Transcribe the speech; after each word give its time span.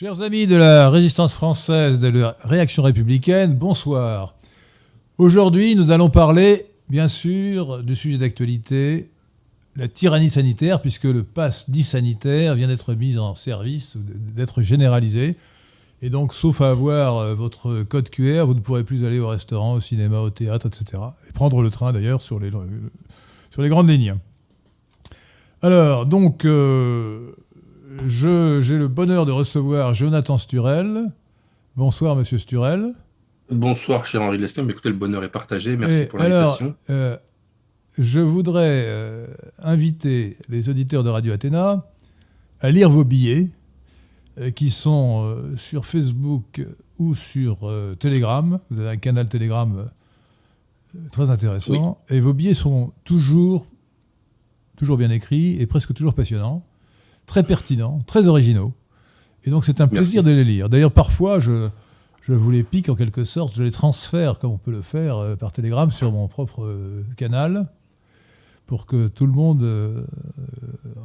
Chers 0.00 0.22
amis 0.22 0.46
de 0.46 0.54
la 0.54 0.90
résistance 0.90 1.34
française, 1.34 1.98
de 1.98 2.06
la 2.06 2.36
réaction 2.44 2.84
républicaine, 2.84 3.56
bonsoir. 3.56 4.36
Aujourd'hui, 5.16 5.74
nous 5.74 5.90
allons 5.90 6.08
parler, 6.08 6.66
bien 6.88 7.08
sûr, 7.08 7.82
du 7.82 7.96
sujet 7.96 8.16
d'actualité, 8.16 9.10
la 9.74 9.88
tyrannie 9.88 10.30
sanitaire, 10.30 10.80
puisque 10.80 11.02
le 11.02 11.24
pass 11.24 11.68
dit 11.68 11.82
sanitaire 11.82 12.54
vient 12.54 12.68
d'être 12.68 12.94
mis 12.94 13.18
en 13.18 13.34
service, 13.34 13.96
d'être 13.96 14.62
généralisé. 14.62 15.34
Et 16.00 16.10
donc, 16.10 16.32
sauf 16.32 16.60
à 16.60 16.70
avoir 16.70 17.16
euh, 17.16 17.34
votre 17.34 17.82
code 17.82 18.08
QR, 18.08 18.44
vous 18.46 18.54
ne 18.54 18.60
pourrez 18.60 18.84
plus 18.84 19.04
aller 19.04 19.18
au 19.18 19.26
restaurant, 19.26 19.72
au 19.72 19.80
cinéma, 19.80 20.20
au 20.20 20.30
théâtre, 20.30 20.68
etc. 20.68 21.02
Et 21.28 21.32
prendre 21.32 21.60
le 21.60 21.70
train, 21.70 21.92
d'ailleurs, 21.92 22.22
sur 22.22 22.38
les, 22.38 22.50
grandes 23.68 23.90
lignes. 23.90 24.14
Alors, 25.60 26.06
donc, 26.06 26.44
euh, 26.44 27.32
j'ai 28.06 28.78
le 28.78 28.88
bonheur 28.88 29.26
de 29.26 29.32
recevoir 29.32 29.94
Jonathan 29.94 30.38
Sturel. 30.38 31.12
Bonsoir, 31.76 32.16
monsieur 32.16 32.38
Sturel. 32.38 32.94
Bonsoir, 33.50 34.06
cher 34.06 34.22
Henri 34.22 34.38
Lescam. 34.38 34.68
Écoutez, 34.70 34.88
le 34.88 34.94
bonheur 34.94 35.24
est 35.24 35.30
partagé. 35.30 35.76
Merci 35.76 36.06
pour 36.06 36.18
l'invitation. 36.18 36.74
Euh, 36.90 37.16
je 37.96 38.20
voudrais 38.20 38.84
euh, 38.86 39.26
inviter 39.58 40.36
les 40.48 40.68
auditeurs 40.68 41.02
de 41.02 41.10
Radio 41.10 41.32
Athéna 41.32 41.86
à 42.60 42.70
lire 42.70 42.90
vos 42.90 43.04
billets 43.04 43.50
euh, 44.38 44.50
qui 44.50 44.70
sont 44.70 45.36
sur 45.56 45.86
Facebook 45.86 46.64
ou 46.98 47.14
sur 47.14 47.72
Telegram. 47.98 48.60
Vous 48.70 48.80
avez 48.80 48.90
un 48.90 48.96
canal 48.96 49.28
Telegram 49.28 49.88
très 51.10 51.30
intéressant. 51.30 52.00
Et 52.10 52.20
vos 52.20 52.34
billets 52.34 52.54
sont 52.54 52.92
toujours, 53.04 53.66
toujours 54.76 54.96
bien 54.96 55.10
écrits 55.10 55.60
et 55.60 55.66
presque 55.66 55.94
toujours 55.94 56.14
passionnants 56.14 56.67
très 57.28 57.44
pertinents, 57.44 58.02
très 58.06 58.26
originaux. 58.26 58.72
Et 59.44 59.50
donc 59.50 59.64
c'est 59.64 59.80
un 59.80 59.86
plaisir 59.86 60.24
de 60.24 60.32
les 60.32 60.42
lire. 60.42 60.68
D'ailleurs, 60.68 60.90
parfois, 60.90 61.38
je, 61.38 61.68
je 62.22 62.32
vous 62.32 62.50
les 62.50 62.64
pique 62.64 62.88
en 62.88 62.96
quelque 62.96 63.24
sorte, 63.24 63.54
je 63.54 63.62
les 63.62 63.70
transfère, 63.70 64.40
comme 64.40 64.50
on 64.50 64.58
peut 64.58 64.72
le 64.72 64.82
faire 64.82 65.18
euh, 65.18 65.36
par 65.36 65.52
télégramme, 65.52 65.92
sur 65.92 66.10
mon 66.10 66.26
propre 66.26 66.64
euh, 66.64 67.04
canal, 67.16 67.68
pour 68.66 68.86
que 68.86 69.06
tout 69.06 69.26
le 69.26 69.32
monde 69.32 69.62
euh, 69.62 70.04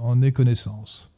en 0.01 0.21
ait 0.23 0.31
connaissance. 0.31 1.11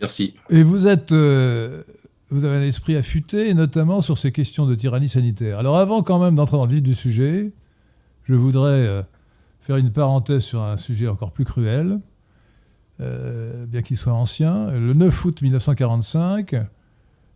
Merci. 0.00 0.34
Et 0.50 0.62
vous 0.62 0.86
êtes... 0.86 1.12
vous 1.12 2.44
avez 2.44 2.56
un 2.56 2.62
esprit 2.62 2.96
affûté, 2.96 3.54
notamment 3.54 4.02
sur 4.02 4.18
ces 4.18 4.30
questions 4.30 4.66
de 4.66 4.74
tyrannie 4.74 5.08
sanitaire. 5.08 5.58
Alors 5.58 5.78
avant 5.78 6.02
quand 6.02 6.18
même 6.18 6.36
d'entrer 6.36 6.58
dans 6.58 6.66
le 6.66 6.72
vif 6.72 6.82
du 6.82 6.94
sujet, 6.94 7.52
je 8.24 8.34
voudrais 8.34 9.06
faire 9.60 9.78
une 9.78 9.90
parenthèse 9.90 10.42
sur 10.42 10.60
un 10.62 10.76
sujet 10.76 11.08
encore 11.08 11.32
plus 11.32 11.44
cruel. 11.44 11.98
Euh, 13.00 13.66
bien 13.66 13.82
qu'il 13.82 13.98
soit 13.98 14.14
ancien. 14.14 14.70
Le 14.70 14.94
9 14.94 15.24
août 15.26 15.42
1945, 15.42 16.56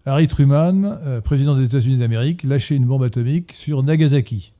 Harry 0.07 0.27
Truman, 0.27 0.85
euh, 0.85 1.21
président 1.21 1.55
des 1.55 1.65
États-Unis 1.65 1.99
d'Amérique, 1.99 2.45
lâchait 2.45 2.77
une 2.77 2.87
bombe 2.87 3.03
atomique 3.03 3.53
sur 3.53 3.83
Nagasaki, 3.83 4.55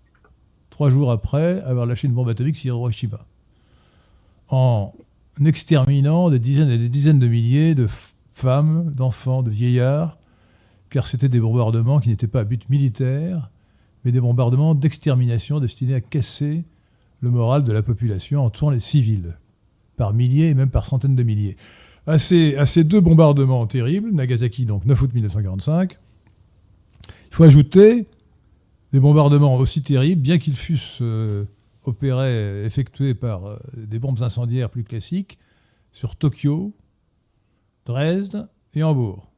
trois 0.69 0.91
jours 0.91 1.11
après 1.11 1.63
avoir 1.63 1.87
lâché 1.87 2.07
une 2.07 2.13
bombe 2.13 2.29
atomique 2.29 2.57
sur 2.57 2.77
Hiroshima, 2.77 3.25
en 4.49 4.93
exterminant 5.43 6.29
des 6.29 6.39
dizaines 6.39 6.69
et 6.69 6.77
des 6.77 6.91
dizaines 6.91 7.19
de 7.19 7.29
milliers 7.29 7.75
de 7.75 7.89
femmes, 8.35 8.93
d'enfants, 8.95 9.43
de 9.43 9.49
vieillards, 9.49 10.19
car 10.91 11.07
c'était 11.07 11.31
des 11.31 11.41
bombardements 11.41 12.01
qui 12.01 12.11
n'étaient 12.11 12.27
pas 12.27 12.41
à 12.41 12.45
but 12.45 12.69
militaire, 12.69 13.49
mais 14.05 14.13
des 14.13 14.21
bombardements 14.21 14.75
d'extermination 14.75 15.61
destinés 15.61 15.95
à 15.95 16.03
casser 16.03 16.65
le 17.21 17.31
moral 17.31 17.65
de 17.65 17.73
la 17.73 17.83
population 17.83 18.45
en 18.45 18.51
tuant 18.51 18.69
les 18.69 18.81
civils 18.81 19.39
par 20.01 20.15
milliers 20.15 20.49
et 20.49 20.55
même 20.55 20.71
par 20.71 20.87
centaines 20.87 21.15
de 21.15 21.23
milliers. 21.23 21.57
À 22.07 22.17
ces, 22.19 22.85
deux 22.85 23.03
bombardements 23.03 23.67
terribles, 23.67 24.11
Nagasaki 24.13 24.65
donc 24.65 24.87
9 24.87 25.03
août 25.03 25.13
1945, 25.13 25.99
il 27.07 27.13
faut 27.31 27.45
ajouter 27.45 28.07
des 28.95 28.99
bombardements 28.99 29.57
aussi 29.57 29.83
terribles, 29.83 30.23
bien 30.23 30.39
qu'ils 30.39 30.57
fussent 30.57 31.03
euh, 31.03 31.45
opérés, 31.85 32.65
effectués 32.65 33.13
par 33.15 33.45
euh, 33.45 33.59
des 33.77 33.99
bombes 33.99 34.23
incendiaires 34.23 34.71
plus 34.71 34.85
classiques, 34.85 35.39
sur 35.93 36.17
Tokyo, 36.17 36.73
Dresde 37.85 38.49
et 38.73 38.83
Hambourg. 38.83 39.31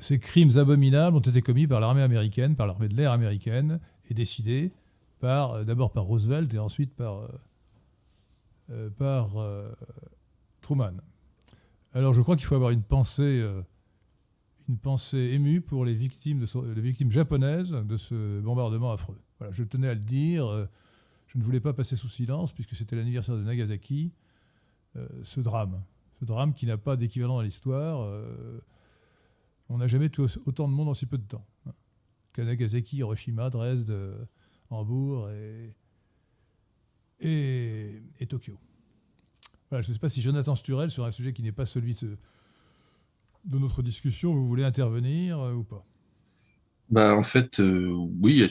Ces 0.00 0.18
crimes 0.18 0.56
abominables 0.56 1.18
ont 1.18 1.20
été 1.20 1.42
commis 1.42 1.66
par 1.66 1.80
l'armée 1.80 2.02
américaine, 2.02 2.56
par 2.56 2.66
l'armée 2.66 2.88
de 2.88 2.96
l'air 2.96 3.12
américaine, 3.12 3.78
et 4.08 4.14
décidés 4.14 4.72
par, 5.20 5.66
d'abord 5.66 5.92
par 5.92 6.04
Roosevelt 6.04 6.54
et 6.54 6.58
ensuite 6.58 6.94
par 6.94 7.28
euh, 8.70 8.90
par 8.90 9.38
euh, 9.38 9.72
Truman. 10.60 10.92
Alors 11.94 12.12
je 12.12 12.20
crois 12.20 12.36
qu'il 12.36 12.44
faut 12.44 12.54
avoir 12.54 12.70
une 12.70 12.82
pensée, 12.82 13.40
euh, 13.40 13.62
une 14.68 14.76
pensée 14.76 15.30
émue 15.32 15.62
pour 15.62 15.86
les 15.86 15.94
victimes, 15.94 16.44
japonaises 17.10 17.70
de 17.70 17.96
ce 17.96 18.40
bombardement 18.40 18.92
affreux. 18.92 19.16
Voilà, 19.38 19.52
je 19.52 19.64
tenais 19.64 19.88
à 19.88 19.94
le 19.94 20.00
dire. 20.00 20.68
je 21.28 21.38
ne 21.38 21.42
voulais 21.42 21.60
pas 21.60 21.72
passer 21.72 21.96
sous 21.96 22.10
silence, 22.10 22.52
puisque 22.52 22.74
c'était 22.74 22.94
l'anniversaire 22.94 23.36
de 23.36 23.42
Nagasaki, 23.42 24.12
ce 25.22 25.40
drame. 25.40 25.80
Ce 26.20 26.26
drame 26.26 26.52
qui 26.52 26.66
n'a 26.66 26.76
pas 26.76 26.96
d'équivalent 26.96 27.36
dans 27.36 27.42
l'histoire. 27.42 28.06
on 29.70 29.78
n'a 29.78 29.86
jamais 29.86 30.10
tout, 30.10 30.26
autant 30.44 30.68
de 30.68 30.74
monde 30.74 30.88
en 30.88 30.94
si 30.94 31.06
peu 31.06 31.16
de 31.16 31.26
temps. 31.26 31.46
Hein. 31.66 31.72
Nagasaki, 32.36 32.98
Hiroshima, 32.98 33.48
Dresde, 33.48 34.28
Hambourg 34.68 35.30
et, 35.30 35.74
et, 37.20 38.26
Tokyo. 38.28 38.54
Voilà, 39.70 39.82
je 39.82 39.88
ne 39.88 39.94
sais 39.94 40.00
pas 40.00 40.08
si 40.08 40.22
Jonathan 40.22 40.54
Sturel, 40.54 40.90
sur 40.90 41.04
un 41.04 41.10
sujet 41.10 41.32
qui 41.32 41.42
n'est 41.42 41.52
pas 41.52 41.66
celui 41.66 41.94
de, 41.94 42.16
notre 43.50 43.82
discussion, 43.82 44.34
vous 44.34 44.46
voulez 44.46 44.64
intervenir 44.64 45.40
euh, 45.40 45.52
ou 45.52 45.64
pas? 45.64 45.84
Bah, 46.90 47.14
En 47.14 47.22
fait, 47.22 47.60
euh, 47.60 47.92
oui. 48.20 48.48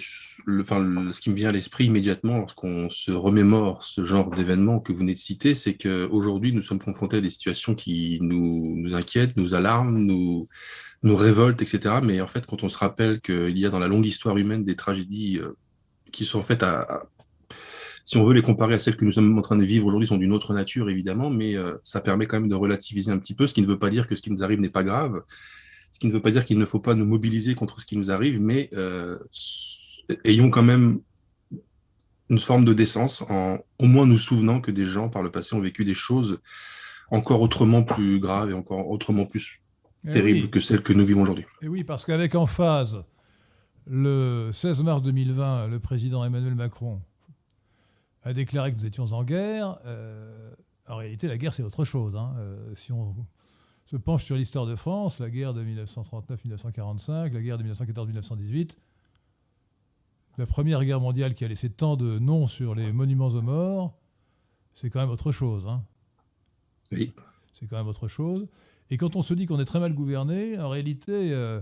Enfin, 0.60 1.12
ce 1.12 1.22
qui 1.22 1.32
me 1.32 1.36
vient 1.36 1.50
à 1.50 1.52
l'esprit 1.52 1.86
immédiatement 1.86 2.38
lorsqu'on 2.38 2.88
se 2.90 3.12
remémore 3.12 3.84
ce 3.84 4.06
genre 4.06 4.30
d'événement 4.30 4.80
que 4.80 4.92
vous 4.92 5.00
venez 5.00 5.16
de 5.16 5.20
citer, 5.20 5.56
c'est 5.56 5.76
qu'aujourd'hui, 5.76 6.54
nous 6.54 6.62
sommes 6.62 6.80
confrontés 6.80 7.18
à 7.18 7.22
des 7.22 7.32
situations 7.32 7.74
qui 7.74 8.20
nous, 8.22 8.94
inquiètent, 8.94 9.38
nous 9.38 9.56
alarment, 9.56 9.98
nous, 9.98 10.48
nous 11.02 11.16
révoltent, 11.16 11.64
etc. 11.64 11.96
Mais 12.04 12.22
en 12.22 12.28
fait, 12.28 12.46
quand 12.46 12.64
on 12.64 12.70
se 12.70 12.78
rappelle 12.78 13.22
qu'il 13.22 13.58
y 13.58 13.66
a 13.66 13.70
dans 13.70 13.80
la 13.80 13.88
longue 13.88 14.06
histoire 14.06 14.38
humaine 14.38 14.64
des 14.64 14.76
tragédies 14.76 15.40
euh, 15.40 15.58
qui 16.12 16.26
sont 16.26 16.44
faites 16.44 16.62
à 16.62 17.08
si 18.08 18.16
on 18.16 18.24
veut 18.24 18.34
les 18.34 18.42
comparer 18.42 18.74
à 18.74 18.80
celles 18.80 18.96
que 18.96 19.04
nous 19.04 19.12
sommes 19.12 19.38
en 19.38 19.42
train 19.42 19.58
de 19.58 19.66
vivre 19.66 19.86
aujourd'hui, 19.86 20.08
sont 20.08 20.16
d'une 20.16 20.32
autre 20.32 20.54
nature, 20.54 20.90
évidemment, 20.90 21.30
mais 21.30 21.58
euh, 21.58 21.76
ça 21.84 22.00
permet 22.00 22.26
quand 22.26 22.40
même 22.40 22.48
de 22.48 22.56
relativiser 22.56 23.12
un 23.12 23.18
petit 23.18 23.36
peu, 23.36 23.48
ce 23.48 23.54
qui 23.54 23.62
ne 23.62 23.68
veut 23.68 23.78
pas 23.78 23.90
dire 23.90 24.08
que 24.08 24.16
ce 24.16 24.22
qui 24.22 24.32
nous 24.32 24.46
arrive 24.46 24.62
n'est 24.62 24.70
pas 24.70 24.86
grave, 24.86 25.24
ce 25.92 26.00
qui 26.00 26.08
ne 26.08 26.14
veut 26.14 26.22
pas 26.22 26.32
dire 26.32 26.46
qu'il 26.46 26.58
ne 26.58 26.66
faut 26.66 26.80
pas 26.80 26.96
nous 26.96 27.04
mobiliser 27.04 27.54
contre 27.54 27.82
ce 27.82 27.86
qui 27.86 27.98
nous 27.98 28.10
arrive, 28.10 28.40
mais 28.40 28.70
euh, 28.72 29.18
ayons 30.24 30.50
quand 30.50 30.64
même 30.64 31.02
une 32.30 32.40
forme 32.40 32.64
de 32.64 32.72
décence, 32.72 33.24
en 33.24 33.58
au 33.78 33.88
moins 33.88 34.06
nous 34.06 34.18
souvenant 34.18 34.62
que 34.62 34.72
des 34.72 34.86
gens 34.86 35.10
par 35.10 35.22
le 35.22 35.30
passé 35.30 35.54
ont 35.58 35.62
vécu 35.62 35.84
des 35.84 35.94
choses 35.94 36.40
encore 37.12 37.42
autrement 37.42 37.84
plus 37.84 38.22
graves 38.22 38.52
et 38.52 38.54
encore 38.54 38.90
autrement 38.90 39.26
plus 39.26 39.60
eh 40.08 40.14
terribles 40.14 40.50
que 40.50 40.62
celles 40.62 40.82
que 40.82 40.94
nous 40.94 41.06
vivons 41.06 41.24
aujourd'hui. 41.24 41.46
Et 41.62 41.68
oui, 41.68 41.84
parce 41.84 42.06
qu'avec 42.06 42.36
en 42.36 42.46
phase, 42.46 43.04
le 43.86 44.52
16 44.54 44.84
mars 44.84 45.02
2020, 45.02 45.68
le 45.68 45.80
président 45.82 46.24
Emmanuel 46.24 46.56
Macron 46.56 47.02
a 48.28 48.34
déclaré 48.34 48.74
que 48.74 48.78
nous 48.78 48.86
étions 48.86 49.06
en 49.06 49.24
guerre. 49.24 49.80
Euh, 49.86 50.52
en 50.88 50.98
réalité, 50.98 51.28
la 51.28 51.38
guerre, 51.38 51.54
c'est 51.54 51.64
autre 51.64 51.86
chose. 51.86 52.16
Hein. 52.16 52.36
Euh, 52.38 52.76
si 52.76 52.92
on 52.92 53.16
se 53.86 53.96
penche 53.96 54.26
sur 54.26 54.36
l'histoire 54.36 54.66
de 54.66 54.76
France, 54.76 55.20
la 55.20 55.30
guerre 55.30 55.54
de 55.54 55.64
1939-1945, 55.64 57.32
la 57.32 57.42
guerre 57.42 57.58
de 57.58 57.64
1914-1918, 57.64 58.76
la 60.38 60.46
Première 60.46 60.84
Guerre 60.84 61.00
mondiale 61.00 61.36
qui 61.36 61.46
a 61.46 61.48
laissé 61.48 61.70
tant 61.70 61.96
de 61.96 62.20
noms 62.20 62.48
sur 62.48 62.76
les 62.76 62.92
monuments 62.92 63.30
aux 63.30 63.42
morts, 63.42 63.98
c'est 64.74 64.90
quand 64.90 65.00
même 65.00 65.10
autre 65.10 65.32
chose. 65.32 65.66
Hein. 65.66 65.84
Oui. 66.92 67.14
C'est 67.54 67.66
quand 67.66 67.78
même 67.78 67.88
autre 67.88 68.10
chose. 68.10 68.48
Et 68.90 68.98
quand 68.98 69.16
on 69.16 69.22
se 69.22 69.34
dit 69.34 69.46
qu'on 69.46 69.60
est 69.60 69.66
très 69.66 69.80
mal 69.80 69.94
gouverné, 69.94 70.60
en 70.60 70.70
réalité, 70.70 71.34
euh, 71.34 71.62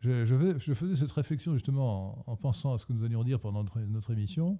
je, 0.00 0.72
faisais 0.74 0.96
cette 0.96 1.12
réflexion 1.12 1.52
justement 1.52 2.24
en, 2.26 2.36
pensant 2.36 2.72
à 2.72 2.78
ce 2.78 2.86
que 2.86 2.94
nous 2.94 3.04
allions 3.04 3.24
dire 3.24 3.40
pendant 3.40 3.62
notre 3.62 4.10
émission. 4.10 4.58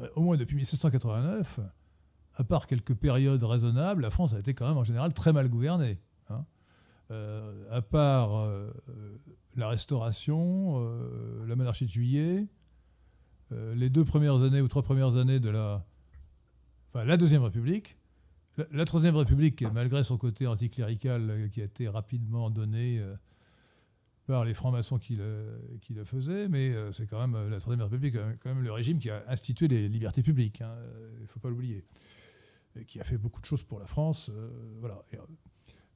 Euh, 0.00 0.08
au 0.16 0.22
moins 0.22 0.36
depuis 0.36 0.56
1789, 0.56 1.60
à 2.34 2.44
part 2.44 2.66
quelques 2.66 2.94
périodes 2.94 3.42
raisonnables, 3.42 4.02
la 4.02 4.10
France 4.10 4.34
a 4.34 4.38
été 4.38 4.54
quand 4.54 4.68
même 4.68 4.78
en 4.78 4.84
général 4.84 5.12
très 5.12 5.32
mal 5.32 5.48
gouvernée. 5.48 5.98
Hein. 6.28 6.44
Euh, 7.10 7.64
à 7.70 7.82
part 7.82 8.36
euh, 8.36 8.70
la 9.56 9.68
Restauration, 9.68 10.80
la 11.46 11.56
monarchie 11.56 11.86
de 11.86 11.90
Juillet, 11.90 12.46
les 13.50 13.90
deux 13.90 14.04
premières 14.04 14.42
années 14.42 14.60
ou 14.60 14.68
trois 14.68 14.82
premières 14.82 15.16
années 15.16 15.40
de 15.40 15.50
la, 15.50 15.84
enfin, 16.88 17.04
la 17.04 17.16
deuxième 17.16 17.42
République, 17.42 17.98
la, 18.70 18.84
troisième 18.84 19.16
République, 19.16 19.62
malgré 19.72 20.04
son 20.04 20.18
côté 20.18 20.46
anticlérical 20.46 21.50
qui 21.52 21.60
a 21.60 21.64
été 21.64 21.88
rapidement 21.88 22.48
donné 22.48 23.02
par 24.30 24.44
les 24.44 24.54
francs-maçons 24.54 24.98
qui 24.98 25.16
le, 25.16 26.04
faisaient, 26.04 26.48
mais 26.48 26.70
euh, 26.70 26.92
c'est 26.92 27.06
quand 27.06 27.20
même 27.20 27.34
euh, 27.34 27.50
la 27.50 27.58
Troisième 27.58 27.82
République, 27.82 28.14
quand 28.14 28.54
même 28.54 28.62
le 28.62 28.70
régime 28.70 29.00
qui 29.00 29.10
a 29.10 29.24
institué 29.26 29.66
les 29.66 29.88
libertés 29.88 30.22
publiques, 30.22 30.60
hein, 30.60 30.72
il 31.16 31.22
ne 31.22 31.26
faut 31.26 31.40
pas 31.40 31.48
l'oublier, 31.48 31.84
et 32.78 32.84
qui 32.84 33.00
a 33.00 33.04
fait 33.04 33.18
beaucoup 33.18 33.40
de 33.40 33.46
choses 33.46 33.64
pour 33.64 33.80
la 33.80 33.86
France. 33.86 34.30
Euh, 34.30 34.50
voilà. 34.78 35.02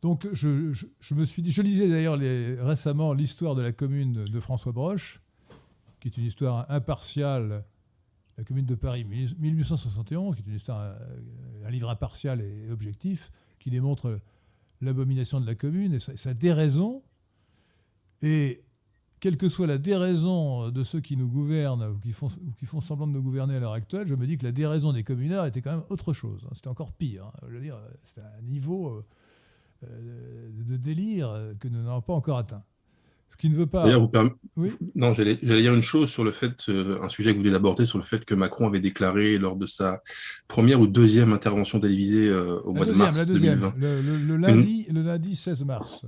Donc 0.02 0.26
je, 0.32 0.74
me 1.14 1.24
suis 1.24 1.42
dit, 1.42 1.52
je 1.52 1.62
lisais 1.62 1.88
d'ailleurs 1.88 2.18
récemment 2.66 3.12
l'histoire 3.14 3.54
de 3.54 3.62
la 3.62 3.70
commune 3.70 4.24
de 4.24 4.40
François 4.40 4.72
Broche, 4.72 5.22
qui 6.00 6.08
est 6.08 6.16
une 6.18 6.24
histoire 6.24 6.68
impartiale, 6.72 7.64
la 8.36 8.42
commune 8.42 8.66
de 8.66 8.74
Paris 8.74 9.04
1871, 9.04 10.34
qui 10.34 10.42
est 10.42 10.46
une 10.46 10.56
histoire, 10.56 10.98
un 11.64 11.70
livre 11.70 11.88
impartial 11.88 12.40
et 12.40 12.68
objectif, 12.72 13.30
qui 13.60 13.70
démontre 13.70 14.18
l'abomination 14.80 15.40
de 15.40 15.46
la 15.46 15.54
commune 15.54 15.94
et 15.94 16.00
sa, 16.00 16.34
déraison. 16.34 17.02
Et 18.24 18.64
quelle 19.20 19.36
que 19.36 19.48
soit 19.48 19.66
la 19.66 19.78
déraison 19.78 20.70
de 20.70 20.82
ceux 20.82 21.00
qui 21.00 21.16
nous 21.16 21.28
gouvernent 21.28 21.84
ou 21.84 21.98
qui 21.98 22.12
font, 22.12 22.28
qui 22.58 22.66
font 22.66 22.80
semblant 22.80 23.06
de 23.06 23.12
nous 23.12 23.22
gouverner 23.22 23.56
à 23.56 23.60
l'heure 23.60 23.72
actuelle, 23.72 24.06
je 24.06 24.14
me 24.14 24.26
dis 24.26 24.36
que 24.36 24.44
la 24.44 24.52
déraison 24.52 24.92
des 24.92 25.04
communards 25.04 25.46
était 25.46 25.62
quand 25.62 25.72
même 25.72 25.84
autre 25.90 26.12
chose. 26.12 26.42
Hein. 26.46 26.52
C'était 26.54 26.68
encore 26.68 26.92
pire. 26.92 27.26
Hein. 27.26 27.46
Je 27.48 27.54
veux 27.54 27.60
dire, 27.60 27.78
c'était 28.02 28.22
un 28.22 28.42
niveau 28.42 28.88
euh, 28.88 29.04
euh, 29.84 30.50
de 30.66 30.76
délire 30.76 31.32
que 31.60 31.68
nous 31.68 31.82
n'avons 31.82 32.00
pas 32.00 32.14
encore 32.14 32.38
atteint. 32.38 32.64
Ce 33.34 33.36
qui 33.36 33.50
ne 33.50 33.56
veut 33.56 33.66
pas. 33.66 33.84
Vous 33.98 34.10
oui 34.56 34.70
non, 34.94 35.12
j'allais 35.12 35.34
dire 35.34 35.74
une 35.74 35.82
chose 35.82 36.08
sur 36.08 36.22
le 36.22 36.30
fait, 36.30 36.68
euh, 36.68 37.02
un 37.02 37.08
sujet 37.08 37.32
que 37.32 37.36
vous 37.36 37.42
venez 37.42 37.52
d'aborder, 37.52 37.84
sur 37.84 37.98
le 37.98 38.04
fait 38.04 38.24
que 38.24 38.34
Macron 38.34 38.68
avait 38.68 38.78
déclaré 38.78 39.38
lors 39.38 39.56
de 39.56 39.66
sa 39.66 40.02
première 40.46 40.80
ou 40.80 40.86
deuxième 40.86 41.32
intervention 41.32 41.80
télévisée 41.80 42.28
euh, 42.28 42.60
au 42.60 42.72
mois 42.72 42.86
de 42.86 42.92
mars 42.92 43.18
la 43.18 43.24
deuxième, 43.24 43.58
2020. 43.58 43.74
Le, 43.76 44.36
lundi, 44.36 44.86
le 44.88 45.02
lundi 45.02 45.34
16 45.34 45.64
mars. 45.64 46.06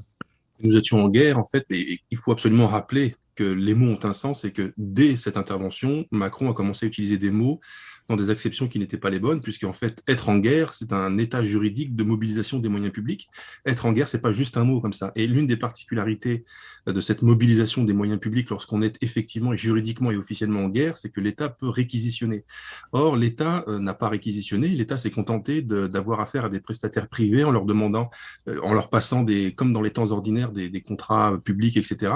Nous 0.61 0.77
étions 0.77 1.03
en 1.03 1.09
guerre, 1.09 1.39
en 1.39 1.45
fait, 1.45 1.67
mais 1.71 2.01
il 2.11 2.19
faut 2.19 2.33
absolument 2.33 2.67
rappeler 2.67 3.15
que 3.35 3.45
les 3.45 3.75
mots 3.75 3.93
ont 3.93 4.05
un 4.05 4.13
sens 4.13 4.45
et 4.45 4.53
que 4.53 4.73
dès 4.79 5.17
cette 5.17 5.37
intervention, 5.37 6.07
Macron 6.11 6.51
a 6.51 6.55
commencé 6.55 6.87
à 6.87 6.89
utiliser 6.89 7.19
des 7.19 7.31
mots 7.31 7.61
dans 8.09 8.17
des 8.17 8.31
acceptions 8.31 8.69
qui 8.69 8.79
n'étaient 8.79 8.97
pas 8.97 9.11
les 9.11 9.19
bonnes, 9.19 9.41
puisqu'en 9.41 9.73
fait, 9.73 10.03
être 10.07 10.29
en 10.29 10.39
guerre, 10.39 10.75
c'est 10.75 10.93
un 10.93 11.19
état 11.19 11.45
juridique 11.45 11.97
de 11.97 12.05
mobilisation 12.05 12.59
des 12.59 12.69
moyens 12.69 12.93
publics. 12.93 13.29
Être 13.67 13.87
en 13.87 13.93
guerre, 13.93 14.09
c'est 14.09 14.21
pas 14.21 14.33
juste 14.33 14.57
un 14.57 14.65
mot 14.65 14.81
comme 14.81 14.93
ça. 14.93 15.13
Et 15.17 15.27
l'une 15.27 15.47
des 15.47 15.57
particularités 15.57 16.45
de 16.87 17.01
cette 17.01 17.23
mobilisation 17.23 17.85
des 17.85 17.93
moyens 17.93 18.21
publics 18.21 18.49
lorsqu'on 18.51 18.83
est 18.83 18.97
effectivement 19.03 19.53
et 19.53 19.59
juridiquement 19.59 20.11
et 20.11 20.17
officiellement 20.17 20.65
en 20.65 20.69
guerre, 20.69 20.97
c'est 20.97 21.11
que 21.11 21.21
l'État 21.21 21.49
peut 21.49 21.69
réquisitionner. 21.69 22.45
Or, 22.93 23.17
l'État 23.17 23.65
euh, 23.69 23.79
n'a 23.79 23.95
pas 23.95 24.09
réquisitionné. 24.09 24.69
L'État 24.69 24.97
s'est 24.97 25.11
contenté 25.11 25.63
d'avoir 25.63 26.21
affaire 26.21 26.45
à 26.45 26.49
des 26.49 26.61
prestataires 26.61 27.09
privés 27.09 27.45
en 27.45 27.51
leur 27.51 27.65
demandant, 27.65 28.11
euh, 28.49 28.61
en 28.63 28.73
leur 28.73 28.89
passant 28.89 29.23
des, 29.23 29.53
comme 29.55 29.73
dans 29.73 29.83
les 29.83 29.91
temps 29.91 30.11
ordinaires, 30.13 30.53
des 30.53 30.81
contrats 30.81 31.39
publics, 31.43 31.77
etc. 31.77 32.13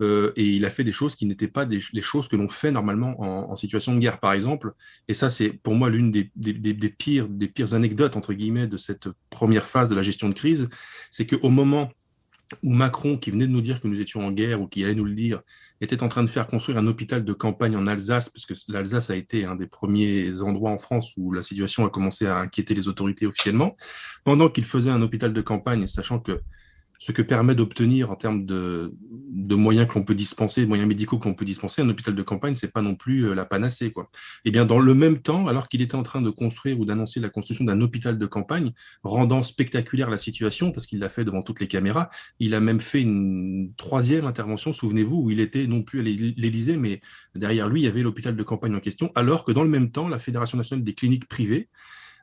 Euh, 0.00 0.32
et 0.36 0.44
il 0.44 0.64
a 0.64 0.70
fait 0.70 0.84
des 0.84 0.92
choses 0.92 1.14
qui 1.14 1.26
n'étaient 1.26 1.48
pas 1.48 1.64
les 1.64 2.00
choses 2.00 2.28
que 2.28 2.36
l'on 2.36 2.48
fait 2.48 2.70
normalement 2.70 3.20
en, 3.20 3.56
situation 3.56 3.94
de 3.94 4.00
guerre, 4.00 4.18
par 4.18 4.32
exemple. 4.32 4.72
Et 5.08 5.14
ça, 5.14 5.30
c'est 5.30 5.50
pour 5.50 5.74
moi 5.74 5.90
l'une 5.90 6.10
des, 6.10 6.30
pires, 6.90 7.28
des 7.28 7.48
pires 7.48 7.74
anecdotes, 7.74 8.16
entre 8.16 8.32
guillemets, 8.32 8.66
de 8.66 8.76
cette 8.76 9.08
première 9.28 9.66
phase 9.66 9.88
de 9.88 9.94
la 9.94 10.02
gestion 10.02 10.28
de 10.28 10.34
crise, 10.34 10.68
c'est 11.10 11.26
qu'au 11.26 11.50
moment 11.50 11.90
où 12.62 12.72
Macron, 12.72 13.16
qui 13.16 13.30
venait 13.30 13.46
de 13.46 13.52
nous 13.52 13.60
dire 13.60 13.80
que 13.80 13.86
nous 13.86 14.00
étions 14.00 14.26
en 14.26 14.32
guerre 14.32 14.60
ou 14.60 14.66
qui 14.66 14.82
allait 14.84 14.94
nous 14.94 15.04
le 15.04 15.14
dire, 15.14 15.40
était 15.80 16.02
en 16.02 16.08
train 16.08 16.24
de 16.24 16.28
faire 16.28 16.46
construire 16.46 16.78
un 16.78 16.86
hôpital 16.86 17.24
de 17.24 17.32
campagne 17.32 17.76
en 17.76 17.86
Alsace, 17.86 18.28
parce 18.28 18.44
que 18.44 18.54
l'Alsace 18.68 19.10
a 19.10 19.16
été 19.16 19.44
un 19.44 19.54
des 19.54 19.66
premiers 19.66 20.40
endroits 20.40 20.70
en 20.70 20.78
France 20.78 21.12
où 21.16 21.32
la 21.32 21.42
situation 21.42 21.86
a 21.86 21.90
commencé 21.90 22.26
à 22.26 22.38
inquiéter 22.38 22.74
les 22.74 22.88
autorités 22.88 23.26
officiellement, 23.26 23.76
pendant 24.24 24.48
qu'il 24.48 24.64
faisait 24.64 24.90
un 24.90 25.00
hôpital 25.00 25.32
de 25.32 25.40
campagne, 25.40 25.86
sachant 25.86 26.18
que 26.18 26.40
ce 27.00 27.12
que 27.12 27.22
permet 27.22 27.54
d'obtenir 27.54 28.10
en 28.10 28.14
termes 28.14 28.44
de, 28.44 28.92
moyens 29.54 29.88
que 29.88 29.94
l'on 29.94 30.04
peut 30.04 30.14
dispenser, 30.14 30.66
moyens 30.66 30.86
médicaux 30.86 31.18
que 31.18 31.26
l'on 31.26 31.34
peut 31.34 31.46
dispenser, 31.46 31.80
un 31.80 31.88
hôpital 31.88 32.14
de 32.14 32.22
campagne, 32.22 32.54
c'est 32.54 32.72
pas 32.72 32.82
non 32.82 32.94
plus 32.94 33.22
euh, 33.22 33.34
la 33.34 33.46
panacée. 33.46 33.90
Quoi. 33.90 34.10
Eh 34.44 34.50
bien, 34.50 34.66
dans 34.66 34.78
le 34.78 34.94
même 34.94 35.20
temps, 35.20 35.48
alors 35.48 35.68
qu'il 35.68 35.80
était 35.80 35.94
en 35.94 36.02
train 36.02 36.20
de 36.20 36.28
construire 36.28 36.78
ou 36.78 36.84
d'annoncer 36.84 37.18
la 37.18 37.30
construction 37.30 37.64
d'un 37.64 37.80
hôpital 37.80 38.18
de 38.18 38.26
campagne, 38.26 38.72
rendant 39.02 39.42
spectaculaire 39.42 40.10
la 40.10 40.18
situation, 40.18 40.72
parce 40.72 40.86
qu'il 40.86 40.98
l'a 40.98 41.08
fait 41.08 41.24
devant 41.24 41.40
toutes 41.42 41.60
les 41.60 41.68
caméras, 41.68 42.10
il 42.38 42.54
a 42.54 42.60
même 42.60 42.80
fait 42.80 43.00
une 43.00 43.72
troisième 43.78 44.26
intervention, 44.26 44.74
souvenez-vous, 44.74 45.22
où 45.22 45.30
il 45.30 45.40
était 45.40 45.66
non 45.66 45.82
plus 45.82 46.00
à 46.00 46.02
l'Élysée, 46.02 46.76
mais 46.76 47.00
derrière 47.34 47.70
lui, 47.70 47.80
il 47.80 47.84
y 47.84 47.88
avait 47.88 48.02
l'hôpital 48.02 48.36
de 48.36 48.42
campagne 48.42 48.74
en 48.74 48.80
question, 48.80 49.10
alors 49.14 49.44
que 49.44 49.52
dans 49.52 49.64
le 49.64 49.70
même 49.70 49.90
temps, 49.90 50.06
la 50.06 50.18
Fédération 50.18 50.58
nationale 50.58 50.84
des 50.84 50.94
cliniques 50.94 51.28
privées 51.28 51.70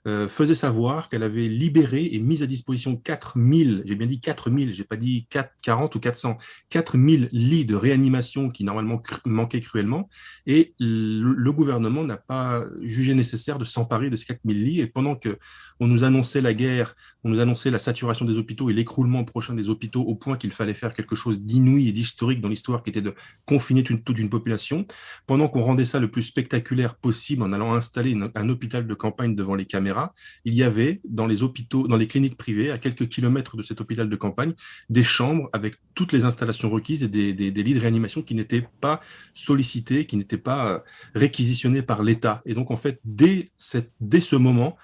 euh, 0.06 0.28
faisait 0.28 0.56
savoir 0.56 1.10
qu'elle 1.10 1.24
avait 1.24 1.48
libéré 1.48 2.10
et 2.12 2.20
mis 2.20 2.44
à 2.44 2.46
disposition 2.46 2.96
4000, 2.96 3.84
j'ai 3.86 3.96
bien 3.96 4.08
dit 4.08 4.20
4000, 4.20 4.74
j'ai 4.74 4.84
pas 4.84 4.96
dit 4.96 5.28
4, 5.30 5.52
40 5.62 5.96
ou 5.96 6.00
400, 6.00 6.38
4000 6.70 7.30
lits 7.32 7.66
de 7.66 7.76
réanimation 7.76 8.50
qui 8.50 8.64
normalement 8.64 9.02
manquaient 9.26 9.62
cruellement, 9.62 10.10
et 10.46 10.74
le, 10.80 11.52
gouvernement 11.52 12.04
n'a 12.04 12.18
pas 12.18 12.64
jugé 12.82 13.14
nécessaire 13.16 13.58
de 13.58 13.66
s'emparer 13.66 14.10
de 14.10 14.18
ces 14.18 14.26
4000 14.26 14.64
lits, 14.64 14.80
et 14.80 14.88
pendant 14.88 15.16
que 15.16 15.40
on 15.80 15.88
nous 15.88 16.04
annonçait 16.04 16.42
la 16.42 16.54
guerre, 16.54 16.96
on 17.24 17.30
nous 17.30 17.40
annonçait 17.40 17.72
la 17.72 17.80
saturation 17.80 18.26
des 18.26 18.38
hôpitaux 18.38 18.70
et 18.70 18.74
l'écroulement 18.74 19.24
prochain 19.24 19.54
des 19.54 19.70
hôpitaux 19.70 20.02
au 20.02 20.16
point 20.16 20.38
qu'il 20.38 20.52
fallait 20.52 20.74
faire 20.74 20.94
quelque 20.94 21.16
chose 21.16 21.42
d'inouï 21.42 21.90
et 21.90 21.92
d'historique 21.92 22.42
dans 22.42 22.50
l'histoire 22.50 22.84
qui 22.84 22.90
était 22.90 23.02
de 23.02 23.14
confiner 23.46 23.84
toute 23.84 24.18
une 24.18 24.30
population, 24.30 24.86
pendant 25.26 25.48
qu'on 25.48 25.62
rendait 25.62 25.86
ça 25.86 26.00
le 26.00 26.10
plus 26.10 26.24
spectaculaire 26.24 26.96
possible 26.96 27.44
en 27.44 27.54
allant 27.54 27.74
installer 27.74 28.18
un 28.36 28.50
hôpital 28.50 28.88
de 28.88 28.94
campagne 28.94 29.36
devant 29.36 29.56
les 29.56 29.66
caméras, 29.66 30.14
il 30.46 30.54
y 30.54 30.64
avait 30.64 31.02
dans 31.06 31.28
les 31.28 31.44
hôpitaux, 31.44 31.88
dans 31.88 31.98
les 31.98 32.08
cliniques 32.08 32.38
privées, 32.38 32.72
à 32.72 32.78
quelques 32.78 33.08
kilomètres 33.08 33.58
de 33.58 33.64
cet 33.64 33.82
hôpital 33.82 34.10
de 34.10 34.16
campagne, 34.16 34.54
des 34.90 35.04
chambres 35.04 35.50
avec 35.54 35.76
toutes 35.96 36.14
les 36.14 36.26
installations 36.26 36.70
requises 36.70 37.04
et 37.04 37.08
des, 37.08 37.34
lits 37.34 37.74
de 37.74 37.80
réanimation 37.80 38.22
qui 38.22 38.36
n'étaient 38.36 38.68
pas 38.82 39.02
sollicités, 39.34 40.06
qui 40.06 40.18
n'étaient 40.18 40.38
pas 40.38 40.68
euh, 40.68 40.80
réquisitionnés 41.16 41.82
par 41.82 42.04
l'État. 42.04 42.42
Et 42.46 42.54
donc, 42.54 42.72
en 42.72 42.78
fait, 42.78 43.00
dès, 43.04 43.52
dès 44.00 44.22
ce 44.22 44.36
moment, 44.36 44.78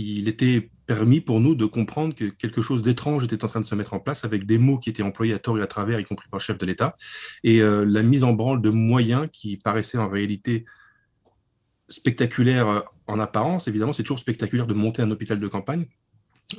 il 0.00 0.28
était 0.28 0.70
permis 0.86 1.20
pour 1.20 1.40
nous 1.40 1.56
de 1.56 1.66
comprendre 1.66 2.14
que 2.14 2.26
quelque 2.26 2.62
chose 2.62 2.82
d'étrange 2.82 3.24
était 3.24 3.44
en 3.44 3.48
train 3.48 3.60
de 3.60 3.66
se 3.66 3.74
mettre 3.74 3.94
en 3.94 3.98
place 3.98 4.24
avec 4.24 4.46
des 4.46 4.56
mots 4.56 4.78
qui 4.78 4.90
étaient 4.90 5.02
employés 5.02 5.34
à 5.34 5.40
tort 5.40 5.58
et 5.58 5.62
à 5.62 5.66
travers, 5.66 5.98
y 5.98 6.04
compris 6.04 6.28
par 6.28 6.38
le 6.38 6.44
chef 6.44 6.56
de 6.56 6.64
l'État, 6.64 6.94
et 7.42 7.60
euh, 7.60 7.84
la 7.84 8.04
mise 8.04 8.22
en 8.22 8.32
branle 8.32 8.62
de 8.62 8.70
moyens 8.70 9.26
qui 9.32 9.56
paraissaient 9.56 9.98
en 9.98 10.08
réalité 10.08 10.66
spectaculaires 11.88 12.68
euh, 12.68 12.80
en 13.08 13.18
apparence. 13.18 13.66
Évidemment, 13.66 13.92
c'est 13.92 14.04
toujours 14.04 14.20
spectaculaire 14.20 14.68
de 14.68 14.74
monter 14.74 15.02
un 15.02 15.10
hôpital 15.10 15.40
de 15.40 15.48
campagne, 15.48 15.86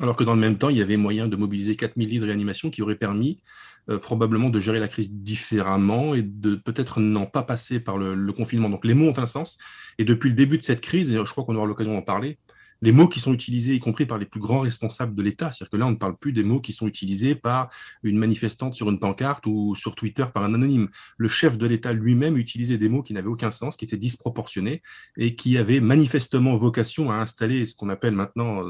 alors 0.01 0.17
que 0.17 0.25
dans 0.25 0.33
le 0.33 0.41
même 0.41 0.57
temps, 0.57 0.69
il 0.69 0.77
y 0.77 0.81
avait 0.81 0.97
moyen 0.97 1.29
de 1.29 1.37
mobiliser 1.37 1.77
4000 1.77 2.09
lits 2.09 2.19
de 2.19 2.25
réanimation 2.25 2.69
qui 2.69 2.81
auraient 2.81 2.97
permis 2.97 3.41
euh, 3.89 3.99
probablement 3.99 4.49
de 4.49 4.59
gérer 4.59 4.79
la 4.79 4.89
crise 4.89 5.13
différemment 5.13 6.13
et 6.13 6.23
de 6.23 6.55
peut-être 6.55 6.99
n'en 6.99 7.25
pas 7.25 7.43
passer 7.43 7.79
par 7.79 7.97
le, 7.97 8.15
le, 8.15 8.33
confinement. 8.33 8.69
Donc 8.69 8.83
les 8.83 8.93
mots 8.93 9.07
ont 9.07 9.17
un 9.17 9.27
sens. 9.27 9.57
Et 9.97 10.03
depuis 10.03 10.29
le 10.29 10.35
début 10.35 10.57
de 10.57 10.63
cette 10.63 10.81
crise, 10.81 11.09
et 11.09 11.15
je 11.15 11.31
crois 11.31 11.45
qu'on 11.45 11.55
aura 11.55 11.65
l'occasion 11.65 11.93
d'en 11.93 12.01
parler, 12.01 12.37
les 12.81 12.91
mots 12.91 13.07
qui 13.07 13.19
sont 13.19 13.33
utilisés, 13.33 13.75
y 13.75 13.79
compris 13.79 14.05
par 14.05 14.17
les 14.17 14.25
plus 14.25 14.39
grands 14.39 14.61
responsables 14.61 15.15
de 15.15 15.21
l'État. 15.21 15.51
C'est-à-dire 15.51 15.69
que 15.71 15.77
là, 15.77 15.87
on 15.87 15.91
ne 15.91 15.95
parle 15.95 16.17
plus 16.17 16.33
des 16.33 16.43
mots 16.43 16.61
qui 16.61 16.73
sont 16.73 16.87
utilisés 16.87 17.35
par 17.35 17.69
une 18.03 18.17
manifestante 18.17 18.75
sur 18.75 18.89
une 18.89 18.99
pancarte 18.99 19.45
ou 19.45 19.75
sur 19.75 19.95
Twitter 19.95 20.25
par 20.33 20.43
un 20.43 20.53
anonyme. 20.53 20.89
Le 21.17 21.27
chef 21.27 21.57
de 21.57 21.67
l'État 21.67 21.93
lui-même 21.93 22.37
utilisait 22.37 22.77
des 22.77 22.89
mots 22.89 23.03
qui 23.03 23.13
n'avaient 23.13 23.27
aucun 23.27 23.51
sens, 23.51 23.75
qui 23.75 23.85
étaient 23.85 23.97
disproportionnés 23.97 24.81
et 25.17 25.35
qui 25.35 25.57
avaient 25.57 25.81
manifestement 25.81 26.55
vocation 26.55 27.11
à 27.11 27.15
installer 27.15 27.65
ce 27.65 27.75
qu'on 27.75 27.89
appelle 27.89 28.13
maintenant, 28.13 28.63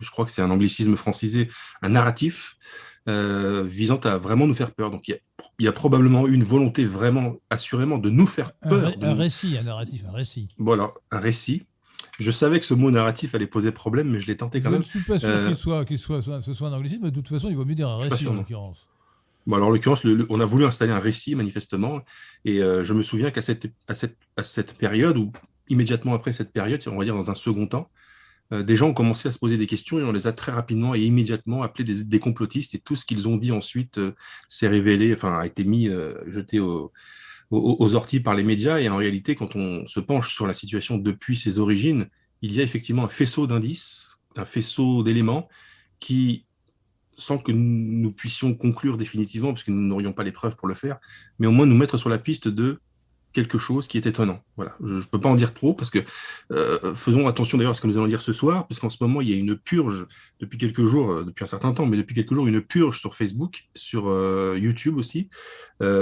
je 0.00 0.10
crois 0.10 0.24
que 0.24 0.30
c'est 0.30 0.42
un 0.42 0.50
anglicisme 0.50 0.96
francisé, 0.96 1.48
un 1.82 1.90
narratif. 1.90 2.56
Euh, 3.06 3.64
visant 3.64 3.98
à 4.04 4.16
vraiment 4.16 4.46
nous 4.46 4.54
faire 4.54 4.72
peur. 4.72 4.90
Donc 4.90 5.08
il 5.08 5.20
y, 5.60 5.68
a, 5.68 5.72
probablement 5.72 6.26
une 6.26 6.42
volonté 6.42 6.86
vraiment, 6.86 7.34
assurément, 7.50 7.98
de 7.98 8.08
nous 8.08 8.26
faire 8.26 8.54
peur. 8.54 8.94
Un, 8.98 9.10
un 9.10 9.12
récit, 9.12 9.58
un 9.58 9.64
narratif, 9.64 10.04
un 10.08 10.12
récit. 10.12 10.48
Voilà, 10.56 10.90
un 11.10 11.18
récit 11.18 11.66
je 12.20 12.30
savais 12.30 12.60
que 12.60 12.66
ce 12.66 12.74
mot 12.74 12.90
narratif 12.90 13.34
allait 13.34 13.46
poser 13.46 13.72
problème, 13.72 14.10
mais 14.10 14.20
je 14.20 14.26
l'ai 14.26 14.36
tenté 14.36 14.60
quand 14.60 14.70
même. 14.70 14.82
Je 14.82 14.86
ne 14.86 14.90
suis 14.90 15.00
pas 15.00 15.18
sûr 15.18 15.28
euh, 15.28 15.84
qu'il 15.84 15.98
soit, 15.98 16.22
soit, 16.22 16.42
ce 16.42 16.54
soit 16.54 16.68
un 16.68 16.72
anglicisme, 16.72 17.02
mais 17.04 17.10
de 17.10 17.16
toute 17.16 17.28
façon, 17.28 17.48
il 17.48 17.56
vaut 17.56 17.64
mieux 17.64 17.74
dire 17.74 17.88
un 17.88 17.98
récit 17.98 18.28
en 18.28 18.34
l'occurrence. 18.34 18.88
Bon, 19.46 19.56
alors, 19.56 19.68
en 19.68 19.70
l'occurrence, 19.70 20.04
on 20.30 20.40
a 20.40 20.46
voulu 20.46 20.64
installer 20.64 20.92
un 20.92 21.00
récit, 21.00 21.34
manifestement, 21.34 22.00
et 22.44 22.62
euh, 22.62 22.84
je 22.84 22.94
me 22.94 23.02
souviens 23.02 23.30
qu'à 23.30 23.42
cette, 23.42 23.66
à 23.88 23.94
cette, 23.94 24.16
à 24.36 24.42
cette 24.42 24.74
période, 24.74 25.18
ou 25.18 25.32
immédiatement 25.68 26.14
après 26.14 26.32
cette 26.32 26.52
période, 26.52 26.82
on 26.86 26.96
va 26.96 27.04
dire 27.04 27.14
dans 27.14 27.30
un 27.30 27.34
second 27.34 27.66
temps, 27.66 27.90
euh, 28.52 28.62
des 28.62 28.76
gens 28.76 28.88
ont 28.88 28.94
commencé 28.94 29.28
à 29.28 29.32
se 29.32 29.38
poser 29.38 29.56
des 29.56 29.66
questions 29.66 29.98
et 29.98 30.04
on 30.04 30.12
les 30.12 30.26
a 30.26 30.32
très 30.32 30.52
rapidement 30.52 30.94
et 30.94 31.00
immédiatement 31.00 31.62
appelés 31.62 31.84
des, 31.84 32.04
des 32.04 32.20
complotistes, 32.20 32.74
et 32.74 32.78
tout 32.78 32.96
ce 32.96 33.04
qu'ils 33.04 33.28
ont 33.28 33.36
dit 33.36 33.52
ensuite 33.52 34.00
s'est 34.48 34.68
révélé, 34.68 35.12
enfin, 35.14 35.38
a 35.38 35.46
été 35.46 35.64
mis, 35.64 35.90
jeté 36.26 36.60
au 36.60 36.92
aux, 37.54 37.94
orties 37.94 38.20
par 38.20 38.34
les 38.34 38.44
médias. 38.44 38.78
Et 38.78 38.88
en 38.88 38.96
réalité, 38.96 39.34
quand 39.34 39.56
on 39.56 39.86
se 39.86 40.00
penche 40.00 40.34
sur 40.34 40.46
la 40.46 40.54
situation 40.54 40.98
depuis 40.98 41.36
ses 41.36 41.58
origines, 41.58 42.08
il 42.42 42.52
y 42.54 42.60
a 42.60 42.62
effectivement 42.62 43.04
un 43.04 43.08
faisceau 43.08 43.46
d'indices, 43.46 44.18
un 44.36 44.44
faisceau 44.44 45.02
d'éléments 45.02 45.48
qui, 46.00 46.46
sans 47.16 47.38
que 47.38 47.52
nous 47.52 48.12
puissions 48.12 48.54
conclure 48.54 48.98
définitivement, 48.98 49.52
parce 49.52 49.64
que 49.64 49.70
nous 49.70 49.82
n'aurions 49.82 50.12
pas 50.12 50.24
les 50.24 50.32
preuves 50.32 50.56
pour 50.56 50.68
le 50.68 50.74
faire, 50.74 50.98
mais 51.38 51.46
au 51.46 51.52
moins 51.52 51.66
nous 51.66 51.76
mettre 51.76 51.98
sur 51.98 52.08
la 52.08 52.18
piste 52.18 52.48
de 52.48 52.80
quelque 53.34 53.58
chose 53.58 53.86
qui 53.88 53.98
est 53.98 54.06
étonnant. 54.06 54.40
Voilà, 54.56 54.74
je 54.82 54.94
ne 54.94 55.02
peux 55.02 55.20
pas 55.20 55.28
en 55.28 55.34
dire 55.34 55.52
trop 55.52 55.74
parce 55.74 55.90
que 55.90 55.98
euh, 56.52 56.94
faisons 56.94 57.26
attention 57.26 57.58
d'ailleurs 57.58 57.72
à 57.72 57.74
ce 57.74 57.80
que 57.80 57.86
nous 57.86 57.98
allons 57.98 58.06
dire 58.06 58.22
ce 58.22 58.32
soir, 58.32 58.66
puisqu'en 58.66 58.88
ce 58.88 58.96
moment 59.00 59.20
il 59.20 59.28
y 59.28 59.34
a 59.34 59.36
une 59.36 59.56
purge 59.56 60.06
depuis 60.40 60.56
quelques 60.56 60.86
jours, 60.86 61.10
euh, 61.10 61.24
depuis 61.24 61.44
un 61.44 61.48
certain 61.48 61.74
temps, 61.74 61.84
mais 61.84 61.98
depuis 61.98 62.14
quelques 62.14 62.32
jours 62.32 62.46
une 62.46 62.62
purge 62.62 63.00
sur 63.00 63.14
Facebook, 63.14 63.64
sur 63.74 64.08
euh, 64.08 64.56
YouTube 64.58 64.96
aussi, 64.96 65.28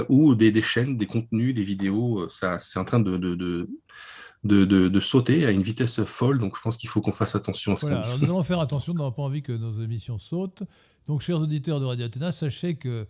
où 0.07 0.35
des, 0.35 0.61
chaînes, 0.61 0.95
des 0.95 1.07
contenus, 1.07 1.53
des 1.53 1.63
vidéos, 1.63 2.29
ça 2.29 2.59
c'est 2.59 2.79
en 2.79 2.85
train 2.85 2.99
de, 2.99 3.17
de, 3.17 4.99
sauter 5.01 5.45
à 5.45 5.51
une 5.51 5.63
vitesse 5.63 6.03
folle. 6.03 6.37
Donc, 6.37 6.55
je 6.55 6.61
pense 6.61 6.77
qu'il 6.77 6.89
faut 6.89 7.01
qu'on 7.01 7.11
fasse 7.11 7.35
attention 7.35 7.73
à 7.73 7.77
ce 7.77 7.85
qu'on 7.85 7.99
dit. 7.99 8.21
nous 8.21 8.29
allons 8.29 8.43
faire 8.43 8.59
attention, 8.59 8.93
nous 8.93 8.99
n'avons 8.99 9.11
pas 9.11 9.23
envie 9.23 9.41
que 9.41 9.51
nos 9.51 9.73
émissions 9.81 10.19
sautent. 10.19 10.63
Donc, 11.07 11.21
chers 11.21 11.41
auditeurs 11.41 11.81
de 11.81 11.85
Radio 11.85 12.05
Athéna, 12.05 12.31
sachez 12.31 12.75
que 12.75 13.07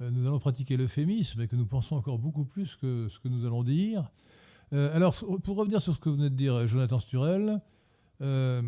nous 0.00 0.26
allons 0.26 0.38
pratiquer 0.38 0.76
l'euphémisme 0.76 1.42
et 1.42 1.48
que 1.48 1.56
nous 1.56 1.66
pensons 1.66 1.96
encore 1.96 2.18
beaucoup 2.18 2.44
plus 2.44 2.76
que 2.76 3.08
ce 3.08 3.18
que 3.18 3.28
nous 3.28 3.44
allons 3.44 3.62
dire. 3.62 4.10
Euh, 4.72 4.94
alors, 4.94 5.14
pour 5.42 5.56
revenir 5.56 5.80
sur 5.82 5.94
ce 5.94 5.98
que 5.98 6.08
vous 6.08 6.16
venez 6.16 6.30
de 6.30 6.36
dire, 6.36 6.66
Jonathan 6.66 6.98
Sturel, 6.98 7.60
euh, 8.22 8.62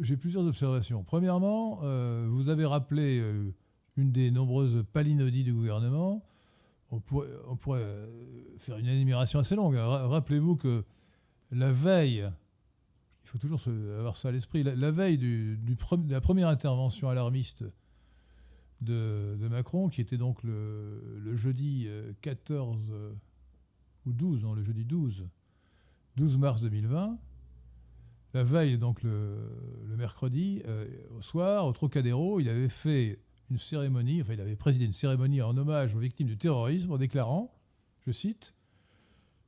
j'ai 0.00 0.16
plusieurs 0.16 0.44
observations. 0.44 1.04
Premièrement, 1.04 1.80
vous 2.26 2.48
avez 2.48 2.66
rappelé 2.66 3.22
une 3.96 4.10
des 4.10 4.30
nombreuses 4.30 4.84
palinodies 4.92 5.44
du 5.44 5.52
gouvernement. 5.52 6.24
On 6.90 7.00
pourrait, 7.00 7.28
faire 8.58 8.78
une 8.78 8.86
énumération 8.86 9.38
assez 9.38 9.54
longue. 9.54 9.76
Rappelez-vous 9.76 10.56
que 10.56 10.84
la 11.52 11.70
veille, 11.70 12.28
il 13.24 13.28
faut 13.28 13.38
toujours 13.38 13.60
avoir 13.98 14.16
ça 14.16 14.28
à 14.28 14.32
l'esprit, 14.32 14.64
la, 14.64 14.90
veille 14.90 15.18
de 15.18 15.56
la 16.08 16.20
première 16.20 16.48
intervention 16.48 17.08
alarmiste 17.08 17.64
de, 18.80 19.48
Macron, 19.50 19.88
qui 19.88 20.00
était 20.00 20.16
donc 20.16 20.42
le, 20.42 21.36
jeudi 21.36 21.88
14 22.20 22.90
euh, 22.90 22.94
euh, 22.94 23.12
ou 24.06 24.12
12, 24.12 24.42
non, 24.42 24.54
le 24.54 24.62
jeudi 24.62 24.84
12, 24.84 25.26
12 26.16 26.36
mars 26.38 26.60
2020, 26.60 27.18
la 28.34 28.44
veille, 28.44 28.78
donc 28.78 29.02
le, 29.02 29.36
mercredi, 29.96 30.62
euh, 30.66 30.86
au 31.18 31.22
soir, 31.22 31.66
au 31.66 31.72
Trocadéro, 31.72 32.40
il 32.40 32.48
avait 32.48 32.68
fait 32.68 33.20
une 33.50 33.58
cérémonie, 33.58 34.22
enfin 34.22 34.34
il 34.34 34.40
avait 34.40 34.56
présidé 34.56 34.84
une 34.84 34.92
cérémonie 34.92 35.42
en 35.42 35.56
hommage 35.56 35.94
aux 35.94 35.98
victimes 35.98 36.28
du 36.28 36.36
terrorisme 36.36 36.92
en 36.92 36.98
déclarant, 36.98 37.52
je 38.06 38.12
cite, 38.12 38.54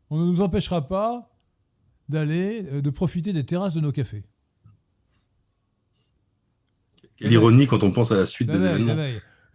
On 0.09 0.19
ne 0.19 0.27
nous 0.27 0.41
empêchera 0.41 0.89
pas 0.89 1.31
d'aller, 2.09 2.83
de 2.83 2.91
profiter 2.91 3.33
des 3.33 3.47
terrasses 3.47 3.75
de 3.75 3.81
nos 3.81 3.93
cafés. 3.93 4.25
L'ironie 7.21 7.67
quand 7.67 7.83
on 7.83 7.91
pense 7.91 8.12
à 8.12 8.17
la 8.17 8.27
suite 8.27 8.50
des 8.50 8.65
événements. 8.65 8.97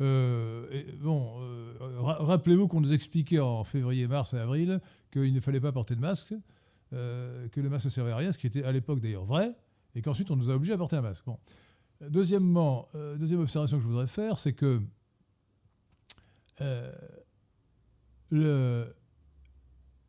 Euh, 0.02 0.84
bon, 1.00 1.40
euh, 1.40 1.74
rappelez-vous 2.00 2.68
qu'on 2.68 2.82
nous 2.82 2.92
expliquait 2.92 3.40
en 3.40 3.64
février, 3.64 4.08
mars 4.08 4.34
et 4.34 4.38
avril 4.38 4.82
qu'il 5.12 5.34
ne 5.34 5.40
fallait 5.40 5.62
pas 5.62 5.72
porter 5.72 5.96
de 5.96 6.02
masque, 6.02 6.34
que 6.92 7.62
le 7.62 7.70
masque 7.70 7.86
ne 7.86 7.90
servait 7.90 8.12
à 8.12 8.18
rien, 8.18 8.32
ce 8.32 8.38
qui 8.38 8.48
était 8.48 8.64
à 8.64 8.72
l'époque 8.72 9.00
d'ailleurs 9.00 9.26
vrai, 9.26 9.56
et 9.96 10.02
qu'ensuite 10.02 10.32
on 10.32 10.36
nous 10.36 10.50
a 10.50 10.56
obligés 10.56 10.74
à 10.74 10.78
porter 10.78 10.98
un 10.98 11.02
masque. 11.02 11.24
Bon. 11.26 11.38
Deuxièmement, 12.02 12.88
deuxième 13.18 13.40
observation 13.40 13.78
que 13.78 13.84
je 13.84 13.88
voudrais 13.88 14.08
faire, 14.08 14.38
c'est 14.38 14.54
que 14.54 14.82
le, 18.32 18.86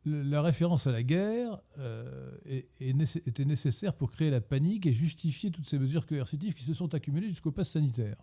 la 0.07 0.41
référence 0.41 0.87
à 0.87 0.91
la 0.91 1.03
guerre 1.03 1.59
euh, 1.79 2.31
était 2.45 3.45
nécessaire 3.45 3.93
pour 3.93 4.11
créer 4.11 4.29
la 4.29 4.41
panique 4.41 4.85
et 4.85 4.93
justifier 4.93 5.51
toutes 5.51 5.67
ces 5.67 5.79
mesures 5.79 6.05
coercitives 6.05 6.53
qui 6.53 6.63
se 6.63 6.73
sont 6.73 6.93
accumulées 6.93 7.29
jusqu'au 7.29 7.51
pass 7.51 7.69
sanitaire. 7.69 8.17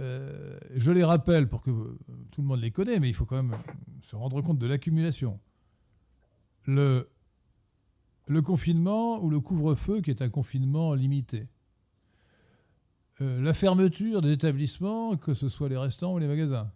Euh, 0.00 0.58
je 0.74 0.90
les 0.90 1.04
rappelle 1.04 1.48
pour 1.48 1.62
que 1.62 1.70
tout 2.30 2.42
le 2.42 2.46
monde 2.46 2.60
les 2.60 2.70
connaît, 2.70 2.98
mais 2.98 3.08
il 3.08 3.14
faut 3.14 3.26
quand 3.26 3.42
même 3.42 3.56
se 4.02 4.16
rendre 4.16 4.40
compte 4.40 4.58
de 4.58 4.66
l'accumulation. 4.66 5.40
Le, 6.64 7.08
confinement 8.44 9.22
ou 9.22 9.30
le 9.30 9.40
couvre-feu, 9.40 10.00
qui 10.00 10.10
est 10.10 10.22
un 10.22 10.30
confinement 10.30 10.94
limité. 10.94 11.48
Euh, 13.20 13.40
la 13.42 13.52
fermeture 13.52 14.22
des 14.22 14.32
établissements, 14.32 15.16
que 15.16 15.34
ce 15.34 15.48
soit 15.48 15.68
les 15.68 15.76
restaurants 15.76 16.14
ou 16.14 16.18
les 16.18 16.28
magasins. 16.28 16.70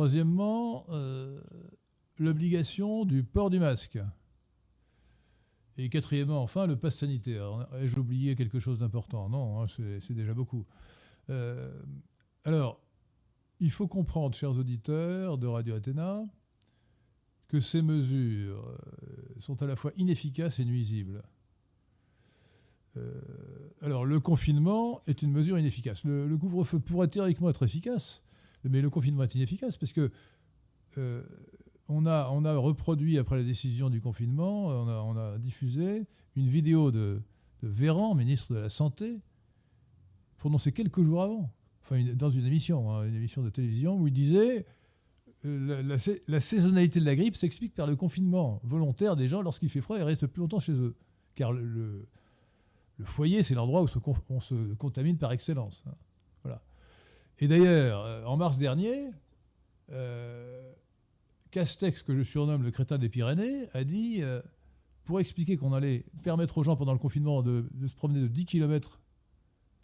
Troisièmement, 0.00 0.86
euh, 0.88 1.42
l'obligation 2.16 3.04
du 3.04 3.22
port 3.22 3.50
du 3.50 3.58
masque. 3.58 3.98
Et 5.76 5.90
quatrièmement, 5.90 6.42
enfin, 6.42 6.66
le 6.66 6.74
pass 6.76 6.96
sanitaire. 6.96 7.68
Ai-je 7.74 7.98
oublié 7.98 8.34
quelque 8.34 8.60
chose 8.60 8.78
d'important? 8.78 9.28
Non, 9.28 9.60
hein, 9.60 9.66
c'est 9.68 10.14
déjà 10.14 10.32
beaucoup. 10.32 10.64
Euh, 11.28 11.70
alors, 12.44 12.80
il 13.58 13.70
faut 13.70 13.88
comprendre, 13.88 14.34
chers 14.34 14.56
auditeurs 14.56 15.36
de 15.36 15.46
Radio 15.46 15.74
Athéna, 15.74 16.24
que 17.48 17.60
ces 17.60 17.82
mesures 17.82 18.66
euh, 18.66 19.34
sont 19.38 19.62
à 19.62 19.66
la 19.66 19.76
fois 19.76 19.92
inefficaces 19.98 20.60
et 20.60 20.64
nuisibles. 20.64 21.22
alors, 23.82 24.06
le 24.06 24.18
confinement 24.18 25.02
est 25.06 25.20
une 25.20 25.30
mesure 25.30 25.58
inefficace. 25.58 26.04
le 26.04 26.34
couvre-feu 26.38 26.78
pourrait 26.78 27.08
théoriquement 27.08 27.50
être 27.50 27.66
efficace, 27.66 28.24
mais 28.64 28.80
le 28.80 28.90
confinement 28.90 29.22
est 29.22 29.34
inefficace 29.34 29.76
parce 29.76 29.92
que 29.92 30.10
euh, 30.98 31.22
on, 31.88 32.06
a, 32.06 32.56
reproduit, 32.56 33.18
après 33.18 33.36
la 33.36 33.42
décision 33.42 33.90
du 33.90 34.00
confinement, 34.00 34.66
on 34.66 35.16
a, 35.16 35.38
diffusé 35.38 36.06
une 36.36 36.48
vidéo 36.48 36.90
de, 36.90 37.20
Véran, 37.62 38.14
ministre 38.14 38.54
de 38.54 38.58
la 38.58 38.70
Santé, 38.70 39.20
prononcée 40.38 40.72
quelques 40.72 41.02
jours 41.02 41.22
avant, 41.22 41.52
enfin 41.82 42.02
dans 42.14 42.30
une 42.30 42.46
émission, 42.46 42.90
hein, 42.90 43.06
une 43.06 43.14
émission 43.14 43.42
de 43.42 43.50
télévision, 43.50 43.98
où 43.98 44.06
il 44.06 44.14
disait 44.14 44.64
euh, 45.44 45.82
la, 46.26 46.40
saisonnalité 46.40 47.00
de 47.00 47.04
la 47.04 47.16
grippe 47.16 47.36
s'explique 47.36 47.74
par 47.74 47.86
le 47.86 47.96
confinement 47.96 48.60
volontaire 48.62 49.16
des 49.16 49.28
gens 49.28 49.42
lorsqu'il 49.42 49.68
fait 49.68 49.80
froid 49.80 49.98
et 49.98 50.02
restent 50.02 50.26
plus 50.26 50.40
longtemps 50.40 50.60
chez 50.60 50.72
eux. 50.72 50.96
Car 51.34 51.52
le, 51.52 52.06
foyer, 53.04 53.42
c'est 53.42 53.54
l'endroit 53.54 53.82
où 53.82 53.88
on 54.30 54.40
se 54.40 54.54
contamine 54.74 55.18
par 55.18 55.32
excellence. 55.32 55.82
Hein. 55.86 55.94
Et 57.40 57.48
d'ailleurs, 57.48 58.04
euh, 58.04 58.24
en 58.24 58.36
mars 58.36 58.58
dernier, 58.58 59.10
euh, 59.90 60.72
Castex, 61.50 62.02
que 62.02 62.14
je 62.14 62.22
surnomme 62.22 62.62
le 62.62 62.70
crétin 62.70 62.98
des 62.98 63.08
Pyrénées, 63.08 63.66
a 63.72 63.82
dit, 63.82 64.22
euh, 64.22 64.42
pour 65.04 65.20
expliquer 65.20 65.56
qu'on 65.56 65.72
allait 65.72 66.04
permettre 66.22 66.58
aux 66.58 66.62
gens 66.62 66.76
pendant 66.76 66.92
le 66.92 66.98
confinement 66.98 67.42
de, 67.42 67.64
se 67.86 67.94
promener 67.94 68.20
de 68.20 68.28
10 68.28 68.44
km 68.44 69.00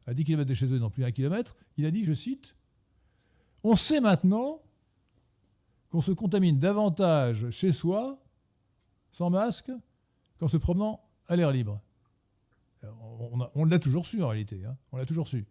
à 0.07 0.15
10 0.15 0.25
km 0.25 0.49
de 0.49 0.55
chez 0.55 0.67
eux, 0.67 0.79
non 0.79 0.91
plus 0.91 1.05
un 1.05 1.11
kilomètre, 1.11 1.57
il 1.79 1.87
a 1.87 1.91
dit, 1.91 2.05
je 2.05 2.13
cite, 2.13 2.55
On 3.65 3.75
sait 3.75 4.01
maintenant 4.01 4.63
qu'on 5.91 6.03
se 6.03 6.13
contamine 6.13 6.59
davantage 6.59 7.51
chez 7.51 7.73
soi, 7.73 8.23
sans 9.11 9.31
masque, 9.31 9.73
qu'en 10.39 10.47
se 10.47 10.59
promenant 10.59 11.01
à 11.27 11.37
l'air 11.37 11.51
libre. 11.51 11.81
On, 13.55 13.65
l'a 13.65 13.81
toujours 13.81 14.07
su 14.07 14.23
en 14.23 14.29
réalité, 14.29 14.65
hein. 14.65 14.77
on 14.93 14.99
l'a 14.99 15.07
toujours 15.07 15.27
su. 15.27 15.45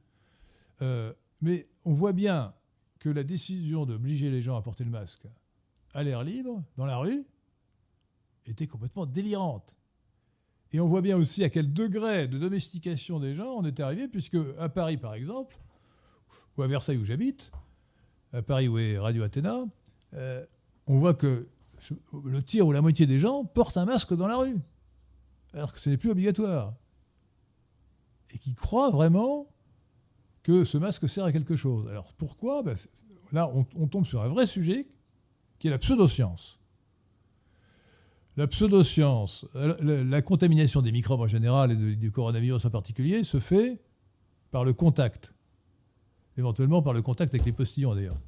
Mais 1.45 1.67
on 1.85 1.93
voit 1.93 2.11
bien 2.11 2.55
que 2.97 3.07
la 3.07 3.23
décision 3.23 3.85
d'obliger 3.85 4.31
les 4.31 4.41
gens 4.41 4.57
à 4.57 4.63
porter 4.63 4.83
le 4.83 4.89
masque 4.89 5.27
à 5.93 6.01
l'air 6.01 6.23
libre, 6.23 6.63
dans 6.75 6.87
la 6.87 6.97
rue, 6.97 7.23
était 8.47 8.65
complètement 8.65 9.05
délirante. 9.05 9.75
Et 10.71 10.79
on 10.79 10.87
voit 10.87 11.03
bien 11.03 11.15
aussi 11.15 11.43
à 11.43 11.51
quel 11.51 11.71
degré 11.71 12.27
de 12.27 12.39
domestication 12.39 13.19
des 13.19 13.35
gens 13.35 13.57
on 13.57 13.63
était 13.63 13.83
arrivé, 13.83 14.07
puisque 14.07 14.39
à 14.57 14.69
Paris, 14.69 14.97
par 14.97 15.13
exemple, 15.13 15.55
ou 16.57 16.63
à 16.63 16.67
Versailles 16.67 16.97
où 16.97 17.05
j'habite, 17.05 17.51
à 18.33 18.41
Paris 18.41 18.67
où 18.67 18.79
est 18.79 18.97
Radio 18.97 19.21
Athéna, 19.21 19.65
euh, 20.15 20.43
on 20.87 20.97
voit 20.97 21.13
que 21.13 21.47
le 22.23 22.41
tiers 22.41 22.65
ou 22.65 22.71
la 22.71 22.81
moitié 22.81 23.05
des 23.05 23.19
gens 23.19 23.45
portent 23.45 23.77
un 23.77 23.85
masque 23.85 24.15
dans 24.15 24.27
la 24.27 24.37
rue, 24.37 24.57
alors 25.53 25.71
que 25.71 25.79
ce 25.79 25.91
n'est 25.91 25.97
plus 25.97 26.09
obligatoire. 26.09 26.73
Et 28.31 28.39
qui 28.39 28.55
croient 28.55 28.89
vraiment 28.89 29.47
que 30.45 30.63
ce 30.63 30.77
masque 30.77 31.09
sert 31.09 31.25
à 31.25 31.31
quelque 31.31 31.55
chose. 31.55 31.87
Alors 31.89 32.13
pourquoi? 32.13 32.61
Ben, 32.61 32.75
Là, 33.31 33.51
on, 33.51 33.87
tombe 33.87 34.05
sur 34.05 34.21
un 34.21 34.27
vrai 34.27 34.45
sujet 34.45 34.87
qui 35.57 35.67
est 35.67 35.71
la 35.71 35.79
pseudoscience. 35.79 36.59
La 38.37 38.45
pseudoscience, 38.45 39.47
la, 39.55 39.75
la, 40.03 40.21
contamination 40.21 40.83
des 40.83 40.91
microbes 40.91 41.21
en 41.21 41.27
général 41.27 41.71
et 41.71 41.95
du 41.95 42.11
coronavirus 42.11 42.65
en 42.65 42.69
particulier 42.69 43.23
se 43.23 43.39
fait 43.39 43.81
par 44.51 44.63
le 44.63 44.73
contact. 44.73 45.33
Éventuellement 46.37 46.83
par 46.83 46.93
le 46.93 47.01
contact 47.01 47.33
avec 47.33 47.45
les 47.45 47.51
postillons 47.51 47.95
d'ailleurs. 47.95 48.19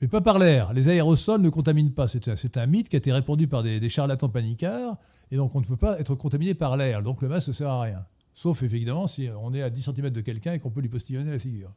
Mais 0.00 0.08
pas 0.08 0.20
par 0.20 0.40
l'air. 0.40 0.72
Les 0.72 0.88
aérosols 0.88 1.42
ne 1.42 1.50
contaminent 1.50 1.92
pas. 1.92 2.08
C'est 2.08 2.56
un, 2.56 2.66
mythe 2.66 2.88
qui 2.88 2.96
a 2.96 2.98
été 2.98 3.12
répandu 3.12 3.46
par 3.46 3.62
des, 3.62 3.78
des 3.78 3.88
charlatans 3.88 4.28
panicards. 4.28 4.96
Et 5.30 5.36
donc 5.36 5.54
on 5.54 5.60
ne 5.60 5.66
peut 5.66 5.76
pas 5.76 6.00
être 6.00 6.16
contaminé 6.16 6.54
par 6.54 6.76
l'air. 6.76 7.02
Donc 7.02 7.22
le 7.22 7.28
masque 7.28 7.48
ne 7.48 7.52
sert 7.52 7.70
à 7.70 7.82
rien. 7.82 8.04
Sauf 8.34 8.62
évidemment 8.62 9.06
si 9.06 9.28
on 9.40 9.54
est 9.54 9.62
à 9.62 9.70
10 9.70 9.90
cm 9.94 10.10
de 10.10 10.20
quelqu'un 10.20 10.54
et 10.54 10.58
qu'on 10.58 10.70
peut 10.70 10.80
lui 10.80 10.88
postillonner 10.88 11.30
la 11.30 11.38
figure. 11.38 11.72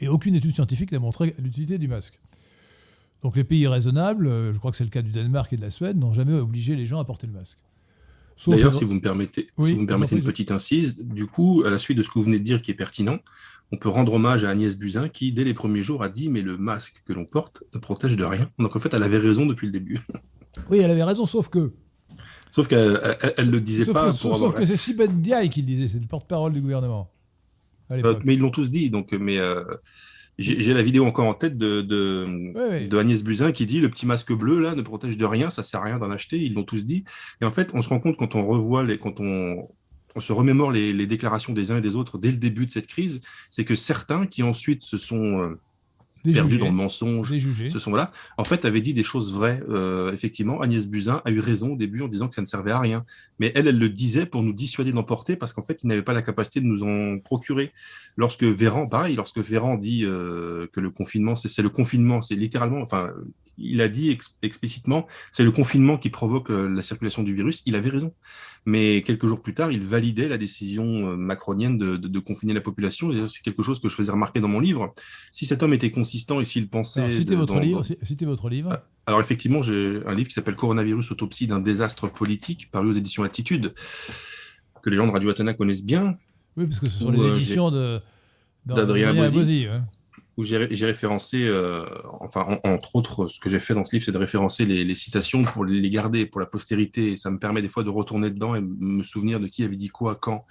Et 0.00 0.08
aucune 0.08 0.34
étude 0.34 0.54
scientifique 0.54 0.92
n'a 0.92 0.98
montré 0.98 1.34
l'utilité 1.38 1.78
du 1.78 1.88
masque. 1.88 2.18
Donc 3.22 3.36
les 3.36 3.44
pays 3.44 3.66
raisonnables, 3.66 4.26
euh, 4.26 4.52
je 4.52 4.58
crois 4.58 4.70
que 4.70 4.76
c'est 4.76 4.84
le 4.84 4.90
cas 4.90 5.02
du 5.02 5.12
Danemark 5.12 5.52
et 5.52 5.56
de 5.56 5.62
la 5.62 5.70
Suède, 5.70 5.96
n'ont 5.96 6.12
jamais 6.12 6.34
obligé 6.34 6.76
les 6.76 6.84
gens 6.84 6.98
à 6.98 7.04
porter 7.04 7.26
le 7.26 7.32
masque. 7.32 7.58
D'ailleurs, 8.48 8.74
si 8.74 8.84
vous 8.84 8.94
me 8.94 9.00
permettez, 9.00 9.46
si 9.62 9.74
vous 9.74 9.82
me 9.82 9.86
permettez 9.86 10.16
une 10.16 10.24
petite 10.24 10.50
incise, 10.50 10.98
du 10.98 11.26
coup, 11.26 11.62
à 11.64 11.70
la 11.70 11.78
suite 11.78 11.96
de 11.96 12.02
ce 12.02 12.08
que 12.08 12.14
vous 12.14 12.24
venez 12.24 12.40
de 12.40 12.44
dire 12.44 12.60
qui 12.60 12.72
est 12.72 12.74
pertinent, 12.74 13.18
on 13.70 13.76
peut 13.76 13.88
rendre 13.88 14.12
hommage 14.12 14.44
à 14.44 14.50
Agnès 14.50 14.76
Buzyn 14.76 15.08
qui, 15.08 15.32
dès 15.32 15.44
les 15.44 15.54
premiers 15.54 15.82
jours, 15.82 16.02
a 16.02 16.08
dit 16.08 16.28
Mais 16.28 16.42
le 16.42 16.58
masque 16.58 17.02
que 17.06 17.12
l'on 17.12 17.24
porte 17.24 17.62
ne 17.72 17.78
protège 17.78 18.16
de 18.16 18.24
rien. 18.24 18.50
Donc 18.58 18.74
en 18.74 18.80
fait, 18.80 18.92
elle 18.92 19.04
avait 19.04 19.18
raison 19.18 19.46
depuis 19.46 19.66
le 19.66 19.72
début. 19.72 20.00
Oui, 20.70 20.78
elle 20.78 20.90
avait 20.90 21.04
raison, 21.04 21.26
sauf 21.26 21.48
que 21.48 21.72
Sauf 22.54 22.68
qu'elle 22.68 22.78
ne 22.82 23.50
le 23.50 23.60
disait 23.60 23.92
pas. 23.92 24.12
sauf 24.12 24.54
que 24.54 24.64
c'est 24.64 24.76
Sibeth 24.76 25.20
Diaye 25.20 25.50
qui 25.50 25.62
le 25.62 25.66
disait, 25.66 25.88
c'est 25.88 25.98
le 25.98 26.06
porte-parole 26.06 26.52
du 26.52 26.60
gouvernement. 26.60 27.10
Euh, 27.90 28.14
mais 28.24 28.34
ils 28.34 28.40
l'ont 28.40 28.52
tous 28.52 28.70
dit, 28.70 28.90
donc, 28.90 29.10
mais, 29.10 29.38
euh, 29.38 29.64
J'ai 30.38 30.72
la 30.72 30.84
vidéo 30.84 31.04
encore 31.04 31.26
en 31.26 31.34
tête 31.34 31.58
de, 31.58 31.80
de, 31.80 32.96
Agnès 32.96 33.24
Buzyn 33.24 33.50
qui 33.50 33.66
dit 33.66 33.80
le 33.80 33.88
petit 33.90 34.06
masque 34.06 34.32
bleu 34.32 34.60
là 34.60 34.76
ne 34.76 34.82
protège 34.82 35.18
de 35.18 35.24
rien, 35.24 35.50
ça 35.50 35.64
sert 35.64 35.80
à 35.80 35.84
rien 35.86 35.98
d'en 35.98 36.12
acheter, 36.12 36.38
ils 36.38 36.54
l'ont 36.54 36.62
tous 36.62 36.84
dit. 36.84 37.02
Et 37.40 37.44
en 37.44 37.50
fait, 37.50 37.70
on 37.74 37.82
se 37.82 37.88
rend 37.88 37.98
compte 37.98 38.16
quand 38.16 38.36
on 38.36 38.46
revoit 38.46 38.84
les, 38.84 38.98
quand 38.98 39.18
on, 39.18 39.68
on 40.14 40.20
se 40.20 40.32
remémore 40.32 40.70
les, 40.70 40.92
les, 40.92 41.08
déclarations 41.08 41.54
des 41.54 41.72
uns 41.72 41.78
et 41.78 41.80
des 41.80 41.96
autres 41.96 42.18
dès 42.18 42.30
le 42.30 42.36
début 42.36 42.66
de 42.66 42.70
cette 42.70 42.86
crise, 42.86 43.18
c'est 43.50 43.64
que 43.64 43.74
certains 43.74 44.26
qui 44.28 44.44
ensuite 44.44 44.84
se 44.84 44.98
sont 44.98 45.56
perdus 46.32 46.58
dans 46.58 46.66
le 46.66 46.72
mensonge, 46.72 47.32
ce 47.36 47.78
sont 47.78 47.94
là, 47.94 48.12
en 48.38 48.44
fait, 48.44 48.64
avait 48.64 48.80
dit 48.80 48.94
des 48.94 49.02
choses 49.02 49.32
vraies. 49.32 49.60
Euh, 49.68 50.12
effectivement, 50.12 50.60
Agnès 50.60 50.86
Buzyn 50.86 51.22
a 51.24 51.30
eu 51.30 51.40
raison 51.40 51.72
au 51.72 51.76
début 51.76 52.02
en 52.02 52.08
disant 52.08 52.28
que 52.28 52.34
ça 52.34 52.40
ne 52.40 52.46
servait 52.46 52.70
à 52.70 52.78
rien. 52.78 53.04
Mais 53.38 53.52
elle, 53.54 53.68
elle 53.68 53.78
le 53.78 53.88
disait 53.88 54.26
pour 54.26 54.42
nous 54.42 54.52
dissuader 54.52 54.92
d'emporter 54.92 55.36
parce 55.36 55.52
qu'en 55.52 55.62
fait, 55.62 55.82
il 55.82 55.88
n'avait 55.88 56.02
pas 56.02 56.14
la 56.14 56.22
capacité 56.22 56.60
de 56.60 56.66
nous 56.66 56.82
en 56.82 57.18
procurer. 57.18 57.72
Lorsque 58.16 58.44
Véran, 58.44 58.86
pareil, 58.86 59.16
lorsque 59.16 59.38
Véran 59.38 59.76
dit 59.76 60.04
euh, 60.04 60.66
que 60.72 60.80
le 60.80 60.90
confinement, 60.90 61.36
c'est 61.36 61.62
le 61.62 61.70
confinement, 61.70 62.22
c'est 62.22 62.36
littéralement, 62.36 62.80
enfin, 62.80 63.10
il 63.58 63.80
a 63.80 63.88
dit 63.88 64.16
explicitement, 64.42 65.06
c'est 65.32 65.44
le 65.44 65.52
confinement 65.52 65.96
qui 65.98 66.10
provoque 66.10 66.50
euh, 66.50 66.68
la 66.68 66.82
circulation 66.82 67.22
du 67.22 67.34
virus. 67.34 67.62
Il 67.66 67.76
avait 67.76 67.90
raison. 67.90 68.12
Mais 68.66 69.02
quelques 69.02 69.26
jours 69.26 69.42
plus 69.42 69.54
tard, 69.54 69.70
il 69.70 69.82
validait 69.82 70.28
la 70.28 70.38
décision 70.38 70.84
euh, 70.84 71.16
macronienne 71.16 71.76
de, 71.78 72.18
confiner 72.18 72.54
la 72.54 72.60
population. 72.60 73.10
C'est 73.28 73.42
quelque 73.42 73.62
chose 73.62 73.80
que 73.80 73.88
je 73.88 73.94
faisais 73.94 74.10
remarquer 74.10 74.40
dans 74.40 74.48
mon 74.48 74.60
livre. 74.60 74.94
Si 75.32 75.44
cet 75.44 75.62
homme 75.62 75.74
était 75.74 75.90
consistant 75.90 76.40
et 76.40 76.44
s'il 76.44 76.68
pensait... 76.68 77.10
citez, 77.10 77.36
votre 77.36 77.60
livre, 77.60 77.82
citez 77.82 78.24
votre 78.24 78.48
livre. 78.48 78.70
Ah, 78.72 78.84
alors 79.06 79.20
effectivement, 79.20 79.60
j'ai 79.60 80.00
un 80.06 80.14
livre 80.14 80.28
qui 80.28 80.34
s'appelle 80.34 80.56
Coronavirus, 80.56 81.10
autopsie 81.10 81.46
d'un 81.46 81.60
désastre 81.60 82.08
politique, 82.08 82.70
paru 82.70 82.88
aux 82.88 82.94
éditions 82.94 83.22
Attitude, 83.22 83.74
que 84.82 84.90
les 84.90 84.96
gens 84.96 85.06
de 85.06 85.12
Radio 85.12 85.30
Athéna 85.30 85.52
connaissent 85.52 85.84
bien. 85.84 86.16
Oui, 86.56 86.66
parce 86.66 86.80
que 86.80 86.88
ce 86.88 87.00
sont 87.00 87.10
les 87.10 87.20
euh, 87.20 87.36
éditions 87.36 87.70
d'Adrien 88.64 89.14
Abosi 89.16 89.66
où 90.36 90.44
j'ai 90.44 90.86
référencé, 90.86 91.46
euh, 91.46 91.84
enfin, 92.20 92.58
entre 92.64 92.96
autres, 92.96 93.28
ce 93.28 93.38
que 93.38 93.48
j'ai 93.48 93.60
fait 93.60 93.74
dans 93.74 93.84
ce 93.84 93.94
livre, 93.94 94.04
c'est 94.04 94.12
de 94.12 94.18
référencer 94.18 94.66
les, 94.66 94.94
citations 94.94 95.44
pour 95.44 95.64
les 95.64 95.90
garder 95.90 96.26
pour 96.26 96.40
la 96.40 96.46
postérité. 96.46 97.16
Ça 97.16 97.30
me 97.30 97.38
permet 97.38 97.62
des 97.62 97.68
fois 97.68 97.84
de 97.84 97.90
retourner 97.90 98.30
dedans 98.30 98.54
et 98.54 98.60
me 98.60 99.02
souvenir 99.02 99.38
de 99.38 99.46
qui 99.46 99.62
avait 99.62 99.76
dit 99.76 99.88
quoi, 99.88 100.16
quand. 100.16 100.44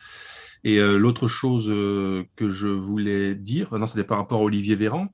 Et 0.64 0.80
euh, 0.80 0.98
l'autre 0.98 1.28
chose 1.28 1.66
euh, 1.68 2.24
que 2.36 2.50
je 2.50 2.68
voulais 2.68 3.36
dire, 3.36 3.78
non, 3.78 3.88
c'était 3.88 4.06
par 4.06 4.18
rapport 4.18 4.40
à 4.40 4.44
Olivier 4.44 4.76
Véran. 4.76 5.14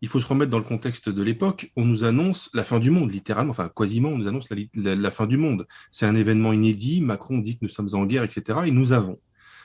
Il 0.00 0.08
faut 0.08 0.20
se 0.20 0.26
remettre 0.26 0.50
dans 0.50 0.58
le 0.58 0.64
contexte 0.64 1.08
de 1.08 1.22
l'époque. 1.22 1.72
On 1.76 1.84
nous 1.84 2.04
annonce 2.04 2.50
la 2.52 2.62
fin 2.62 2.78
du 2.78 2.90
monde, 2.90 3.10
littéralement, 3.10 3.50
enfin, 3.50 3.70
quasiment, 3.74 4.10
on 4.10 4.18
nous 4.18 4.28
annonce 4.28 4.48
la 4.74 5.10
fin 5.10 5.26
du 5.26 5.38
monde. 5.38 5.66
C'est 5.90 6.04
un 6.06 6.14
événement 6.14 6.52
inédit. 6.52 7.00
Macron 7.00 7.38
dit 7.38 7.54
que 7.54 7.60
nous 7.62 7.70
sommes 7.70 7.88
en 7.94 8.04
guerre, 8.04 8.22
etc. 8.22 8.60
Et 8.66 8.70
nous 8.70 8.92
avons 8.92 9.18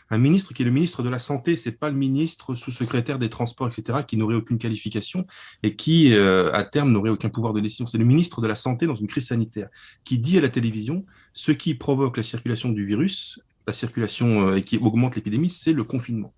un 0.09 0.17
ministre 0.17 0.53
qui 0.53 0.63
est 0.63 0.65
le 0.65 0.71
ministre 0.71 1.03
de 1.03 1.09
la 1.09 1.19
Santé, 1.19 1.55
c'est 1.55 1.71
pas 1.71 1.89
le 1.89 1.95
ministre 1.95 2.55
sous-secrétaire 2.55 3.19
des 3.19 3.29
Transports, 3.29 3.67
etc., 3.67 3.99
qui 4.07 4.17
n'aurait 4.17 4.35
aucune 4.35 4.57
qualification 4.57 5.25
et 5.63 5.75
qui, 5.75 6.13
euh, 6.13 6.51
à 6.53 6.63
terme, 6.63 6.91
n'aurait 6.91 7.11
aucun 7.11 7.29
pouvoir 7.29 7.53
de 7.53 7.59
décision. 7.59 7.85
C'est 7.85 7.97
le 7.97 8.05
ministre 8.05 8.41
de 8.41 8.47
la 8.47 8.55
Santé 8.55 8.87
dans 8.87 8.95
une 8.95 9.07
crise 9.07 9.27
sanitaire 9.27 9.69
qui 10.03 10.17
dit 10.17 10.37
à 10.37 10.41
la 10.41 10.49
télévision 10.49 11.05
ce 11.33 11.51
qui 11.51 11.75
provoque 11.75 12.17
la 12.17 12.23
circulation 12.23 12.69
du 12.69 12.85
virus, 12.85 13.39
la 13.67 13.73
circulation 13.73 14.47
euh, 14.47 14.57
et 14.57 14.63
qui 14.63 14.77
augmente 14.77 15.15
l'épidémie, 15.15 15.49
c'est 15.49 15.73
le 15.73 15.83
confinement. 15.83 16.33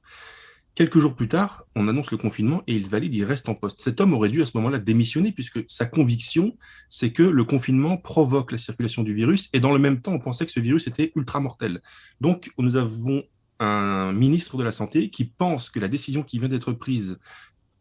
Quelques 0.74 1.00
jours 1.00 1.16
plus 1.16 1.28
tard, 1.28 1.66
on 1.76 1.90
annonce 1.90 2.12
le 2.12 2.18
confinement 2.18 2.64
et 2.66 2.76
il 2.76 2.88
valide, 2.88 3.14
il 3.14 3.26
reste 3.26 3.50
en 3.50 3.56
poste. 3.56 3.82
Cet 3.82 4.00
homme 4.00 4.14
aurait 4.14 4.30
dû 4.30 4.42
à 4.42 4.46
ce 4.46 4.52
moment-là 4.56 4.80
démissionner 4.80 5.34
puisque 5.34 5.60
sa 5.68 5.86
conviction, 5.86 6.58
c'est 6.88 7.12
que 7.12 7.24
le 7.24 7.44
confinement 7.44 7.98
provoque 7.98 8.54
la 8.54 8.58
circulation 8.58 9.04
du 9.04 9.14
virus 9.14 9.50
et 9.52 9.60
dans 9.60 9.74
le 9.74 9.80
même 9.80 10.02
temps, 10.02 10.14
on 10.14 10.20
pensait 10.20 10.46
que 10.46 10.52
ce 10.52 10.62
virus 10.62 10.88
était 10.88 11.12
ultra 11.16 11.42
mortel. 11.42 11.82
Donc, 12.22 12.52
nous 12.58 12.78
avons 12.78 13.24
un 13.62 14.12
ministre 14.12 14.58
de 14.58 14.64
la 14.64 14.72
Santé 14.72 15.10
qui 15.10 15.24
pense 15.24 15.70
que 15.70 15.80
la 15.80 15.88
décision 15.88 16.24
qui 16.24 16.40
vient 16.40 16.50
d'être 16.50 16.74
prise 16.74 17.20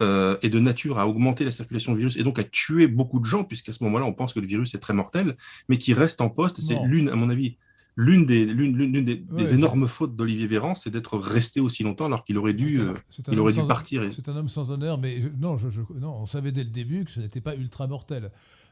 euh, 0.03 0.37
est 0.43 0.51
de 0.51 0.61
nature 0.61 0.99
à 0.99 1.09
augmenter 1.09 1.45
la 1.45 1.53
circulation 1.53 1.93
du 1.93 1.99
virus 1.99 2.17
et 2.17 2.23
donc 2.23 2.39
à 2.39 2.45
tuer 2.45 2.87
beaucoup 2.87 3.19
de 3.19 3.25
gens, 3.25 3.45
puisqu'à 3.45 3.73
ce 3.73 3.83
moment-là, 3.85 4.05
on 4.05 4.13
pense 4.13 4.35
que 4.35 4.41
le 4.41 4.47
virus 4.47 4.75
est 4.75 4.79
très 4.79 4.95
mortel, 4.95 5.37
mais 5.69 5.79
qui 5.79 5.95
reste 5.95 6.21
en 6.21 6.29
poste. 6.29 6.61
C'est 6.61 6.79
l'une, 6.85 7.09
à 7.09 7.17
mon 7.17 7.31
avis, 7.31 7.57
l'une 8.01 8.25
des, 8.25 8.47
l'une, 8.47 9.05
des, 9.05 9.53
énormes 9.53 9.87
fautes 9.87 10.17
d'Olivier 10.17 10.47
Véran, 10.47 10.75
c'est 10.75 10.91
d'être 10.91 11.19
resté 11.19 11.61
aussi 11.61 11.83
longtemps 11.83 12.07
alors 12.07 12.25
qu'il 12.25 12.39
aurait 12.39 12.55
dû, 12.55 12.81
il 13.31 13.39
aurait 13.39 13.53
dû 13.53 13.63
partir. 13.63 14.03
C'est 14.13 14.29
un 14.29 14.37
homme 14.37 14.49
sans 14.49 14.71
honneur, 14.71 14.97
mais 14.99 15.19
non, 15.39 15.59
je, 15.59 15.69
non, 15.99 16.17
on 16.23 16.27
savait 16.27 16.51
dès 16.51 16.65
le 16.65 16.71
début 16.71 17.05
que 17.05 17.11
ce 17.11 17.21
n'était 17.21 17.43
pas 17.43 17.55
ultra 17.55 17.87
mortel. 17.87 18.31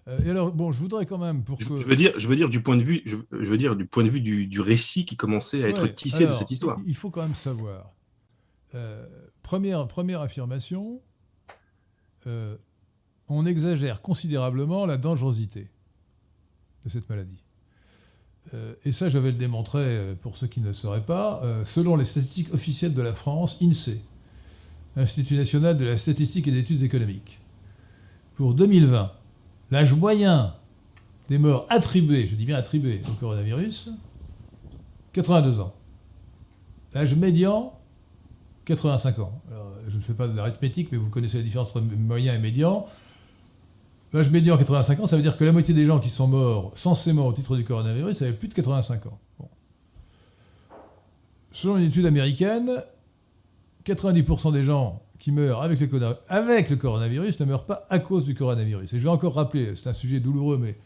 Euh, 0.09 0.19
et 0.25 0.31
alors, 0.31 0.53
bon, 0.53 0.73
je 0.73 0.79
voudrais 0.79 1.05
quand 1.05 1.19
même 1.19 1.45
pour 1.45 1.59
que... 1.59 1.65
je 1.65 1.87
veux 1.87 1.97
dire, 1.97 2.13
je 2.17 2.27
veux 2.27 2.37
dire 2.37 2.49
du 2.49 2.63
point 2.63 2.77
de 2.77 2.83
vue, 2.83 3.03
je, 3.05 3.17
veux 3.31 3.59
dire 3.59 3.77
du 3.77 3.85
point 3.85 4.03
de 4.03 4.09
vue 4.09 4.21
du, 4.21 4.61
récit 4.61 5.05
qui 5.05 5.17
commençait 5.17 5.63
à 5.63 5.69
être 5.69 5.87
tissé 5.89 6.27
de 6.27 6.33
cette 6.33 6.51
histoire. 6.51 6.79
Il 6.87 6.97
faut 6.97 7.11
quand 7.11 7.23
même 7.23 7.35
savoir. 7.35 7.93
Euh, 8.75 9.05
première, 9.43 9.87
première 9.87 10.23
affirmation, 10.23 11.03
euh, 12.27 12.57
on 13.29 13.45
exagère 13.45 14.01
considérablement 14.01 14.87
la 14.87 14.97
dangerosité 14.97 15.69
de 16.85 16.89
cette 16.89 17.09
maladie. 17.11 17.43
Et 18.85 18.93
ça, 18.93 19.09
je 19.09 19.19
vais 19.19 19.31
le 19.31 19.37
démontrer 19.37 20.17
pour 20.23 20.37
ceux 20.37 20.47
qui 20.47 20.61
ne 20.61 20.67
le 20.67 20.73
sauraient 20.73 21.05
pas. 21.05 21.43
selon 21.65 21.97
les 21.97 22.05
statistiques 22.05 22.53
officielles 22.55 22.95
de 22.95 23.03
la 23.03 23.15
France, 23.15 23.59
INSEE, 23.61 24.01
Institut 24.97 25.37
national 25.37 25.77
de 25.77 25.85
la 25.85 25.97
statistique 25.97 26.49
et 26.49 26.51
des 26.51 26.59
études 26.59 26.83
économiques, 26.83 27.41
pour 28.35 28.55
2020, 28.55 29.13
L'âge 29.71 29.93
moyen 29.93 30.55
des 31.29 31.39
morts 31.39 31.67
attribués, 31.69 32.27
je 32.27 32.35
dis 32.35 32.47
bien 32.47 32.57
attribués 32.57 33.03
au 33.09 33.13
coronavirus, 33.13 33.91
82 35.13 35.61
ans. 35.61 35.75
L'âge 36.95 37.15
médian, 37.15 37.75
85 38.65 39.19
ans. 39.19 39.43
je 39.89 39.97
ne 39.97 40.01
fais 40.01 40.15
pas 40.15 40.27
de 40.27 40.35
l'arithmétique, 40.35 40.89
mais 40.91 40.97
vous 40.97 41.11
connaissez 41.11 41.37
la 41.39 41.43
différence 41.43 41.71
entre 41.77 41.83
moyen 41.83 42.35
et 42.35 42.39
médian. 42.39 42.87
L'âge 44.13 44.31
médian, 44.31 44.57
85 44.57 45.01
ans, 45.01 45.07
ça 45.07 45.17
veut 45.17 45.23
dire 45.23 45.37
que 45.37 45.45
la 45.45 45.53
moitié 45.53 45.75
des 45.75 45.85
gens 45.85 46.01
qui 46.01 46.09
sont 46.09 46.27
morts 46.27 46.73
censément 46.77 47.27
au 47.27 47.33
titre 47.33 47.57
du 47.57 47.65
coronavirus 47.65 48.23
avaient 48.23 48.33
plus 48.33 48.49
de 48.49 48.55
85 48.55 49.07
ans. 49.07 49.19
Selon 51.53 51.77
une 51.77 51.85
étude 51.85 52.07
américaine, 52.07 52.71
90% 53.85 54.53
des 54.53 54.63
gens 54.63 55.03
qui 55.19 55.33
meurent 55.33 55.63
avec 55.63 55.81
le, 55.81 56.17
avec 56.29 56.71
le 56.71 56.77
coronavirus 56.77 57.41
ne 57.41 57.45
meurent 57.45 57.67
pas 57.67 57.87
à 57.91 57.99
cause 57.99 58.25
du 58.25 58.35
coronavirus. 58.35 58.93
Et 58.93 58.99
je 58.99 59.03
vais 59.03 59.09
encore 59.09 59.35
rappeler, 59.35 59.75
c'est 59.75 59.89
un 59.89 59.93
sujet 59.93 60.21
douloureux, 60.21 60.59
mais 60.59 60.77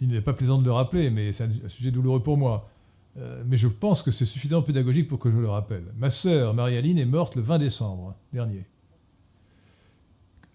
il 0.00 0.08
n'est 0.08 0.20
pas 0.20 0.32
plaisant 0.32 0.58
de 0.58 0.64
le 0.64 0.72
rappeler, 0.72 1.10
mais 1.10 1.32
c'est 1.32 1.44
un, 1.44 1.68
sujet 1.68 1.90
douloureux 1.90 2.22
pour 2.22 2.36
moi. 2.36 2.68
Euh, 3.16 3.42
mais 3.46 3.56
je 3.56 3.68
pense 3.68 4.02
que 4.02 4.10
c'est 4.10 4.26
suffisamment 4.26 4.62
pédagogique 4.62 5.08
pour 5.08 5.18
que 5.18 5.30
je 5.30 5.36
le 5.36 5.48
rappelle. 5.48 5.84
Ma 5.96 6.10
sœur, 6.10 6.52
Marie-Aline, 6.52 6.98
est 6.98 7.04
morte 7.04 7.36
le 7.36 7.42
20 7.42 7.58
décembre 7.58 8.14
dernier, 8.32 8.66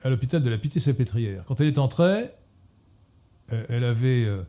à 0.01 0.09
l'hôpital 0.09 0.41
de 0.41 0.49
la 0.49 0.57
Pitié-Salpêtrière. 0.57 1.43
Quand 1.45 1.59
elle 1.61 1.67
est 1.67 1.77
entrée, 1.77 2.31
euh, 3.51 3.65
elle 3.69 3.83
avait 3.83 4.25
euh, 4.25 4.43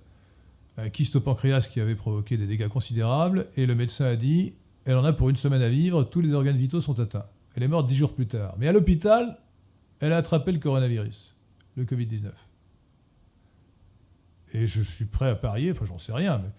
un 0.76 0.90
kyste 0.90 1.18
pancréas 1.18 1.68
qui 1.70 1.80
avait 1.80 1.94
provoqué 1.94 2.36
des 2.36 2.46
dégâts 2.46 2.68
considérables, 2.68 3.48
et 3.56 3.66
le 3.66 3.74
médecin 3.74 4.06
a 4.06 4.16
dit, 4.16 4.54
elle 4.84 4.96
en 4.96 5.04
a 5.04 5.12
pour 5.12 5.28
une 5.28 5.36
semaine 5.36 5.62
à 5.62 5.68
vivre, 5.68 6.04
tous 6.04 6.20
les 6.20 6.32
organes 6.32 6.56
vitaux 6.56 6.80
sont 6.80 6.98
atteints. 7.00 7.26
Elle 7.54 7.62
est 7.62 7.68
morte 7.68 7.86
dix 7.86 7.96
jours 7.96 8.14
plus 8.14 8.26
tard. 8.26 8.54
Mais 8.58 8.68
à 8.68 8.72
l'hôpital, 8.72 9.38
elle 9.98 10.12
a 10.12 10.18
attrapé 10.18 10.52
le 10.52 10.58
coronavirus, 10.58 11.34
le 11.76 11.84
Covid-19. 11.84 12.30
Et 14.52 14.66
je 14.66 14.82
suis 14.82 15.04
prêt 15.04 15.30
à 15.30 15.36
parier, 15.36 15.72
enfin 15.72 15.84
j'en 15.84 15.98
sais 15.98 16.12
rien, 16.12 16.38
mais 16.38 16.50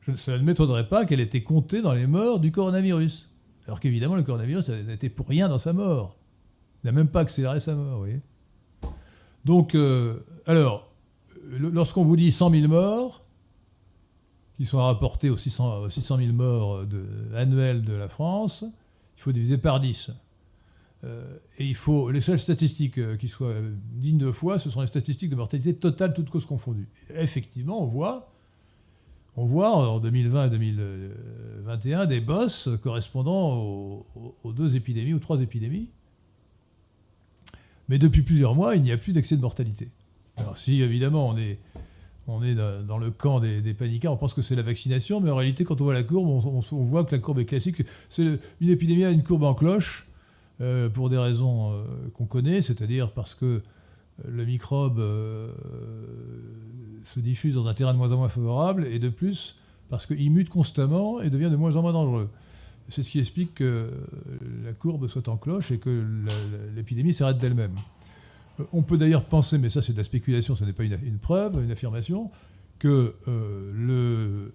je, 0.00 0.14
ça 0.14 0.36
ne 0.36 0.42
m'étonnerait 0.42 0.88
pas 0.88 1.04
qu'elle 1.04 1.20
ait 1.20 1.24
été 1.24 1.42
comptée 1.42 1.82
dans 1.82 1.92
les 1.92 2.06
morts 2.06 2.40
du 2.40 2.52
coronavirus. 2.52 3.28
Alors 3.66 3.80
qu'évidemment, 3.80 4.16
le 4.16 4.22
coronavirus 4.22 4.70
n'a 4.70 4.92
été 4.92 5.08
pour 5.08 5.28
rien 5.28 5.48
dans 5.48 5.58
sa 5.58 5.72
mort. 5.72 6.16
Il 6.82 6.86
n'a 6.86 6.92
même 6.92 7.08
pas 7.08 7.20
accéléré 7.20 7.60
sa 7.60 7.74
mort, 7.74 7.92
vous 7.92 7.98
voyez. 7.98 8.20
Donc, 9.44 9.74
euh, 9.74 10.20
alors, 10.46 10.90
lorsqu'on 11.58 12.04
vous 12.04 12.16
dit 12.16 12.32
100 12.32 12.50
000 12.50 12.68
morts, 12.68 13.22
qui 14.56 14.66
sont 14.66 14.78
rapportés 14.78 15.30
aux 15.30 15.38
600, 15.38 15.88
000 15.88 16.32
morts 16.32 16.84
annuels 17.34 17.82
de 17.82 17.94
la 17.94 18.08
France, 18.08 18.64
il 19.16 19.22
faut 19.22 19.32
diviser 19.32 19.56
par 19.56 19.80
10. 19.80 20.10
Euh, 21.04 21.38
et 21.56 21.66
il 21.66 21.74
faut, 21.74 22.10
les 22.10 22.20
seules 22.20 22.38
statistiques 22.38 22.98
euh, 22.98 23.16
qui 23.16 23.28
soient 23.28 23.54
dignes 23.94 24.18
de 24.18 24.32
foi, 24.32 24.58
ce 24.58 24.68
sont 24.68 24.82
les 24.82 24.86
statistiques 24.86 25.30
de 25.30 25.36
mortalité 25.36 25.74
totale, 25.74 26.12
toutes 26.12 26.28
causes 26.28 26.44
confondues. 26.44 26.88
effectivement, 27.08 27.82
on 27.82 27.86
voit, 27.86 28.30
on 29.36 29.46
voit 29.46 29.70
en 29.70 29.98
2020 29.98 30.46
et 30.46 30.50
2021 30.50 32.06
des 32.06 32.20
bosses 32.20 32.68
correspondant 32.82 33.56
aux, 34.44 34.52
deux 34.52 34.76
épidémies 34.76 35.14
ou 35.14 35.20
trois 35.20 35.40
épidémies. 35.40 35.88
Mais 37.90 37.98
depuis 37.98 38.22
plusieurs 38.22 38.54
mois, 38.54 38.76
il 38.76 38.82
n'y 38.82 38.92
a 38.92 38.96
plus 38.96 39.12
d'excès 39.12 39.36
de 39.36 39.40
mortalité. 39.42 39.88
Alors 40.36 40.56
si 40.56 40.80
évidemment 40.80 41.28
on 41.28 41.36
est, 41.36 41.58
on 42.28 42.42
est 42.42 42.54
dans 42.54 42.98
le 42.98 43.10
camp 43.10 43.40
des, 43.40 43.60
des 43.60 43.76
on 44.06 44.16
pense 44.16 44.32
que 44.32 44.42
c'est 44.42 44.54
la 44.54 44.62
vaccination, 44.62 45.20
mais 45.20 45.28
en 45.28 45.34
réalité 45.34 45.64
quand 45.64 45.80
on 45.80 45.84
voit 45.84 45.92
la 45.92 46.04
courbe, 46.04 46.28
on, 46.28 46.60
on 46.60 46.82
voit 46.84 47.04
que 47.04 47.14
la 47.14 47.20
courbe 47.20 47.40
est 47.40 47.44
classique. 47.46 47.82
C'est 48.08 48.22
une 48.60 48.68
épidémie 48.68 49.04
a 49.04 49.10
une 49.10 49.24
courbe 49.24 49.42
en 49.42 49.54
cloche 49.54 50.06
euh, 50.60 50.88
pour 50.88 51.08
des 51.08 51.18
raisons 51.18 51.72
euh, 51.72 51.82
qu'on 52.14 52.26
connaît, 52.26 52.62
c'est-à-dire 52.62 53.10
parce 53.10 53.34
que 53.34 53.44
euh, 53.44 53.60
le 54.28 54.44
microbe 54.44 55.02
se 57.04 57.18
diffuse 57.18 57.56
dans 57.56 57.66
un 57.66 57.74
terrain 57.74 57.92
de 57.92 57.98
moins 57.98 58.12
en 58.12 58.18
moins 58.18 58.28
favorable, 58.28 58.86
et 58.86 59.00
de 59.00 59.08
plus 59.08 59.56
parce 59.88 60.06
qu'il 60.06 60.30
mute 60.30 60.48
constamment 60.48 61.20
et 61.20 61.28
devient 61.28 61.50
de 61.50 61.56
moins 61.56 61.74
en 61.74 61.82
moins 61.82 61.92
dangereux. 61.92 62.30
C'est 62.90 63.02
ce 63.02 63.10
qui 63.10 63.20
explique 63.20 63.54
que 63.54 63.90
la 64.64 64.72
courbe 64.72 65.08
soit 65.08 65.28
en 65.28 65.36
cloche 65.36 65.70
et 65.70 65.78
que 65.78 66.04
l'épidémie 66.74 67.14
s'arrête 67.14 67.38
d'elle-même. 67.38 67.74
Euh, 68.58 68.64
on 68.72 68.82
peut 68.82 68.98
d'ailleurs 68.98 69.24
penser, 69.24 69.58
mais 69.58 69.70
ça 69.70 69.82
c'est 69.82 69.92
de 69.92 69.98
la 69.98 70.04
spéculation, 70.04 70.54
ce 70.54 70.64
n'est 70.64 70.72
pas 70.72 70.84
une, 70.84 71.18
preuve, 71.18 71.62
une 71.62 71.70
affirmation, 71.70 72.30
que 72.78 73.14
le, 73.26 74.52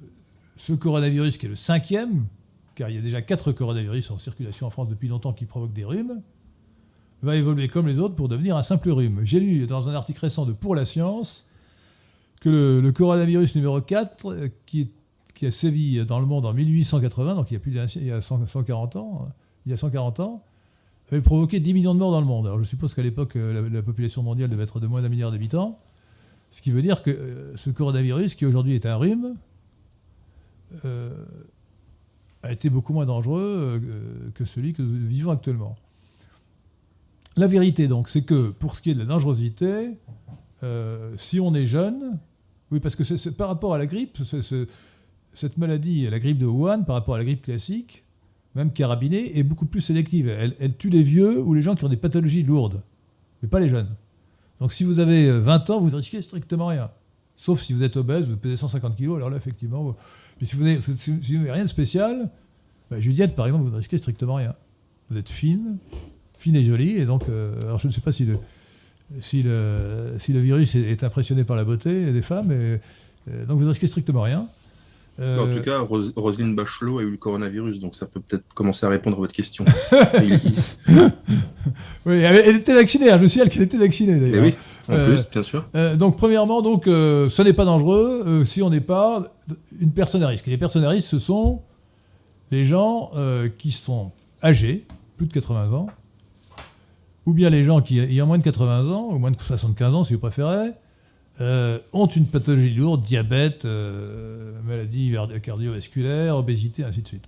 ce 0.57 0.73
coronavirus 0.73 1.37
qui 1.37 1.45
est 1.45 1.49
le 1.49 1.55
cinquième, 1.55 2.25
car 2.75 2.89
il 2.89 2.95
y 2.95 2.99
a 2.99 3.01
déjà 3.01 3.21
quatre 3.21 3.51
coronavirus 3.51 4.11
en 4.11 4.17
circulation 4.17 4.67
en 4.67 4.69
France 4.69 4.89
depuis 4.89 5.07
longtemps 5.07 5.33
qui 5.33 5.45
provoquent 5.45 5.73
des 5.73 5.85
rhumes, 5.85 6.21
va 7.21 7.35
évoluer 7.35 7.67
comme 7.67 7.87
les 7.87 7.99
autres 7.99 8.15
pour 8.15 8.29
devenir 8.29 8.55
un 8.55 8.63
simple 8.63 8.91
rhume. 8.91 9.21
J'ai 9.23 9.39
lu 9.39 9.65
dans 9.67 9.89
un 9.89 9.93
article 9.93 10.19
récent 10.19 10.45
de 10.45 10.53
Pour 10.53 10.75
la 10.75 10.85
Science 10.85 11.47
que 12.41 12.49
le, 12.49 12.91
coronavirus 12.91 13.55
numéro 13.55 13.81
4, 13.81 14.31
euh, 14.31 14.49
qui, 14.65 14.91
qui, 15.35 15.45
a 15.45 15.51
sévi 15.51 16.03
dans 16.05 16.19
le 16.19 16.25
monde 16.25 16.45
en 16.45 16.53
1880, 16.53 17.35
donc 17.35 17.51
il 17.51 17.55
y 17.55 17.57
a 17.57 17.59
plus 17.59 17.71
de 17.71 17.85
il 17.95 18.07
y 18.07 18.11
a 18.11 18.21
140 18.21 18.95
ans, 18.95 19.27
il 19.65 19.71
y 19.71 19.73
a 19.73 19.77
140 19.77 20.19
ans, 20.21 20.43
avait 21.11 21.21
provoqué 21.21 21.59
10 21.59 21.73
millions 21.73 21.93
de 21.93 21.99
morts 21.99 22.11
dans 22.11 22.21
le 22.21 22.25
monde. 22.25 22.47
Alors 22.47 22.59
je 22.59 22.63
suppose 22.63 22.93
qu'à 22.93 23.03
l'époque, 23.03 23.35
euh, 23.35 23.69
la, 23.69 23.81
population 23.81 24.23
mondiale 24.23 24.49
devait 24.49 24.63
être 24.63 24.79
de 24.79 24.87
moins 24.87 25.01
d'un 25.01 25.09
milliard 25.09 25.31
d'habitants, 25.31 25.79
ce 26.49 26.61
qui 26.61 26.71
veut 26.71 26.81
dire 26.81 27.03
que 27.03 27.11
euh, 27.11 27.57
ce 27.57 27.69
coronavirus, 27.69 28.35
qui 28.35 28.45
aujourd'hui 28.45 28.73
est 28.73 28.85
un 28.85 28.95
rhume, 28.95 29.35
a 32.43 32.51
été 32.51 32.69
beaucoup 32.69 32.91
moins 32.91 33.05
dangereux 33.05 33.81
que 34.35 34.43
celui 34.43 34.73
que 34.73 34.81
nous 34.81 35.07
vivons 35.07 35.31
actuellement. 35.31 35.77
La 37.37 37.47
vérité, 37.47 37.87
donc, 37.87 38.07
c'est 38.07 38.21
que 38.21 38.49
pour 38.49 38.75
ce 38.75 38.81
qui 38.81 38.91
est 38.91 38.93
de 38.93 38.99
la 38.99 39.05
dangerosité, 39.05 39.97
euh, 40.63 41.13
si 41.17 41.39
on 41.41 41.53
est 41.53 41.65
jeune, 41.65 42.17
oui, 42.71 42.79
parce 42.79 42.95
que 42.95 43.03
c'est 43.03 43.35
par 43.35 43.49
rapport 43.49 43.73
à 43.73 43.77
la 43.77 43.85
grippe, 43.85 44.17
cette 45.35 45.57
maladie, 45.57 46.09
la 46.09 46.19
grippe 46.19 46.37
de 46.37 46.45
Wuhan, 46.45 46.83
par 46.83 46.95
rapport 46.95 47.15
à 47.15 47.17
la 47.17 47.25
grippe 47.25 47.43
classique, 47.43 48.03
même 48.55 48.71
carabinée, 48.71 49.37
est 49.37 49.43
beaucoup 49.43 49.65
plus 49.65 49.81
sélective. 49.81 50.29
Elle, 50.29 50.75
tue 50.77 50.89
les 50.89 51.03
vieux 51.03 51.41
ou 51.41 51.53
les 51.53 51.61
gens 51.61 51.75
qui 51.75 51.83
ont 51.83 51.89
des 51.89 51.97
pathologies 51.97 52.43
lourdes, 52.43 52.81
mais 53.41 53.49
pas 53.49 53.59
les 53.59 53.69
jeunes. 53.69 53.93
Donc 54.59 54.71
si 54.71 54.85
vous 54.85 54.99
avez 54.99 55.39
20 55.39 55.69
ans, 55.69 55.81
vous 55.81 55.91
ne 55.91 55.95
risquez 55.95 56.21
strictement 56.21 56.67
rien. 56.67 56.89
Sauf 57.35 57.61
si 57.61 57.73
vous 57.73 57.83
êtes 57.83 57.97
obèse, 57.97 58.25
vous 58.25 58.37
pesez 58.37 58.55
150 58.55 58.95
kg, 58.95 59.15
alors 59.15 59.29
là, 59.29 59.35
effectivement. 59.35 59.95
Mais 60.39 60.47
si 60.47 60.55
vous 60.55 60.63
n'avez 60.63 61.51
rien 61.51 61.63
de 61.63 61.69
spécial, 61.69 62.29
bah, 62.89 62.99
Juliette, 62.99 63.35
par 63.35 63.45
exemple, 63.45 63.65
vous 63.65 63.71
ne 63.71 63.77
risquez 63.77 63.97
strictement 63.97 64.35
rien. 64.35 64.55
Vous 65.09 65.17
êtes 65.17 65.29
fine, 65.29 65.77
fine 66.37 66.55
et 66.55 66.63
jolie. 66.63 66.91
Et 66.91 67.05
donc, 67.05 67.27
euh, 67.27 67.61
alors 67.63 67.79
je 67.79 67.87
ne 67.87 67.91
sais 67.91 68.01
pas 68.01 68.13
si 68.13 68.25
le, 68.25 68.39
virus 70.39 70.75
est, 70.75 71.03
impressionné 71.03 71.43
par 71.43 71.57
la 71.57 71.65
beauté 71.65 72.13
des 72.13 72.21
femmes, 72.21 72.51
euh, 72.51 72.77
donc 73.47 73.57
vous 73.57 73.65
ne 73.65 73.69
risquez 73.69 73.87
strictement 73.87 74.21
rien. 74.21 74.47
Euh, 75.19 75.39
en 75.39 75.55
tout 75.55 75.61
cas, 75.61 75.79
Roselyne 76.15 76.55
Bachelot 76.55 76.99
a 76.99 77.03
eu 77.03 77.11
le 77.11 77.17
coronavirus, 77.17 77.79
donc 77.79 77.95
ça 77.95 78.05
peut 78.05 78.19
peut-être 78.19 78.43
commencer 78.53 78.85
à 78.85 78.89
répondre 78.89 79.15
à 79.15 79.19
votre 79.19 79.33
question. 79.33 79.63
oui, 82.05 82.15
elle, 82.21 82.55
était 82.57 82.73
vaccinée, 82.73 83.09
hein, 83.09 83.17
je 83.21 83.27
sais 83.27 83.47
qu'elle 83.47 83.63
était 83.63 83.77
vaccinée 83.77 84.19
d'ailleurs. 84.19 84.43
Eh 84.43 84.47
oui, 84.47 84.55
en 84.89 85.05
plus, 85.05 85.29
bien 85.29 85.43
sûr. 85.43 85.65
donc, 85.95 86.17
premièrement, 86.17 86.61
donc, 86.61 86.83
ce 86.85 87.41
n'est 87.41 87.53
pas 87.53 87.65
dangereux 87.65 88.43
si 88.45 88.61
on 88.61 88.69
n'est 88.69 88.81
pas 88.81 89.33
une 89.79 89.91
personne 89.91 90.21
à 90.23 90.27
risque. 90.27 90.47
les 90.47 90.57
personnes 90.57 90.83
à 90.83 90.89
risque, 90.89 91.07
ce 91.07 91.19
sont 91.19 91.61
les 92.51 92.65
gens 92.65 93.11
qui 93.57 93.71
sont 93.71 94.11
âgés, 94.43 94.85
plus 95.15 95.27
de 95.27 95.33
80 95.33 95.71
ans, 95.71 95.87
ou 97.25 97.33
bien 97.33 97.49
les 97.49 97.63
gens 97.63 97.81
qui, 97.81 97.99
ayant 97.99 98.27
moins 98.27 98.37
de 98.37 98.43
80 98.43 98.91
ans, 98.91 99.07
ou 99.11 99.17
moins 99.17 99.31
de 99.31 99.39
75 99.39 99.95
ans 99.95 100.03
si 100.03 100.13
vous 100.13 100.19
préférez, 100.19 100.71
euh, 101.41 101.79
ont 101.93 102.07
une 102.07 102.27
pathologie 102.27 102.71
lourde, 102.71 103.03
diabète, 103.03 103.65
euh, 103.65 104.59
maladie 104.63 105.15
cardiovasculaire, 105.41 106.37
obésité, 106.37 106.83
ainsi 106.83 107.01
de 107.01 107.07
suite. 107.07 107.23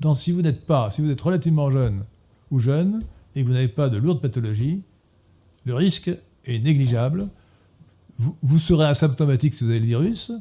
Donc 0.00 0.18
si 0.18 0.32
vous 0.32 0.42
n'êtes 0.42 0.64
pas, 0.64 0.90
si 0.90 1.02
vous 1.02 1.10
êtes 1.10 1.20
relativement 1.20 1.70
jeune 1.70 2.04
ou 2.50 2.58
jeune, 2.58 3.02
et 3.34 3.42
que 3.42 3.46
vous 3.46 3.52
n'avez 3.52 3.68
pas 3.68 3.88
de 3.88 3.98
lourde 3.98 4.20
pathologie, 4.20 4.82
le 5.64 5.74
risque 5.74 6.10
est 6.44 6.58
négligeable. 6.60 7.28
Vous, 8.18 8.58
serez 8.58 8.86
asymptomatique 8.86 9.54
si 9.54 9.62
vous 9.62 9.70
avez 9.70 9.78
le 9.78 9.86
virus, 9.86 10.32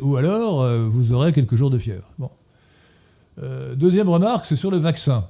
ou 0.00 0.16
alors 0.16 0.62
euh, 0.62 0.88
vous 0.88 1.12
aurez 1.12 1.32
quelques 1.32 1.56
jours 1.56 1.70
de 1.70 1.78
fièvre. 1.78 2.08
Deuxième 3.76 4.08
remarque, 4.08 4.46
c'est 4.46 4.56
sur 4.56 4.70
le 4.70 4.78
vaccin 4.78 5.28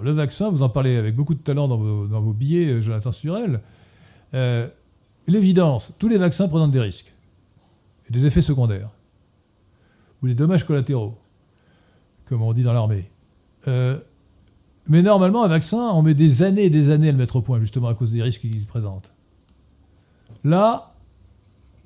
le 0.00 0.12
vaccin, 0.12 0.48
vous 0.48 0.62
en 0.62 0.68
parlez 0.68 0.96
avec 0.96 1.14
beaucoup 1.14 1.34
de 1.34 1.40
talent 1.40 1.68
dans 1.68 1.76
vos, 1.76 2.32
billets, 2.32 2.68
euh, 2.68 2.80
Jonathan 2.80 3.12
Sturel. 3.12 3.60
L'évidence, 5.26 5.94
tous 5.98 6.08
les 6.08 6.18
vaccins 6.18 6.48
présentent 6.48 6.70
des 6.72 6.80
risques 6.80 7.14
et 8.08 8.12
des 8.12 8.26
effets 8.26 8.42
secondaires 8.42 8.90
ou 10.22 10.28
des 10.28 10.34
dommages 10.34 10.64
collatéraux, 10.64 11.18
comme 12.24 12.42
on 12.42 12.52
dit 12.52 12.62
dans 12.62 12.72
l'armée. 12.72 13.10
Euh, 13.68 13.98
mais 14.86 15.02
normalement, 15.02 15.44
un 15.44 15.48
vaccin, 15.48 15.90
on 15.94 16.02
met 16.02 16.14
des 16.14 16.42
années 16.42 16.64
et 16.64 16.70
des 16.70 16.90
années 16.90 17.08
à 17.08 17.12
le 17.12 17.18
mettre 17.18 17.36
au 17.36 17.42
point, 17.42 17.60
justement 17.60 17.88
à 17.88 17.94
cause 17.94 18.10
des 18.10 18.22
risques 18.22 18.40
qu'il 18.40 18.66
présente. 18.66 19.14
Là, 20.44 20.94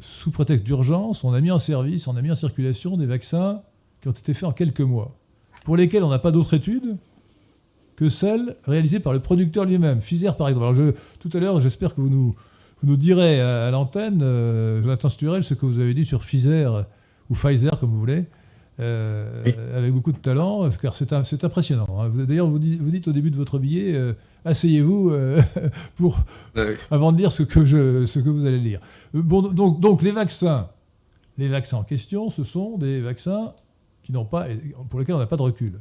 sous 0.00 0.30
prétexte 0.30 0.64
d'urgence, 0.64 1.24
on 1.24 1.32
a 1.32 1.40
mis 1.40 1.50
en 1.50 1.58
service, 1.58 2.06
on 2.06 2.16
a 2.16 2.22
mis 2.22 2.30
en 2.30 2.36
circulation 2.36 2.96
des 2.96 3.06
vaccins 3.06 3.62
qui 4.00 4.08
ont 4.08 4.12
été 4.12 4.34
faits 4.34 4.44
en 4.44 4.52
quelques 4.52 4.80
mois, 4.80 5.16
pour 5.64 5.76
lesquels 5.76 6.04
on 6.04 6.08
n'a 6.10 6.18
pas 6.18 6.30
d'autres 6.30 6.54
études, 6.54 6.96
que 7.96 8.08
celle 8.10 8.56
réalisée 8.64 9.00
par 9.00 9.12
le 9.12 9.20
producteur 9.20 9.64
lui-même. 9.64 10.00
Pfizer, 10.00 10.36
par 10.36 10.48
exemple. 10.48 10.66
Alors 10.66 10.92
tout 11.18 11.30
à 11.32 11.38
l'heure, 11.38 11.60
j'espère 11.60 11.94
que 11.94 12.00
vous 12.00 12.10
nous, 12.10 12.34
vous 12.80 12.88
nous 12.88 12.96
direz 12.96 13.40
à, 13.40 13.70
l'antenne, 13.70 14.20
euh, 14.22 14.82
Jonathan 14.82 15.08
Sturel, 15.08 15.44
ce 15.44 15.54
que 15.54 15.66
vous 15.66 15.78
avez 15.78 15.94
dit 15.94 16.04
sur 16.04 16.20
Pfizer, 16.20 16.86
ou 17.30 17.34
Pfizer, 17.34 17.78
comme 17.80 17.90
vous 17.90 17.98
voulez, 17.98 18.26
euh, 18.78 19.42
avec 19.74 19.90
beaucoup 19.92 20.12
de 20.12 20.18
talent, 20.18 20.68
car 20.82 20.94
c'est 20.94 21.44
impressionnant. 21.44 21.86
Hein. 21.98 22.10
D'ailleurs, 22.28 22.46
vous, 22.46 22.58
vous, 22.58 22.90
dites 22.90 23.08
au 23.08 23.12
début 23.12 23.30
de 23.30 23.36
votre 23.36 23.58
billet, 23.58 23.94
euh, 23.94 24.12
asseyez-vous 24.44 25.10
euh, 25.10 25.40
pour 25.96 26.18
avant 26.90 27.12
de 27.12 27.16
dire 27.16 27.32
ce 27.32 27.42
que, 27.42 27.64
je, 27.64 28.04
ce 28.04 28.18
que 28.18 28.28
vous 28.28 28.44
allez 28.44 28.58
lire. 28.58 28.80
Bon, 29.14 29.40
donc, 29.40 29.80
donc 29.80 30.02
les 30.02 30.10
vaccins, 30.10 30.68
les 31.38 31.48
vaccins 31.48 31.78
en 31.78 31.84
question, 31.84 32.28
ce 32.28 32.44
sont 32.44 32.76
des 32.76 33.00
vaccins 33.00 33.54
qui 34.02 34.12
n'ont 34.12 34.26
pas, 34.26 34.46
pour 34.90 35.00
lesquels 35.00 35.14
on 35.14 35.20
n'a 35.20 35.26
pas 35.26 35.38
de 35.38 35.42
recul. 35.42 35.80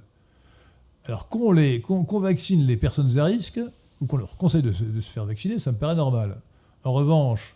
Alors 1.03 1.27
qu'on 1.27 2.19
vaccine 2.19 2.65
les 2.65 2.77
personnes 2.77 3.19
à 3.19 3.25
risque, 3.25 3.60
ou 3.99 4.05
qu'on 4.05 4.17
leur 4.17 4.38
conseille 4.38 4.63
de 4.63 4.71
se, 4.71 4.84
faire 5.01 5.25
vacciner, 5.25 5.60
ça 5.60 5.73
me 5.73 5.77
paraît 5.77 5.95
normal. 5.95 6.38
En 6.86 6.93
revanche, 6.93 7.56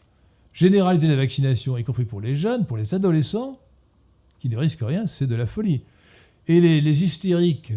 généraliser 0.53 1.07
la 1.07 1.15
vaccination, 1.15 1.77
y 1.77 1.83
compris 1.83 2.03
pour 2.03 2.19
les 2.19 2.33
jeunes, 2.33 2.65
pour 2.65 2.77
les 2.77 2.95
adolescents, 2.95 3.59
qui 4.39 4.49
ne 4.49 4.57
risquent 4.57 4.81
rien, 4.81 5.05
c'est 5.05 5.27
de 5.27 5.35
la 5.35 5.45
folie. 5.45 5.81
Et 6.47 6.59
les, 6.59 7.03
hystériques, 7.03 7.73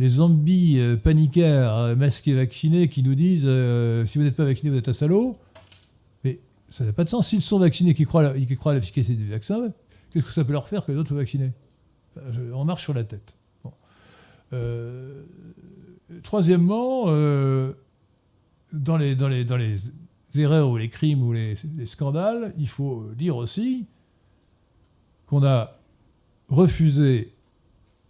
les 0.00 0.08
zombies 0.08 0.80
euh, 0.80 0.96
paniquaires, 0.96 1.76
euh, 1.76 1.94
masqués 1.94 2.34
vaccinés, 2.34 2.88
qui 2.88 3.04
nous 3.04 3.14
disent 3.14 3.44
euh, 3.44 4.04
si 4.04 4.18
vous 4.18 4.24
n'êtes 4.24 4.34
pas 4.34 4.44
vacciné, 4.44 4.72
vous 4.72 4.78
êtes 4.78 4.88
un 4.88 4.92
salaud, 4.92 5.38
mais 6.24 6.40
ça 6.70 6.84
n'a 6.84 6.92
pas 6.92 7.04
de 7.04 7.08
sens. 7.08 7.28
S'ils 7.28 7.40
sont 7.40 7.60
vaccinés, 7.60 7.94
qui 7.94 8.04
croient, 8.04 8.34
croient 8.58 8.72
à 8.72 8.74
l'efficacité 8.74 9.14
du 9.14 9.30
vaccin, 9.30 9.72
qu'est-ce 10.12 10.24
que 10.24 10.32
ça 10.32 10.42
peut 10.42 10.52
leur 10.52 10.66
faire 10.66 10.84
que 10.84 10.90
les 10.90 10.98
autres 10.98 11.10
soient 11.10 11.18
vaccinés? 11.18 11.52
On 12.52 12.64
marche 12.64 12.82
sur 12.82 12.94
la 12.94 13.04
tête. 13.04 13.32
Euh, 14.52 15.22
troisièmement, 16.24 17.04
dans, 18.72 18.96
les, 18.96 19.14
dans, 19.14 19.28
les, 19.28 19.44
dans 19.44 19.56
les 19.56 19.76
erreurs 20.34 20.70
ou 20.70 20.76
les 20.76 20.88
crimes 20.88 21.22
ou 21.22 21.32
les, 21.32 21.56
scandales, 21.84 22.52
il 22.58 22.68
faut 22.68 23.06
dire 23.16 23.36
aussi 23.36 23.86
qu'on 25.26 25.44
a 25.44 25.76
refusé 26.48 27.32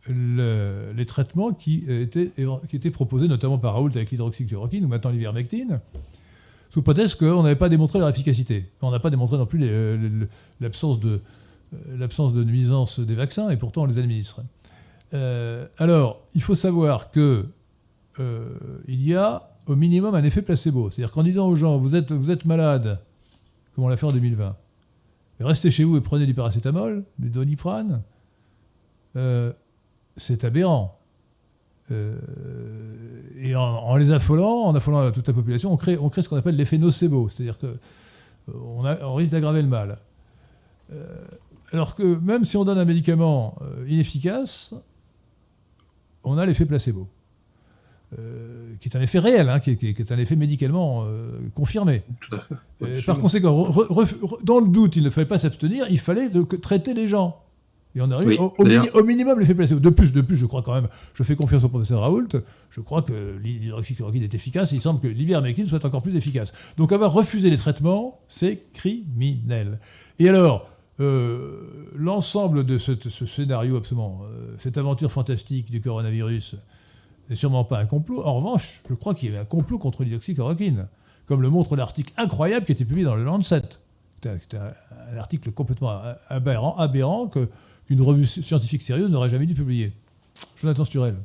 les 0.09 1.07
traitements 1.07 1.53
qui 1.53 1.85
étaient, 1.89 2.33
qui 2.69 2.77
étaient 2.77 2.91
proposés, 2.91 3.29
notamment 3.29 3.59
par 3.59 3.75
Raoult 3.75 3.91
avec 3.91 4.11
l'hydroxychloroquine 4.11 4.85
ou 4.85 4.89
maintenant 4.89 5.11
l'ivermectine, 5.11 5.81
sous 6.71 6.83
prétexte 6.83 7.19
qu'on 7.19 7.43
n'avait 7.43 7.57
pas 7.57 7.69
démontré 7.69 7.99
leur 7.99 8.09
efficacité. 8.09 8.71
On 8.81 8.91
n'a 8.91 9.01
pas 9.01 9.11
démontré 9.11 9.37
non 9.37 9.47
plus 9.47 9.61
l'absence 10.61 11.01
de, 11.01 11.21
l'absence 11.97 12.33
de 12.33 12.45
nuisance 12.45 13.01
des 13.01 13.15
vaccins, 13.15 13.51
et 13.51 13.57
pourtant 13.57 13.83
on 13.83 13.87
les 13.87 13.99
administre. 13.99 14.43
Euh, 15.13 15.67
alors, 15.79 16.21
il 16.35 16.43
faut 16.43 16.55
savoir 16.55 17.11
que 17.11 17.47
euh, 18.19 18.81
il 18.87 19.07
y 19.07 19.15
a 19.15 19.50
au 19.67 19.77
minimum 19.77 20.15
un 20.15 20.25
effet 20.25 20.43
placebo. 20.43 20.91
C'est-à-dire 20.91 21.13
qu'en 21.13 21.23
disant 21.23 21.47
aux 21.47 21.57
gens, 21.57 21.79
vous 21.79 21.95
êtes, 21.95 22.45
malade, 22.45 23.01
comme 23.75 23.85
on 23.85 23.89
l'a 23.89 23.97
fait 23.97 24.07
en 24.07 24.13
2020, 24.13 24.57
restez 25.41 25.71
chez 25.71 25.85
vous 25.85 25.97
et 25.97 26.01
prenez 26.01 26.27
du 26.27 26.35
paracétamol, 26.35 27.05
du 27.19 27.31
doliprane, 27.31 28.03
euh, 29.17 29.53
c'est 30.17 30.45
aberrant. 30.45 30.99
et 31.91 33.55
en, 33.57 33.97
les 33.97 34.13
affolant, 34.13 34.67
en 34.67 34.75
affolant 34.75 35.11
toute 35.11 35.27
la 35.27 35.35
population, 35.35 35.73
on 35.73 35.77
crée, 35.77 35.97
ce 36.23 36.29
qu'on 36.29 36.37
appelle 36.37 36.57
l'effet 36.57 36.79
nocebo, 36.79 37.29
c'est-à-dire 37.29 37.59
qu'on 37.59 38.85
on 38.85 39.15
risque 39.15 39.33
d'aggraver 39.33 39.63
le 39.63 39.69
mal. 39.69 39.99
alors 41.73 41.95
que 41.95 42.19
même 42.21 42.45
si 42.45 42.57
on 42.57 42.65
donne 42.65 42.79
un 42.79 42.85
médicament 42.85 43.57
inefficace, 43.89 44.75
on 46.23 46.39
a 46.39 46.47
l'effet 46.47 46.67
placebo, 46.67 47.09
euh, 48.19 48.73
qui 48.81 48.89
est 48.89 48.97
un 48.97 49.01
effet 49.01 49.19
réel, 49.19 49.49
hein, 49.49 49.61
qui, 49.61 49.71
est, 49.71 50.13
un 50.13 50.19
effet 50.19 50.37
médicalement 50.37 51.05
euh, 51.05 51.31
confirmé. 51.55 52.03
Euh, 52.83 53.01
par 53.05 53.19
conséquent, 53.19 53.71
dans 54.43 54.59
le 54.59 54.69
doute, 54.69 54.97
il 54.97 55.05
ne 55.05 55.11
fallait 55.11 55.27
pas 55.27 55.39
s'abstenir, 55.39 55.87
il 55.91 55.99
fallait 55.99 56.31
traiter 56.63 56.95
les 56.95 57.07
gens. 57.07 57.43
Et 57.95 58.01
on 58.01 58.11
arrive 58.11 58.41
au, 58.41 59.05
minimum 59.05 59.41
l'effet 59.41 59.55
placebo. 59.55 59.81
De 59.81 59.91
plus, 59.91 60.13
de 60.13 60.21
plus, 60.21 60.37
je 60.37 60.47
crois 60.47 60.63
quand 60.63 60.75
même, 60.75 60.89
je 61.13 61.23
fais 61.23 61.35
confiance 61.37 61.65
au 61.65 61.69
professeur 61.69 62.01
Raoult, 62.01 62.29
je 62.71 62.81
crois 62.81 63.03
que 63.03 63.37
l'hydroxychloroquine 63.43 64.23
est 64.23 64.35
efficace 64.35 64.73
et 64.73 64.77
il 64.77 64.81
semble 64.81 65.01
que 65.01 65.09
l'ivermectine 65.09 65.67
soit 65.67 65.85
encore 65.85 66.03
plus 66.03 66.17
efficace. 66.17 66.53
Donc 66.77 66.93
avoir 66.93 67.13
refusé 67.13 67.51
les 67.51 67.57
traitements, 67.57 68.21
c'est 68.29 68.73
criminel. 68.73 69.79
Et 70.19 70.29
alors, 70.29 70.69
euh, 71.01 71.89
l'ensemble 71.97 72.65
de 72.65 72.77
ce, 72.77 72.95
scénario 73.27 73.77
absolument, 73.77 74.21
euh, 74.25 74.55
cette 74.59 74.77
aventure 74.77 75.11
fantastique 75.11 75.71
du 75.71 75.81
coronavirus, 75.81 76.57
n'est 77.31 77.37
sûrement 77.37 77.65
pas 77.65 77.79
un 77.79 77.87
complot. 77.87 78.23
En 78.25 78.35
revanche, 78.35 78.83
je 78.89 78.95
crois 78.95 79.15
qu'il 79.15 79.31
y 79.31 79.33
avait 79.33 79.41
un 79.41 79.47
complot 79.47 79.79
contre 79.79 80.03
l'hydroxychloroquine, 80.03 80.89
comme 81.27 81.41
le 81.41 81.49
montre 81.49 81.77
l'article 81.77 82.13
incroyable 82.17 82.67
qui 82.67 82.73
a 82.73 82.75
été 82.75 82.85
publié 82.85 83.05
dans 83.05 83.15
le 83.15 83.25
Lancet. 83.25 83.63
C'était 84.23 84.57
un, 84.59 85.17
article 85.17 85.51
complètement 85.53 86.03
aberrant, 86.29 87.29
qu'une 87.29 88.03
revue 88.03 88.27
scientifique 88.27 88.83
sérieuse 88.83 89.11
n'aurait 89.11 89.29
jamais 89.29 89.47
dû 89.47 89.55
publier. 89.55 89.93
Jonathan 90.61 90.85
Sturel. 90.85 91.17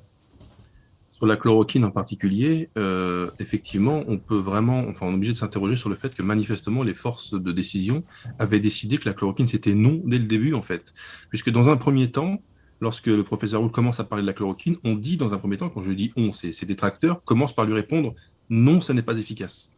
Sur 1.12 1.26
la 1.26 1.38
chloroquine 1.38 1.86
en 1.86 1.91
particulier, 1.91 2.70
euh, 2.78 3.28
effectivement, 3.39 4.04
on 4.08 4.18
peut 4.18 4.38
vraiment, 4.38 4.86
enfin, 4.89 5.06
on 5.08 5.12
est 5.12 5.15
obligé 5.15 5.32
de 5.32 5.38
s'interroger 5.38 5.78
sur 5.78 5.89
le 5.89 5.96
fait 5.96 6.13
que 6.13 6.22
manifestement 6.22 6.84
les 6.84 6.94
forces 6.94 7.34
de 7.34 7.52
décision 7.52 8.04
avaient 8.38 8.60
décidé 8.60 8.98
que 8.98 9.08
la 9.08 9.13
chloroquine 9.13 9.48
c'était 9.48 9.74
non 9.74 10.02
dès 10.06 10.18
le 10.18 10.26
début 10.26 10.54
en 10.54 10.62
fait, 10.62 10.94
puisque 11.30 11.50
dans 11.52 11.70
un 11.70 11.78
premier 11.78 12.12
temps, 12.12 12.41
lorsque 12.82 13.08
le 13.08 13.24
professeur 13.24 13.62
Roux 13.62 13.70
commence 13.70 14.00
à 14.00 14.04
parler 14.04 14.22
de 14.22 14.28
la 14.28 14.34
chloroquine, 14.34 14.78
on 14.84 14.96
dit 14.96 15.18
dans 15.18 15.34
un 15.34 15.38
premier 15.38 15.58
temps, 15.58 15.70
quand 15.70 15.84
je 15.84 15.92
dis 15.92 16.12
on, 16.16 16.32
c'est 16.32 16.66
des 16.66 16.76
tracteurs, 16.76 17.24
commence 17.24 17.54
par 17.56 17.66
lui 17.66 17.74
répondre 17.74 18.14
non, 18.50 18.82
ça 18.82 18.94
n'est 18.94 19.02
pas 19.02 19.18
efficace. 19.18 19.74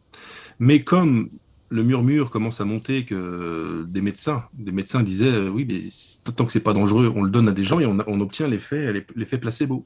Mais 0.58 0.82
comme 0.82 1.30
le 1.70 1.82
murmure 1.82 2.30
commence 2.30 2.60
à 2.60 2.64
monter 2.64 3.04
que 3.04 3.84
des 3.88 4.00
médecins, 4.00 4.44
des 4.54 4.72
médecins 4.72 5.02
disaient 5.02 5.26
euh, 5.26 5.50
oui, 5.50 5.66
mais 5.68 5.82
tant 6.32 6.46
que 6.46 6.52
c'est 6.52 6.60
pas 6.60 6.72
dangereux, 6.72 7.12
on 7.14 7.22
le 7.22 7.30
donne 7.30 7.48
à 7.48 7.52
des 7.52 7.64
gens 7.64 7.78
et 7.78 7.86
on, 7.86 8.20
obtient 8.20 8.48
l'effet, 8.48 9.04
l'effet 9.14 9.38
placebo. 9.38 9.84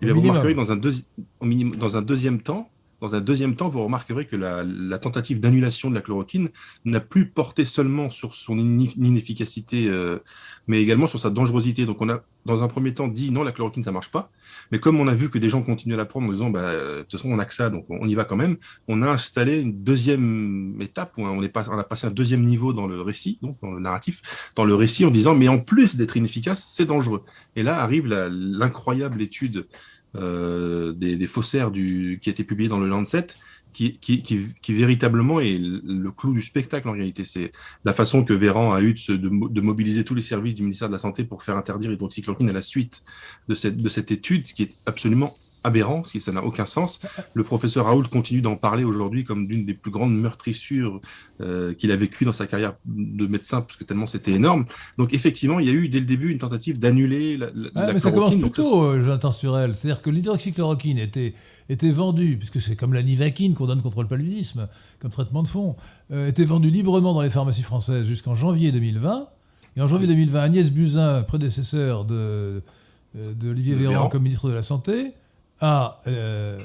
Et 0.00 0.06
bien, 0.06 0.14
vous 0.14 0.20
remarquerez 0.20 0.54
dans 0.54 0.72
un, 0.72 0.76
dans 0.76 1.96
un 1.96 2.02
deuxième 2.02 2.42
temps, 2.42 2.70
dans 3.02 3.16
un 3.16 3.20
deuxième 3.20 3.56
temps, 3.56 3.68
vous 3.68 3.82
remarquerez 3.82 4.26
que 4.26 4.36
la, 4.36 4.98
tentative 4.98 5.40
d'annulation 5.40 5.90
de 5.90 5.94
la 5.96 6.02
chloroquine 6.02 6.50
n'a 6.84 7.00
plus 7.00 7.26
porté 7.26 7.64
seulement 7.64 8.10
sur 8.10 8.32
son 8.32 8.56
inefficacité, 8.56 9.88
euh, 9.88 10.20
mais 10.68 10.80
également 10.80 11.08
sur 11.08 11.18
sa 11.18 11.28
dangerosité. 11.28 11.84
Donc 11.84 12.00
on 12.00 12.08
a, 12.08 12.22
dans 12.46 12.62
un 12.62 12.68
premier 12.68 12.94
temps, 12.94 13.08
dit 13.08 13.32
non, 13.32 13.42
la 13.42 13.50
chloroquine, 13.50 13.82
ça 13.82 13.90
marche 13.90 14.12
pas. 14.12 14.30
Mais 14.70 14.78
comme 14.78 15.00
on 15.00 15.08
a 15.08 15.16
vu 15.16 15.30
que 15.30 15.38
des 15.38 15.48
gens 15.48 15.62
continuent 15.62 15.94
à 15.94 15.96
la 15.96 16.04
prendre 16.04 16.28
en 16.28 16.30
disant, 16.30 16.50
bah, 16.50 16.72
de 16.72 17.02
toute 17.02 17.10
façon, 17.10 17.32
on 17.32 17.40
a 17.40 17.44
que 17.44 17.54
ça, 17.54 17.70
donc 17.70 17.86
on 17.88 18.06
y 18.06 18.14
va 18.14 18.24
quand 18.24 18.36
même, 18.36 18.56
on 18.86 19.02
a 19.02 19.08
installé 19.08 19.60
une 19.60 19.82
deuxième 19.82 20.80
étape, 20.80 21.14
on, 21.16 21.42
est 21.42 21.48
pas, 21.48 21.68
on 21.70 21.78
a 21.78 21.84
passé 21.84 22.06
un 22.06 22.12
deuxième 22.12 22.44
niveau 22.44 22.72
dans 22.72 22.86
le 22.86 23.02
récit, 23.02 23.40
donc 23.42 23.56
dans 23.62 23.72
le 23.72 23.80
narratif, 23.80 24.22
dans 24.54 24.64
le 24.64 24.76
récit 24.76 25.04
en 25.04 25.10
disant, 25.10 25.34
mais 25.34 25.48
en 25.48 25.58
plus 25.58 25.96
d'être 25.96 26.16
inefficace, 26.16 26.72
c'est 26.72 26.86
dangereux. 26.86 27.24
Et 27.56 27.64
là 27.64 27.80
arrive 27.80 28.06
l'incroyable 28.06 29.20
étude 29.22 29.66
euh, 30.16 30.92
des, 30.92 31.26
faussaires 31.26 31.70
du, 31.70 32.18
qui 32.22 32.28
a 32.28 32.32
été 32.32 32.44
publié 32.44 32.68
dans 32.68 32.80
le 32.80 32.88
Lancet, 32.88 33.28
qui, 33.72 33.98
qui, 33.98 34.22
qui, 34.22 34.74
véritablement 34.74 35.40
est 35.40 35.58
le 35.58 36.10
clou 36.10 36.34
du 36.34 36.42
spectacle 36.42 36.88
en 36.88 36.92
réalité. 36.92 37.24
C'est 37.24 37.50
la 37.84 37.92
façon 37.92 38.24
que 38.24 38.34
Véran 38.34 38.72
a 38.74 38.82
eu 38.82 38.92
de, 38.92 39.16
de, 39.16 39.60
mobiliser 39.60 40.04
tous 40.04 40.14
les 40.14 40.22
services 40.22 40.54
du 40.54 40.62
ministère 40.62 40.88
de 40.88 40.92
la 40.92 40.98
Santé 40.98 41.24
pour 41.24 41.42
faire 41.42 41.56
interdire 41.56 41.90
l'hydroxychloroquine 41.90 42.50
à 42.50 42.52
la 42.52 42.62
suite 42.62 43.02
de 43.48 43.54
cette, 43.54 43.78
de 43.78 43.88
cette 43.88 44.10
étude, 44.10 44.46
ce 44.46 44.54
qui 44.54 44.64
est 44.64 44.78
absolument 44.84 45.36
aberrant, 45.64 46.04
si 46.04 46.20
ça 46.20 46.32
n'a 46.32 46.42
aucun 46.42 46.66
sens. 46.66 47.00
Le 47.34 47.44
professeur 47.44 47.86
Raoult 47.86 48.04
continue 48.10 48.40
d'en 48.40 48.56
parler 48.56 48.84
aujourd'hui 48.84 49.24
comme 49.24 49.46
d'une 49.46 49.64
des 49.64 49.74
plus 49.74 49.90
grandes 49.90 50.16
meurtrissures 50.16 51.00
euh, 51.40 51.74
qu'il 51.74 51.90
a 51.92 51.96
vécues 51.96 52.24
dans 52.24 52.32
sa 52.32 52.46
carrière 52.46 52.74
de 52.84 53.26
médecin, 53.26 53.60
parce 53.60 53.76
que 53.76 53.84
tellement 53.84 54.06
c'était 54.06 54.32
énorme. 54.32 54.66
Donc 54.98 55.14
effectivement, 55.14 55.60
il 55.60 55.66
y 55.66 55.70
a 55.70 55.72
eu 55.72 55.88
dès 55.88 56.00
le 56.00 56.06
début 56.06 56.30
une 56.30 56.38
tentative 56.38 56.78
d'annuler 56.78 57.36
la, 57.36 57.48
la, 57.54 57.92
Mais 57.92 57.98
ça 57.98 58.12
commence 58.12 58.36
plus 58.36 58.50
tôt, 58.50 58.82
euh, 58.84 59.02
Jonathan. 59.04 59.30
C'est-à-dire 59.30 60.02
que 60.02 60.10
l'hydroxychloroquine 60.10 60.98
était, 60.98 61.34
était 61.68 61.90
vendue, 61.90 62.36
puisque 62.36 62.60
c'est 62.60 62.76
comme 62.76 62.92
la 62.92 63.02
nivaquine 63.02 63.54
qu'on 63.54 63.66
donne 63.66 63.82
contre 63.82 64.02
le 64.02 64.08
paludisme, 64.08 64.68
comme 65.00 65.10
traitement 65.10 65.42
de 65.42 65.48
fond, 65.48 65.76
euh, 66.10 66.28
était 66.28 66.44
vendue 66.44 66.70
librement 66.70 67.14
dans 67.14 67.22
les 67.22 67.30
pharmacies 67.30 67.62
françaises 67.62 68.06
jusqu'en 68.06 68.34
janvier 68.34 68.72
2020. 68.72 69.28
Et 69.76 69.80
en 69.80 69.88
janvier 69.88 70.06
2020, 70.06 70.40
Agnès 70.40 70.70
Buzyn, 70.70 71.22
prédécesseur 71.22 72.04
de, 72.04 72.62
d'Olivier 73.14 73.74
Véran 73.74 74.08
comme 74.08 74.22
ministre 74.22 74.48
de 74.48 74.54
la 74.54 74.62
Santé, 74.62 75.14
euh, 75.62 76.58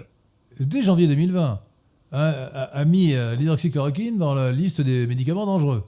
dès 0.59 0.81
janvier 0.81 1.07
2020, 1.07 1.61
a, 2.11 2.85
mis 2.85 3.13
euh, 3.13 3.35
l'hydroxychloroquine 3.35 4.17
dans 4.17 4.33
la 4.33 4.51
liste 4.51 4.81
des 4.81 5.05
médicaments 5.07 5.45
dangereux. 5.45 5.83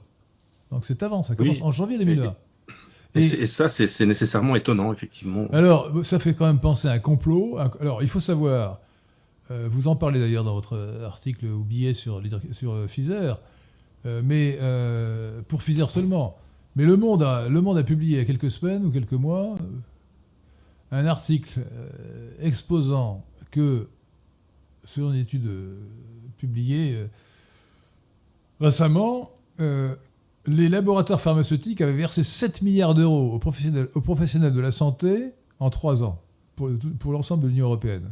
Donc 0.70 0.84
c'est 0.84 1.02
avant, 1.02 1.22
ça 1.22 1.34
commence 1.34 1.62
en 1.62 1.72
janvier 1.72 1.98
2020. 1.98 2.36
Et, 3.16 3.46
ça, 3.48 3.68
c'est 3.68 4.06
nécessairement 4.06 4.54
étonnant, 4.54 4.92
effectivement. 4.92 5.46
Alors, 5.52 5.90
ça 6.04 6.20
fait 6.20 6.32
quand 6.34 6.46
même 6.46 6.60
penser 6.60 6.86
à 6.86 6.92
un 6.92 7.00
complot. 7.00 7.58
Alors, 7.80 8.02
il 8.02 8.08
faut 8.08 8.20
savoir, 8.20 8.78
euh, 9.50 9.68
vous 9.68 9.88
en 9.88 9.96
parlez 9.96 10.20
d'ailleurs 10.20 10.44
dans 10.44 10.54
votre 10.54 11.00
article 11.04 11.46
ou 11.46 11.64
billet 11.64 11.92
sur, 11.92 12.22
sur 12.52 12.86
Pfizer, 12.86 13.40
mais 14.04 14.58
pour 15.48 15.60
Pfizer 15.60 15.90
seulement. 15.90 16.36
Mais 16.76 16.84
le 16.84 16.96
Monde, 16.96 17.24
a, 17.24 17.48
le 17.48 17.60
Monde 17.60 17.78
a 17.78 17.82
publié 17.82 18.18
il 18.18 18.18
y 18.18 18.22
a 18.22 18.24
quelques 18.24 18.52
semaines 18.52 18.86
ou 18.86 18.90
quelques 18.90 19.12
mois, 19.12 19.56
un 20.90 21.06
article 21.06 21.60
euh, 21.60 22.30
exposant 22.40 23.24
que, 23.50 23.88
selon 24.84 25.12
une 25.12 25.20
étude 25.20 25.46
euh, 25.46 25.78
publiée 26.36 26.94
euh, 26.94 27.06
récemment, 28.60 29.30
les 30.46 30.70
laboratoires 30.70 31.20
pharmaceutiques 31.20 31.82
avaient 31.82 31.92
versé 31.92 32.24
7 32.24 32.62
milliards 32.62 32.94
d'euros 32.94 33.34
aux 33.34 33.38
professionnels, 33.38 34.54
de 34.54 34.60
la 34.60 34.70
santé 34.70 35.34
en 35.58 35.68
3 35.68 36.02
ans, 36.02 36.18
pour, 36.56 37.12
l'ensemble 37.12 37.42
de 37.42 37.48
l'Union 37.48 37.66
européenne. 37.66 38.10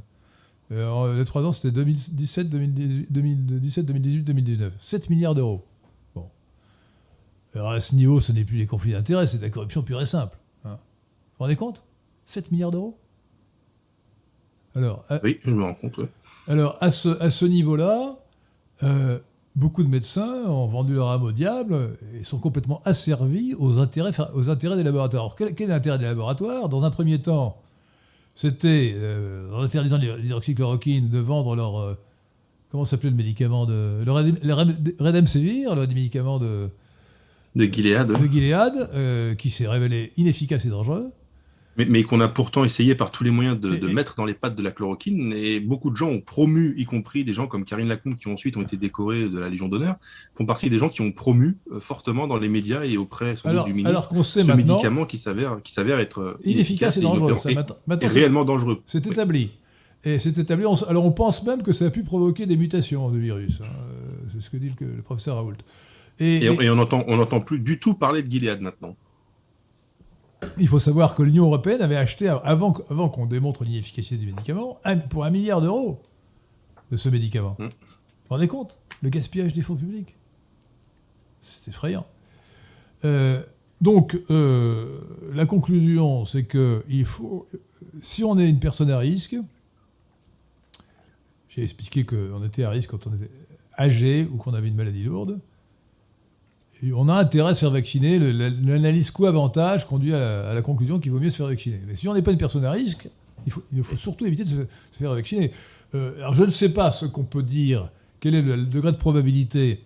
les 0.71 1.25
3 1.25 1.47
ans, 1.47 1.53
c'était 1.53 1.71
2017, 1.71 2.51
2017, 2.51 3.87
2018, 3.87 4.23
2019. 4.25 4.75
7 4.79 5.09
milliards 5.09 5.35
d'euros. 5.35 5.65
Bon. 6.15 6.27
Alors 7.55 7.71
à 7.71 7.81
ce 7.81 7.95
niveau, 7.95 8.21
ce 8.21 8.33
n'est 8.33 8.45
plus 8.45 8.59
des 8.59 8.67
conflits 8.67 8.93
d'intérêts, 8.93 9.27
c'est 9.27 9.39
de 9.39 9.43
la 9.43 9.51
corruption 9.51 9.83
pure 9.83 10.03
et 10.03 10.07
simple. 10.07 10.37
Hein. 10.67 10.73
Vous 10.73 10.77
vous 11.39 11.45
rendez 11.45 11.57
compte? 11.57 11.83
7 12.29 12.53
milliards 12.53 12.71
d'euros? 12.71 12.99
Alors, 14.77 15.03
Oui, 15.25 15.41
je 15.43 15.51
me 15.51 15.65
rends 15.65 15.75
compte. 15.75 16.01
Alors, 16.47 16.77
à 16.81 16.91
ce, 16.91 17.09
à 17.23 17.31
ce 17.31 17.47
niveau-là, 17.47 18.19
euh, 18.83 19.19
beaucoup 19.57 19.83
de 19.83 19.89
médecins 19.89 20.45
ont 20.45 20.67
vendu 20.67 20.95
leur 20.95 21.09
âme 21.09 21.23
au 21.23 21.33
diable 21.33 21.97
et 22.15 22.25
sont 22.25 22.39
complètement 22.39 22.83
asservis 22.85 23.55
aux 23.59 23.79
intérêts, 23.79 24.13
aux 24.35 24.51
intérêts 24.51 24.77
des 24.77 24.83
laboratoires. 24.83 25.23
Alors, 25.23 25.37
quel, 25.37 25.49
est 25.49 25.67
l'intérêt 25.67 25.99
des 25.99 26.05
laboratoires? 26.05 26.69
Dans 26.69 26.85
un 26.85 26.91
premier 26.91 27.19
temps, 27.19 27.57
c'était, 28.35 28.93
euh, 28.95 29.51
en 29.55 29.63
interdisant 29.63 29.97
l'hydroxychloroquine, 29.97 31.09
de 31.09 31.19
vendre 31.19 31.57
leur. 31.57 31.81
Euh, 31.81 31.95
comment 32.71 32.85
s'appelait 32.85 33.11
le 33.11 33.17
médicament 33.17 33.65
de. 33.65 34.05
Le, 34.05 35.03
Redemsevir, 35.03 35.75
le 35.75 35.87
médicament 35.87 36.39
de. 36.39 36.69
De 37.57 37.65
Gilead. 37.65 38.07
De 38.07 38.27
Gilead, 38.27 39.37
qui 39.39 39.49
s'est 39.49 39.67
révélé 39.67 40.13
inefficace 40.19 40.67
et 40.67 40.69
dangereux 40.69 41.11
mais, 41.87 42.03
qu'on 42.03 42.21
a 42.21 42.29
pourtant 42.29 42.65
essayé 42.65 42.95
par 42.95 43.11
tous 43.11 43.23
les 43.23 43.31
moyens 43.31 43.59
de, 43.59 43.87
mettre 43.89 44.17
dans 44.17 44.25
les 44.25 44.35
pattes 44.35 44.57
de 44.57 44.63
la 44.63 44.71
chloroquine. 44.71 45.33
Et 45.33 45.61
beaucoup 45.61 45.91
de 45.91 45.97
gens 45.97 46.09
ont 46.09 46.21
promu, 46.21 46.75
y 46.77 46.85
compris 46.85 47.25
des 47.25 47.33
gens 47.33 47.47
comme 47.47 47.65
Karine 47.65 47.89
Lacombe, 47.89 48.17
qui 48.17 48.29
ensuite 48.29 48.57
ont 48.57 48.63
été 48.63 48.77
décorés 48.77 49.29
de 49.29 49.39
la 49.39 49.49
Légion 49.49 49.69
d'honneur, 49.69 49.97
font 50.35 50.45
partie 50.45 50.71
des 50.71 50.79
gens 50.79 50.89
qui 50.89 51.03
ont 51.03 51.13
promu 51.13 51.57
euh, 51.73 51.81
fortement 51.81 52.27
dans 52.27 52.37
les 52.37 52.49
médias 52.49 52.85
et 52.85 52.97
auprès 52.97 53.35
du 53.35 53.73
ministre 53.73 53.89
alors 53.89 54.09
qu'on 54.09 54.23
sait 54.23 54.43
ce 54.43 54.53
médicament 54.53 55.05
qui 55.05 55.19
s'avère, 55.19 55.61
qui 55.63 55.73
s'avère 55.73 56.01
être 56.01 56.21
euh, 56.21 56.39
inefficace 56.45 56.97
et 56.97 57.01
dangereux. 57.01 57.37
Et, 58.01 58.07
réellement 58.07 58.45
dangereux. 58.45 58.81
C'est 58.85 59.07
établi. 59.07 59.51
Et 60.05 60.19
c'est 60.19 60.37
établi. 60.39 60.65
alors 60.89 61.05
on 61.05 61.13
pense 61.13 61.45
même 61.45 61.63
que 61.63 61.73
ça 61.73 61.87
a 61.87 61.91
pu 61.91 62.03
provoquer 62.03 62.47
des 62.47 62.57
mutations 62.57 63.11
de 63.11 63.19
virus. 63.19 63.61
Hein. 63.61 63.67
Euh, 63.67 64.29
c'est 64.33 64.43
ce 64.43 64.51
que 64.51 64.57
dit 64.57 64.73
le, 64.81 65.03
professeur 65.03 65.37
Raoult. 65.37 65.55
Et, 66.21 66.45
et, 66.45 66.71
on 66.71 66.75
n'entend 66.75 67.05
on 67.07 67.19
entend 67.21 67.41
plus 67.41 67.61
du 67.61 67.79
tout 67.79 67.95
parler 67.95 68.23
de 68.23 68.31
Gilead 68.31 68.61
maintenant. 68.61 68.97
Il 70.59 70.69
faut 70.69 70.79
savoir 70.79 71.15
que 71.15 71.23
l'Union 71.23 71.47
européenne 71.47 71.83
avait 71.83 71.97
acheté, 71.97 72.29
avant, 72.29 72.73
avant 72.91 73.09
qu'on 73.09 73.27
démontre 73.27 73.65
l'inefficacité 73.65 74.17
du 74.17 74.27
médicament, 74.27 74.81
pour 75.11 75.25
un 75.25 75.31
milliard 75.31 75.61
d'euros 75.61 76.01
de 76.91 76.97
ce 76.97 77.09
médicament. 77.09 77.57
Mm. 77.59 77.65
Vous 77.65 77.71
vous 77.71 78.35
rendez 78.35 78.49
compte? 78.49 78.79
Le 79.03 79.11
gaspillage 79.11 79.53
des 79.53 79.63
fonds 79.63 79.77
publics 79.77 80.17
C'est 81.41 81.69
effrayant. 81.69 82.07
Euh, 83.05 83.43
donc, 83.81 84.21
euh, 84.31 85.01
la 85.33 85.47
conclusion, 85.47 86.25
c'est 86.25 86.45
que 86.45 86.85
il 86.89 87.05
faut, 87.05 87.47
si 88.01 88.25
on 88.25 88.39
est 88.39 88.49
une 88.49 88.59
personne 88.59 88.91
à 88.91 88.99
risque, 88.99 89.37
j'ai 91.49 91.63
expliqué 91.63 92.05
qu'on 92.05 92.45
était 92.45 92.65
à 92.65 92.71
risque 92.71 92.91
quand 92.91 93.07
on 93.07 93.15
était 93.15 93.31
âgé 93.79 94.27
ou 94.33 94.37
qu'on 94.37 94.55
avait 94.55 94.69
une 94.69 94.75
maladie 94.75 95.05
lourde, 95.05 95.41
on 96.95 97.09
a 97.09 97.15
intérêt 97.15 97.51
à 97.51 97.55
se 97.55 97.61
faire 97.61 97.71
vacciner. 97.71 98.19
L'analyse 98.19 99.11
coût-avantage 99.11 99.87
conduit 99.87 100.15
à 100.15 100.55
la, 100.55 100.63
conclusion 100.63 100.99
qu'il 100.99 101.13
vaut 101.13 101.21
mieux 101.21 101.31
se 101.31 101.37
faire 101.37 101.47
vacciner. 101.47 101.81
Mais 101.87 101.97
si 101.97 102.09
on 102.09 102.15
n'est 102.15 102.23
pas 102.23 102.33
une 102.33 102.39
personne 102.39 102.65
à 102.65 102.71
risque, 102.71 103.09
il 103.47 103.83
faut, 103.83 103.97
surtout 103.97 104.27
éviter 104.27 104.45
de 104.45 104.49
se, 104.49 104.99
faire 104.99 105.15
vacciner. 105.15 105.53
Euh, 105.95 106.17
alors 106.19 106.35
je 106.35 106.45
ne 106.45 106.51
sais 106.51 106.73
pas 106.73 106.91
ce 106.91 107.07
qu'on 107.07 107.25
peut 107.25 107.43
dire, 107.43 107.91
quel 108.21 108.35
est 108.35 108.43
le, 108.43 108.65
degré 108.65 108.93
de 108.93 108.97
probabilité 108.97 109.83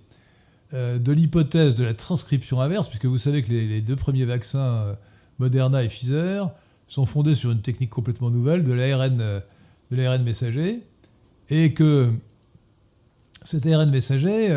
euh, 0.74 0.98
de 0.98 1.12
l'hypothèse 1.12 1.74
de 1.74 1.84
la 1.84 1.94
transcription 1.94 2.60
inverse, 2.60 2.88
puisque 2.88 3.06
vous 3.06 3.18
savez 3.18 3.42
que 3.42 3.50
les, 3.50 3.80
deux 3.80 3.96
premiers 3.96 4.24
vaccins 4.24 4.58
euh, 4.58 4.94
Moderna 5.38 5.82
et 5.82 5.88
Pfizer, 5.88 6.50
sont 6.88 7.06
fondés 7.06 7.34
sur 7.34 7.50
une 7.50 7.62
technique 7.62 7.90
complètement 7.90 8.30
nouvelle 8.30 8.64
de 8.64 8.72
l'ARN, 8.72 9.16
de 9.16 9.96
l'ARN 9.96 10.22
messager, 10.22 10.82
et 11.48 11.72
que 11.72 12.12
cet 13.44 13.64
ARN 13.66 13.90
messager, 13.90 14.48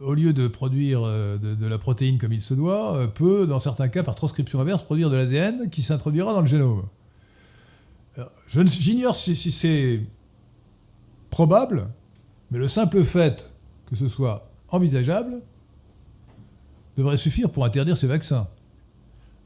au 0.00 0.14
lieu 0.14 0.32
de 0.32 0.48
produire 0.48 1.02
euh, 1.04 1.38
de, 1.38 1.66
la 1.66 1.78
protéine 1.78 2.18
comme 2.18 2.32
il 2.32 2.40
se 2.40 2.54
doit, 2.54 3.08
peut, 3.14 3.46
dans 3.46 3.60
certains 3.60 3.88
cas, 3.88 4.02
par 4.02 4.14
transcription 4.14 4.60
inverse, 4.60 4.82
produire 4.82 5.10
de 5.10 5.16
l'ADN 5.16 5.70
qui 5.70 5.82
s'introduira 5.82 6.32
dans 6.32 6.40
le 6.40 6.46
génome. 6.46 6.84
J'ignore 8.48 9.14
si, 9.14 9.36
si 9.36 9.52
c'est 9.52 10.00
probable, 11.30 11.88
mais 12.50 12.58
le 12.58 12.68
simple 12.68 13.04
fait 13.04 13.52
que 13.86 13.96
ce 13.96 14.08
soit 14.08 14.50
envisageable 14.68 15.40
devrait 16.96 17.16
suffire 17.16 17.50
pour 17.50 17.64
interdire 17.64 17.96
ces 17.96 18.06
vaccins. 18.06 18.48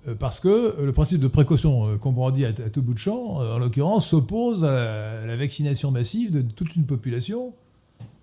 Euh, 0.09 0.15
parce 0.15 0.41
que 0.41 0.49
euh, 0.49 0.87
le 0.87 0.93
principe 0.93 1.21
de 1.21 1.29
précaution 1.29 1.87
euh, 1.87 1.97
qu'on 1.99 2.13
brandit 2.13 2.47
à, 2.47 2.53
tout 2.53 2.83
bout 2.83 2.95
de 2.95 2.99
champ, 2.99 3.37
en 3.37 3.59
l'occurrence, 3.59 4.09
s'oppose 4.09 4.65
à 4.65 5.27
la 5.27 5.37
vaccination 5.37 5.91
massive 5.91 6.31
de 6.31 6.41
toute 6.43 6.75
une 6.77 6.87
population 6.87 7.53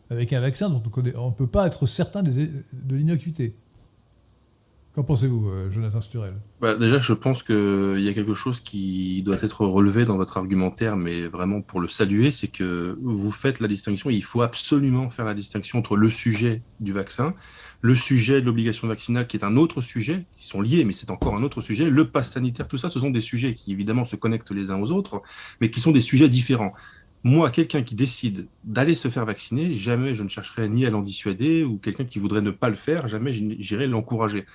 avec 0.09 0.33
un 0.33 0.39
vaccin 0.39 0.69
dont 0.69 0.83
on 1.15 1.29
ne 1.29 1.33
peut 1.33 1.47
pas 1.47 1.67
être 1.67 1.85
certain 1.85 2.23
de 2.23 2.31
l'innocuité. 2.89 3.55
Qu'en 4.95 5.03
pensez-vous, 5.03 5.51
Jonathan 5.71 6.01
Sturel? 6.01 6.33
Bah, 6.59 6.73
Déjà, 6.73 6.97
je 6.97 7.13
pense 7.13 7.43
qu'il 7.43 7.99
y 7.99 8.09
a 8.09 8.13
quelque 8.13 8.33
chose 8.33 8.59
qui 8.61 9.21
doit 9.21 9.37
être 9.43 9.63
relevé 9.63 10.05
dans 10.05 10.17
votre 10.17 10.37
argumentaire, 10.37 10.97
mais 10.97 11.27
vraiment 11.27 11.61
pour 11.61 11.81
le 11.81 11.87
saluer, 11.87 12.31
c'est 12.31 12.47
que 12.47 12.97
vous 12.99 13.29
faites 13.29 13.59
la 13.59 13.67
distinction, 13.67 14.09
il 14.09 14.23
faut 14.23 14.41
absolument 14.41 15.11
faire 15.11 15.25
la 15.25 15.35
distinction 15.35 15.77
entre 15.77 15.95
le 15.97 16.09
sujet 16.09 16.63
du 16.79 16.93
vaccin 16.93 17.35
le 17.81 17.95
sujet 17.95 18.41
de 18.41 18.45
l'obligation 18.45 18.87
vaccinale, 18.87 19.27
qui 19.27 19.37
est 19.37 19.43
un 19.43 19.55
autre 19.55 19.81
sujet, 19.81 20.25
qui 20.37 20.47
sont 20.47 20.61
liés, 20.61 20.83
mais 20.85 20.93
c'est 20.93 21.11
encore 21.11 21.35
un 21.35 21.43
autre 21.43 21.61
sujet, 21.61 21.89
le 21.89 22.09
pass 22.09 22.31
sanitaire, 22.31 22.67
tout 22.67 22.77
ça, 22.77 22.89
ce 22.89 22.99
sont 22.99 23.09
des 23.09 23.21
sujets 23.21 23.53
qui 23.53 23.71
évidemment 23.71 24.05
se 24.05 24.15
connectent 24.15 24.51
les 24.51 24.71
uns 24.71 24.79
aux 24.79 24.91
autres, 24.91 25.21
mais 25.61 25.69
qui 25.69 25.79
sont 25.79 25.91
des 25.91 26.01
sujets 26.01 26.29
différents. 26.29 26.73
Moi, 27.27 27.51
quelqu'un 27.51 27.83
qui 27.83 27.93
décide 27.93 28.47
d'aller 28.63 28.95
se 28.95 29.09
faire 29.09 29.25
vacciner, 29.25 29.75
jamais 29.75 30.15
je 30.15 30.23
ne 30.23 30.29
chercherai 30.29 30.69
ni 30.69 30.85
à 30.85 30.89
l'en 30.89 31.01
dissuader, 31.01 31.65
ou 31.65 31.77
quelqu'un 31.77 32.05
qui 32.05 32.19
voudrait 32.19 32.41
ne 32.41 32.51
pas 32.51 32.69
le 32.69 32.77
faire, 32.77 33.09
jamais 33.09 33.33
j'irai 33.33 33.85
l'encourager. 33.85 34.45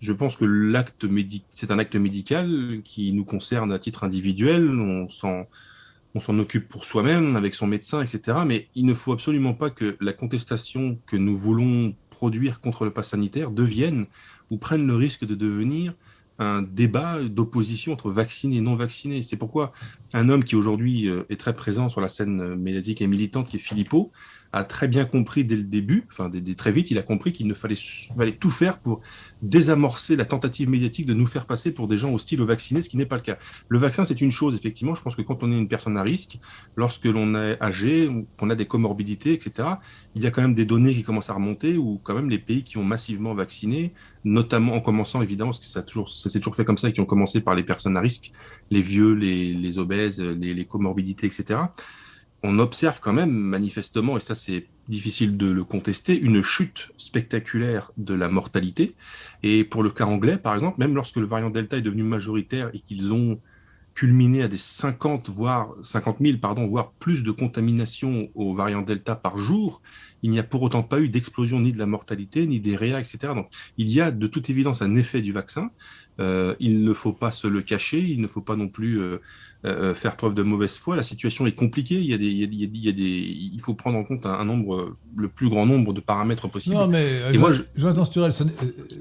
Je 0.00 0.10
pense 0.10 0.34
que 0.34 0.46
l'acte 0.46 1.04
c'est 1.50 1.70
un 1.70 1.78
acte 1.78 1.96
médical 1.96 2.80
qui 2.82 3.12
nous 3.12 3.26
concerne 3.26 3.70
à 3.72 3.78
titre 3.78 4.04
individuel, 4.04 4.70
on 4.70 5.06
s'en 5.10 5.44
on 6.14 6.20
s'en 6.20 6.38
occupe 6.38 6.66
pour 6.66 6.86
soi-même, 6.86 7.36
avec 7.36 7.54
son 7.54 7.66
médecin, 7.66 8.00
etc. 8.00 8.38
Mais 8.46 8.68
il 8.74 8.86
ne 8.86 8.94
faut 8.94 9.12
absolument 9.12 9.52
pas 9.52 9.68
que 9.68 9.98
la 10.00 10.14
contestation 10.14 10.98
que 11.04 11.18
nous 11.18 11.36
voulons 11.36 11.94
produire 12.08 12.62
contre 12.62 12.86
le 12.86 12.90
pass 12.90 13.10
sanitaire 13.10 13.50
deviennent 13.50 14.06
ou 14.48 14.56
prennent 14.56 14.86
le 14.86 14.96
risque 14.96 15.26
de 15.26 15.34
devenir 15.34 15.92
un 16.38 16.62
débat 16.62 17.22
d'opposition 17.22 17.92
entre 17.92 18.10
vaccinés 18.10 18.56
et 18.56 18.60
non 18.60 18.74
vaccinés. 18.74 19.22
C'est 19.22 19.36
pourquoi 19.36 19.72
un 20.12 20.28
homme 20.28 20.44
qui 20.44 20.56
aujourd'hui 20.56 21.08
euh, 21.08 21.24
est 21.28 21.38
très 21.38 21.54
présent 21.54 21.88
sur 21.88 22.00
la 22.00 22.08
scène 22.08 22.54
médiatique 22.56 23.02
et 23.02 23.06
militante, 23.06 23.48
qui 23.48 23.56
est 23.56 23.60
Philippot, 23.60 24.10
a 24.54 24.62
très 24.62 24.86
bien 24.86 25.04
compris 25.04 25.44
dès 25.44 25.56
le 25.56 25.64
début, 25.64 26.06
enfin 26.12 26.28
dès, 26.28 26.54
très 26.54 26.70
vite, 26.70 26.92
il 26.92 26.98
a 26.98 27.02
compris 27.02 27.32
qu'il 27.32 27.48
ne 27.48 27.54
fallait, 27.54 27.76
fallait, 28.16 28.36
tout 28.36 28.50
faire 28.50 28.78
pour 28.78 29.00
désamorcer 29.42 30.14
la 30.14 30.24
tentative 30.24 30.68
médiatique 30.68 31.06
de 31.06 31.12
nous 31.12 31.26
faire 31.26 31.46
passer 31.46 31.72
pour 31.74 31.88
des 31.88 31.98
gens 31.98 32.14
hostiles 32.14 32.40
aux 32.40 32.46
vaccinés, 32.46 32.80
ce 32.80 32.88
qui 32.88 32.96
n'est 32.96 33.04
pas 33.04 33.16
le 33.16 33.22
cas. 33.22 33.36
Le 33.68 33.78
vaccin, 33.80 34.04
c'est 34.04 34.20
une 34.20 34.30
chose, 34.30 34.54
effectivement. 34.54 34.94
Je 34.94 35.02
pense 35.02 35.16
que 35.16 35.22
quand 35.22 35.42
on 35.42 35.50
est 35.50 35.58
une 35.58 35.66
personne 35.66 35.96
à 35.96 36.02
risque, 36.02 36.38
lorsque 36.76 37.06
l'on 37.06 37.34
est 37.34 37.60
âgé, 37.60 38.08
qu'on 38.38 38.48
a 38.48 38.54
des 38.54 38.66
comorbidités, 38.66 39.32
etc., 39.32 39.68
il 40.14 40.22
y 40.22 40.26
a 40.26 40.30
quand 40.30 40.42
même 40.42 40.54
des 40.54 40.66
données 40.66 40.94
qui 40.94 41.02
commencent 41.02 41.30
à 41.30 41.34
remonter, 41.34 41.76
où 41.76 41.98
quand 42.04 42.14
même 42.14 42.30
les 42.30 42.38
pays 42.38 42.62
qui 42.62 42.78
ont 42.78 42.84
massivement 42.84 43.34
vacciné, 43.34 43.92
notamment 44.22 44.74
en 44.74 44.80
commençant 44.80 45.20
évidemment, 45.20 45.50
parce 45.50 45.58
que 45.58 45.66
ça, 45.66 45.82
toujours, 45.82 46.08
ça 46.08 46.30
s'est 46.30 46.38
toujours 46.38 46.54
fait 46.54 46.64
comme 46.64 46.78
ça, 46.78 46.92
qui 46.92 47.00
ont 47.00 47.06
commencé 47.06 47.40
par 47.40 47.56
les 47.56 47.64
personnes 47.64 47.96
à 47.96 48.00
risque, 48.00 48.30
les 48.70 48.82
vieux, 48.82 49.14
les, 49.14 49.52
les 49.52 49.78
obèses, 49.78 50.20
les 50.20 50.64
comorbidités, 50.64 51.26
etc 51.26 51.58
on 52.44 52.58
observe 52.58 53.00
quand 53.00 53.14
même 53.14 53.30
manifestement, 53.30 54.18
et 54.18 54.20
ça 54.20 54.34
c'est 54.34 54.66
difficile 54.88 55.38
de 55.38 55.50
le 55.50 55.64
contester, 55.64 56.16
une 56.20 56.42
chute 56.42 56.90
spectaculaire 56.98 57.90
de 57.96 58.12
la 58.12 58.28
mortalité. 58.28 58.94
Et 59.42 59.64
pour 59.64 59.82
le 59.82 59.88
cas 59.88 60.04
anglais, 60.04 60.36
par 60.36 60.54
exemple, 60.54 60.78
même 60.78 60.94
lorsque 60.94 61.16
le 61.16 61.24
variant 61.24 61.48
Delta 61.48 61.78
est 61.78 61.82
devenu 61.82 62.02
majoritaire 62.02 62.68
et 62.74 62.80
qu'ils 62.80 63.14
ont 63.14 63.40
culminé 63.94 64.42
à 64.42 64.48
des 64.48 64.58
50, 64.58 65.30
voire 65.30 65.68
50 65.82 66.18
000, 66.20 66.38
pardon, 66.38 66.66
voire 66.66 66.92
plus 66.92 67.22
de 67.22 67.30
contamination 67.30 68.28
au 68.34 68.52
variant 68.54 68.82
Delta 68.82 69.14
par 69.14 69.38
jour, 69.38 69.80
il 70.22 70.30
n'y 70.30 70.38
a 70.38 70.42
pour 70.42 70.62
autant 70.62 70.82
pas 70.82 71.00
eu 71.00 71.08
d'explosion 71.08 71.60
ni 71.60 71.72
de 71.72 71.78
la 71.78 71.86
mortalité, 71.86 72.46
ni 72.46 72.60
des 72.60 72.76
réa, 72.76 73.00
etc. 73.00 73.18
Donc, 73.34 73.48
il 73.78 73.88
y 73.88 74.02
a 74.02 74.10
de 74.10 74.26
toute 74.26 74.50
évidence 74.50 74.82
un 74.82 74.96
effet 74.96 75.22
du 75.22 75.32
vaccin. 75.32 75.70
Euh, 76.20 76.54
il 76.60 76.84
ne 76.84 76.94
faut 76.94 77.12
pas 77.12 77.30
se 77.30 77.46
le 77.46 77.60
cacher, 77.60 77.98
il 77.98 78.20
ne 78.20 78.28
faut 78.28 78.40
pas 78.40 78.54
non 78.54 78.68
plus 78.68 79.00
euh, 79.00 79.20
euh, 79.64 79.94
faire 79.94 80.16
preuve 80.16 80.34
de 80.34 80.42
mauvaise 80.42 80.76
foi. 80.76 80.94
La 80.94 81.02
situation 81.02 81.44
est 81.46 81.52
compliquée. 81.52 81.96
Il, 81.96 82.06
y 82.06 82.14
a 82.14 82.18
des, 82.18 82.26
il, 82.26 82.84
y 82.84 82.88
a, 82.88 82.92
des, 82.92 83.02
il 83.02 83.60
faut 83.60 83.74
prendre 83.74 83.98
en 83.98 84.04
compte 84.04 84.24
un, 84.24 84.44
nombre, 84.44 84.94
le 85.16 85.28
plus 85.28 85.48
grand 85.48 85.66
nombre 85.66 85.92
de 85.92 86.00
paramètres 86.00 86.46
possibles. 86.48 86.76
Non, 86.76 86.86
mais 86.86 87.20
Et 87.32 87.38
moi, 87.38 87.50
Jonathan 87.76 88.04
Sturel, 88.04 88.32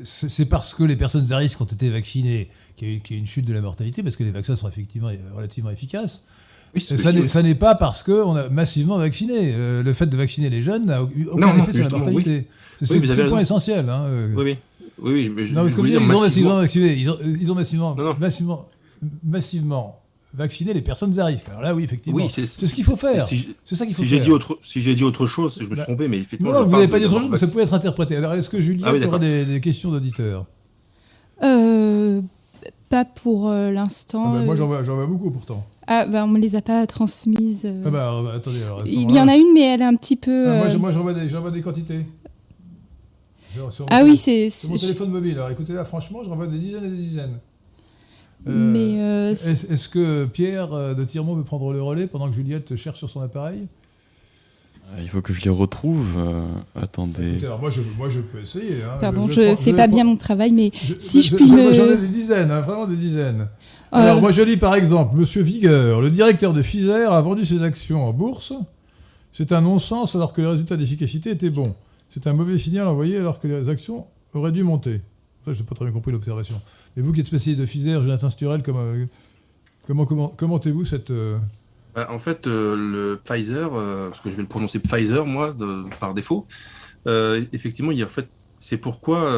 c'est 0.04 0.50
parce 0.50 0.74
que 0.74 0.84
les 0.84 0.96
personnes 0.96 1.32
à 1.32 1.38
risque 1.38 1.62
ont 1.62 1.66
été 1.66 1.90
vaccinées 1.90 2.50
qu'il 2.76 2.88
y, 2.88 2.92
a 2.92 2.96
eu 2.96 3.02
une 3.12 3.28
chute 3.28 3.46
de 3.46 3.54
la 3.54 3.62
mortalité, 3.62 4.02
parce 4.02 4.16
que 4.16 4.24
les 4.24 4.32
vaccins 4.32 4.56
sont 4.56 4.68
effectivement 4.68 5.12
relativement 5.36 5.70
efficaces. 5.70 6.26
Oui, 6.74 6.82
ça 6.82 7.44
n'est 7.44 7.54
pas 7.54 7.76
parce 7.76 8.02
qu'on 8.02 8.36
a 8.36 8.50
massivement 8.50 8.98
vacciné. 8.98 9.54
le 9.56 9.94
fait 9.94 10.08
de 10.08 10.18
vacciner 10.18 10.50
les 10.50 10.64
jeunes 10.64 10.88
n'a 10.88 11.02
eu 11.16 11.28
aucun 11.28 11.56
effet 11.58 11.74
sur 11.74 11.84
la 11.84 11.90
mortalité. 11.90 12.48
C'est 12.82 12.98
le 12.98 13.28
point 13.28 13.42
essentiel. 13.42 13.88
Hein, 13.88 14.08
oui, 14.36 14.44
oui. 14.44 14.58
Oui, 15.02 15.30
mais 15.30 15.46
je, 15.46 15.56
non, 15.56 15.62
parce 15.62 15.76
que 15.76 15.82
ils, 15.82 15.98
ont 15.98 16.02
massivement 16.02 16.58
vacciné. 16.58 16.94
Ils 16.94 17.10
ont, 17.10 17.18
ils 17.24 17.52
ont 17.52 17.56
massivement, 17.56 17.96
massivement, 18.20 18.66
massivement 19.24 20.04
vacciner 20.34 20.74
les 20.74 20.82
personnes 20.82 21.18
à 21.20 21.26
risque. 21.26 21.48
Alors 21.50 21.62
là, 21.62 21.76
oui, 21.76 21.84
effectivement, 21.84 22.28
c'est 22.30 22.46
ce 22.46 22.74
qu'il 22.74 22.84
faut 22.84 22.96
faire. 22.96 23.28
C'est 23.28 23.76
ça 23.76 23.86
qu'il 23.86 23.96
faut 23.96 24.04
si 24.04 24.10
faire. 24.10 24.22
Dit 24.22 24.32
autre, 24.32 24.58
si 24.64 24.82
j'ai 24.82 24.96
dit 24.96 25.04
autre 25.04 25.28
chose, 25.28 25.56
je 25.60 25.64
me 25.64 25.68
suis 25.68 25.76
bah, 25.76 25.84
trompé, 25.84 26.08
mais 26.08 26.18
effectivement. 26.18 26.54
Non, 26.54 26.64
vous 26.64 26.72
n'avez 26.72 26.88
pas 26.88 27.00
dit 27.00 27.06
autre 27.06 27.20
chose, 27.20 27.30
mais 27.30 27.38
ça 27.38 27.48
pouvait 27.48 27.64
être 27.64 27.74
interprété. 27.74 28.18
Alors, 28.18 28.34
est-ce 28.34 28.50
que 28.50 28.60
Julien 28.60 28.88
ah, 28.88 29.08
aura 29.08 29.20
des, 29.20 29.60
questions 29.62 29.92
d'auditeurs 29.92 30.46
euh, 31.44 32.22
Pas 32.90 33.06
pour 33.06 33.50
euh, 33.50 33.72
l'instant. 33.72 34.34
Ah 34.36 34.40
bah, 34.40 34.46
moi, 34.46 34.54
euh. 34.56 34.84
j'en 34.84 34.96
vois, 34.96 35.08
beaucoup 35.08 35.32
pourtant. 35.32 35.66
Ah, 35.86 36.06
bah, 36.06 36.24
on 36.24 36.28
ne 36.28 36.34
me 36.34 36.40
les 36.40 36.56
a 36.56 36.62
pas 36.62 36.88
transmises. 36.88 37.68
Ah 37.86 37.90
bah, 37.90 38.24
attendez, 38.36 38.64
alors, 38.64 38.84
Il 38.86 39.12
y 39.12 39.20
en 39.20 39.28
a 39.28 39.36
une, 39.36 39.54
mais 39.54 39.74
elle 39.74 39.82
est 39.82 39.86
un 39.86 39.96
petit 39.96 40.16
peu. 40.16 40.50
Ah, 40.50 40.76
moi, 40.78 40.92
j'en 40.92 41.02
vois, 41.02 41.14
vois, 41.14 41.52
des 41.52 41.62
quantités. 41.62 42.06
Ah 43.90 44.04
oui, 44.04 44.18
c'est. 44.18 44.50
Sur 44.50 44.72
mon 44.72 44.78
téléphone 44.78 45.10
mobile. 45.10 45.34
Alors 45.34 45.50
écoutez 45.50 45.74
là, 45.74 45.86
franchement, 45.86 46.24
je 46.24 46.30
renvoie 46.30 46.48
des 46.48 46.58
dizaines 46.58 46.86
et 46.86 46.90
des 46.90 46.98
dizaines. 46.98 47.40
Mais 48.46 49.00
euh, 49.00 49.32
est-ce 49.32 49.88
que 49.88 50.26
Pierre 50.26 50.74
euh, 50.74 50.94
de 50.94 51.06
Tirmont 51.06 51.36
veut 51.36 51.44
prendre 51.44 51.72
le 51.72 51.82
relais 51.82 52.08
pendant 52.08 52.28
que 52.30 52.36
Juliette 52.36 52.76
cherche 52.76 53.00
sur 53.00 53.10
son 53.10 53.22
appareil? 53.22 53.68
Euh, 54.92 55.02
il 55.02 55.08
faut 55.08 55.22
que 55.22 55.34
je 55.34 55.42
les 55.42 55.50
retrouve. 55.50 56.18
attendez. 56.76 57.44
alors 57.46 57.60
moi, 57.60 57.70
je, 57.70 57.82
moi, 57.98 58.10
je 58.10 58.20
peux 58.20 58.42
essayer. 58.42 58.84
Hein. 58.84 58.98
Pardon, 59.00 59.30
je 59.30 59.40
ne 59.40 59.56
fais 59.56 59.74
pas 59.74 59.88
bien 59.88 60.04
mon 60.04 60.18
travail, 60.18 60.52
mais 60.52 60.72
si 60.98 61.22
je, 61.22 61.36
puis 61.36 61.50
me... 61.50 61.72
J'en 61.72 61.86
ai 61.86 61.98
des 61.98 62.10
dizaines, 62.10 62.52
hein, 62.52 62.60
vraiment 62.60 62.86
des 62.86 62.98
dizaines. 62.98 63.48
Alors, 63.92 64.20
moi, 64.20 64.32
je 64.32 64.42
lis 64.42 64.58
par 64.58 64.76
exemple, 64.76 65.16
Monsieur 65.16 65.44
Vigueur, 65.44 66.02
le 66.02 66.10
directeur 66.10 66.52
de 66.52 66.62
Pfizer, 66.62 67.14
a 67.14 67.22
vendu 67.22 67.46
ses 67.46 67.64
actions 67.64 68.06
en 68.06 68.12
bourse. 68.12 68.54
C'est 69.32 69.52
un 69.52 69.62
non-sens 69.62 70.16
alors 70.16 70.34
que 70.34 70.42
les 70.42 70.48
résultats 70.48 70.78
d'efficacité 70.78 71.32
étaient 71.32 71.50
bons. 71.50 71.74
C'est 72.14 72.28
un 72.28 72.34
mauvais 72.34 72.60
signal 72.60 72.88
envoyé 72.88 73.18
alors 73.18 73.40
que 73.40 73.48
les 73.48 73.70
actions 73.70 74.06
auraient 74.36 74.52
dû 74.52 74.62
monter. 74.62 75.02
je 75.48 75.52
n'ai 75.52 75.64
pas 75.64 75.74
très 75.74 75.86
bien 75.86 75.94
compris 75.94 76.12
l'observation. 76.12 76.62
Et 76.96 77.02
vous 77.02 77.12
qui 77.12 77.22
êtes 77.22 77.28
spécialiste 77.28 77.60
de 77.60 77.66
Pfizer, 77.66 78.04
Jonathan 78.04 78.30
Sturel, 78.30 78.62
euh, 78.68 79.06
comment, 79.88 80.06
comment, 80.06 80.28
commentez-vous 80.28 80.86
cette... 80.86 81.10
Euh, 81.10 81.40
bah, 81.96 82.08
en 82.12 82.20
fait, 82.20 82.46
euh, 82.46 82.76
le 82.76 83.20
Pfizer, 83.24 83.72
parce 83.72 84.20
que 84.20 84.30
je 84.30 84.36
vais 84.36 84.44
le 84.44 84.48
prononcer 84.48 84.78
Pfizer, 84.78 85.26
moi, 85.26 85.56
par 86.00 86.14
défaut, 86.14 86.46
effectivement, 87.08 87.92
il 87.92 87.98
y 87.98 88.04
a 88.04 88.06
en 88.06 88.10
fait 88.10 88.30
c'est 88.60 88.78
pourquoi 88.78 89.30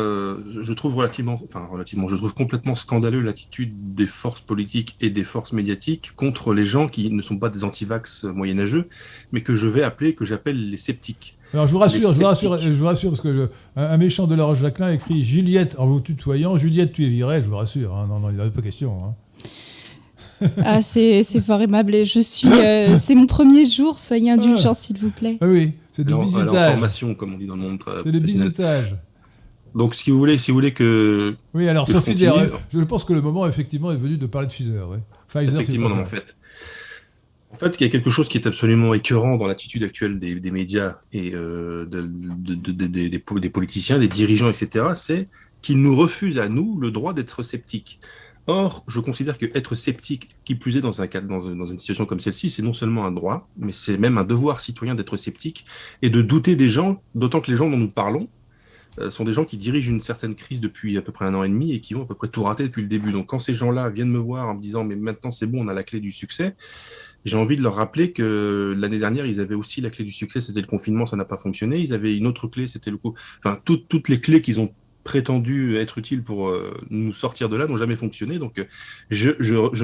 je 0.51 0.73
trouve 0.73 0.95
relativement, 0.97 1.41
enfin 1.45 1.65
relativement, 1.65 2.07
je 2.07 2.15
trouve 2.15 2.33
complètement 2.35 2.75
scandaleux 2.75 3.21
l'attitude 3.21 3.95
des 3.95 4.05
forces 4.05 4.41
politiques 4.41 4.97
et 5.01 5.09
des 5.09 5.23
forces 5.23 5.51
médiatiques 5.51 6.11
contre 6.15 6.53
les 6.53 6.65
gens 6.65 6.87
qui 6.87 7.09
ne 7.09 7.21
sont 7.23 7.37
pas 7.37 7.49
des 7.49 7.63
antivax 7.63 8.25
moyenâgeux, 8.25 8.87
mais 9.31 9.41
que 9.41 9.55
je 9.55 9.65
vais 9.65 9.81
appeler, 9.81 10.13
que 10.13 10.25
j'appelle 10.25 10.69
les 10.69 10.77
sceptiques. 10.77 11.37
Alors 11.55 11.67
je 11.67 11.71
vous 11.71 11.79
rassure, 11.79 12.11
je 12.11 12.19
vous 12.19 12.25
rassure, 12.25 12.57
je 12.59 12.69
vous 12.69 12.85
rassure, 12.85 13.09
parce 13.11 13.21
que 13.21 13.49
un, 13.77 13.95
méchant 13.95 14.27
de 14.27 14.35
la 14.35 14.43
Roche-Jacquelin 14.43 14.91
écrit 14.91 15.23
Juliette 15.23 15.77
en 15.79 15.85
vous 15.85 16.01
tutoyant, 16.01 16.57
Juliette 16.57 16.91
tu 16.91 17.05
es 17.05 17.09
virée, 17.09 17.41
je 17.41 17.47
vous 17.47 17.55
rassure, 17.55 17.95
hein. 17.95 18.07
non, 18.09 18.19
non, 18.19 18.29
il 18.29 18.35
n'y 18.35 18.41
a 18.41 18.49
pas 18.49 18.61
question. 18.61 18.97
Hein. 20.41 20.47
Ah, 20.65 20.81
c'est 20.81 21.23
fort 21.39 21.61
aimable. 21.61 21.95
Et 21.95 22.03
je 22.03 22.19
suis. 22.19 22.49
Euh, 22.51 22.97
c'est 23.01 23.15
mon 23.15 23.25
premier 23.25 23.65
jour, 23.65 23.99
soyez 23.99 24.31
indulgents, 24.31 24.71
ah. 24.71 24.77
s'il 24.77 24.97
vous 24.97 25.11
plaît. 25.11 25.37
Ah 25.39 25.47
oui, 25.47 25.71
c'est 25.93 26.05
du 26.05 26.13
bizutage. 26.13 27.05
comme 27.17 27.35
on 27.35 27.37
dit 27.37 27.45
dans 27.45 27.55
le 27.55 27.61
monde. 27.61 27.79
C'est 28.03 28.11
le 28.11 28.19
bizutage. 28.19 28.93
Donc, 29.73 29.95
si 29.95 30.11
vous 30.11 30.17
voulez, 30.17 30.37
si 30.37 30.51
vous 30.51 30.57
voulez 30.57 30.73
que. 30.73 31.37
Oui, 31.53 31.69
alors, 31.69 31.87
Sophie 31.87 32.17
je 32.17 32.83
pense 32.83 33.05
que 33.05 33.13
le 33.13 33.21
moment, 33.21 33.47
effectivement, 33.47 33.93
est 33.93 33.97
venu 33.97 34.17
de 34.17 34.25
parler 34.25 34.47
de 34.47 34.51
Pfizer. 34.51 34.89
Pfizer 35.29 35.53
Effectivement, 35.53 35.87
en 35.87 36.05
fait. 36.05 36.35
En 37.55 37.57
fait, 37.57 37.79
il 37.79 37.83
y 37.85 37.87
a 37.87 37.89
quelque 37.89 38.11
chose 38.11 38.27
qui 38.27 38.37
est 38.37 38.47
absolument 38.47 38.93
écœurant 38.93 39.37
dans 39.37 39.47
l'attitude 39.47 39.85
actuelle 39.85 40.19
des, 40.19 40.51
médias 40.51 40.97
et 41.13 41.31
euh, 41.33 41.85
des, 41.85 43.49
politiciens, 43.49 43.97
des 43.97 44.09
dirigeants, 44.09 44.49
etc. 44.49 44.87
C'est 44.93 45.29
qu'il 45.61 45.81
nous 45.81 45.95
refuse 45.95 46.37
à 46.37 46.49
nous 46.49 46.77
le 46.77 46.91
droit 46.91 47.13
d'être 47.13 47.43
sceptique. 47.43 48.01
Or, 48.47 48.83
je 48.89 48.99
considère 48.99 49.37
que 49.37 49.45
être 49.55 49.73
sceptique, 49.73 50.35
qui 50.43 50.55
plus 50.55 50.75
est 50.75 50.81
dans, 50.81 51.01
un 51.01 51.07
cadre, 51.07 51.29
dans, 51.29 51.39
une 51.39 51.79
situation 51.79 52.05
comme 52.05 52.19
celle-ci, 52.19 52.49
c'est 52.49 52.61
non 52.61 52.73
seulement 52.73 53.05
un 53.05 53.13
droit, 53.13 53.47
mais 53.57 53.71
c'est 53.71 53.97
même 53.97 54.17
un 54.17 54.25
devoir 54.25 54.59
citoyen 54.59 54.93
d'être 54.93 55.15
sceptique 55.15 55.65
et 56.01 56.09
de 56.09 56.21
douter 56.21 56.57
des 56.57 56.67
gens, 56.67 57.01
d'autant 57.15 57.39
que 57.39 57.49
les 57.49 57.55
gens 57.55 57.69
dont 57.69 57.77
nous 57.77 57.89
parlons 57.89 58.27
euh, 58.99 59.09
sont 59.09 59.23
des 59.23 59.33
gens 59.33 59.45
qui 59.45 59.57
dirigent 59.57 59.89
une 59.89 60.01
certaine 60.01 60.35
crise 60.35 60.61
depuis 60.61 60.97
à 60.97 61.01
peu 61.01 61.11
près 61.11 61.25
un 61.25 61.33
an 61.33 61.43
et 61.43 61.49
demi 61.49 61.73
et 61.73 61.81
qui 61.81 61.95
ont 61.95 62.03
à 62.03 62.05
peu 62.05 62.15
près 62.15 62.27
tout 62.27 62.43
raté 62.43 62.63
depuis 62.63 62.81
le 62.81 62.87
début. 62.87 63.11
Donc 63.11 63.27
quand 63.27 63.39
ces 63.39 63.55
gens-là 63.55 63.89
viennent 63.89 64.11
me 64.11 64.19
voir 64.19 64.47
en 64.47 64.55
me 64.55 64.61
disant 64.61 64.83
mais 64.83 64.95
maintenant 64.95 65.31
c'est 65.31 65.47
bon, 65.47 65.65
on 65.65 65.67
a 65.67 65.73
la 65.73 65.83
clé 65.83 65.99
du 65.99 66.11
succès, 66.11 66.55
j'ai 67.25 67.37
envie 67.37 67.57
de 67.57 67.63
leur 67.63 67.75
rappeler 67.75 68.11
que 68.11 68.75
l'année 68.77 68.99
dernière, 68.99 69.25
ils 69.25 69.39
avaient 69.39 69.55
aussi 69.55 69.81
la 69.81 69.89
clé 69.89 70.05
du 70.05 70.11
succès, 70.11 70.41
c'était 70.41 70.61
le 70.61 70.67
confinement, 70.67 71.07
ça 71.07 71.17
n'a 71.17 71.25
pas 71.25 71.37
fonctionné. 71.37 71.79
Ils 71.79 71.93
avaient 71.93 72.15
une 72.15 72.27
autre 72.27 72.47
clé, 72.47 72.67
c'était 72.67 72.91
le 72.91 72.97
coup. 72.97 73.15
Enfin, 73.39 73.59
toutes 73.65 74.07
les 74.09 74.21
clés 74.21 74.41
qu'ils 74.41 74.59
ont 74.59 74.71
prétendu 75.03 75.77
être 75.77 75.97
utiles 75.99 76.23
pour 76.23 76.49
euh, 76.49 76.75
nous 76.89 77.13
sortir 77.13 77.47
de 77.47 77.55
là 77.55 77.67
n'ont 77.67 77.77
jamais 77.77 77.95
fonctionné. 77.95 78.37
Donc, 78.39 78.65
je, 79.09 79.29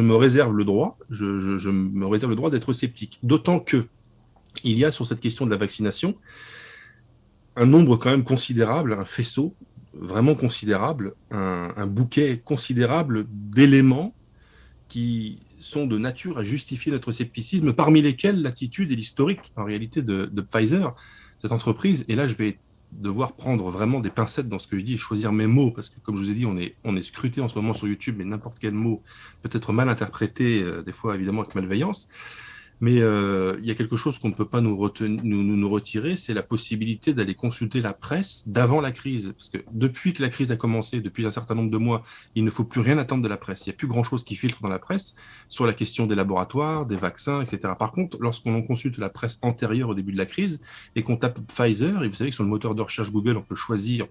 me 0.01 0.15
réserve 0.15 0.53
le 0.53 0.65
droit, 0.65 0.97
je, 1.09 1.69
me 1.69 2.05
réserve 2.05 2.31
le 2.31 2.35
droit 2.35 2.49
d'être 2.49 2.73
sceptique. 2.73 3.19
D'autant 3.23 3.59
que 3.59 3.87
il 4.63 4.77
y 4.77 4.85
a 4.85 4.91
sur 4.91 5.05
cette 5.05 5.21
question 5.21 5.45
de 5.45 5.51
la 5.51 5.57
vaccination 5.57 6.15
un 7.55 7.65
nombre 7.65 7.97
quand 7.97 8.11
même 8.11 8.23
considérable, 8.23 8.93
un 8.93 9.05
faisceau 9.05 9.55
vraiment 9.93 10.35
considérable, 10.35 11.13
un 11.31 11.85
bouquet 11.85 12.41
considérable 12.43 13.25
d'éléments 13.29 14.15
qui 14.87 15.39
sont 15.62 15.86
de 15.86 15.97
nature 15.97 16.38
à 16.38 16.43
justifier 16.43 16.91
notre 16.91 17.12
scepticisme, 17.12 17.74
parmi 17.74 18.01
lesquels 18.01 18.41
l'attitude 18.41 18.91
et 18.91 18.95
l'historique 18.95 19.53
en 19.55 19.64
réalité 19.64 20.01
de, 20.01 20.30
Pfizer, 20.41 20.95
cette 21.38 21.51
entreprise. 21.51 22.05
Et 22.07 22.16
là, 22.16 22.28
je 22.28 22.36
vais 22.36 22.57
devoir 22.91 23.34
prendre 23.34 23.70
vraiment 23.70 24.01
des 24.01 24.09
pincettes 24.09 24.49
dans 24.49 24.59
ce 24.59 24.68
que 24.68 24.78
je 24.78 24.84
dis 24.84 24.95
et 24.95 24.97
choisir 24.97 25.32
mes 25.32 25.47
mots, 25.47 25.72
parce 25.72 25.89
que 25.89 25.99
comme 26.01 26.18
je 26.18 26.24
vous 26.24 26.32
ai 26.32 26.34
dit, 26.34 26.45
on 26.45 26.57
est, 26.57 26.76
on 26.84 26.95
est 26.97 27.01
scruté 27.01 27.39
en 27.39 27.47
ce 27.47 27.55
moment 27.55 27.74
sur 27.74 27.88
YouTube, 27.88 28.16
mais 28.18 28.26
n'importe 28.26 28.57
quel 28.59 28.74
mot 28.74 29.01
peut 29.41 29.49
être 29.51 29.72
mal 29.72 29.88
interprété, 29.88 30.62
euh, 30.62 30.82
des 30.82 30.91
fois 30.91 31.16
évidemment 31.16 31.41
avec 31.41 31.55
malveillance. 31.55 32.09
Mais 32.82 32.99
euh, 32.99 33.57
il 33.59 33.65
y 33.65 33.71
a 33.71 33.75
quelque 33.75 33.95
chose 33.95 34.17
qu'on 34.17 34.29
ne 34.29 34.34
peut 34.34 34.47
pas 34.47 34.59
nous, 34.59 34.75
nous, 35.01 35.43
nous, 35.43 35.69
retirer, 35.69 36.15
c'est 36.15 36.34
la 36.34 36.41
possibilité 36.41 37.13
d'aller 37.13 37.36
consulter 37.36 37.79
la 37.79 37.93
presse 37.93 38.47
d'avant 38.47 38.82
la 38.82 38.91
crise. 38.91 39.34
Parce 39.38 39.49
que 39.49 39.59
depuis 39.71 40.13
que 40.13 40.21
la 40.21 40.29
crise 40.29 40.51
a 40.51 40.55
commencé, 40.55 40.99
depuis 40.99 41.25
un 41.27 41.32
certain 41.32 41.53
nombre 41.53 41.69
de 41.69 41.77
mois, 41.77 42.03
il 42.34 42.43
ne 42.43 42.49
faut 42.49 42.63
plus 42.63 42.82
rien 42.82 42.97
attendre 42.97 43.23
de 43.23 43.29
la 43.29 43.38
presse. 43.38 43.65
Il 43.65 43.69
n'y 43.69 43.75
a 43.75 43.77
plus 43.77 43.88
grand-chose 43.88 44.23
qui 44.23 44.36
filtre 44.36 44.61
dans 44.61 44.69
la 44.69 44.79
presse 44.79 45.15
sur 45.47 45.67
la 45.67 45.73
question 45.73 46.07
des 46.07 46.15
laboratoires, 46.15 46.88
des 46.88 46.97
vaccins, 46.97 47.41
etc. 47.41 47.73
Par 47.77 47.91
contre, 47.91 48.17
lorsqu'on 48.19 48.63
consulte 48.63 48.97
la 48.97 49.09
presse 49.09 49.38
antérieure 49.43 49.89
au 49.89 49.95
début 49.95 50.11
de 50.11 50.17
la 50.17 50.25
crise 50.25 50.59
et 50.95 51.03
qu'on 51.03 51.17
tape 51.17 51.39
Pfizer, 51.47 52.03
et 52.03 52.09
vous 52.09 52.15
savez 52.15 52.32
que 52.32 52.36
sur 52.36 52.43
le 52.43 52.49
moteur 52.49 52.73
de 52.73 52.82
recherche 52.82 53.11
Google, 53.11 53.38
on 53.38 53.43
peut 53.43 53.55
choisir 53.55 54.07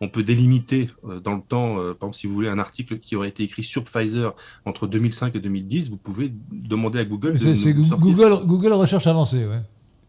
on 0.00 0.08
peut 0.08 0.22
délimiter 0.22 0.90
euh, 1.08 1.20
dans 1.20 1.34
le 1.34 1.42
temps, 1.42 1.78
euh, 1.78 1.94
par 1.94 2.08
exemple, 2.08 2.16
si 2.16 2.26
vous 2.26 2.34
voulez 2.34 2.48
un 2.48 2.58
article 2.58 2.98
qui 2.98 3.16
aurait 3.16 3.28
été 3.28 3.42
écrit 3.42 3.62
sur 3.62 3.84
Pfizer 3.84 4.34
entre 4.64 4.86
2005 4.86 5.34
et 5.36 5.40
2010, 5.40 5.90
vous 5.90 5.96
pouvez 5.96 6.32
demander 6.50 6.98
à 6.98 7.04
Google. 7.04 7.38
C'est 7.38 7.72
Google, 7.72 8.44
Google 8.44 8.72
Recherche 8.72 9.06
avancée, 9.06 9.46
ouais. 9.46 9.62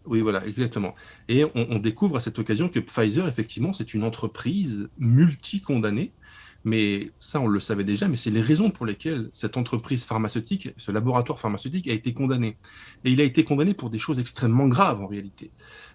Oui, 0.07 0.21
voilà, 0.21 0.45
exactement. 0.45 0.93
Et 1.29 1.45
on, 1.55 1.79
découvre 1.79 2.17
à 2.17 2.19
cette 2.19 2.37
occasion 2.37 2.69
que 2.69 2.79
Pfizer, 2.79 3.27
effectivement, 3.27 3.73
c'est 3.73 3.93
une 3.93 4.03
entreprise 4.03 4.87
multi-condamnée. 4.99 6.11
Mais 6.63 7.11
ça, 7.19 7.39
on 7.39 7.47
le 7.47 7.59
savait 7.59 7.83
déjà, 7.83 8.07
mais 8.07 8.17
c'est 8.17 8.31
les 8.31 8.41
raisons 8.41 8.71
pour 8.71 8.87
lesquelles 8.87 9.29
cette 9.33 9.55
entreprise 9.55 10.03
pharmaceutique, 10.03 10.69
ce 10.77 10.91
laboratoire 10.91 11.39
pharmaceutique 11.39 11.87
a 11.87 11.93
été 11.93 12.11
condamné. 12.13 12.57
Et 13.03 13.11
il 13.11 13.21
a 13.21 13.23
été 13.23 13.43
condamné 13.43 13.75
pour 13.75 13.91
des 13.91 13.99
choses 13.99 14.19
extrêmement 14.19 14.67
graves 14.67 15.01
en 15.01 15.05
réalité. 15.05 15.51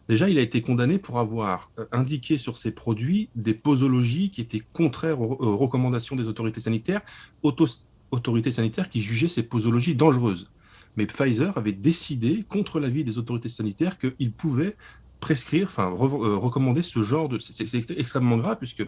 Déjà, 0.08 0.28
il 0.28 0.38
a 0.38 0.40
été 0.40 0.60
condamné 0.60 0.98
pour 0.98 1.18
avoir 1.18 1.70
euh, 1.78 1.84
indiqué 1.92 2.38
sur 2.38 2.58
ses 2.58 2.72
produits 2.72 3.28
des 3.36 3.54
posologies 3.54 4.30
qui 4.30 4.40
étaient 4.40 4.62
contraires 4.72 5.20
aux, 5.20 5.56
recommandations 5.56 6.16
des 6.16 6.26
autorités 6.28 6.60
sanitaires, 6.60 7.02
autorités 7.42 8.52
sanitaires 8.52 8.90
qui 8.90 9.02
jugeaient 9.02 9.28
ces 9.28 9.42
posologies 9.42 9.94
dangereuses. 9.94 10.50
Mais 10.96 11.06
Pfizer 11.06 11.56
avait 11.56 11.72
décidé, 11.72 12.44
contre 12.48 12.80
l'avis 12.80 13.04
des 13.04 13.18
autorités 13.18 13.48
sanitaires, 13.48 13.98
qu'il 13.98 14.32
pouvait 14.32 14.76
prescrire, 15.20 15.68
enfin 15.68 15.84
euh, 15.84 16.36
recommander 16.36 16.82
ce 16.82 17.02
genre 17.02 17.28
de... 17.28 17.38
C'est 17.38 17.90
extrêmement 17.96 18.38
grave 18.38 18.56
puisque 18.58 18.84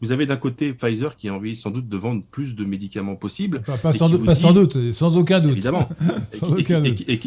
vous 0.00 0.12
avez 0.12 0.26
d'un 0.26 0.36
côté 0.36 0.72
Pfizer 0.72 1.14
qui 1.14 1.28
a 1.28 1.34
envie 1.34 1.54
sans 1.54 1.70
doute 1.70 1.88
de 1.88 1.96
vendre 1.96 2.22
plus 2.30 2.54
de 2.54 2.64
médicaments 2.64 3.16
possibles. 3.16 3.62
Pas, 3.82 3.92
sans, 3.92 4.08
doute, 4.08 4.92
sans 4.92 5.16
aucun 5.16 5.40
doute. 5.40 5.52
Évidemment. 5.52 5.88
et, 6.58 7.12
et 7.12 7.20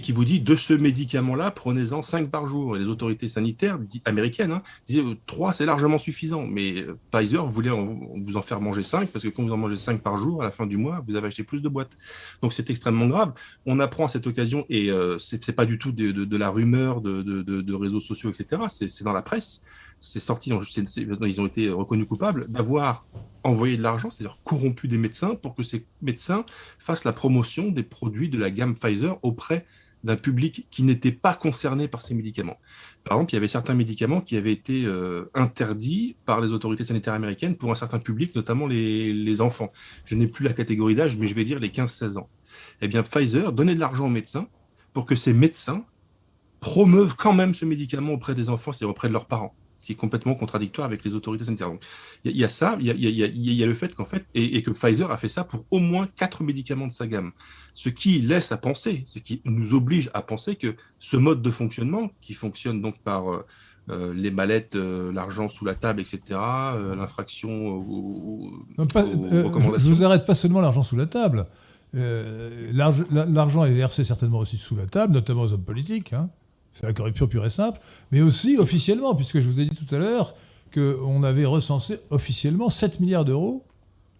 qui 0.00 0.12
vous 0.12 0.24
dit 0.24 0.40
de 0.40 0.56
ce 0.56 0.72
médicament-là, 0.72 1.50
prenez-en 1.50 2.00
5 2.00 2.30
par 2.30 2.46
jour. 2.46 2.76
Et 2.76 2.78
les 2.78 2.86
autorités 2.86 3.28
sanitaires 3.28 3.78
américaines 4.04 4.52
hein, 4.52 4.62
disent 4.86 5.02
3, 5.26 5.50
euh, 5.50 5.52
c'est 5.52 5.66
largement 5.66 5.98
suffisant. 5.98 6.46
Mais 6.46 6.80
euh, 6.80 6.96
Pfizer 7.10 7.44
voulait 7.46 7.70
vous 7.70 8.36
en 8.36 8.42
faire 8.42 8.60
manger 8.60 8.82
5 8.82 9.10
parce 9.10 9.24
que 9.24 9.28
quand 9.28 9.42
vous 9.42 9.52
en 9.52 9.56
mangez 9.56 9.76
5 9.76 10.02
par 10.02 10.18
jour, 10.18 10.42
à 10.42 10.44
la 10.44 10.50
fin 10.50 10.66
du 10.66 10.76
mois, 10.76 11.02
vous 11.06 11.16
avez 11.16 11.26
acheté 11.26 11.42
plus 11.42 11.60
de 11.60 11.68
boîtes. 11.68 11.92
Donc 12.40 12.52
c'est 12.52 12.70
extrêmement 12.70 13.06
grave. 13.06 13.32
On 13.66 13.80
apprend 13.80 14.06
à 14.06 14.08
cette 14.08 14.26
occasion, 14.26 14.64
et 14.68 14.90
euh, 14.90 15.18
ce 15.18 15.36
c'est 15.40 15.52
pas 15.52 15.66
du 15.66 15.78
tout 15.78 15.92
de, 15.92 16.36
la 16.36 16.50
rumeur 16.50 17.00
de, 17.00 17.74
réseaux 17.74 18.00
sociaux, 18.00 18.30
etc. 18.30 18.62
C'est 18.70 19.04
dans 19.04 19.12
la 19.12 19.22
presse. 19.22 19.62
C'est 20.00 20.20
sorti, 20.20 20.50
ils 20.50 21.40
ont 21.40 21.46
été 21.46 21.70
reconnus 21.70 22.08
coupables 22.08 22.48
d'avoir 22.48 23.06
envoyé 23.44 23.76
de 23.76 23.82
l'argent, 23.82 24.10
c'est-à-dire 24.10 24.38
corrompu 24.42 24.88
des 24.88 24.98
médecins 24.98 25.34
pour 25.36 25.54
que 25.54 25.62
ces 25.62 25.86
médecins 26.00 26.44
fassent 26.78 27.04
la 27.04 27.12
promotion 27.12 27.70
des 27.70 27.82
produits 27.82 28.28
de 28.28 28.38
la 28.38 28.50
gamme 28.50 28.74
Pfizer 28.74 29.18
auprès 29.22 29.64
d'un 30.04 30.16
public 30.16 30.66
qui 30.70 30.82
n'était 30.82 31.12
pas 31.12 31.34
concerné 31.34 31.88
par 31.88 32.02
ces 32.02 32.14
médicaments. 32.14 32.58
Par 33.04 33.16
exemple, 33.16 33.32
il 33.32 33.36
y 33.36 33.38
avait 33.38 33.48
certains 33.48 33.74
médicaments 33.74 34.20
qui 34.20 34.36
avaient 34.36 34.52
été 34.52 34.84
euh, 34.84 35.30
interdits 35.34 36.16
par 36.24 36.40
les 36.40 36.50
autorités 36.50 36.84
sanitaires 36.84 37.14
américaines 37.14 37.56
pour 37.56 37.70
un 37.70 37.74
certain 37.74 37.98
public, 37.98 38.34
notamment 38.34 38.66
les, 38.66 39.40
enfants. 39.40 39.72
Je 40.04 40.14
n'ai 40.14 40.26
plus 40.26 40.44
la 40.44 40.52
catégorie 40.52 40.94
d'âge, 40.94 41.16
mais 41.16 41.26
je 41.26 41.34
vais 41.34 41.44
dire 41.44 41.58
les 41.58 41.68
15-16 41.68 42.18
ans. 42.18 42.28
Eh 42.80 42.88
bien, 42.88 43.02
Pfizer 43.02 43.52
donnait 43.52 43.74
de 43.74 43.80
l'argent 43.80 44.06
aux 44.06 44.10
médecins 44.10 44.48
pour 44.92 45.06
que 45.06 45.16
ces 45.16 45.32
médecins 45.32 45.84
promeuvent 46.60 47.16
quand 47.16 47.32
même 47.32 47.54
ce 47.54 47.64
médicament 47.64 48.12
auprès 48.12 48.34
des 48.34 48.48
enfants, 48.48 48.72
c'est 48.72 48.84
auprès 48.84 49.08
de 49.08 49.12
leurs 49.12 49.26
parents 49.26 49.54
qui 49.84 49.92
est 49.92 49.96
complètement 49.96 50.34
contradictoire 50.34 50.86
avec 50.86 51.04
les 51.04 51.14
autorités 51.14 51.44
sanitaires. 51.44 51.68
Donc, 51.68 51.82
il 52.24 52.36
y, 52.36 52.44
a 52.44 52.48
ça, 52.48 52.76
il 52.80 52.86
y, 52.86 53.62
a, 53.62 53.66
le 53.66 53.74
fait 53.74 53.94
qu'en 53.94 54.04
fait, 54.04 54.24
et, 54.34 54.62
que 54.62 54.70
Pfizer 54.70 55.10
a 55.10 55.16
fait 55.16 55.28
ça 55.28 55.44
pour 55.44 55.64
au 55.70 55.78
moins 55.78 56.08
quatre 56.16 56.42
médicaments 56.42 56.86
de 56.86 56.92
sa 56.92 57.06
gamme, 57.06 57.32
ce 57.74 57.88
qui 57.88 58.20
laisse 58.20 58.52
à 58.52 58.56
penser, 58.56 59.02
ce 59.06 59.18
qui 59.18 59.42
nous 59.44 59.74
oblige 59.74 60.10
à 60.14 60.22
penser 60.22 60.56
que 60.56 60.76
ce 60.98 61.16
mode 61.16 61.42
de 61.42 61.50
fonctionnement, 61.50 62.10
qui 62.20 62.34
fonctionne 62.34 62.80
donc 62.80 62.98
par 62.98 63.32
euh, 63.32 63.44
euh, 63.90 64.14
les 64.14 64.30
ballettes, 64.30 64.76
euh, 64.76 65.12
l'argent 65.12 65.48
sous 65.48 65.64
la 65.64 65.74
table, 65.74 66.00
etc., 66.00 66.20
l'infraction 66.96 67.50
aux, 67.68 68.52
recommandations. 68.78 69.78
Je 69.78 69.92
vous 69.92 70.04
arrête 70.04 70.24
pas 70.24 70.36
seulement 70.36 70.60
l'argent 70.60 70.82
sous 70.82 70.96
la 70.96 71.06
table. 71.06 71.46
l'argent 71.92 73.64
est 73.64 73.74
versé 73.74 74.04
certainement 74.04 74.38
aussi 74.38 74.58
sous 74.58 74.76
la 74.76 74.86
table, 74.86 75.14
notamment 75.14 75.42
aux 75.42 75.52
hommes 75.52 75.64
politiques. 75.64 76.12
Hein. 76.12 76.30
C'est 76.74 76.86
la 76.86 76.92
corruption 76.92 77.26
pure 77.26 77.44
et 77.44 77.50
simple, 77.50 77.80
mais 78.10 78.22
aussi 78.22 78.56
officiellement, 78.58 79.14
puisque 79.14 79.40
je 79.40 79.48
vous 79.48 79.60
ai 79.60 79.66
dit 79.66 79.76
tout 79.76 79.94
à 79.94 79.98
l'heure 79.98 80.34
qu'on 80.72 81.22
avait 81.22 81.44
recensé 81.44 81.98
officiellement 82.10 82.70
7 82.70 83.00
milliards 83.00 83.24
d'euros 83.24 83.64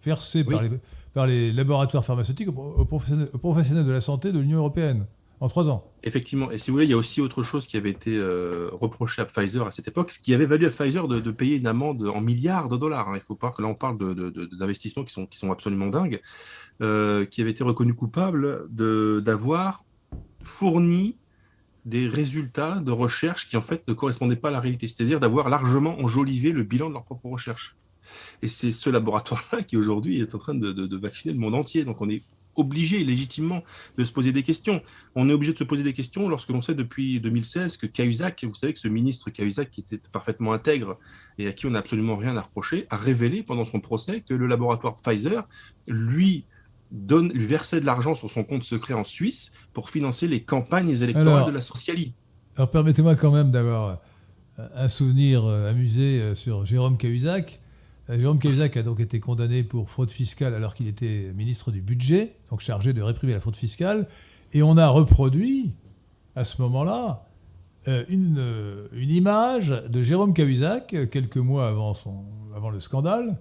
versés 0.05 0.45
par, 0.45 0.63
les, 0.63 0.71
par, 1.15 1.27
les, 1.27 1.53
laboratoires 1.53 2.05
pharmaceutiques 2.05 2.49
aux 2.49 2.85
professionnels, 2.85 3.87
de 3.87 3.93
la 3.93 4.01
santé 4.01 4.33
de 4.33 4.39
l'Union 4.39 4.59
européenne 4.59 5.07
en 5.41 5.49
trois 5.49 5.69
ans. 5.69 5.91
Effectivement. 6.05 6.53
Et 6.53 6.59
si 6.59 6.71
vous 6.71 6.77
voulez, 6.77 6.87
il 6.87 6.91
y 6.91 6.95
a 6.95 6.97
aussi 6.97 7.21
autre 7.21 7.43
chose 7.43 7.67
qui 7.67 7.77
avait 7.77 7.91
été 7.91 8.15
euh, 8.15 8.71
reproché 8.73 9.23
à 9.23 9.25
Pfizer 9.25 9.67
à 9.67 9.73
cette 9.73 9.89
époque, 9.89 10.13
ce 10.13 10.21
qui 10.21 10.33
avait 10.35 10.47
valu 10.47 10.67
à 10.67 10.71
Pfizer 10.71 11.09
de, 11.09 11.31
payer 11.33 11.57
une 11.57 11.67
amende 11.67 12.07
en 12.15 12.21
milliards 12.21 12.69
de 12.69 12.77
dollars. 12.77 13.09
Hein. 13.09 13.15
Il 13.17 13.23
faut 13.23 13.35
pas 13.35 13.51
que 13.51 13.61
là, 13.61 13.67
on 13.67 13.75
parle 13.75 13.99
d'investissements 14.57 15.03
qui 15.03 15.13
sont, 15.13 15.27
qui 15.27 15.39
sont 15.39 15.51
absolument 15.51 15.89
dingues, 15.89 16.21
euh, 16.81 17.25
qui 17.25 17.41
avait 17.41 17.51
été 17.51 17.65
reconnu 17.65 17.93
coupable 17.93 18.69
d'avoir 18.71 19.85
fourni 20.45 21.17
des 21.85 22.07
résultats 22.07 22.81
de 22.81 22.93
recherche 22.93 23.49
qui 23.49 23.57
en 23.57 23.63
fait 23.63 23.87
ne 23.89 23.95
correspondaient 23.95 24.37
pas 24.37 24.49
à 24.49 24.53
la 24.53 24.61
réalité, 24.61 24.89
c'est-à-dire 24.89 25.21
d'avoir 25.21 25.49
largement 25.49 25.99
enjolivé 25.99 26.53
le 26.53 26.63
bilan 26.63 26.89
de 26.89 26.95
leur 26.95 27.05
propre 27.05 27.27
recherche. 27.27 27.77
Et 28.43 28.49
c'est 28.49 28.73
ce 28.73 28.91
laboratoire-là 28.91 29.63
qui 29.63 29.77
aujourd'hui 29.77 30.21
est 30.21 30.35
en 30.35 30.39
train 30.39 30.55
de, 30.55 30.97
vacciner 30.97 31.35
le 31.35 31.41
monde 31.41 31.55
entier. 31.55 31.85
Donc 31.85 32.01
on 32.01 32.09
est 32.09 32.23
obligé 32.55 33.03
légitimement 33.03 33.65
de 33.97 34.05
se 34.05 34.13
poser 34.13 34.33
des 34.33 34.43
questions. 34.43 34.83
On 35.15 35.29
est 35.29 35.33
obligé 35.33 35.55
de 35.55 35.59
se 35.59 35.65
poser 35.65 35.83
des 35.83 35.95
questions 35.95 36.29
lorsque 36.29 36.51
l'on 36.51 36.61
sait 36.61 36.75
depuis 36.75 37.19
2016 37.19 37.79
que 37.79 37.87
Cahuzac, 37.87 38.45
vous 38.45 38.55
savez 38.55 38.75
que 38.75 38.79
ce 38.79 38.89
ministre 38.89 39.31
Cahuzac 39.31 39.71
qui 39.71 39.81
était 39.81 39.99
parfaitement 40.13 40.53
intègre 40.53 40.99
et 41.39 41.49
à 41.49 41.53
qui 41.53 41.67
on 41.67 41.71
n'a 41.71 41.79
absolument 41.79 42.17
rien 42.17 42.37
à 42.37 42.43
reprocher, 42.43 42.87
a 42.91 42.97
révélé 42.97 43.43
pendant 43.43 43.65
son 43.65 43.81
procès 43.81 44.21
que 44.21 44.35
le 44.35 44.47
laboratoire 44.47 44.97
Pfizer 44.97 45.49
lui 45.87 46.45
donne, 46.93 47.33
lui 47.33 47.47
versait 47.47 47.81
de 47.81 47.87
l'argent 47.87 48.15
sur 48.15 48.31
son 48.31 48.45
compte 48.45 48.63
secret 48.63 48.95
en 48.95 49.05
Suisse 49.05 49.53
pour 49.73 49.91
financer 49.91 50.29
les 50.29 50.43
campagnes 50.43 50.91
électorales 50.91 51.47
de 51.47 51.51
la 51.51 51.63
socialie. 51.63 52.13
Alors 52.57 52.71
permettez-moi 52.71 53.17
quand 53.17 53.33
même 53.33 53.51
d'avoir 53.51 54.01
euh, 54.59 54.69
un 54.75 54.89
souvenir 54.89 55.45
euh, 55.45 55.71
amusé 55.71 56.21
euh, 56.21 56.35
sur 56.35 56.67
Jérôme 56.67 56.99
Cahuzac. 56.99 57.61
Jérôme 58.09 58.39
Cahuzac 58.39 58.77
a 58.77 58.83
donc 58.83 59.01
été 59.01 59.21
condamné 59.21 59.63
pour 59.63 59.89
fraude 59.89 60.11
fiscale 60.11 60.55
alors 60.55 60.75
qu'il 60.75 60.87
était 60.87 61.33
ministre 61.35 61.71
du 61.71 61.81
budget, 61.81 62.37
donc 62.51 62.61
chargé 62.61 62.93
de 62.93 63.01
réprimer 63.01 63.33
la 63.33 63.41
fraude 63.41 63.57
fiscale. 63.57 64.07
Et 64.53 64.63
on 64.63 64.77
a 64.77 64.89
reproduit, 64.89 65.73
à 66.35 66.45
ce 66.45 66.61
moment-là, 66.61 67.25
une, 67.87 68.43
une, 68.93 69.11
image 69.11 69.71
de 69.89 70.03
Jérôme 70.03 70.35
Cahuzac, 70.35 70.95
quelques 71.11 71.39
mois 71.39 71.69
avant, 71.69 71.95
son, 71.95 72.25
avant 72.55 72.71
le 72.71 72.81
scandale, 72.81 73.39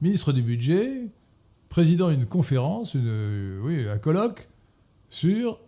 ministre 0.00 0.32
du 0.32 0.42
budget, 0.42 1.10
président 1.70 2.10
d'une 2.10 2.26
conférence, 2.26 2.92
une, 2.94 3.60
oui, 3.62 3.88
un 3.88 3.98
colloque 3.98 4.48
sur 5.08 5.60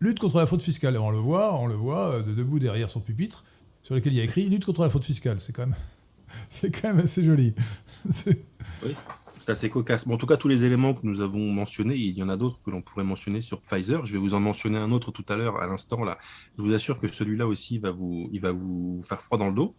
lutte 0.00 0.20
contre 0.20 0.38
la 0.38 0.46
fraude 0.46 0.62
fiscale. 0.62 0.94
Et 0.94 0.98
on 0.98 1.10
le 1.10 1.18
voit, 1.18 1.54
on 1.54 1.66
le 1.66 1.74
voit 1.74 2.22
de 2.22 2.32
debout 2.32 2.58
derrière 2.58 2.88
son 2.88 3.00
pupitre, 3.00 3.44
sur 3.82 3.94
lequel 3.94 4.14
il 4.14 4.16
y 4.16 4.20
a 4.20 4.24
écrit 4.24 4.48
lutte 4.48 4.64
contre 4.64 4.82
la 4.82 4.88
fraude 4.88 5.04
fiscale. 5.04 5.40
C'est 5.40 5.52
quand 5.52 5.66
même, 5.66 5.76
c'est 6.50 6.70
quand 6.70 6.94
même 6.94 7.04
assez 7.04 7.22
joli. 7.22 7.54
oui, 8.06 8.94
c'est 9.40 9.50
assez 9.52 9.68
cocasse. 9.68 10.06
En 10.06 10.16
tout 10.16 10.26
cas, 10.26 10.36
tous 10.36 10.48
les 10.48 10.62
éléments 10.62 10.94
que 10.94 11.00
nous 11.02 11.20
avons 11.20 11.52
mentionnés, 11.52 11.96
il 11.96 12.16
y 12.16 12.22
en 12.22 12.28
a 12.28 12.36
d'autres 12.36 12.60
que 12.64 12.70
l'on 12.70 12.80
pourrait 12.80 13.04
mentionner 13.04 13.42
sur 13.42 13.60
Pfizer. 13.60 14.06
Je 14.06 14.12
vais 14.12 14.18
vous 14.18 14.34
en 14.34 14.40
mentionner 14.40 14.78
un 14.78 14.92
autre 14.92 15.10
tout 15.10 15.24
à 15.28 15.36
l'heure, 15.36 15.60
à 15.60 15.66
l'instant 15.66 16.04
là. 16.04 16.18
Je 16.56 16.62
vous 16.62 16.72
assure 16.72 17.00
que 17.00 17.12
celui-là 17.12 17.48
aussi 17.48 17.78
va 17.78 17.90
vous, 17.90 18.28
il 18.30 18.40
va 18.40 18.52
vous 18.52 19.02
faire 19.08 19.20
froid 19.20 19.38
dans 19.38 19.48
le 19.48 19.54
dos. 19.54 19.74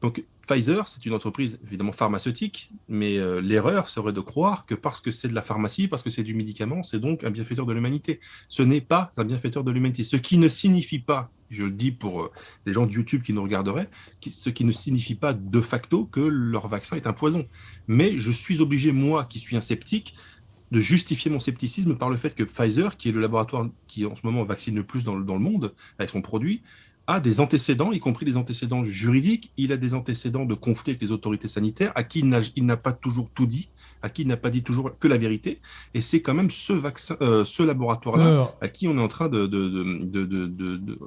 Donc 0.00 0.24
Pfizer, 0.46 0.88
c'est 0.88 1.04
une 1.04 1.12
entreprise 1.12 1.58
évidemment 1.66 1.92
pharmaceutique, 1.92 2.70
mais 2.88 3.18
euh, 3.18 3.40
l'erreur 3.40 3.88
serait 3.88 4.12
de 4.12 4.20
croire 4.20 4.64
que 4.64 4.74
parce 4.74 5.00
que 5.00 5.10
c'est 5.10 5.28
de 5.28 5.34
la 5.34 5.42
pharmacie, 5.42 5.88
parce 5.88 6.02
que 6.02 6.10
c'est 6.10 6.22
du 6.22 6.34
médicament, 6.34 6.82
c'est 6.82 7.00
donc 7.00 7.24
un 7.24 7.30
bienfaiteur 7.30 7.66
de 7.66 7.72
l'humanité. 7.72 8.20
Ce 8.48 8.62
n'est 8.62 8.80
pas 8.80 9.10
un 9.16 9.24
bienfaiteur 9.24 9.64
de 9.64 9.70
l'humanité. 9.70 10.04
Ce 10.04 10.16
qui 10.16 10.38
ne 10.38 10.48
signifie 10.48 11.00
pas, 11.00 11.30
je 11.50 11.64
le 11.64 11.70
dis 11.70 11.90
pour 11.90 12.22
euh, 12.22 12.30
les 12.64 12.72
gens 12.72 12.86
de 12.86 12.92
YouTube 12.92 13.22
qui 13.22 13.32
nous 13.32 13.42
regarderaient, 13.42 13.88
ce 14.30 14.50
qui 14.50 14.64
ne 14.64 14.72
signifie 14.72 15.16
pas 15.16 15.32
de 15.32 15.60
facto 15.60 16.04
que 16.06 16.20
leur 16.20 16.68
vaccin 16.68 16.96
est 16.96 17.06
un 17.06 17.12
poison. 17.12 17.46
Mais 17.88 18.18
je 18.18 18.30
suis 18.30 18.60
obligé, 18.60 18.92
moi 18.92 19.24
qui 19.24 19.38
suis 19.40 19.56
un 19.56 19.60
sceptique, 19.60 20.14
de 20.70 20.80
justifier 20.80 21.30
mon 21.30 21.40
scepticisme 21.40 21.96
par 21.96 22.10
le 22.10 22.16
fait 22.16 22.34
que 22.34 22.44
Pfizer, 22.44 22.96
qui 22.96 23.08
est 23.08 23.12
le 23.12 23.22
laboratoire 23.22 23.68
qui 23.86 24.04
en 24.04 24.14
ce 24.14 24.20
moment 24.24 24.44
vaccine 24.44 24.76
le 24.76 24.84
plus 24.84 25.04
dans 25.04 25.14
le 25.14 25.24
monde 25.24 25.74
avec 25.98 26.10
son 26.10 26.20
produit, 26.20 26.62
a 27.08 27.20
des 27.20 27.40
antécédents, 27.40 27.90
y 27.90 28.00
compris 28.00 28.26
des 28.26 28.36
antécédents 28.36 28.84
juridiques, 28.84 29.50
il 29.56 29.72
a 29.72 29.78
des 29.78 29.94
antécédents 29.94 30.44
de 30.44 30.54
conflit 30.54 30.90
avec 30.90 31.00
les 31.00 31.10
autorités 31.10 31.48
sanitaires, 31.48 31.90
à 31.94 32.04
qui 32.04 32.22
il 32.54 32.66
n'a 32.66 32.76
pas 32.76 32.92
toujours 32.92 33.30
tout 33.34 33.46
dit, 33.46 33.70
à 34.02 34.10
qui 34.10 34.22
il 34.22 34.28
n'a 34.28 34.36
pas 34.36 34.50
dit 34.50 34.62
toujours 34.62 34.96
que 34.98 35.08
la 35.08 35.16
vérité, 35.16 35.58
et 35.94 36.02
c'est 36.02 36.20
quand 36.20 36.34
même 36.34 36.50
ce 36.50 36.74
vaccin, 36.74 37.16
euh, 37.22 37.46
ce 37.46 37.62
laboratoire-là, 37.62 38.50
à 38.60 38.68
qui 38.68 38.86
on 38.88 38.98
est 38.98 39.02
en 39.02 39.08
train 39.08 39.28
de, 39.28 39.46
de, 39.46 39.68
de, 39.68 40.26
de 40.26 40.98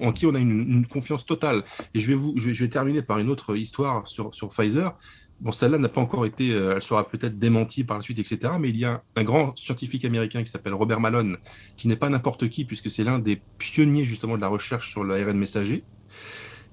en 0.00 0.12
qui 0.12 0.26
on 0.26 0.34
a 0.36 0.38
une, 0.38 0.86
confiance 0.86 1.26
totale. 1.26 1.64
Et 1.94 2.00
je 2.00 2.06
vais 2.06 2.14
vous, 2.14 2.34
je 2.36 2.50
vais, 2.50 2.68
terminer 2.68 3.02
par 3.02 3.18
une 3.18 3.28
autre 3.28 3.56
histoire 3.56 4.06
sur, 4.06 4.32
sur 4.34 4.50
Pfizer. 4.50 4.96
Bon, 5.42 5.50
celle-là 5.50 5.78
n'a 5.78 5.88
pas 5.88 6.00
encore 6.00 6.24
été, 6.24 6.52
euh, 6.52 6.76
elle 6.76 6.82
sera 6.82 7.08
peut-être 7.08 7.36
démentie 7.36 7.82
par 7.82 7.96
la 7.96 8.02
suite, 8.04 8.20
etc. 8.20 8.52
Mais 8.60 8.68
il 8.68 8.76
y 8.76 8.84
a 8.84 9.02
un 9.16 9.24
grand 9.24 9.56
scientifique 9.58 10.04
américain 10.04 10.44
qui 10.44 10.48
s'appelle 10.48 10.72
Robert 10.72 11.00
Malone, 11.00 11.36
qui 11.76 11.88
n'est 11.88 11.96
pas 11.96 12.08
n'importe 12.08 12.48
qui, 12.48 12.64
puisque 12.64 12.92
c'est 12.92 13.02
l'un 13.02 13.18
des 13.18 13.42
pionniers 13.58 14.04
justement 14.04 14.36
de 14.36 14.40
la 14.40 14.46
recherche 14.46 14.88
sur 14.88 15.02
l'ARN 15.02 15.36
messager, 15.36 15.82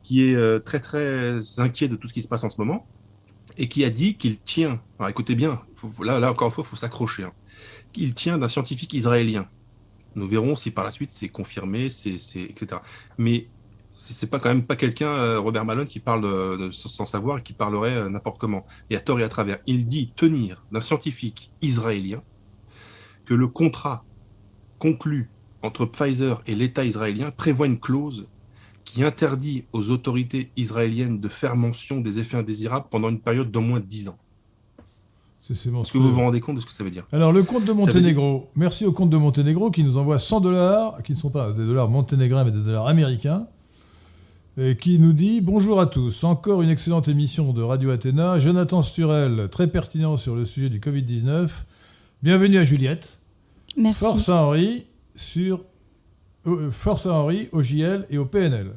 qui 0.03 0.23
est 0.23 0.35
euh, 0.35 0.59
très 0.59 0.79
très 0.79 1.39
inquiet 1.59 1.87
de 1.87 1.95
tout 1.95 2.07
ce 2.07 2.13
qui 2.13 2.21
se 2.21 2.27
passe 2.27 2.43
en 2.43 2.49
ce 2.51 2.61
moment, 2.61 2.85
et 3.57 3.67
qui 3.67 3.83
a 3.83 3.89
dit 3.89 4.17
qu'il 4.17 4.37
tient, 4.39 4.79
alors 4.99 5.09
écoutez 5.09 5.33
bien, 5.33 5.59
là, 6.03 6.19
là 6.19 6.29
encore 6.29 6.49
une 6.49 6.53
fois, 6.53 6.63
il 6.63 6.69
faut 6.69 6.75
s'accrocher, 6.75 7.23
hein, 7.23 7.33
il 7.95 8.13
tient 8.13 8.37
d'un 8.37 8.49
scientifique 8.49 8.93
israélien. 8.93 9.47
Nous 10.13 10.27
verrons 10.27 10.55
si 10.55 10.69
par 10.69 10.83
la 10.83 10.91
suite 10.91 11.09
c'est 11.09 11.29
confirmé, 11.29 11.89
c'est, 11.89 12.17
etc. 12.41 12.81
Mais 13.17 13.47
c'est 13.99 14.29
pas 14.29 14.39
quand 14.39 14.49
même 14.49 14.63
pas 14.63 14.77
quelqu'un, 14.77 15.09
euh, 15.09 15.39
Robert 15.39 15.65
Malone, 15.65 15.85
qui 15.85 15.99
parle 15.99 16.71
sans 16.71 17.05
savoir 17.05 17.39
et 17.39 17.43
qui 17.43 17.53
parlerait 17.53 17.95
euh, 17.95 18.09
n'importe 18.09 18.37
comment, 18.39 18.65
et 18.89 18.95
à 18.95 19.01
tort 19.01 19.19
et 19.19 19.23
à 19.23 19.29
travers. 19.29 19.59
Il 19.67 19.87
dit 19.87 20.13
tenir 20.15 20.63
d'un 20.71 20.79
scientifique 20.79 21.51
israélien 21.61 22.21
que 23.25 23.33
le 23.33 23.47
contrat 23.47 24.05
conclu 24.79 25.29
entre 25.61 25.85
Pfizer 25.85 26.41
et 26.47 26.55
l'État 26.55 26.85
israélien 26.85 27.31
prévoit 27.31 27.67
une 27.67 27.79
clause 27.79 28.27
qui 28.85 29.03
interdit 29.03 29.65
aux 29.73 29.89
autorités 29.89 30.51
israéliennes 30.55 31.19
de 31.19 31.27
faire 31.27 31.57
mention 31.57 31.99
des 31.99 32.19
effets 32.19 32.37
indésirables 32.37 32.87
pendant 32.89 33.09
une 33.09 33.19
période 33.19 33.51
d'au 33.51 33.61
moins 33.61 33.81
10 33.81 34.07
ans. 34.07 34.17
Est-ce 35.49 35.91
que 35.91 35.97
vous 35.97 36.13
vous 36.13 36.21
rendez 36.21 36.41
compte 36.41 36.55
de 36.55 36.61
ce 36.61 36.65
que 36.65 36.71
ça 36.71 36.83
veut 36.83 36.91
dire? 36.91 37.05
Alors, 37.11 37.31
le 37.31 37.43
compte 37.43 37.65
de 37.65 37.73
Monténégro, 37.73 38.49
merci 38.55 38.85
au 38.85 38.91
compte 38.91 39.09
de 39.09 39.17
Monténégro 39.17 39.71
qui 39.71 39.83
nous 39.83 39.97
envoie 39.97 40.19
100 40.19 40.41
dollars, 40.41 41.03
qui 41.03 41.11
ne 41.11 41.17
sont 41.17 41.31
pas 41.31 41.51
des 41.51 41.65
dollars 41.65 41.89
monténégrins 41.89 42.43
mais 42.45 42.51
des 42.51 42.63
dollars 42.63 42.87
américains 42.87 43.47
qui 44.79 44.99
nous 44.99 45.13
dit 45.13 45.39
Bonjour 45.41 45.79
à 45.79 45.85
tous, 45.85 46.23
encore 46.23 46.61
une 46.61 46.69
excellente 46.69 47.07
émission 47.07 47.53
de 47.53 47.61
Radio 47.61 47.91
Athéna. 47.91 48.39
Jonathan 48.39 48.83
Sturel, 48.83 49.47
très 49.49 49.67
pertinent 49.67 50.17
sur 50.17 50.35
le 50.35 50.43
sujet 50.43 50.69
du 50.69 50.79
Covid-19. 50.79 51.47
Bienvenue 52.23 52.57
à 52.57 52.65
Juliette. 52.65 53.19
Merci. 53.77 53.99
Force 53.99 54.27
à 54.27 54.43
Henri 54.43 54.85
sur 55.15 55.63
euh, 56.45 56.71
Force 56.71 57.05
à 57.05 57.13
Henri 57.13 57.47
au 57.53 57.63
JL 57.63 58.05
et 58.09 58.17
au 58.17 58.25
PNL. 58.25 58.71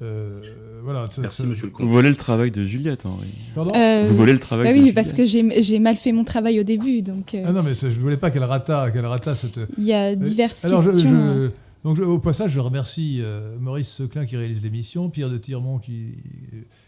Euh, 0.00 0.40
voilà, 0.82 1.04
Merci, 1.18 1.42
monsieur 1.42 1.66
le 1.66 1.84
Vous 1.84 1.90
volez 1.90 2.08
le 2.08 2.16
travail 2.16 2.50
de 2.50 2.64
Juliette, 2.64 3.04
Henri. 3.04 3.28
Pardon 3.54 3.72
euh, 3.74 4.06
Vous 4.08 4.16
volez 4.16 4.32
le 4.32 4.38
travail 4.38 4.66
bah 4.66 4.72
oui, 4.74 4.82
mais 4.82 4.92
parce 4.92 5.12
que 5.12 5.26
j'ai 5.26 5.78
mal 5.78 5.96
fait 5.96 6.12
mon 6.12 6.24
travail 6.24 6.58
au 6.58 6.64
début. 6.64 7.02
Donc, 7.02 7.34
Ah 7.44 7.52
non, 7.52 7.62
mais 7.62 7.74
je 7.74 7.86
ne 7.86 7.92
voulais 7.92 8.16
pas 8.16 8.30
qu'elle 8.30 8.44
rata, 8.44 8.90
qu'elle 8.90 9.06
rata 9.06 9.34
cette. 9.34 9.60
Il 9.76 9.84
y 9.84 9.92
a 9.92 10.14
diverses 10.14 10.62
questions. 10.62 11.50
Au 11.86 12.18
passage, 12.18 12.50
je 12.50 12.58
remercie 12.58 13.20
euh, 13.20 13.56
Maurice 13.60 13.88
Seclin 13.88 14.26
qui 14.26 14.36
réalise 14.36 14.60
l'émission, 14.60 15.08
Pierre 15.08 15.30
de 15.30 15.38
Tirmont 15.38 15.78
qui, 15.78 16.14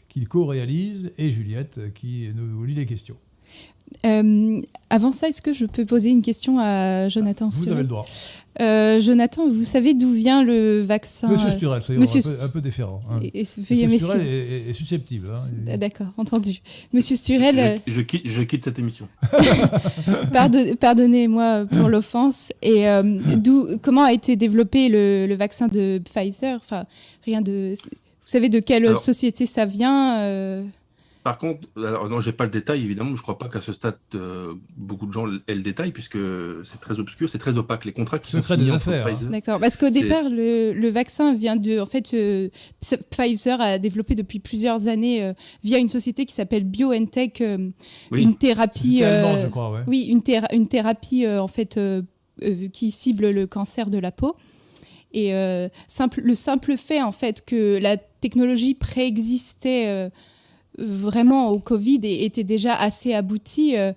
qui 0.09 0.24
co-réalise 0.24 1.12
et 1.16 1.30
Juliette 1.30 1.94
qui 1.94 2.28
nous 2.34 2.64
lit 2.64 2.74
les 2.74 2.84
questions. 2.84 3.16
Euh, 4.05 4.61
avant 4.91 5.12
ça, 5.12 5.28
est-ce 5.28 5.43
que 5.43 5.53
je 5.53 5.66
peux 5.66 5.84
poser 5.84 6.11
une 6.11 6.22
question 6.22 6.59
à 6.59 7.09
Jonathan 7.09 7.49
Vous 7.49 7.68
avez 7.70 7.82
le 7.82 7.89
droit. 7.89 8.05
Euh, 8.61 8.99
Jonathan, 8.99 9.49
vous 9.49 9.62
savez 9.62 9.95
d'où 9.95 10.12
vient 10.12 10.43
le 10.43 10.80
vaccin 10.80 11.28
Monsieur 11.28 11.51
Sturel, 11.53 11.80
soyons 11.80 12.01
Monsieur 12.01 12.18
un, 12.18 12.36
peu, 12.36 12.43
un 12.43 12.49
peu 12.49 12.61
différent. 12.61 13.01
Hein. 13.09 13.20
Et, 13.22 13.43
Monsieur 13.43 13.62
Sturel 13.99 14.26
est, 14.26 14.72
susceptible. 14.72 15.28
Hein. 15.32 15.39
Ah, 15.70 15.76
d'accord, 15.76 16.09
entendu. 16.16 16.59
Monsieur 16.93 17.14
Sturel... 17.14 17.80
Je, 17.86 18.01
quitte, 18.01 18.22
je 18.26 18.43
quitte, 18.43 18.64
cette 18.64 18.78
émission. 18.80 19.07
Pardonnez-moi 20.80 21.66
pour 21.66 21.89
l'offense. 21.89 22.53
Et 22.62 22.89
euh, 22.89 23.76
comment 23.80 24.03
a 24.03 24.12
été 24.12 24.34
développé 24.34 24.89
le, 24.89 25.36
vaccin 25.36 25.68
de 25.68 26.01
Pfizer? 26.05 26.57
Enfin, 26.57 26.84
rien 27.24 27.43
de... 27.43 27.74
Vous 27.76 28.32
savez 28.32 28.49
de 28.49 28.59
quelle 28.59 28.97
société 28.97 29.47
ça 29.47 29.66
vient 29.66 30.64
par 31.29 31.37
contre, 31.37 31.68
alors 31.76 32.09
non, 32.09 32.20
j'ai 32.20 32.33
pas 32.33 32.45
le 32.45 32.51
détail 32.51 32.83
évidemment. 32.83 33.14
Je 33.14 33.20
crois 33.20 33.37
pas 33.37 33.51
qu'à 33.51 33.61
ce 33.61 33.74
stade 33.74 33.99
euh, 34.14 34.55
beaucoup 34.79 35.05
de 35.05 35.12
gens 35.12 35.26
aient 35.47 35.55
le 35.55 35.61
détail 35.61 35.93
puisque 35.93 36.16
c'est 36.64 36.81
très 36.81 37.01
obscur, 37.01 37.29
c'est 37.29 37.37
très 37.37 37.59
opaque. 37.59 37.85
Les 37.85 37.93
contrats 37.93 38.18
qui 38.18 38.31
sont 38.31 38.43
signés 38.43 38.70
entre 38.70 38.87
Pfizer. 38.87 39.26
Hein. 39.26 39.31
D'accord, 39.31 39.61
parce 39.61 39.76
qu'au 39.76 39.91
départ, 39.91 40.24
le, 40.31 40.89
vaccin 40.89 41.35
vient 41.35 41.57
de, 41.57 41.81
en 41.81 41.85
fait, 41.85 42.14
euh, 42.14 42.49
Pfizer 43.11 43.61
a 43.61 43.79
développé 43.79 44.14
depuis 44.14 44.39
plusieurs 44.39 44.89
années 44.89 45.22
euh, 45.22 45.35
via 45.62 45.76
une 45.76 45.91
société 45.91 46.24
qui 46.24 46.35
s'appelle 46.35 46.64
BioNTech 46.64 47.43
une 48.11 48.35
thérapie. 48.37 49.01
je 49.01 49.49
crois, 49.49 49.70
ouais. 49.70 49.81
Oui, 49.87 50.07
une, 50.07 50.22
une 50.51 50.66
thérapie 50.66 51.29
en 51.29 51.49
fait 51.49 51.79
qui 52.72 52.91
cible 52.91 53.29
le 53.29 53.47
cancer 53.47 53.91
de 53.91 53.99
la 53.99 54.12
peau. 54.12 54.35
Et 55.12 55.35
simple, 55.89 56.22
le 56.22 56.35
simple 56.35 56.79
fait 56.79 57.03
en 57.03 57.12
fait 57.12 57.45
que 57.45 57.79
la 57.83 57.99
technologie 57.99 58.72
préexistait 58.72 60.11
vraiment 60.79 61.51
au 61.51 61.59
Covid 61.59 62.01
était 62.03 62.45
déjà 62.45 62.74
assez 62.74 63.12
abouti, 63.12 63.76
euh, 63.76 63.93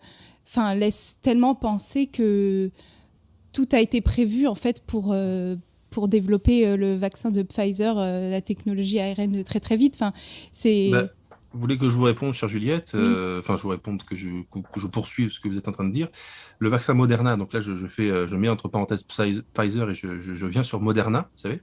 enfin 0.48 0.76
laisse 0.76 1.18
tellement 1.22 1.56
penser 1.56 2.08
que 2.08 2.72
tout 3.54 3.68
a 3.72 3.80
été 3.80 4.02
prévu 4.02 4.48
en 4.48 4.56
fait 4.56 4.82
pour 4.86 5.10
euh, 5.12 5.56
pour 5.90 6.08
développer 6.08 6.66
euh, 6.66 6.78
le 6.78 6.96
vaccin 6.96 7.32
de 7.32 7.44
Pfizer, 7.44 7.96
la 7.96 8.42
technologie 8.42 9.00
ARN 9.00 9.44
très 9.44 9.60
très 9.60 9.78
vite. 9.78 9.94
Enfin, 9.96 10.14
c'est 10.52 10.90
bah, 10.92 11.08
vous 11.54 11.60
voulez 11.60 11.78
que 11.78 11.90
je 11.90 11.96
vous 11.96 12.04
réponde, 12.04 12.34
chère 12.34 12.48
Juliette 12.48 12.94
euh, 12.96 13.40
Enfin, 13.40 13.58
je 13.58 13.62
vous 13.62 13.70
réponde 13.70 14.04
que 14.04 14.16
je, 14.16 14.30
que 14.52 14.80
je 14.80 14.88
poursuive 14.88 15.32
ce 15.32 15.40
que 15.40 15.50
vous 15.50 15.58
êtes 15.58 15.68
en 15.68 15.72
train 15.72 15.84
de 15.84 15.92
dire. 15.92 16.08
Le 16.60 16.70
vaccin 16.70 16.94
Moderna, 16.94 17.36
donc 17.36 17.52
là, 17.54 17.60
je, 17.60 17.74
fais, 17.88 18.10
euh, 18.10 18.28
je 18.28 18.36
mets 18.36 18.48
entre 18.48 18.70
parenthèses 18.70 19.04
Pfizer 19.04 19.90
et 19.90 19.94
je, 19.94 20.20
je 20.20 20.46
viens 20.46 20.64
sur 20.64 20.80
Moderna, 20.80 21.30
vous 21.34 21.42
savez. 21.42 21.62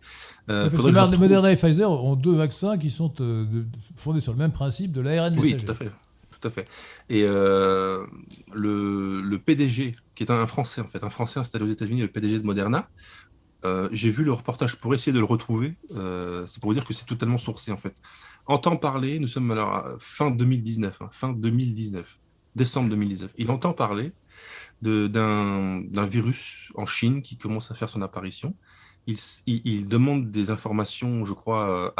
Euh, 0.50 0.68
parce 0.68 0.82
que 0.82 1.16
Moderna 1.16 1.52
et 1.52 1.56
Pfizer 1.56 1.90
ont 1.90 2.16
deux 2.16 2.36
vaccins 2.36 2.76
qui 2.76 2.90
sont 2.90 3.12
fondés 3.96 4.20
sur 4.20 4.32
le 4.32 4.38
même 4.38 4.52
principe 4.52 4.92
de 4.92 5.00
l'ARN. 5.00 5.38
Oui, 5.38 5.56
tout 5.56 5.70
à 5.70 5.74
fait. 5.74 5.90
Tout 6.40 6.46
à 6.46 6.50
fait. 6.50 6.68
Et 7.08 7.22
le, 7.22 8.06
le, 8.54 9.38
PDG, 9.38 9.96
qui 10.14 10.22
est 10.22 10.30
un 10.30 10.46
Français, 10.46 10.82
en 10.82 10.88
fait, 10.88 11.02
un 11.02 11.10
Français 11.10 11.40
installé 11.40 11.64
aux 11.64 11.72
États-Unis, 11.72 12.02
le 12.02 12.08
PDG 12.08 12.40
de 12.40 12.44
Moderna, 12.44 12.88
j'ai 13.90 14.10
vu 14.10 14.22
le 14.22 14.32
reportage 14.32 14.76
pour 14.76 14.94
essayer 14.94 15.12
de 15.12 15.18
le 15.18 15.24
retrouver. 15.24 15.76
c'est 15.88 16.60
pour 16.60 16.70
vous 16.70 16.74
dire 16.74 16.84
que 16.84 16.92
c'est 16.92 17.06
totalement 17.06 17.38
sourcé, 17.38 17.72
en 17.72 17.78
fait 17.78 17.94
entend 18.48 18.76
parler, 18.76 19.18
nous 19.18 19.28
sommes 19.28 19.50
alors 19.50 19.86
fin 19.98 20.30
2019, 20.30 21.02
hein, 21.02 21.08
fin 21.12 21.32
2019, 21.32 22.18
décembre 22.56 22.90
2019, 22.90 23.32
il 23.36 23.50
entend 23.50 23.72
parler 23.72 24.12
d'un 24.82 26.06
virus 26.08 26.70
en 26.74 26.86
Chine 26.86 27.22
qui 27.22 27.36
commence 27.36 27.70
à 27.70 27.74
faire 27.74 27.90
son 27.90 28.02
apparition. 28.02 28.54
Il, 29.46 29.88
demande 29.88 30.30
des 30.30 30.50
informations, 30.50 31.24
je 31.24 31.32
crois, 31.32 31.94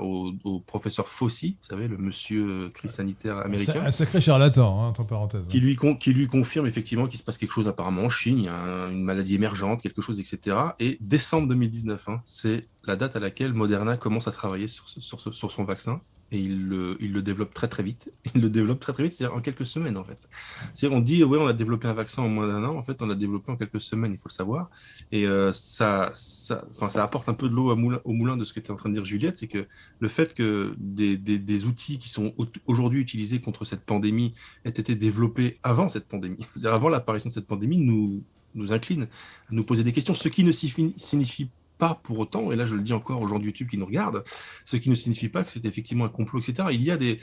au, 0.00 0.60
professeur 0.66 1.08
Fauci, 1.08 1.56
vous 1.62 1.68
savez, 1.68 1.88
le 1.88 1.96
monsieur 1.96 2.68
crise 2.74 2.92
sanitaire 2.92 3.38
américain. 3.38 3.82
Un 3.84 3.90
sacré 3.90 4.20
charlatan, 4.20 4.82
hein, 4.82 4.88
entre 4.88 5.04
parenthèses. 5.04 5.46
Qui 5.48 5.60
lui, 5.60 5.78
qui 5.98 6.12
lui 6.12 6.26
confirme 6.26 6.66
effectivement 6.66 7.06
qu'il 7.06 7.18
se 7.18 7.24
passe 7.24 7.38
quelque 7.38 7.52
chose 7.52 7.68
apparemment 7.68 8.02
en 8.02 8.10
Chine, 8.10 8.38
il 8.38 8.44
y 8.44 8.48
a 8.48 8.88
une 8.90 9.02
maladie 9.02 9.34
émergente, 9.34 9.82
quelque 9.82 10.02
chose, 10.02 10.20
etc. 10.20 10.56
Et 10.78 10.98
décembre 11.00 11.48
2019, 11.48 12.08
hein, 12.08 12.20
c'est 12.24 12.66
la 12.84 12.96
date 12.96 13.16
à 13.16 13.20
laquelle 13.20 13.52
Moderna 13.52 13.96
commence 13.96 14.28
à 14.28 14.32
travailler 14.32 14.68
sur, 14.68 14.88
sur, 14.88 15.50
son 15.50 15.64
vaccin. 15.64 16.00
Et 16.32 16.38
il 16.38 16.66
le, 16.66 17.22
développe 17.22 17.52
très 17.52 17.68
très 17.68 17.82
vite. 17.82 18.10
Il 18.34 18.40
le 18.40 18.48
développe 18.48 18.80
très 18.80 18.92
très 18.94 19.02
vite, 19.02 19.12
c'est-à-dire 19.12 19.36
en 19.36 19.40
quelques 19.42 19.66
semaines 19.66 19.98
en 19.98 20.04
fait. 20.04 20.28
C'est-à-dire 20.72 20.96
on 20.96 21.00
dit, 21.00 21.22
oui, 21.22 21.38
on 21.38 21.46
a 21.46 21.52
développé 21.52 21.86
un 21.86 21.92
vaccin 21.92 22.22
en 22.22 22.28
moins 22.28 22.48
d'un 22.48 22.64
an, 22.64 22.74
en 22.76 22.82
fait, 22.82 23.00
on 23.02 23.06
l'a 23.06 23.14
développé 23.14 23.52
en 23.52 23.56
quelques 23.56 23.80
semaines, 23.80 24.12
il 24.12 24.18
faut 24.18 24.28
le 24.28 24.32
savoir. 24.32 24.70
Et 25.12 25.26
euh, 25.26 25.52
ça, 25.52 26.10
ça, 26.14 26.64
ça 26.88 27.04
apporte 27.04 27.28
un 27.28 27.34
peu 27.34 27.48
de 27.48 27.54
l'eau 27.54 27.70
au 27.70 28.12
moulin 28.12 28.36
de 28.36 28.44
ce 28.44 28.54
que 28.54 28.60
tu 28.60 28.68
es 28.68 28.70
en 28.70 28.76
train 28.76 28.88
de 28.88 28.94
dire, 28.94 29.04
Juliette, 29.04 29.36
c'est 29.36 29.48
que 29.48 29.66
le 30.00 30.08
fait 30.08 30.32
que 30.32 30.74
des, 30.78 31.18
des, 31.18 31.38
des 31.38 31.64
outils 31.66 31.98
qui 31.98 32.08
sont 32.08 32.34
aujourd'hui 32.66 33.00
utilisés 33.00 33.40
contre 33.40 33.66
cette 33.66 33.84
pandémie 33.84 34.34
aient 34.64 34.70
été 34.70 34.94
développés 34.94 35.58
avant 35.62 35.90
cette 35.90 36.08
pandémie, 36.08 36.38
c'est-à-dire 36.52 36.72
avant 36.72 36.88
l'apparition 36.88 37.28
de 37.28 37.34
cette 37.34 37.46
pandémie, 37.46 37.76
nous, 37.76 38.24
nous 38.54 38.72
incline 38.72 39.02
à 39.02 39.06
nous 39.50 39.64
poser 39.64 39.84
des 39.84 39.92
questions, 39.92 40.14
ce 40.14 40.28
qui 40.28 40.44
ne 40.44 40.52
signifie 40.52 41.50
pas 41.82 41.98
pour 42.04 42.20
autant, 42.20 42.52
et 42.52 42.56
là 42.56 42.64
je 42.64 42.76
le 42.76 42.82
dis 42.82 42.92
encore 42.92 43.20
aux 43.20 43.26
gens 43.26 43.40
de 43.40 43.44
YouTube 43.44 43.68
qui 43.68 43.76
nous 43.76 43.86
regardent, 43.86 44.22
ce 44.66 44.76
qui 44.76 44.88
ne 44.88 44.94
signifie 44.94 45.28
pas 45.28 45.42
que 45.42 45.50
c'est 45.50 45.64
effectivement 45.64 46.04
un 46.04 46.08
complot, 46.08 46.38
etc. 46.38 46.68
Il 46.70 46.82
y 46.82 46.92
a 46.92 46.96
des... 46.96 47.18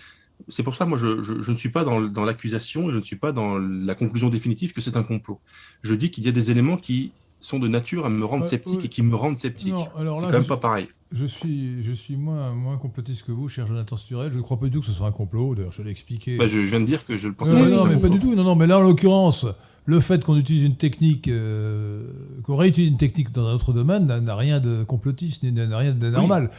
C'est 0.50 0.64
pour 0.64 0.76
ça, 0.76 0.86
moi, 0.86 0.98
je, 0.98 1.24
je, 1.24 1.52
ne 1.52 1.56
suis 1.56 1.70
pas 1.70 1.86
dans, 1.86 2.02
dans 2.02 2.26
l'accusation 2.26 2.90
et 2.90 2.94
je 2.94 3.00
ne 3.00 3.04
suis 3.04 3.16
pas 3.16 3.32
dans 3.32 3.58
la 3.58 3.96
conclusion 3.96 4.28
définitive 4.30 4.74
que 4.74 4.82
c'est 4.82 4.98
un 4.98 5.04
complot. 5.04 5.40
Je 5.82 5.94
dis 5.96 6.12
qu'il 6.12 6.26
y 6.26 6.28
a 6.28 6.34
des 6.34 6.52
éléments 6.52 6.76
qui 6.76 7.14
sont 7.40 7.60
de 7.60 7.70
nature 7.70 8.06
à 8.06 8.10
me 8.10 8.26
rendre 8.26 8.44
euh, 8.44 8.48
sceptique 8.48 8.84
et 8.84 8.90
qui 8.90 9.02
me 9.02 9.16
rendent 9.16 9.38
sceptique. 9.38 9.74
C'est 9.76 10.06
quand 10.06 10.32
même 10.32 10.46
pas 10.46 10.58
pareil. 10.58 10.88
Je 11.14 11.26
suis, 11.26 11.82
je 11.84 11.94
suis 11.94 12.18
moins, 12.18 12.54
moins 12.54 12.78
complotiste 12.78 13.24
que 13.26 13.32
vous, 13.32 13.48
cher 13.48 13.66
Jonathan 13.66 13.96
Sturel. 13.96 14.32
Je 14.32 14.38
ne 14.38 14.44
crois 14.44 14.60
pas 14.60 14.66
du 14.66 14.72
tout 14.72 14.82
que 14.82 14.86
ce 14.86 14.92
soit 14.92 15.08
un 15.08 15.14
complot. 15.14 15.56
D'ailleurs, 15.56 15.72
je 15.72 15.82
l'ai 15.82 15.92
expliqué. 15.92 16.38
Bah, 16.38 16.48
je, 16.48 16.60
viens 16.60 16.82
de 16.82 16.86
dire 16.86 17.06
que 17.06 17.18
je 17.18 17.30
le 17.30 17.34
pense 17.34 17.50
pas. 17.50 17.70
Non, 17.70 17.86
mais 17.86 17.98
pas 17.98 18.10
du 18.10 18.20
tout. 18.20 18.36
Non, 18.36 18.44
non, 18.44 18.56
mais 18.56 18.68
là, 18.68 18.80
en 18.80 18.84
l'occurrence, 18.84 19.46
le 19.86 20.00
fait 20.02 20.24
qu'on 20.24 20.38
utilise 20.38 20.64
une 20.64 20.76
technique, 20.76 21.28
euh, 21.28 22.04
qu'on 22.44 22.56
réutilise 22.56 22.90
une 22.90 22.98
technique 22.98 23.32
dans 23.32 23.48
un 23.48 23.54
autre 23.54 23.74
domaine 23.74 24.06
n'a 24.06 24.36
rien 24.36 24.60
de 24.60 24.84
complotiste, 24.84 25.44
n'a 25.44 25.78
rien 25.78 25.94
d'anormal. 25.94 26.50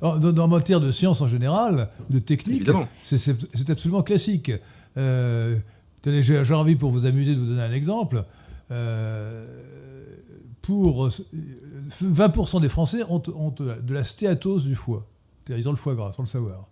Bah- 0.00 0.32
dans, 0.32 0.48
matière 0.48 0.80
de 0.80 0.92
science 0.92 1.20
en 1.20 1.28
général, 1.28 1.88
de 2.10 2.18
technique, 2.18 2.70
c'est 3.02 3.70
absolument 3.70 4.02
classique. 4.02 4.52
Euh, 4.96 5.56
J'ai 6.04 6.54
envie, 6.54 6.76
pour 6.76 6.90
vous 6.90 7.06
amuser, 7.06 7.34
de 7.34 7.40
vous 7.40 7.46
donner 7.46 7.62
un 7.62 7.72
exemple. 7.72 8.24
Euh, 8.70 9.46
pour 10.62 11.08
20% 11.08 12.60
des 12.60 12.68
Français 12.68 13.02
ont, 13.08 13.22
de 13.58 13.94
la 13.94 14.04
stéatose 14.04 14.64
du 14.66 14.74
foie. 14.74 15.06
C'est-à-dire 15.44 15.64
ils 15.64 15.68
ont 15.68 15.72
le 15.72 15.76
foie 15.76 15.94
gras, 15.94 16.12
sans 16.12 16.22
le 16.22 16.28
savoir. 16.28 16.66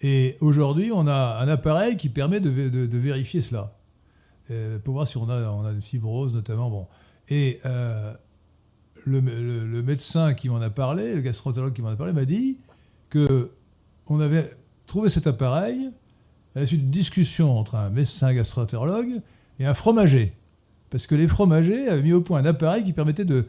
Et 0.00 0.36
aujourd'hui, 0.40 0.90
on 0.92 1.06
a 1.06 1.38
un 1.40 1.48
appareil 1.48 1.96
qui 1.96 2.08
permet 2.08 2.40
de 2.40 2.98
vérifier 2.98 3.40
cela. 3.40 3.77
Euh, 4.50 4.78
pour 4.78 4.94
voir 4.94 5.06
si 5.06 5.18
on 5.18 5.28
a, 5.28 5.34
a 5.34 5.72
une 5.72 5.82
fibrose 5.82 6.32
notamment. 6.32 6.70
Bon. 6.70 6.86
Et 7.28 7.60
euh, 7.66 8.14
le, 9.04 9.82
médecin 9.82 10.34
qui 10.34 10.48
m'en 10.48 10.60
a 10.60 10.70
parlé, 10.70 11.14
le 11.14 11.20
gastroentérologue 11.20 11.74
qui 11.74 11.82
m'en 11.82 11.88
a 11.88 11.96
parlé, 11.96 12.12
m'a 12.12 12.24
dit 12.24 12.58
que 13.10 13.52
on 14.06 14.20
avait 14.20 14.50
trouvé 14.86 15.10
cet 15.10 15.26
appareil 15.26 15.90
à 16.54 16.60
la 16.60 16.66
suite 16.66 16.80
d'une 16.80 16.90
discussion 16.90 17.58
entre 17.58 17.74
un 17.74 17.90
médecin 17.90 18.32
gastroentérologue 18.32 19.20
et 19.58 19.66
un 19.66 19.74
fromager. 19.74 20.32
Parce 20.90 21.06
que 21.06 21.14
les 21.14 21.28
fromagers 21.28 21.88
avaient 21.88 22.02
mis 22.02 22.14
au 22.14 22.22
point 22.22 22.40
un 22.40 22.46
appareil 22.46 22.82
qui 22.82 22.94
permettait 22.94 23.26
de, 23.26 23.44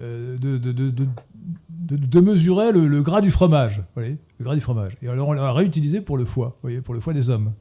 euh, 0.00 0.36
de, 0.36 0.58
de, 0.58 0.72
de, 0.72 1.06
de, 1.78 2.20
mesurer 2.20 2.72
le, 2.72 3.02
gras 3.02 3.20
du 3.20 3.30
fromage. 3.30 3.82
Gras 4.40 4.54
du 4.56 4.60
fromage. 4.60 4.96
Et 5.02 5.08
alors 5.08 5.28
on 5.28 5.32
l'a 5.32 5.52
réutilisé 5.52 6.00
pour 6.00 6.18
le 6.18 6.24
foie, 6.24 6.58
voyez, 6.62 6.80
pour 6.80 6.94
le 6.94 7.00
foie 7.00 7.12
des 7.12 7.30
hommes. 7.30 7.52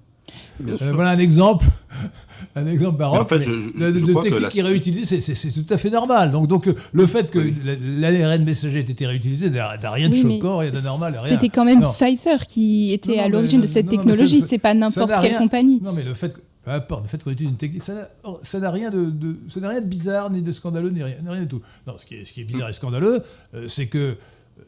Euh, 0.67 0.91
voilà 0.93 1.11
un 1.11 1.19
exemple, 1.19 1.65
un 2.55 2.67
exemple 2.67 2.97
baroque 2.97 3.31
de, 3.31 4.21
technique 4.21 4.49
qui 4.49 4.59
est 4.59 4.63
réutilisée, 4.63 5.21
c'est 5.21 5.63
tout 5.63 5.73
à 5.73 5.77
fait 5.77 5.89
normal. 5.89 6.31
Donc, 6.31 6.47
donc 6.47 6.69
le 6.91 7.07
fait 7.07 7.31
que 7.31 7.39
l'ARN 7.39 8.43
messager 8.43 8.79
ait 8.79 8.81
été 8.81 9.05
réutilisé 9.05 9.49
n'a 9.49 9.77
rien 9.91 10.09
de 10.09 10.15
choquant, 10.15 10.57
rien 10.57 10.71
de 10.71 10.81
normal. 10.81 11.15
C'était 11.27 11.49
quand 11.49 11.65
même 11.65 11.81
Pfizer 11.81 12.45
qui 12.45 12.93
était 12.93 13.19
à 13.19 13.29
l'origine 13.29 13.61
de 13.61 13.67
cette 13.67 13.89
technologie, 13.89 14.43
c'est 14.47 14.57
pas 14.57 14.73
n'importe 14.73 15.11
quelle 15.21 15.37
compagnie. 15.37 15.79
Non, 15.81 15.93
mais 15.93 16.03
le 16.03 16.13
fait 16.13 16.33
peu 16.61 16.71
importe, 16.71 17.03
le 17.03 17.07
fait 17.07 17.23
qu'on 17.23 17.31
utilise 17.31 17.51
une 17.51 17.57
technique, 17.57 17.81
ça 17.81 18.59
n'a 18.59 18.71
rien 18.71 18.91
de, 18.91 19.13
rien 19.61 19.81
de 19.81 19.85
bizarre, 19.85 20.29
ni 20.29 20.41
de 20.41 20.51
scandaleux, 20.51 20.89
ni 20.89 21.01
rien, 21.01 21.15
rien 21.25 21.41
du 21.43 21.47
tout. 21.47 21.61
Non, 21.87 21.97
ce 21.97 22.05
qui 22.05 22.15
est, 22.15 22.25
ce 22.25 22.33
qui 22.33 22.41
est 22.41 22.43
bizarre 22.43 22.67
et 22.67 22.73
scandaleux, 22.73 23.23
euh, 23.53 23.69
c'est 23.69 23.87
que 23.87 24.17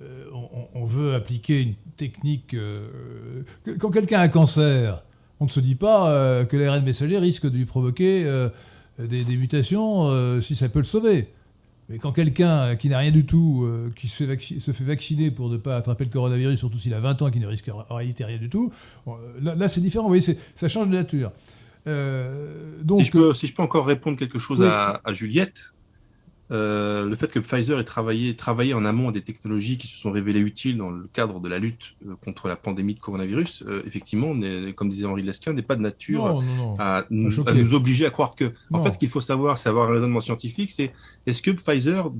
euh, 0.01 0.25
on, 0.73 0.85
veut 0.85 1.15
appliquer 1.15 1.61
une 1.61 1.73
technique. 1.97 2.55
quand 3.77 3.91
quelqu'un 3.91 4.19
a 4.19 4.23
un 4.23 4.29
cancer, 4.29 5.03
on 5.41 5.45
ne 5.45 5.49
se 5.49 5.59
dit 5.59 5.75
pas 5.75 6.11
euh, 6.11 6.45
que 6.45 6.55
l'ARN 6.55 6.83
messager 6.85 7.17
risque 7.17 7.47
de 7.47 7.57
lui 7.57 7.65
provoquer 7.65 8.23
euh, 8.25 8.49
des, 8.99 9.25
mutations 9.35 10.07
euh, 10.07 10.39
si 10.39 10.55
ça 10.55 10.69
peut 10.69 10.79
le 10.79 10.85
sauver. 10.85 11.29
Mais 11.89 11.97
quand 11.97 12.11
quelqu'un 12.11 12.75
qui 12.75 12.89
n'a 12.89 12.99
rien 12.99 13.11
du 13.11 13.25
tout, 13.25 13.67
qui 13.97 14.07
se 14.07 14.23
fait, 14.71 14.83
vacciner 14.83 15.29
pour 15.29 15.49
ne 15.49 15.57
pas 15.57 15.75
attraper 15.75 16.05
le 16.05 16.09
coronavirus, 16.09 16.57
surtout 16.57 16.77
s'il 16.77 16.93
a 16.93 17.01
20 17.01 17.23
ans, 17.23 17.31
qui 17.31 17.39
ne 17.39 17.47
risque 17.47 17.69
en 17.69 17.95
réalité 17.95 18.23
rien 18.23 18.37
du 18.37 18.49
tout, 18.49 18.71
là, 19.41 19.67
c'est 19.67 19.81
différent. 19.81 20.03
Vous 20.03 20.15
voyez, 20.15 20.37
ça 20.55 20.69
change 20.69 20.87
de 20.87 20.93
nature. 20.93 21.33
donc, 21.85 22.99
si 22.99 23.05
je, 23.07 23.11
peux, 23.11 23.33
si, 23.33 23.47
je 23.47 23.53
peux, 23.53 23.63
encore 23.63 23.85
répondre 23.85 24.17
quelque 24.17 24.39
chose 24.39 24.61
à, 24.63 25.01
Juliette, 25.11 25.73
euh, 26.51 27.07
le 27.07 27.15
fait 27.15 27.31
que 27.31 27.39
Pfizer 27.39 27.79
ait 27.79 27.85
travaillé, 27.85 28.35
travaillé 28.35 28.73
en 28.73 28.83
amont 28.83 29.09
à 29.09 29.11
des 29.11 29.21
technologies 29.21 29.77
qui 29.77 29.87
se 29.87 29.97
sont 29.97 30.11
révélées 30.11 30.41
utiles 30.41 30.77
dans 30.77 30.89
le 30.89 31.07
cadre 31.13 31.39
de 31.39 31.47
la 31.47 31.59
lutte 31.59 31.95
euh, 32.05 32.15
contre 32.23 32.49
la 32.49 32.57
pandémie 32.57 32.93
de 32.93 32.99
coronavirus, 32.99 33.63
euh, 33.67 33.83
effectivement, 33.85 34.35
comme 34.75 34.89
disait 34.89 35.05
Henri 35.05 35.23
Lesquin, 35.23 35.53
n'est 35.53 35.61
pas 35.61 35.77
de 35.77 35.81
nature 35.81 36.43
À, 36.77 37.05
nous, 37.09 37.39
obliger 37.73 38.05
à 38.05 38.09
croire 38.09 38.35
que. 38.35 38.51
En 38.71 38.83
fait, 38.83 38.91
ce 38.91 38.97
qu'il 38.97 39.09
faut 39.09 39.21
savoir, 39.21 39.57
c'est 39.57 39.69
avoir 39.69 39.89
un 39.89 39.93
raisonnement 39.93 40.21
scientifique, 40.21 40.71
c'est 40.71 40.91
est-ce 41.25 41.41
que 41.41 41.51
Pfizer 41.51 42.11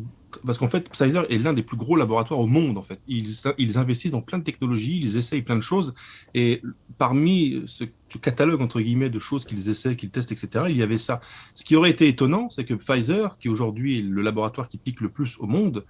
parce 0.45 0.57
qu'en 0.57 0.69
fait, 0.69 0.89
Pfizer 0.89 1.25
est 1.29 1.37
l'un 1.37 1.53
des 1.53 1.63
plus 1.63 1.77
gros 1.77 1.95
laboratoires 1.95 2.39
au 2.39 2.47
monde. 2.47 2.77
En 2.77 2.81
fait, 2.81 2.99
ils, 3.07 3.29
ils, 3.57 3.77
investissent 3.77 4.11
dans 4.11 4.21
plein 4.21 4.39
de 4.39 4.43
technologies, 4.43 4.99
ils 5.01 5.17
essayent 5.17 5.41
plein 5.41 5.55
de 5.55 5.61
choses. 5.61 5.93
Et 6.33 6.61
parmi 6.97 7.63
ce, 7.65 7.83
catalogue 8.21 8.61
entre 8.61 8.81
guillemets 8.81 9.09
de 9.09 9.19
choses 9.19 9.45
qu'ils 9.45 9.69
essaient, 9.69 9.95
qu'ils 9.95 10.09
testent, 10.09 10.31
etc., 10.31 10.65
il 10.69 10.77
y 10.77 10.83
avait 10.83 10.97
ça. 10.97 11.21
Ce 11.53 11.63
qui 11.63 11.75
aurait 11.75 11.91
été 11.91 12.07
étonnant, 12.07 12.49
c'est 12.49 12.65
que 12.65 12.73
Pfizer, 12.73 13.37
qui 13.37 13.49
aujourd'hui 13.49 13.99
est 13.99 14.01
le 14.01 14.21
laboratoire 14.21 14.67
qui 14.67 14.77
pique 14.77 15.01
le 15.01 15.09
plus 15.09 15.37
au 15.39 15.47
monde, 15.47 15.85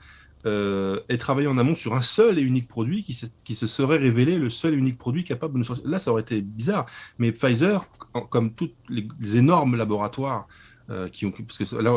euh, 0.46 1.00
ait 1.08 1.18
travaillé 1.18 1.48
en 1.48 1.58
amont 1.58 1.76
sur 1.76 1.94
un 1.94 2.02
seul 2.02 2.40
et 2.40 2.42
unique 2.42 2.68
produit 2.68 3.04
qui 3.04 3.14
se, 3.14 3.28
qui 3.44 3.56
se 3.56 3.68
serait 3.68 3.98
révélé 3.98 4.40
le 4.40 4.50
seul 4.50 4.74
et 4.74 4.78
unique 4.78 4.98
produit 4.98 5.24
capable 5.24 5.54
de 5.54 5.60
nous 5.60 5.64
sortir. 5.64 5.88
Là, 5.88 6.00
ça 6.00 6.12
aurait 6.12 6.24
été 6.24 6.42
bizarre. 6.42 6.88
Mais 7.20 7.32
Pfizer, 7.32 7.86
comme 8.30 8.54
tous 8.54 8.72
les, 8.90 9.08
énormes 9.38 9.76
laboratoires 9.76 10.48
euh, 10.90 11.10
qui 11.10 11.26
ont, 11.26 11.32
parce 11.32 11.58
que 11.58 11.76
là, 11.76 11.94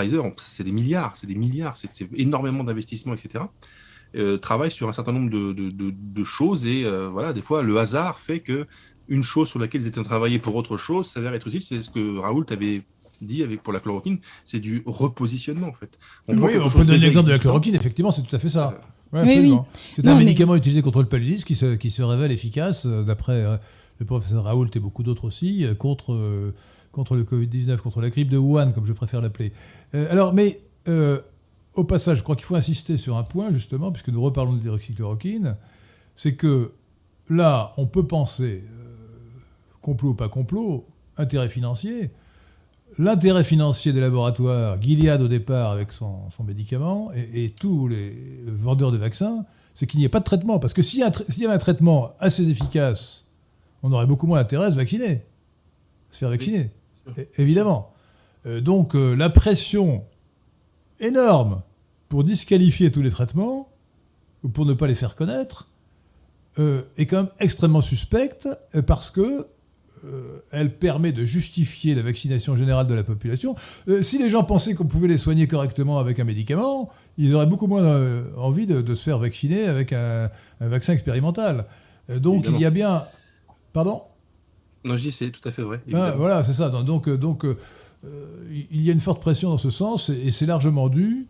Pfizer, 0.00 0.24
c'est 0.36 0.64
des 0.64 0.72
milliards, 0.72 1.16
c'est 1.16 1.26
des 1.26 1.34
milliards, 1.34 1.76
c'est 1.76 2.08
énormément 2.16 2.64
d'investissements, 2.64 3.14
etc. 3.14 3.44
Euh, 4.16 4.38
travaille 4.38 4.72
sur 4.72 4.88
un 4.88 4.92
certain 4.92 5.12
nombre 5.12 5.30
de, 5.30 6.24
choses 6.24 6.66
et 6.66 6.84
euh, 6.84 7.08
voilà, 7.08 7.32
des 7.32 7.42
fois 7.42 7.62
le 7.62 7.78
hasard 7.78 8.18
fait 8.18 8.40
que 8.40 8.66
une 9.08 9.22
chose 9.22 9.48
sur 9.48 9.60
laquelle 9.60 9.82
ils 9.82 9.86
étaient 9.86 10.02
travaillés 10.02 10.40
pour 10.40 10.56
autre 10.56 10.76
chose 10.76 11.06
s'avère 11.06 11.32
être 11.34 11.46
utile. 11.46 11.62
C'est 11.62 11.80
ce 11.82 11.90
que 11.90 12.18
Raoult 12.18 12.46
avait 12.50 12.82
dit 13.22 13.42
avec 13.42 13.62
pour 13.62 13.72
la 13.72 13.80
chloroquine, 13.80 14.18
c'est 14.44 14.58
du 14.58 14.82
repositionnement 14.84 15.68
en 15.68 15.72
fait. 15.72 15.96
oui, 16.28 16.52
on 16.60 16.70
peut 16.70 16.84
donner 16.84 16.98
l'exemple 16.98 17.28
de 17.28 17.32
la 17.32 17.38
chloroquine, 17.38 17.74
effectivement, 17.74 18.10
c'est 18.10 18.22
tout 18.22 18.34
à 18.34 18.38
fait 18.38 18.48
ça. 18.48 18.80
Euh, 19.14 19.58
c'est 19.94 20.06
un 20.06 20.16
médicament 20.16 20.54
utilisé 20.54 20.82
contre 20.82 21.00
le 21.00 21.08
paludisme 21.08 21.44
qui 21.44 21.56
se, 21.56 21.74
qui 21.74 21.90
se 21.90 22.02
révèle 22.02 22.30
efficace, 22.32 22.86
d'après 22.86 23.44
le 23.98 24.06
professeur 24.06 24.44
Raoult 24.44 24.70
et 24.74 24.80
beaucoup 24.80 25.02
d'autres 25.02 25.24
aussi, 25.24 25.66
contre 25.78 26.52
contre 26.92 27.14
le 27.14 27.24
Covid-19, 27.24 27.76
contre 27.78 28.00
la 28.00 28.10
grippe 28.10 28.28
de 28.28 28.38
Wuhan, 28.38 28.72
comme 28.72 28.86
je 28.86 28.92
préfère 28.92 29.20
l'appeler. 29.20 29.52
Euh, 29.94 30.10
alors, 30.10 30.32
mais 30.32 30.60
euh, 30.88 31.20
au 31.74 31.84
passage, 31.84 32.18
je 32.18 32.22
crois 32.22 32.36
qu'il 32.36 32.44
faut 32.44 32.56
insister 32.56 32.96
sur 32.96 33.16
un 33.16 33.22
point, 33.22 33.52
justement, 33.52 33.92
puisque 33.92 34.08
nous 34.08 34.20
reparlons 34.20 34.54
de 34.54 34.58
dioxychloroquine, 34.58 35.56
c'est 36.16 36.34
que 36.34 36.72
là, 37.28 37.72
on 37.76 37.86
peut 37.86 38.06
penser, 38.06 38.64
euh, 38.64 38.84
complot 39.82 40.10
ou 40.10 40.14
pas 40.14 40.28
complot, 40.28 40.86
intérêt 41.16 41.48
financier. 41.48 42.10
L'intérêt 42.98 43.44
financier 43.44 43.92
des 43.92 44.00
laboratoires, 44.00 44.82
Gilead 44.82 45.22
au 45.22 45.28
départ 45.28 45.70
avec 45.70 45.92
son, 45.92 46.28
médicament, 46.44 47.12
et, 47.14 47.50
tous 47.50 47.86
les 47.86 48.42
vendeurs 48.46 48.90
de 48.90 48.96
vaccins, 48.96 49.44
c'est 49.74 49.86
qu'il 49.86 50.00
n'y 50.00 50.06
ait 50.06 50.10
pas 50.10 50.18
de 50.18 50.24
traitement. 50.24 50.58
Parce 50.58 50.74
que 50.74 50.82
s'il 50.82 50.98
y, 50.98 51.02
y, 51.02 51.44
avait 51.44 51.54
un 51.54 51.58
traitement 51.58 52.12
assez 52.18 52.48
efficace, 52.50 53.26
on 53.84 53.92
aurait 53.92 54.06
beaucoup 54.06 54.26
moins 54.26 54.40
intérêt 54.40 54.66
à 54.66 54.70
se 54.72 54.76
vacciner, 54.76 55.12
à 55.12 56.12
se 56.12 56.18
faire 56.18 56.30
vacciner 56.30 56.70
évidemment. 57.36 57.92
Euh, 58.46 58.60
donc 58.60 58.94
euh, 58.94 59.14
la 59.14 59.30
pression 59.30 60.04
énorme 60.98 61.62
pour 62.08 62.24
disqualifier 62.24 62.90
tous 62.90 63.02
les 63.02 63.10
traitements, 63.10 63.68
ou 64.42 64.48
pour 64.48 64.66
ne 64.66 64.74
pas 64.74 64.86
les 64.86 64.94
faire 64.94 65.14
connaître, 65.14 65.70
euh, 66.58 66.82
est 66.96 67.06
quand 67.06 67.18
même 67.18 67.30
extrêmement 67.38 67.82
suspecte 67.82 68.48
parce 68.86 69.10
que 69.10 69.46
elle 70.50 70.74
permet 70.78 71.12
de 71.12 71.26
justifier 71.26 71.94
la 71.94 72.00
vaccination 72.00 72.56
générale 72.56 72.86
de 72.86 72.94
la 72.94 73.02
population. 73.02 73.54
si 74.00 74.16
les 74.16 74.30
gens 74.30 74.44
pensaient 74.44 74.72
qu'on 74.72 74.86
pouvait 74.86 75.08
les 75.08 75.18
soigner 75.18 75.46
correctement 75.46 75.98
avec 75.98 76.18
un 76.18 76.24
médicament, 76.24 76.88
ils 77.18 77.34
auraient 77.34 77.44
beaucoup 77.44 77.66
moins 77.66 78.24
envie 78.38 78.66
de, 78.66 78.94
se 78.94 79.02
faire 79.02 79.18
vacciner 79.18 79.64
avec 79.64 79.92
un, 79.92 80.30
vaccin 80.58 80.94
expérimental. 80.94 81.66
donc 82.16 82.46
il 82.48 82.58
y 82.58 82.64
a 82.64 82.70
bien... 82.70 83.04
Pardon? 83.74 84.04
Non, 84.84 84.96
je 84.96 85.02
dis 85.02 85.12
c'est 85.12 85.30
tout 85.30 85.46
à 85.46 85.52
fait 85.52 85.62
vrai. 85.62 85.80
Ah, 85.92 86.12
voilà, 86.16 86.42
c'est 86.44 86.52
ça. 86.52 86.70
Donc, 86.70 87.08
euh, 87.08 87.16
donc 87.16 87.44
euh, 87.44 87.56
il 88.70 88.80
y 88.80 88.88
a 88.90 88.92
une 88.92 89.00
forte 89.00 89.20
pression 89.20 89.50
dans 89.50 89.58
ce 89.58 89.70
sens, 89.70 90.08
et 90.08 90.30
c'est 90.30 90.46
largement 90.46 90.88
dû 90.88 91.26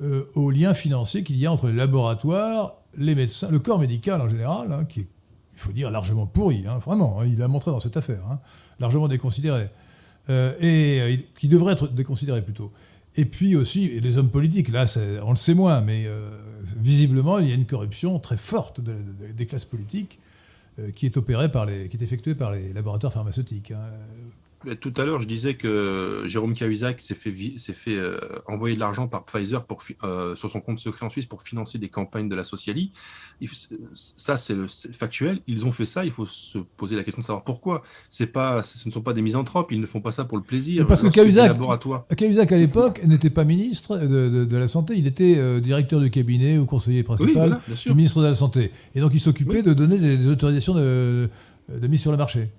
euh, 0.00 0.24
au 0.34 0.50
lien 0.50 0.74
financier 0.74 1.22
qu'il 1.22 1.36
y 1.36 1.46
a 1.46 1.52
entre 1.52 1.68
les 1.68 1.76
laboratoires 1.76 2.76
les 2.98 3.14
médecins, 3.14 3.48
le 3.50 3.58
corps 3.58 3.78
médical 3.78 4.20
en 4.20 4.28
général, 4.28 4.70
hein, 4.70 4.84
qui 4.84 5.00
est, 5.00 5.06
il 5.54 5.58
faut 5.58 5.72
dire, 5.72 5.90
largement 5.90 6.26
pourri, 6.26 6.64
hein, 6.66 6.76
vraiment, 6.76 7.20
hein, 7.20 7.26
il 7.26 7.40
a 7.40 7.48
montré 7.48 7.70
dans 7.70 7.80
cette 7.80 7.96
affaire, 7.96 8.20
largement 8.80 9.08
déconsidéré, 9.08 9.70
euh, 10.28 10.54
et 10.60 11.26
qui 11.38 11.48
devrait 11.48 11.72
être 11.72 11.88
déconsidéré 11.88 12.42
plutôt. 12.42 12.70
Et 13.16 13.24
puis 13.24 13.56
aussi 13.56 14.00
les 14.00 14.18
hommes 14.18 14.28
politiques, 14.28 14.68
là 14.70 14.86
on 15.24 15.30
le 15.30 15.36
sait 15.36 15.54
moins, 15.54 15.82
mais 15.82 16.06
visiblement 16.78 17.38
il 17.38 17.48
y 17.48 17.52
a 17.52 17.54
une 17.54 17.66
corruption 17.66 18.18
très 18.18 18.38
forte 18.38 18.80
des 18.80 19.46
classes 19.46 19.66
politiques 19.66 20.18
qui 20.94 21.06
est 21.06 21.16
opérée 21.16 21.50
par 21.50 21.66
les, 21.66 21.84
effectuée 21.84 22.34
par 22.34 22.52
les 22.52 22.72
laboratoires 22.72 23.12
pharmaceutiques. 23.12 23.72
Tout 24.80 24.92
à 24.96 25.04
l'heure, 25.04 25.20
je 25.20 25.26
disais 25.26 25.54
que 25.54 26.22
Jérôme 26.26 26.54
Cahuzac 26.54 27.00
s'est 27.00 27.14
fait, 27.14 27.32
fait 27.32 27.96
euh, 27.96 28.18
envoyer 28.46 28.74
de 28.74 28.80
l'argent 28.80 29.08
par 29.08 29.24
Pfizer 29.24 29.64
pour, 29.64 29.82
euh, 30.04 30.36
sur 30.36 30.50
son 30.50 30.60
compte 30.60 30.78
secret 30.78 31.06
en 31.06 31.10
Suisse 31.10 31.26
pour 31.26 31.42
financer 31.42 31.78
des 31.78 31.88
campagnes 31.88 32.28
de 32.28 32.34
la 32.34 32.44
Socialie. 32.44 32.92
Ça, 33.92 34.38
c'est 34.38 34.56
factuel. 34.92 35.40
Ils 35.46 35.66
ont 35.66 35.72
fait 35.72 35.86
ça. 35.86 36.04
Il 36.04 36.12
faut 36.12 36.26
se 36.26 36.58
poser 36.58 36.96
la 36.96 37.02
question 37.02 37.20
de 37.20 37.26
savoir 37.26 37.44
pourquoi. 37.44 37.82
Pas, 38.32 38.62
ce 38.62 38.86
ne 38.86 38.92
sont 38.92 39.02
pas 39.02 39.12
des 39.12 39.22
misanthropes. 39.22 39.72
Ils 39.72 39.80
ne 39.80 39.86
font 39.86 40.00
pas 40.00 40.12
ça 40.12 40.24
pour 40.24 40.38
le 40.38 40.44
plaisir. 40.44 40.86
parce 40.86 41.02
que 41.02 41.08
Cahuzac, 41.08 41.56
Cahuzac, 42.16 42.52
à 42.52 42.58
l'époque, 42.58 43.00
n'était 43.04 43.30
pas 43.30 43.44
ministre 43.44 43.98
de, 43.98 44.56
la 44.56 44.68
Santé. 44.68 44.94
Il 44.96 45.06
était 45.06 45.38
euh, 45.38 45.60
directeur 45.60 46.00
de 46.00 46.08
cabinet 46.08 46.58
ou 46.58 46.66
conseiller 46.66 47.02
principal 47.02 47.58
du 47.84 47.94
ministre 47.94 48.22
de 48.22 48.26
la 48.28 48.34
Santé. 48.34 48.70
Et 48.94 49.00
donc, 49.00 49.12
il 49.14 49.20
s'occupait 49.20 49.62
de 49.62 49.72
donner 49.72 49.98
des, 49.98 50.28
autorisations 50.28 50.74
de, 50.74 51.28
de 51.68 51.86
mise 51.88 52.00
sur 52.00 52.12
le 52.12 52.16
marché. 52.16 52.50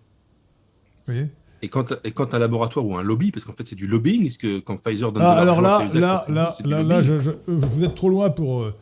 Vous 1.06 1.14
voyez? 1.14 1.30
Et 1.64 1.70
quand, 1.70 1.93
et 2.03 2.11
quand 2.11 2.34
un 2.34 2.39
laboratoire 2.39 2.86
ou 2.86 2.97
un 2.97 3.03
lobby, 3.03 3.32
parce 3.32 3.45
qu'en 3.45 3.53
fait 3.53 3.66
c'est 3.66 3.78
du 3.78 3.88
lobbying, 3.88 4.26
est-ce 4.26 4.38
que 4.38 4.59
quand 4.59 4.76
Pfizer 4.76 5.14
donne 5.14 5.24
ah, 5.24 5.32
alors 5.32 5.61
là, 5.61 5.88
là, 5.93 6.26
là, 6.28 6.53
là, 6.66 6.84
là 6.84 7.01
je, 7.01 7.32
vous 7.47 7.86
êtes 7.86 7.95
trop 7.95 8.09
loin 8.09 8.30
pour, 8.30 8.64
euh, 8.64 8.76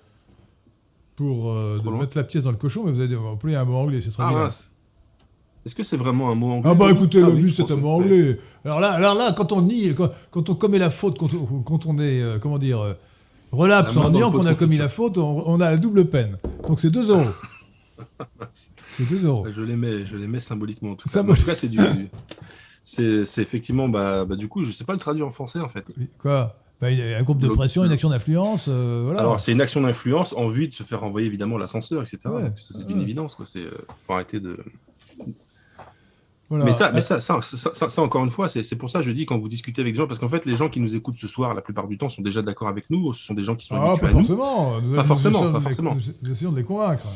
pour 1.16 1.52
euh, 1.52 1.80
mettre 2.00 2.18
la 2.18 2.24
pièce 2.24 2.44
dans 2.44 2.52
le 2.52 2.58
cochon, 2.58 2.84
mais 2.84 2.92
vous 2.92 3.00
avez 3.00 3.16
employé 3.16 3.56
un 3.56 3.66
mot 3.66 3.76
anglais, 3.76 4.02
c'est 4.02 4.10
très 4.10 4.24
ah, 4.24 4.50
Est-ce 5.64 5.76
que 5.76 5.84
c'est 5.84 5.96
vraiment 5.96 6.32
un 6.32 6.36
mot 6.36 6.54
anglais? 6.54 6.72
Ah 6.72 6.74
bah 6.74 6.90
écoutez, 6.90 7.20
ah, 7.20 7.28
lobby 7.28 7.54
c'est 7.54 7.70
un 7.70 7.76
mot 7.76 7.90
anglais. 7.90 8.40
Alors 8.66 8.80
là, 8.80 8.94
alors 8.94 9.14
là, 9.14 9.32
quand 9.32 9.52
on 9.52 9.62
nie, 9.62 9.94
quand, 9.94 10.50
on 10.50 10.56
commet 10.56 10.80
la 10.80 10.90
faute, 10.90 11.20
quand 11.20 11.30
on, 11.36 11.60
quand 11.62 11.86
on 11.86 12.00
est, 12.00 12.20
euh, 12.20 12.40
comment 12.40 12.58
dire, 12.58 12.96
relapse 13.52 13.96
en 13.96 14.10
disant 14.10 14.32
qu'on 14.32 14.48
a 14.48 14.56
commis 14.56 14.78
la 14.78 14.90
faute, 14.90 15.20
on, 15.20 15.62
a 15.62 15.70
la 15.70 15.78
double 15.78 16.06
peine. 16.06 16.40
Donc 16.68 16.80
c'est 16.80 16.90
2 16.90 17.12
euros. 17.12 17.30
c'est 18.52 19.08
2 19.08 19.28
euros. 19.28 19.46
Je 19.52 19.62
les 19.62 19.76
mets, 19.76 20.04
je 20.04 20.18
les 20.18 20.26
mets 20.26 20.40
symboliquement. 20.40 20.94
En 20.94 20.96
tout 20.96 21.08
cas, 21.08 21.22
en 21.22 21.26
tout 21.26 21.46
cas 21.46 21.54
c'est 21.54 21.68
du 21.68 21.78
c'est 22.84 23.42
effectivement, 23.42 23.88
bah, 23.88 24.26
bah, 24.26 24.36
du 24.36 24.48
coup, 24.48 24.64
je 24.64 24.70
ne 24.70 24.74
sais 24.74 24.84
pas 24.84 24.94
le 24.94 25.00
traduire 25.00 25.28
en 25.28 25.32
français 25.32 25.60
en 25.60 25.70
fait. 25.70 25.86
Quoi? 26.18 26.56
Bah, 26.82 26.88
un 26.88 27.24
groupe 27.24 27.38
de 27.38 27.48
pression, 27.48 27.86
une 27.86 27.92
action 27.92 28.10
d'influence. 28.10 28.66
Euh, 28.68 29.04
voilà. 29.06 29.20
Alors, 29.20 29.40
c'est 29.40 29.52
une 29.52 29.62
action 29.62 29.82
d'influence 29.82 30.34
en 30.34 30.48
vue 30.48 30.68
de 30.68 30.74
se 30.74 30.82
faire 30.82 31.02
renvoyer 31.02 31.28
évidemment 31.28 31.60
l'ascenseur, 31.60 32.02
etc. 32.02 32.18
c'est 32.56 32.90
une 32.90 33.02
évidence. 33.02 33.36
Quoi. 33.36 33.46
C'est, 33.46 33.66
pour 34.08 34.16
euh, 34.16 34.18
arrêter 34.18 34.40
de. 34.40 34.58
Mais, 36.50 36.74
ça, 36.74 36.92
mais 36.92 37.00
ça, 37.00 37.22
ça, 37.22 37.40
ça, 37.42 38.02
encore 38.02 38.26
une 38.26 38.30
fois, 38.30 38.50
c'est 38.50 38.76
pour 38.76 38.90
ça 38.90 39.00
que 39.00 39.06
je 39.06 39.12
dis 39.12 39.26
quand 39.26 39.40
vous 39.40 39.48
discutez 39.48 39.80
avec 39.80 39.94
des 39.94 40.00
gens, 40.00 40.08
parce 40.08 40.20
qu'en 40.20 40.28
fait, 40.28 40.46
les 40.46 40.58
gens 40.58 40.68
qui 40.68 40.82
nous 40.82 40.96
écoutent 40.96 41.18
ce 41.18 41.28
soir, 41.28 41.54
la 41.54 41.62
plupart 41.62 41.88
du 41.88 41.98
temps, 41.98 42.10
sont 42.10 42.22
déjà 42.22 42.42
d'accord 42.42 42.68
avec 42.68 42.90
nous, 42.90 43.14
ce 43.14 43.24
sont 43.24 43.34
des 43.34 43.44
gens 43.44 43.56
qui 43.56 43.66
sont 43.68 43.76
ah, 43.76 43.92
habitués 43.92 44.02
pas 44.02 44.10
à 44.10 44.12
forcément. 44.12 44.82
Nous. 44.82 44.96
Pas 44.96 45.04
forcément. 45.04 45.52
Pas 45.54 45.62
forcément. 45.62 45.96
Nous 46.22 46.32
essayons 46.32 46.52
de 46.52 46.58
les 46.58 46.64
convaincre. 46.64 47.08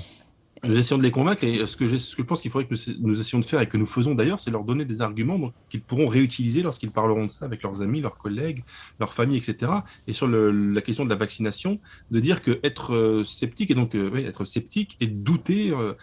Nous 0.67 0.77
essayons 0.77 0.97
de 0.97 1.03
les 1.03 1.11
convaincre 1.11 1.43
et 1.43 1.65
ce 1.67 1.75
que, 1.75 1.87
je, 1.87 1.97
ce 1.97 2.15
que 2.15 2.21
je 2.21 2.27
pense 2.27 2.41
qu'il 2.41 2.51
faudrait 2.51 2.67
que 2.67 2.75
nous, 2.99 3.19
essayons 3.19 3.39
de 3.39 3.45
faire 3.45 3.61
et 3.61 3.67
que 3.67 3.77
nous 3.77 3.85
faisons 3.85 4.15
d'ailleurs, 4.15 4.39
c'est 4.39 4.51
leur 4.51 4.63
donner 4.63 4.85
des 4.85 5.01
arguments 5.01 5.51
qu'ils 5.69 5.81
pourront 5.81 6.07
réutiliser 6.07 6.61
lorsqu'ils 6.61 6.91
parleront 6.91 7.25
de 7.25 7.31
ça 7.31 7.45
avec 7.45 7.63
leurs 7.63 7.81
amis, 7.81 8.01
leurs 8.01 8.17
collègues, 8.17 8.63
leurs 8.99 9.13
familles, 9.13 9.37
etc. 9.37 9.71
Et 10.07 10.13
sur 10.13 10.27
la 10.27 10.81
question 10.81 11.05
de 11.05 11.09
la 11.09 11.15
vaccination, 11.15 11.79
de 12.11 12.19
dire 12.19 12.41
que 12.41 12.59
être 12.63 12.95
euh, 12.95 13.23
sceptique 13.23 13.71
et 13.71 13.75
donc 13.75 13.95
euh, 13.95 14.15
être 14.15 14.45
sceptique 14.45 14.97
et 14.99 15.07
douter, 15.07 15.71
euh, 15.71 15.93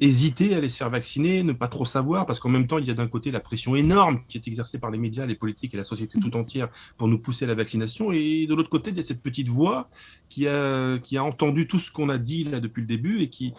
hésiter 0.00 0.54
à 0.54 0.58
aller 0.58 0.68
se 0.68 0.76
faire 0.76 0.90
vacciner, 0.90 1.42
ne 1.42 1.52
pas 1.52 1.68
trop 1.68 1.84
savoir, 1.84 2.26
parce 2.26 2.38
qu'en 2.40 2.48
même 2.48 2.66
temps, 2.66 2.78
il 2.78 2.86
y 2.86 2.90
a 2.90 2.94
d'un 2.94 3.08
côté 3.08 3.30
la 3.30 3.40
pression 3.40 3.74
énorme 3.74 4.20
qui 4.28 4.38
est 4.38 4.46
exercée 4.46 4.78
par 4.78 4.90
les 4.90 4.98
médias, 4.98 5.26
les 5.26 5.34
politiques 5.34 5.74
et 5.74 5.76
la 5.76 5.84
société 5.84 6.18
tout 6.20 6.36
entière 6.36 6.68
pour 6.96 7.08
nous 7.08 7.18
pousser 7.18 7.44
à 7.44 7.48
la 7.48 7.54
vaccination, 7.54 8.12
et 8.12 8.46
de 8.46 8.54
l'autre 8.54 8.70
côté, 8.70 8.90
il 8.90 8.96
y 8.96 9.00
a 9.00 9.02
cette 9.02 9.22
petite 9.22 9.48
voix 9.48 9.88
qui 10.28 10.48
a, 10.48 10.98
qui 10.98 11.16
a 11.16 11.24
entendu 11.24 11.66
tout 11.66 11.78
ce 11.78 11.92
qu'on 11.92 12.08
a 12.08 12.18
dit 12.18 12.44
là 12.44 12.58
depuis 12.60 12.80
le 12.80 12.86
début 12.86 13.20
et 13.20 13.28
qui 13.28 13.52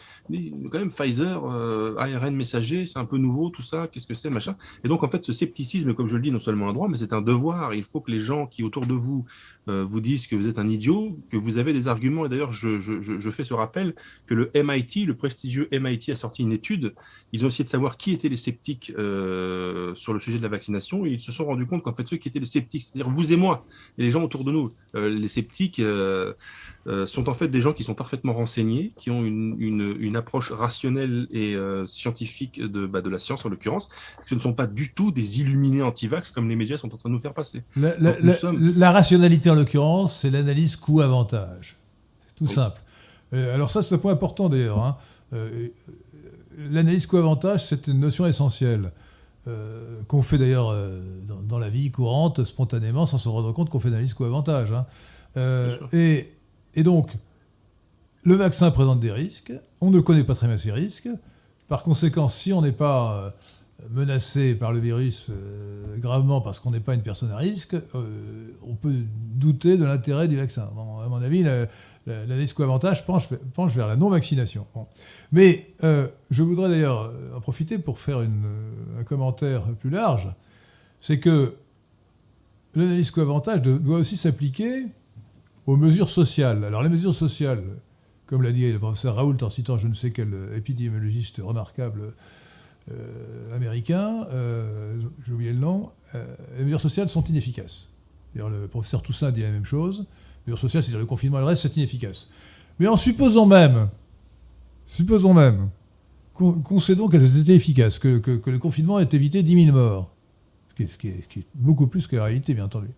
quand 0.71 0.79
même 0.79 0.91
Pfizer, 0.91 1.43
euh, 1.45 1.95
ARN 1.97 2.35
messager, 2.35 2.85
c'est 2.85 2.97
un 2.97 3.05
peu 3.05 3.17
nouveau 3.17 3.49
tout 3.49 3.61
ça, 3.61 3.87
qu'est-ce 3.87 4.07
que 4.07 4.15
c'est, 4.15 4.29
machin. 4.29 4.55
Et 4.83 4.87
donc 4.87 5.03
en 5.03 5.07
fait, 5.07 5.23
ce 5.23 5.33
scepticisme, 5.33 5.93
comme 5.93 6.07
je 6.07 6.15
le 6.15 6.21
dis, 6.21 6.31
non 6.31 6.39
seulement 6.39 6.69
un 6.69 6.73
droit, 6.73 6.87
mais 6.87 6.97
c'est 6.97 7.13
un 7.13 7.21
devoir. 7.21 7.73
Il 7.73 7.83
faut 7.83 8.01
que 8.01 8.11
les 8.11 8.19
gens 8.19 8.47
qui 8.47 8.63
autour 8.63 8.85
de 8.85 8.93
vous 8.93 9.25
vous 9.67 10.01
disent 10.01 10.27
que 10.27 10.35
vous 10.35 10.47
êtes 10.47 10.59
un 10.59 10.67
idiot, 10.67 11.17
que 11.31 11.37
vous 11.37 11.57
avez 11.57 11.73
des 11.73 11.87
arguments. 11.87 12.25
Et 12.25 12.29
d'ailleurs, 12.29 12.51
je, 12.51 13.29
fais 13.31 13.43
ce 13.43 13.53
rappel 13.53 13.95
que 14.25 14.33
le 14.33 14.51
MIT, 14.55 15.05
le 15.05 15.15
prestigieux 15.15 15.67
MIT, 15.71 16.11
a 16.11 16.15
sorti 16.15 16.43
une 16.43 16.51
étude. 16.51 16.93
Ils 17.31 17.45
ont 17.45 17.47
essayé 17.47 17.63
de 17.63 17.69
savoir 17.69 17.97
qui 17.97 18.11
étaient 18.11 18.29
les 18.29 18.37
sceptiques 18.37 18.91
euh, 18.97 19.95
sur 19.95 20.13
le 20.13 20.19
sujet 20.19 20.37
de 20.37 20.43
la 20.43 20.49
vaccination, 20.49 21.05
et 21.05 21.11
ils 21.11 21.19
se 21.19 21.31
sont 21.31 21.45
rendus 21.45 21.65
compte 21.65 21.83
qu'en 21.83 21.93
fait, 21.93 22.07
ceux 22.07 22.17
qui 22.17 22.27
étaient 22.27 22.39
les 22.39 22.45
sceptiques, 22.45 22.83
c'est-à-dire 22.83 23.09
vous 23.09 23.31
et 23.31 23.37
moi, 23.37 23.65
et 23.97 24.03
les 24.03 24.09
gens 24.09 24.23
autour 24.23 24.43
de 24.43 24.51
nous, 24.51 24.69
les 24.93 25.27
sceptiques 25.27 25.81
sont 27.05 27.29
en 27.29 27.33
fait 27.33 27.47
des 27.47 27.61
gens 27.61 27.73
qui 27.73 27.83
sont 27.83 27.93
parfaitement 27.93 28.33
renseignés, 28.33 28.93
qui 28.97 29.09
ont 29.09 29.23
une, 29.23 29.55
une, 29.59 29.95
une 29.99 30.15
approche 30.15 30.51
rationnelle 30.51 31.27
et 31.31 31.55
euh, 31.55 31.85
scientifique 31.85 32.61
de, 32.61 32.85
bah, 32.85 33.01
de 33.01 33.09
la 33.09 33.19
science 33.19 33.45
en 33.45 33.49
l'occurrence, 33.49 33.89
ce 34.25 34.35
ne 34.35 34.39
sont 34.39 34.53
pas 34.53 34.67
du 34.67 34.93
tout 34.93 35.11
des 35.11 35.39
illuminés 35.39 35.81
anti-vax 35.81 36.31
comme 36.31 36.49
les 36.49 36.55
médias 36.55 36.77
sont 36.77 36.93
en 36.93 36.97
train 36.97 37.09
de 37.09 37.13
nous 37.13 37.19
faire 37.19 37.33
passer. 37.33 37.63
La, 37.75 38.91
rationalité 38.91 39.49
en 39.49 39.55
l'occurrence, 39.55 40.19
c'est 40.19 40.29
l'analyse 40.29 40.75
coût-avantage. 40.75 41.77
C'est 42.27 42.35
tout 42.35 42.47
simple. 42.47 42.81
Euh, 43.33 43.53
alors 43.53 43.69
ça, 43.69 43.81
c'est 43.81 43.95
un 43.95 43.97
point 43.97 44.13
important 44.13 44.49
d'ailleurs. 44.49 44.79
Hein. 44.79 44.97
Euh, 45.33 45.69
l'analyse 46.57 47.05
coût-avantage, 47.05 47.65
c'est 47.65 47.87
une 47.87 47.99
notion 47.99 48.25
essentielle. 48.25 48.91
qu'on 50.07 50.21
fait 50.21 50.37
d'ailleurs 50.37 50.73
dans, 51.47 51.59
la 51.59 51.69
vie 51.69 51.91
courante, 51.91 52.43
spontanément, 52.45 53.05
sans 53.05 53.17
se 53.17 53.27
rendre 53.27 53.51
compte 53.51 53.69
qu'on 53.69 53.79
fait 53.79 53.89
l'analyse 53.89 54.13
coût-avantage. 54.13 54.71
Hein. 54.71 54.85
et, 55.91 56.29
et 56.75 56.83
donc, 56.83 57.11
le 58.23 58.35
vaccin 58.35 58.71
présente 58.71 58.99
des 58.99 59.11
risques, 59.11 59.53
on 59.81 59.91
ne 59.91 59.99
connaît 59.99 60.23
pas 60.23 60.35
très 60.35 60.47
bien 60.47 60.57
ces 60.57 60.71
risques. 60.71 61.09
Par 61.67 61.83
conséquent, 61.83 62.27
si 62.27 62.53
on 62.53 62.61
n'est 62.61 62.71
pas 62.71 63.17
euh, 63.17 63.29
menacé 63.89 64.55
par 64.55 64.71
le 64.71 64.79
virus 64.79 65.27
euh, 65.29 65.97
gravement 65.97 66.39
parce 66.39 66.59
qu'on 66.59 66.71
n'est 66.71 66.79
pas 66.79 66.93
une 66.93 67.01
personne 67.01 67.31
à 67.31 67.37
risque, 67.37 67.73
euh, 67.73 68.51
on 68.65 68.75
peut 68.75 68.93
douter 69.35 69.77
de 69.77 69.83
l'intérêt 69.83 70.27
du 70.27 70.37
vaccin. 70.37 70.63
à 70.63 71.09
mon 71.09 71.21
avis, 71.21 71.43
la, 71.43 71.67
la, 72.05 72.35
avantage 72.59 73.05
penche, 73.05 73.27
penche, 73.53 73.73
vers 73.73 73.87
la 73.87 73.95
non-vaccination. 73.95 74.65
Mais 75.31 75.73
je 75.81 76.43
voudrais 76.43 76.69
d'ailleurs 76.69 77.11
en 77.35 77.39
profiter 77.39 77.77
pour 77.77 77.99
faire 77.99 78.19
un 78.19 79.03
commentaire 79.03 79.63
plus 79.79 79.89
large. 79.89 80.29
C'est 80.99 81.19
que 81.19 81.55
l'analyse 82.75 83.11
co-avantage 83.11 83.61
doit 83.61 83.99
aussi 83.99 84.17
s'appliquer 84.17 84.85
aux 85.65 85.77
mesures 85.77 86.09
sociales. 86.09 86.63
Alors 86.63 86.83
les 86.83 86.89
mesures 86.89 87.13
sociales, 87.13 87.63
comme 88.25 88.41
l'a 88.41 88.51
dit 88.51 88.71
le 88.71 88.79
professeur 88.79 89.15
Raoult 89.15 89.37
en 89.41 89.49
citant 89.49 89.77
je 89.77 89.87
ne 89.87 89.93
sais 89.93 90.11
quel 90.11 90.33
épidémiologiste 90.55 91.41
remarquable 91.43 92.13
euh, 92.91 93.55
américain, 93.55 94.27
euh, 94.31 94.99
j'ai 95.25 95.31
oublié 95.31 95.53
le 95.53 95.59
nom, 95.59 95.91
euh, 96.15 96.35
les 96.57 96.65
mesures 96.65 96.81
sociales 96.81 97.07
sont 97.07 97.23
inefficaces. 97.23 97.87
Le 98.35 98.67
professeur 98.67 99.01
Toussaint 99.01 99.31
dit 99.31 99.41
la 99.41 99.51
même 99.51 99.63
chose. 99.63 100.05
Les 100.45 100.51
mesures 100.51 100.59
sociales, 100.59 100.83
c'est-à-dire 100.83 100.99
le 100.99 101.05
confinement 101.05 101.37
et 101.37 101.41
le 101.41 101.47
reste, 101.47 101.61
c'est 101.61 101.77
inefficace. 101.77 102.29
Mais 102.79 102.87
en 102.87 102.97
supposant 102.97 103.45
même, 103.45 103.89
supposons 104.85 105.33
même, 105.33 105.69
concédons 106.33 107.07
qu'elles 107.07 107.37
étaient 107.37 107.55
efficaces, 107.55 107.99
que, 107.99 108.21
le 108.45 108.59
confinement 108.59 108.99
ait 108.99 109.07
évité 109.13 109.43
10 109.43 109.65
000 109.65 109.77
morts, 109.77 110.13
ce 110.77 110.97
qui 110.97 111.07
est 111.07 111.45
beaucoup 111.53 111.87
plus 111.87 112.07
que 112.07 112.17
la 112.17 112.25
réalité, 112.25 112.53
bien 112.53 112.65
entendu. 112.65 112.89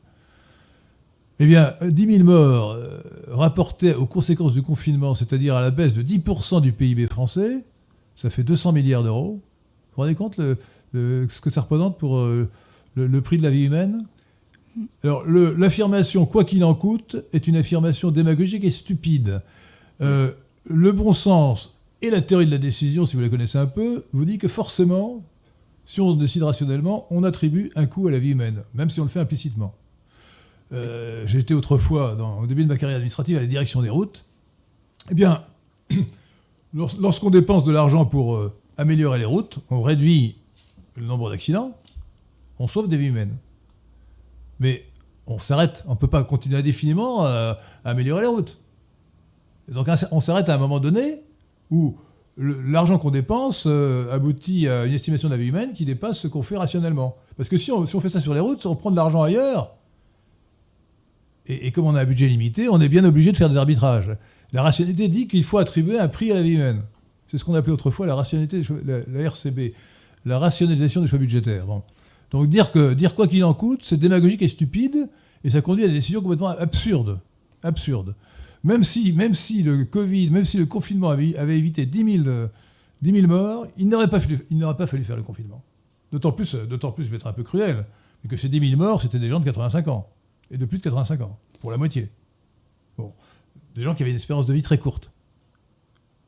Eh 1.40 1.46
bien, 1.46 1.74
10 1.82 2.18
000 2.18 2.24
morts 2.24 2.72
euh, 2.72 3.02
rapportés 3.28 3.94
aux 3.94 4.06
conséquences 4.06 4.54
du 4.54 4.62
confinement, 4.62 5.14
c'est-à-dire 5.16 5.56
à 5.56 5.62
la 5.62 5.72
baisse 5.72 5.94
de 5.94 6.02
10% 6.02 6.62
du 6.62 6.72
PIB 6.72 7.08
français, 7.08 7.64
ça 8.16 8.30
fait 8.30 8.44
200 8.44 8.72
milliards 8.72 9.04
d'euros. 9.04 9.34
Vous 9.34 9.42
vous 9.98 10.02
rendez 10.04 10.16
compte 10.16 10.40
ce 10.94 11.42
que 11.42 11.50
ça 11.50 11.62
représente 11.62 11.98
pour 11.98 12.18
euh, 12.18 12.50
le, 12.96 13.22
prix 13.22 13.38
de 13.38 13.44
la 13.44 13.50
vie 13.50 13.66
humaine? 13.66 14.06
Alors, 15.04 15.24
l'affirmation, 15.26 16.26
quoi 16.26 16.44
qu'il 16.44 16.64
en 16.64 16.74
coûte, 16.74 17.18
est 17.34 17.48
une 17.48 17.58
affirmation 17.58 18.12
démagogique 18.12 18.64
et 18.64 18.72
stupide. 18.72 19.42
Euh, 20.02 20.32
le 20.66 20.92
bon 20.92 21.14
sens 21.14 21.78
et 22.02 22.10
la 22.10 22.22
théorie 22.22 22.46
de 22.46 22.52
la 22.52 22.58
décision, 22.58 23.06
si 23.06 23.16
vous 23.16 23.22
la 23.22 23.30
connaissez 23.30 23.58
un 23.58 23.68
peu, 23.68 24.06
vous 24.12 24.26
dit 24.26 24.38
que 24.38 24.48
forcément, 24.48 25.24
si 25.86 26.02
on 26.02 26.14
décide 26.14 26.44
rationnellement, 26.44 27.08
on 27.10 27.24
attribue 27.24 27.72
un 27.76 27.86
coût 27.86 28.08
à 28.08 28.12
la 28.12 28.20
vie 28.20 28.32
humaine, 28.32 28.64
même 28.74 28.90
si 28.90 29.00
on 29.00 29.04
le 29.04 29.10
fait 29.10 29.20
implicitement. 29.20 29.74
Euh, 30.76 31.28
été 31.28 31.54
autrefois, 31.54 32.18
au 32.42 32.46
début 32.48 32.64
de 32.64 32.70
ma 32.70 32.78
carrière 32.78 32.98
administrative, 32.98 33.38
à 33.38 33.42
la 33.42 33.48
direction 33.48 33.82
des 33.82 33.90
routes. 33.90 34.26
Eh 35.12 35.16
bien, 35.16 35.44
lorsqu'on 36.74 37.30
dépense 37.30 37.64
de 37.64 37.72
l'argent 37.72 38.06
pour 38.06 38.36
euh, 38.36 38.54
améliorer 38.78 39.20
les 39.20 39.26
routes, 39.26 39.60
on 39.70 39.82
réduit 39.82 40.36
le 40.96 41.06
nombre 41.06 41.30
d'accidents, 41.30 41.78
on 42.60 42.68
sauve 42.68 42.88
des 42.88 42.98
vies 42.98 43.08
humaines. 43.08 43.36
Mais 44.60 44.86
on 45.28 45.40
s'arrête, 45.40 45.84
on 45.88 45.92
ne 45.92 45.98
peut 45.98 46.08
pas 46.08 46.24
continuer 46.24 46.58
indéfiniment 46.58 47.26
à, 47.26 47.60
améliorer 47.84 48.22
les 48.22 48.28
routes. 48.28 48.58
Donc 49.68 49.88
on 50.12 50.20
s'arrête 50.20 50.48
à 50.50 50.56
un 50.56 50.58
moment 50.58 50.80
donné 50.80 51.22
où 51.72 51.98
l'argent 52.38 52.98
qu'on 52.98 53.12
dépense 53.12 53.64
euh, 53.66 54.10
aboutit 54.10 54.68
à 54.68 54.86
une 54.86 54.94
estimation 54.94 55.28
de 55.28 55.34
la 55.34 55.40
vie 55.40 55.48
humaine 55.48 55.74
qui 55.74 55.86
dépasse 55.86 56.20
ce 56.20 56.28
qu'on 56.28 56.44
fait 56.44 56.58
rationnellement. 56.58 57.18
Parce 57.38 57.50
que 57.50 57.58
si 57.58 57.72
on, 57.72 57.86
fait 57.86 58.10
ça 58.10 58.22
sur 58.22 58.34
les 58.34 58.40
routes, 58.40 58.62
si 58.62 58.68
on 58.68 58.76
prend 58.76 58.92
de 58.92 58.96
l'argent 58.96 59.22
ailleurs, 59.24 59.75
et, 61.48 61.72
comme 61.72 61.86
on 61.86 61.96
a 61.96 62.02
un 62.02 62.06
budget 62.06 62.28
limité, 62.28 62.70
on 62.70 62.82
est 62.82 62.90
bien 62.90 63.04
obligé 63.06 63.32
de 63.32 63.38
faire 63.38 63.50
des 63.50 63.58
arbitrages. 63.58 64.12
La 64.54 64.64
rationalité 64.64 65.08
dit 65.08 65.28
qu'il 65.28 65.44
faut 65.44 65.58
attribuer 65.58 66.00
un 66.00 66.08
prix 66.08 66.32
à 66.32 66.36
la 66.36 66.42
vie 66.42 66.54
humaine. 66.54 66.82
C'est 67.28 67.38
ce 67.38 67.46
qu'on 67.46 67.54
appelait 67.54 67.74
autrefois 67.74 68.08
la 68.08 68.16
rationalité, 68.16 68.62
la, 68.86 69.22
RCB, 69.22 69.74
la 70.26 70.40
rationalisation 70.40 71.02
des 71.02 71.08
choix 71.08 71.20
budgétaires. 71.20 71.66
Donc 72.32 72.50
dire, 72.50 72.72
que, 72.72 72.94
dire 72.94 73.16
quoi 73.16 73.28
qu'il 73.28 73.44
en 73.44 73.54
coûte, 73.54 73.82
c'est 73.84 73.98
démagogique 73.98 74.42
et 74.42 74.48
stupide, 74.48 75.10
et 75.44 75.50
ça 75.50 75.62
conduit 75.62 75.84
à 75.84 75.88
des 75.88 75.94
décisions 75.94 76.22
complètement 76.22 76.50
absurdes. 76.50 77.20
Absurdes. 77.64 78.16
Même 78.64 78.84
si, 78.84 79.14
même 79.14 79.36
si 79.36 79.62
le 79.62 79.86
Covid, 79.86 80.32
même 80.32 80.46
si 80.46 80.58
le 80.58 80.66
confinement 80.66 81.10
avait, 81.10 81.58
évité 81.58 81.86
10 81.86 82.24
000, 83.04 83.28
morts, 83.28 83.68
il 83.78 83.88
n'aurait 83.88 84.10
pas, 84.10 84.20
pas, 84.20 84.88
fallu 84.88 85.04
faire 85.04 85.16
le 85.16 85.24
confinement. 85.24 85.64
D'autant 86.12 86.32
plus, 86.32 86.56
plus, 86.96 87.04
je 87.04 87.10
vais 87.10 87.18
être 87.18 87.28
un 87.28 87.34
peu 87.34 87.44
cruel, 87.44 87.86
mais 88.24 88.30
que 88.30 88.38
ces 88.38 88.50
10 88.50 88.70
000 88.70 88.82
morts, 88.82 89.02
c'était 89.02 89.20
des 89.20 89.28
gens 89.28 89.40
de 89.40 89.46
85 89.46 89.88
ans, 89.90 90.10
et 90.52 90.58
de 90.58 90.66
plus 90.66 90.78
de 90.78 90.84
85 90.84 91.22
ans, 91.22 91.38
pour 91.60 91.72
la 91.72 91.78
moitié. 91.78 92.10
Bon, 92.98 93.12
des 93.76 93.82
gens 93.82 93.96
qui 93.96 94.04
avaient 94.04 94.12
une 94.12 94.18
espérance 94.18 94.46
de 94.46 94.54
vie 94.54 94.62
très 94.62 94.78
courte. 94.78 95.12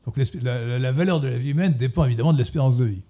Donc 0.06 0.16
la, 0.40 0.92
valeur 0.92 1.20
de 1.20 1.28
la 1.28 1.38
vie 1.38 1.50
humaine 1.50 1.74
dépend 1.74 2.04
évidemment 2.04 2.32
de 2.32 2.38
l'espérance 2.38 2.76
de 2.76 2.84
vie. 2.84 3.02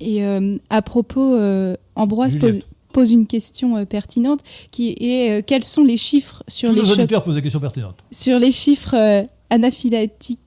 Et 0.00 0.24
euh, 0.24 0.56
à 0.70 0.82
propos, 0.82 1.34
euh, 1.34 1.76
Ambroise 1.94 2.36
pose, 2.36 2.62
pose 2.96 3.10
une 3.10 3.26
question 3.26 3.76
euh, 3.76 3.84
pertinente 3.84 4.40
qui 4.70 4.96
est 4.98 5.30
euh, 5.30 5.42
quels 5.46 5.64
sont 5.64 5.84
les 5.84 5.98
chiffres 5.98 6.42
sur 6.48 6.72
les 6.72 6.90
auditeurs 6.90 7.22
posent 7.22 7.34
des 7.34 7.42
questions 7.42 7.60
pertinentes. 7.60 8.02
Sur 8.10 8.38
les 8.38 8.50
chiffres 8.50 8.94
euh, 8.94 9.22
anaphylactiques 9.50 10.40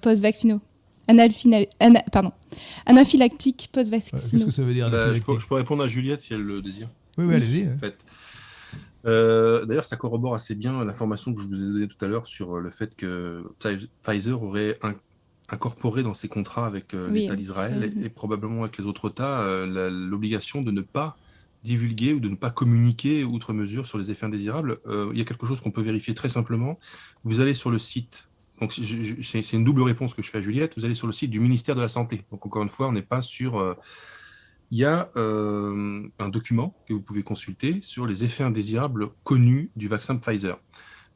post-vaccinaux. 0.00 0.60
pardon. 2.12 2.30
Anaphylactiques 2.86 3.70
post-vaccinaux. 3.72 4.22
Qu'est-ce 4.22 4.44
que 4.44 4.50
ça 4.52 4.62
veut 4.62 4.74
dire 4.74 4.88
bah, 4.88 5.14
je, 5.14 5.20
peux, 5.22 5.54
répondre 5.54 5.82
à 5.82 5.88
Juliette 5.88 6.20
si 6.20 6.32
elle 6.32 6.42
le 6.42 6.62
désire. 6.62 6.88
Oui, 7.18 7.24
oui, 7.26 7.34
allez-y. 7.34 7.68
D'ailleurs, 9.04 9.84
ça 9.84 9.96
corrobore 9.96 10.34
assez 10.34 10.54
bien 10.54 10.84
l'information 10.84 11.34
que 11.34 11.42
je 11.42 11.46
vous 11.46 11.62
ai 11.62 11.66
donnée 11.66 11.88
tout 11.88 12.04
à 12.04 12.08
l'heure 12.08 12.26
sur 12.26 12.60
le 12.60 12.70
fait 12.70 12.94
que 12.94 13.44
Pfizer 14.02 14.42
aurait 14.42 14.78
incorporé 15.48 16.02
dans 16.02 16.14
ses 16.14 16.28
contrats 16.28 16.66
avec 16.66 16.92
l'État 16.92 17.36
d'Israël 17.36 17.92
et, 18.02 18.08
probablement 18.08 18.64
avec 18.64 18.78
les 18.78 18.86
autres 18.86 19.10
États 19.10 19.64
l'obligation 19.66 20.62
de 20.62 20.70
ne 20.70 20.82
pas 20.82 21.16
divulguer 21.62 22.14
ou 22.14 22.20
de 22.20 22.28
ne 22.28 22.34
pas 22.34 22.50
communiquer 22.50 23.24
outre 23.24 23.52
mesure 23.52 23.86
sur 23.86 23.98
les 23.98 24.10
effets 24.10 24.26
indésirables, 24.26 24.78
euh, 24.86 25.10
il 25.12 25.18
y 25.18 25.22
a 25.22 25.24
quelque 25.24 25.46
chose 25.46 25.60
qu'on 25.60 25.70
peut 25.70 25.82
vérifier 25.82 26.14
très 26.14 26.28
simplement. 26.28 26.78
Vous 27.24 27.40
allez 27.40 27.54
sur 27.54 27.70
le 27.70 27.78
site, 27.78 28.28
donc 28.60 28.72
c'est 28.72 29.52
une 29.52 29.64
double 29.64 29.82
réponse 29.82 30.14
que 30.14 30.22
je 30.22 30.30
fais 30.30 30.38
à 30.38 30.42
Juliette, 30.42 30.74
vous 30.76 30.84
allez 30.84 30.94
sur 30.94 31.06
le 31.06 31.12
site 31.12 31.30
du 31.30 31.40
ministère 31.40 31.76
de 31.76 31.82
la 31.82 31.88
Santé. 31.88 32.24
Donc 32.30 32.44
encore 32.46 32.62
une 32.62 32.68
fois, 32.68 32.88
on 32.88 32.92
n'est 32.92 33.02
pas 33.02 33.22
sur... 33.22 33.76
Il 34.72 34.78
y 34.78 34.84
a 34.84 35.10
euh, 35.16 36.08
un 36.18 36.28
document 36.28 36.76
que 36.86 36.94
vous 36.94 37.00
pouvez 37.02 37.22
consulter 37.22 37.80
sur 37.82 38.06
les 38.06 38.22
effets 38.24 38.44
indésirables 38.44 39.08
connus 39.24 39.70
du 39.74 39.88
vaccin 39.88 40.16
Pfizer. 40.16 40.60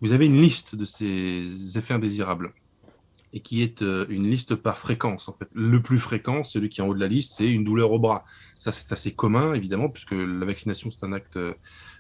Vous 0.01 0.13
avez 0.13 0.27
une 0.27 0.41
liste 0.41 0.75
de 0.75 0.85
ces 0.85 1.79
effets 1.79 1.95
indésirables 1.95 2.53
et 3.33 3.41
qui 3.41 3.63
est 3.63 3.83
euh, 3.83 4.07
une 4.09 4.29
liste 4.29 4.55
par 4.55 4.79
fréquence. 4.79 5.29
En 5.29 5.33
fait, 5.33 5.49
le 5.53 5.83
plus 5.83 5.99
fréquent, 5.99 6.43
celui 6.45 6.69
qui 6.69 6.81
est 6.81 6.85
en 6.85 6.89
haut 6.89 6.95
de 6.95 7.01
la 7.01 7.09
liste, 7.09 7.35
c'est 7.37 7.49
une 7.49 7.65
douleur 7.65 7.91
au 7.91 7.99
bras. 7.99 8.25
Ça, 8.59 8.71
c'est 8.71 8.93
assez 8.93 9.13
commun, 9.13 9.55
évidemment, 9.55 9.89
puisque 9.89 10.13
la 10.13 10.47
vaccination, 10.47 10.91
c'est 10.91 11.05
un 11.05 11.13
acte 11.13 11.37
euh, 11.37 11.53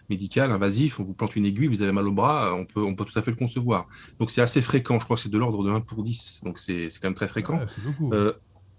médical, 0.08 0.52
invasif. 0.52 1.00
On 1.00 1.04
vous 1.04 1.12
plante 1.12 1.34
une 1.34 1.44
aiguille, 1.44 1.66
vous 1.66 1.82
avez 1.82 1.90
mal 1.90 2.06
au 2.06 2.12
bras, 2.12 2.54
on 2.54 2.64
peut, 2.64 2.82
on 2.82 2.94
peut 2.94 3.04
tout 3.04 3.18
à 3.18 3.22
fait 3.22 3.32
le 3.32 3.36
concevoir. 3.36 3.88
Donc, 4.20 4.30
c'est 4.30 4.42
assez 4.42 4.62
fréquent. 4.62 5.00
Je 5.00 5.04
crois 5.04 5.16
que 5.16 5.22
c'est 5.22 5.28
de 5.28 5.38
l'ordre 5.38 5.64
de 5.64 5.70
1 5.70 5.80
pour 5.80 6.04
10. 6.04 6.42
Donc, 6.44 6.60
c'est 6.60 6.88
quand 7.00 7.08
même 7.08 7.14
très 7.14 7.28
fréquent. 7.28 7.60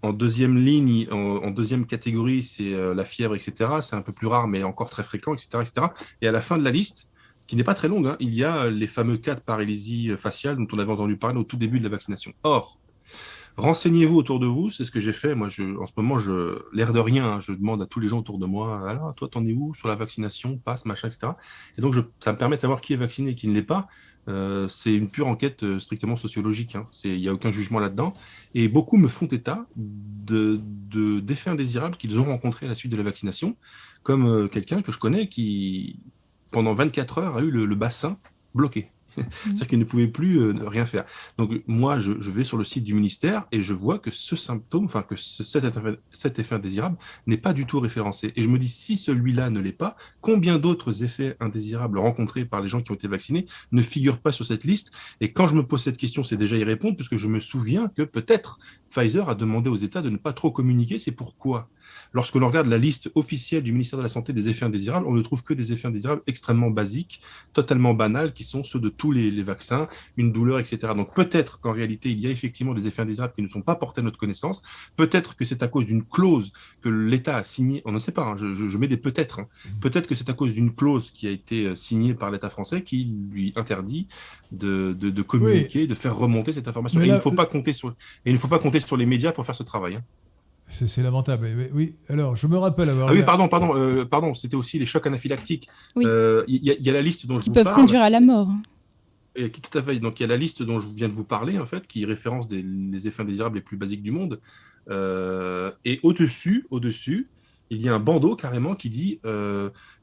En 0.06 0.12
deuxième 0.12 0.56
ligne, 0.56 1.08
en, 1.10 1.50
deuxième 1.50 1.86
catégorie, 1.86 2.42
c'est 2.42 2.72
la 2.94 3.04
fièvre, 3.04 3.34
etc. 3.34 3.70
C'est 3.82 3.96
un 3.96 4.02
peu 4.02 4.12
plus 4.12 4.26
rare, 4.26 4.48
mais 4.48 4.62
encore 4.62 4.90
très 4.90 5.04
fréquent, 5.04 5.34
etc.. 5.34 5.86
Et 6.22 6.28
à 6.28 6.32
la 6.32 6.40
fin 6.40 6.58
de 6.58 6.64
la 6.64 6.70
liste, 6.70 7.08
qui 7.46 7.56
n'est 7.56 7.64
pas 7.64 7.74
très 7.74 7.88
longue, 7.88 8.08
hein. 8.08 8.16
il 8.20 8.34
y 8.34 8.44
a 8.44 8.68
les 8.70 8.86
fameux 8.86 9.16
cas 9.16 9.34
de 9.34 9.40
paralysie 9.40 10.10
faciale 10.18 10.56
dont 10.56 10.66
on 10.72 10.78
avait 10.78 10.92
entendu 10.92 11.16
parler 11.16 11.38
au 11.38 11.44
tout 11.44 11.56
début 11.56 11.78
de 11.78 11.84
la 11.84 11.90
vaccination. 11.90 12.32
Or, 12.42 12.78
renseignez-vous 13.56 14.16
autour 14.16 14.40
de 14.40 14.46
vous, 14.46 14.70
c'est 14.70 14.84
ce 14.84 14.90
que 14.90 15.00
j'ai 15.00 15.12
fait. 15.12 15.34
Moi, 15.34 15.48
en 15.48 15.86
ce 15.86 15.92
moment, 15.96 16.18
je, 16.18 16.58
l'air 16.72 16.92
de 16.92 16.98
rien, 16.98 17.26
hein, 17.26 17.40
je 17.40 17.52
demande 17.52 17.82
à 17.82 17.86
tous 17.86 18.00
les 18.00 18.08
gens 18.08 18.18
autour 18.18 18.38
de 18.38 18.46
moi, 18.46 18.88
alors, 18.88 19.14
toi, 19.14 19.28
t'en 19.28 19.44
es 19.46 19.52
où 19.52 19.74
sur 19.74 19.88
la 19.88 19.96
vaccination, 19.96 20.58
passe, 20.58 20.84
machin, 20.84 21.08
etc. 21.08 21.32
Et 21.78 21.80
donc, 21.80 21.94
ça 22.20 22.32
me 22.32 22.38
permet 22.38 22.56
de 22.56 22.60
savoir 22.60 22.80
qui 22.80 22.92
est 22.92 22.96
vacciné 22.96 23.30
et 23.30 23.34
qui 23.34 23.48
ne 23.48 23.54
l'est 23.54 23.62
pas. 23.62 23.88
Euh, 24.28 24.68
c'est 24.68 24.94
une 24.94 25.08
pure 25.08 25.28
enquête 25.28 25.62
euh, 25.62 25.78
strictement 25.78 26.16
sociologique. 26.16 26.74
Hein. 26.74 26.86
Il 27.04 27.20
n'y 27.20 27.28
a 27.28 27.32
aucun 27.32 27.52
jugement 27.52 27.78
là-dedans. 27.78 28.12
Et 28.54 28.68
beaucoup 28.68 28.96
me 28.96 29.08
font 29.08 29.26
état 29.26 29.66
de, 29.76 30.60
d'effets 31.20 31.50
indésirables 31.50 31.96
qu'ils 31.96 32.18
ont 32.18 32.24
rencontrés 32.24 32.66
à 32.66 32.68
la 32.68 32.74
suite 32.74 32.92
de 32.92 32.96
la 32.96 33.02
vaccination, 33.02 33.56
comme 34.02 34.26
euh, 34.26 34.48
quelqu'un 34.48 34.82
que 34.82 34.92
je 34.92 34.98
connais 34.98 35.28
qui, 35.28 36.00
pendant 36.50 36.74
24 36.74 37.18
heures, 37.18 37.36
a 37.36 37.40
eu 37.40 37.50
le, 37.50 37.74
bassin 37.74 38.18
bloqué. 38.54 38.90
C'est-à-dire 39.44 39.66
qu'il 39.66 39.78
ne 39.78 39.84
pouvait 39.84 40.08
plus 40.08 40.40
euh, 40.40 40.54
rien 40.66 40.86
faire. 40.86 41.04
Donc 41.38 41.62
moi, 41.66 41.98
je, 41.98 42.12
vais 42.12 42.44
sur 42.44 42.56
le 42.56 42.64
site 42.64 42.84
du 42.84 42.94
ministère 42.94 43.46
et 43.52 43.60
je 43.60 43.72
vois 43.72 43.98
que 43.98 44.10
ce 44.10 44.36
symptôme, 44.36 44.84
enfin 44.84 45.02
que 45.02 45.16
cet, 45.16 45.64
effet, 46.38 46.54
indésirable 46.54 46.96
n'est 47.26 47.36
pas 47.36 47.52
du 47.52 47.66
tout 47.66 47.80
référencé. 47.80 48.32
Et 48.36 48.42
je 48.42 48.48
me 48.48 48.58
dis, 48.58 48.68
si 48.68 48.96
celui-là 48.96 49.50
ne 49.50 49.60
l'est 49.60 49.72
pas, 49.72 49.96
combien 50.20 50.58
d'autres 50.58 51.02
effets 51.04 51.36
indésirables 51.40 51.98
rencontrés 51.98 52.44
par 52.44 52.60
les 52.60 52.68
gens 52.68 52.82
qui 52.82 52.90
ont 52.92 52.94
été 52.94 53.08
vaccinés 53.08 53.46
ne 53.72 53.82
figurent 53.82 54.18
pas 54.18 54.32
sur 54.32 54.44
cette 54.44 54.64
liste? 54.64 54.90
Et 55.20 55.32
quand 55.32 55.48
je 55.48 55.54
me 55.54 55.66
pose 55.66 55.82
cette 55.82 55.96
question, 55.96 56.22
c'est 56.22 56.36
déjà 56.36 56.56
y 56.56 56.64
répondre, 56.64 56.96
puisque 56.96 57.16
je 57.16 57.26
me 57.26 57.40
souviens 57.40 57.88
que 57.96 58.02
peut-être 58.02 58.58
Pfizer 58.90 59.28
a 59.28 59.34
demandé 59.34 59.70
aux 59.70 59.76
États 59.76 60.02
de 60.02 60.10
ne 60.10 60.16
pas 60.16 60.32
trop 60.32 60.50
communiquer. 60.50 60.98
C'est 60.98 61.12
pourquoi? 61.12 61.68
Lorsque 62.12 62.34
l'on 62.36 62.48
regarde 62.48 62.66
la 62.66 62.78
liste 62.78 63.10
officielle 63.14 63.62
du 63.62 63.72
ministère 63.72 63.98
de 63.98 64.02
la 64.02 64.08
Santé 64.08 64.32
des 64.32 64.48
effets 64.48 64.64
indésirables, 64.64 65.06
on 65.06 65.12
ne 65.12 65.22
trouve 65.22 65.44
que 65.44 65.54
des 65.54 65.72
effets 65.72 65.88
indésirables 65.88 66.22
extrêmement 66.26 66.70
basiques, 66.70 67.20
totalement 67.52 67.94
banals, 67.94 68.32
qui 68.32 68.44
sont 68.44 68.64
ceux 68.64 68.80
de 68.80 68.88
tous 69.06 69.12
les, 69.12 69.42
vaccins, 69.44 69.86
une 70.16 70.32
douleur, 70.32 70.58
etc. 70.58 70.78
Donc 70.96 71.14
peut-être 71.14 71.60
qu'en 71.60 71.70
réalité, 71.70 72.10
il 72.10 72.18
y 72.18 72.26
a 72.26 72.30
effectivement 72.30 72.74
des 72.74 72.88
effets 72.88 73.02
indésirables 73.02 73.32
qui 73.32 73.42
ne 73.42 73.46
sont 73.46 73.62
pas 73.62 73.76
portés 73.76 74.00
à 74.00 74.04
notre 74.04 74.18
connaissance. 74.18 74.62
Peut-être 74.96 75.36
que 75.36 75.44
c'est 75.44 75.62
à 75.62 75.68
cause 75.68 75.86
d'une 75.86 76.04
clause 76.04 76.52
que 76.82 76.88
l'État 76.88 77.36
a 77.36 77.44
signée. 77.44 77.82
On 77.84 77.92
ne 77.92 78.00
sait 78.00 78.10
pas, 78.10 78.24
hein, 78.24 78.36
je, 78.36 78.76
mets 78.76 78.88
des 78.88 78.96
peut-être. 78.96 79.38
Hein. 79.38 79.46
Mmh. 79.46 79.78
Peut-être 79.78 80.08
que 80.08 80.16
c'est 80.16 80.28
à 80.28 80.32
cause 80.32 80.52
d'une 80.54 80.74
clause 80.74 81.12
qui 81.12 81.28
a 81.28 81.30
été 81.30 81.66
euh, 81.66 81.74
signée 81.76 82.14
par 82.14 82.32
l'État 82.32 82.50
français 82.50 82.82
qui 82.82 83.08
lui 83.30 83.52
interdit 83.54 84.08
de, 84.50 85.22
communiquer, 85.22 85.86
de 85.86 85.94
faire 85.94 86.16
remonter 86.16 86.52
cette 86.52 86.66
information. 86.66 87.00
et, 87.00 87.06
il 87.06 87.12
ne 87.12 87.20
faut 87.20 87.30
pas 87.30 87.46
compter 87.46 87.72
sur, 87.72 87.90
et 87.90 87.94
il 88.30 88.32
ne 88.32 88.38
faut 88.38 88.48
pas 88.48 88.58
compter 88.58 88.80
sur 88.80 88.96
les 88.96 89.06
médias 89.06 89.30
pour 89.30 89.46
faire 89.46 89.54
ce 89.54 89.62
travail. 89.62 89.94
Hein. 89.94 90.02
C'est 90.68 91.02
lamentable. 91.02 91.48
Oui, 91.72 91.94
alors 92.08 92.34
je 92.34 92.46
me 92.46 92.58
rappelle 92.58 92.90
avoir. 92.90 93.08
Ah 93.08 93.12
oui, 93.12 93.22
pardon, 93.22 93.48
pardon, 93.48 93.76
euh, 93.76 94.04
pardon. 94.04 94.34
C'était 94.34 94.56
aussi 94.56 94.78
les 94.78 94.86
chocs 94.86 95.06
anaphylactiques. 95.06 95.68
Il 95.94 96.06
euh, 96.06 96.44
y, 96.48 96.90
a 96.90 96.92
la 96.92 97.02
liste 97.02 97.26
dont 97.26 97.40
je 97.40 97.46
vous 97.46 97.52
peuvent 97.52 97.72
conduire 97.72 98.02
à 98.02 98.10
la 98.10 98.20
mort. 98.20 98.48
Et, 99.36 99.50
tout 99.50 99.78
à 99.78 99.82
fait. 99.82 99.96
Il 99.96 100.02
y 100.02 100.24
a 100.24 100.26
la 100.26 100.36
liste 100.36 100.62
dont 100.62 100.80
je 100.80 100.88
viens 100.88 101.08
de 101.08 101.12
vous 101.12 101.24
parler 101.24 101.58
en 101.58 101.66
fait, 101.66 101.86
qui 101.86 102.04
référence 102.04 102.48
des, 102.48 102.62
les 102.62 103.08
effets 103.08 103.22
indésirables 103.22 103.56
les 103.56 103.62
plus 103.62 103.76
basiques 103.76 104.02
du 104.02 104.10
monde. 104.10 104.40
Euh, 104.88 105.70
et 105.84 106.00
au-dessus, 106.02 106.66
au-dessus, 106.70 107.28
il 107.70 107.80
y 107.82 107.88
a 107.88 107.94
un 107.94 108.00
bandeau 108.00 108.36
carrément 108.36 108.74
qui 108.74 108.90
dit 108.90 109.20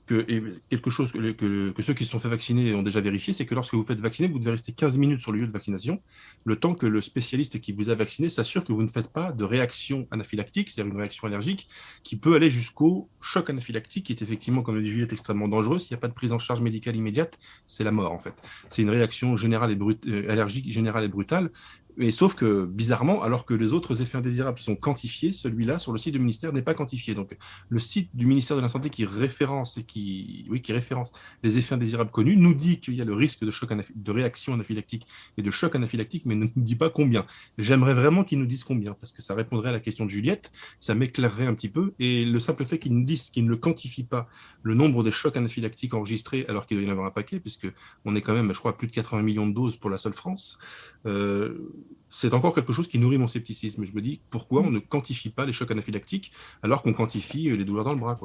que 0.06 0.26
et 0.28 0.44
quelque 0.70 0.90
chose 0.90 1.12
que, 1.12 1.74
ceux 1.82 1.94
qui 1.94 2.06
se 2.06 2.12
sont 2.12 2.20
fait 2.20 2.30
vacciner 2.30 2.74
ont 2.74 2.84
déjà 2.84 3.02
vérifié, 3.02 3.34
c'est 3.34 3.46
que 3.46 3.56
lorsque 3.56 3.74
vous 3.74 3.84
faites 3.84 4.02
vacciner, 4.02 4.28
vous 4.28 4.40
devez 4.40 4.52
rester 4.52 4.72
15 4.72 4.98
minutes 4.98 5.20
sur 5.20 5.32
le 5.32 5.40
lieu 5.40 5.48
de 5.48 5.52
vaccination, 5.52 6.02
le 6.46 6.56
temps 6.56 6.76
que 6.76 6.86
le 6.86 7.02
spécialiste 7.02 7.60
qui 7.60 7.72
vous 7.72 7.90
a 7.90 7.96
vacciné 7.96 8.30
s'assure 8.30 8.64
que 8.64 8.74
vous 8.74 8.84
ne 8.84 8.88
faites 8.88 9.08
pas 9.08 9.32
de 9.32 9.44
réaction 9.44 10.08
anaphylactique, 10.12 10.70
c'est-à-dire 10.70 10.92
une 10.92 11.00
réaction 11.00 11.28
allergique, 11.28 11.68
qui 12.04 12.16
peut 12.16 12.36
aller 12.36 12.50
jusqu'au 12.50 13.10
choc 13.22 13.50
anaphylactique, 13.50 14.06
qui 14.06 14.14
est 14.14 14.22
effectivement, 14.22 14.62
comme 14.62 14.76
le 14.76 14.84
dit 14.84 14.90
Juliette, 14.90 15.14
extrêmement 15.14 15.48
dangereux. 15.48 15.80
S'il 15.80 15.94
n'y 15.94 16.00
a 16.00 16.02
pas 16.02 16.10
de 16.10 16.14
prise 16.14 16.34
en 16.34 16.40
charge 16.40 16.62
médicale 16.62 16.96
immédiate, 16.96 17.38
c'est 17.66 17.84
la 17.84 17.92
mort 17.92 18.12
en 18.12 18.20
fait. 18.20 18.36
C'est 18.70 18.82
une 18.82 18.90
réaction 18.90 19.36
générale 19.36 19.72
et 19.72 19.78
euh, 20.10 20.32
allergique 20.32 20.72
générale 20.72 21.06
et 21.06 21.10
brutale, 21.10 21.50
mais 21.98 22.12
sauf 22.12 22.36
que, 22.36 22.66
bizarrement, 22.66 23.22
alors 23.24 23.46
que 23.46 23.54
les 23.54 23.74
autres 23.74 24.02
effets 24.02 24.18
indésirables 24.18 24.60
sont 24.60 24.76
quantifiés, 24.76 25.34
celui-là, 25.34 25.80
sur 25.80 25.92
le 25.92 25.98
site 25.98 26.14
du 26.14 26.20
ministère, 26.20 26.54
n'est 26.54 26.62
pas 26.62 26.74
quantifié. 26.74 27.16
Donc, 27.16 27.38
le 27.70 27.80
site 27.80 28.10
du 28.14 28.26
ministère 28.26 28.58
de 28.58 28.62
la 28.62 28.70
Santé 28.70 28.90
qui 28.90 29.06
référence, 29.06 29.78
et 29.78 29.84
qui, 29.84 30.46
oui, 30.50 30.62
qui 30.62 30.74
référence 30.74 31.12
les 31.44 31.58
effets 31.58 31.76
indésirables 31.76 32.12
connus 32.12 32.36
nous 32.36 32.54
dit 32.54 32.80
qu'il 32.80 32.96
y 32.96 33.02
a 33.02 33.06
le 33.06 33.14
risque 33.14 33.44
de, 33.44 33.52
choc 33.52 33.72
de 33.96 34.12
réaction 34.12 34.54
anaphylactique 34.54 35.08
et 35.38 35.42
de 35.42 35.52
choc 35.52 35.76
anaphylactique, 35.76 36.24
mais 36.26 36.36
ne 36.36 36.46
nous 36.56 36.64
dit 36.64 36.76
pas 36.76 36.90
combien. 36.90 37.26
J'aimerais 37.58 37.94
vraiment 37.94 38.24
qu'ils 38.24 38.40
nous 38.40 38.46
disent 38.46 38.64
combien, 38.64 38.94
parce 38.94 39.12
que 39.12 39.22
ça 39.22 39.36
répondrait 39.36 39.70
à 39.70 39.74
la 39.74 39.80
question 39.80 40.06
de 40.06 40.10
Juliette, 40.10 40.52
ça 40.80 40.96
m'éclairerait 40.96 41.46
un 41.46 41.54
petit 41.54 41.70
peu. 41.70 41.94
Et 42.00 42.26
le 42.26 42.40
simple 42.40 42.66
fait 42.66 42.80
qu'ils 42.80 42.94
nous 42.94 43.06
disent 43.06 43.30
qu'ils 43.30 43.46
ne 43.46 43.50
le 43.50 43.58
quantifient 43.58 44.04
pas, 44.04 44.28
le 44.62 44.76
nombre 44.76 45.04
de 45.04 45.12
chocs 45.12 45.38
anaphylactiques 45.38 45.94
enregistrés, 45.94 46.46
alors 46.48 46.66
qu'il 46.66 46.78
doit 46.78 46.86
y 46.86 46.90
en 46.90 46.92
avoir 46.92 47.08
un 47.08 47.12
paquet, 47.12 47.40
puisque 47.40 47.68
on 48.06 48.16
est 48.16 48.22
quand 48.22 48.34
même, 48.34 48.54
je 48.54 48.60
crois, 48.60 48.72
à 48.72 48.74
plus 48.74 48.88
de 48.88 48.94
80 48.94 49.22
millions 49.22 49.48
de 49.48 49.54
doses 49.54 49.78
pour 49.78 49.90
la 49.90 49.98
seule 49.98 50.14
France. 50.14 50.58
Euh, 51.06 51.72
c'est 52.10 52.36
encore 52.36 52.54
quelque 52.54 52.74
chose 52.74 52.88
qui 52.88 53.00
nourrit 53.00 53.18
mon 53.18 53.28
scepticisme. 53.28 53.86
Je 53.86 53.94
me 53.94 54.02
dis, 54.02 54.22
pourquoi 54.30 54.62
on 54.62 54.70
ne 54.70 54.78
quantifie 54.78 55.30
pas 55.30 55.48
les 55.48 55.54
chocs 55.54 55.72
anaphylactiques 55.72 56.32
alors 56.62 56.84
qu'on 56.84 56.94
quantifie 56.94 57.50
les 57.50 57.66
douleurs 57.66 57.86
dans 57.86 57.94
le 57.94 58.00
bras 58.00 58.20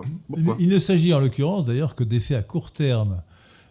il, 0.58 0.68
ne 0.68 0.78
s'agit 0.78 1.14
en 1.14 1.20
l'occurrence 1.20 1.64
d'ailleurs 1.64 1.94
que 1.94 2.04
d'effets 2.04 2.34
à 2.34 2.42
court 2.42 2.70
terme. 2.70 3.22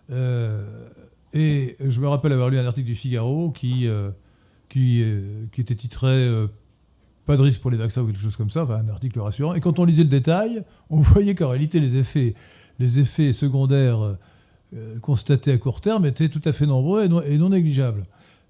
Euh, 0.10 0.88
et 1.34 1.76
je 1.80 2.00
me 2.00 2.08
rappelle 2.08 2.32
avoir 2.32 2.50
lu 2.50 2.58
un 2.58 2.66
article 2.66 2.88
du 2.88 2.96
Figaro 2.96 3.52
qui, 3.52 3.88
euh, 3.88 4.10
qui, 4.70 5.04
qui 5.52 5.62
était 5.62 5.76
titré 5.76 6.48
Pas 7.28 7.38
de 7.38 7.44
risque 7.44 7.62
pour 7.62 7.70
les 7.70 7.78
vaccins 7.78 8.02
ou 8.02 8.08
quelque 8.08 8.22
chose 8.22 8.36
comme 8.36 8.50
ça, 8.50 8.64
enfin 8.64 8.78
un 8.78 8.90
article 8.90 9.20
rassurant. 9.20 9.54
Et 9.54 9.60
quand 9.60 9.78
on 9.78 9.86
lisait 9.86 10.04
le 10.04 10.10
détail, 10.10 10.64
on 10.90 11.00
voyait 11.00 11.36
qu'en 11.36 11.50
réalité 11.50 11.80
les 11.80 11.96
effets, 11.96 12.34
les 12.80 12.98
effets 12.98 13.34
secondaires 13.34 14.18
constatés 15.02 15.52
à 15.52 15.58
court 15.58 15.80
terme 15.80 16.06
étaient 16.06 16.30
tout 16.30 16.42
à 16.44 16.54
fait 16.54 16.66
nombreux 16.66 17.06
et 17.06 17.38
non, 17.38 17.50
négligeables. 17.50 18.06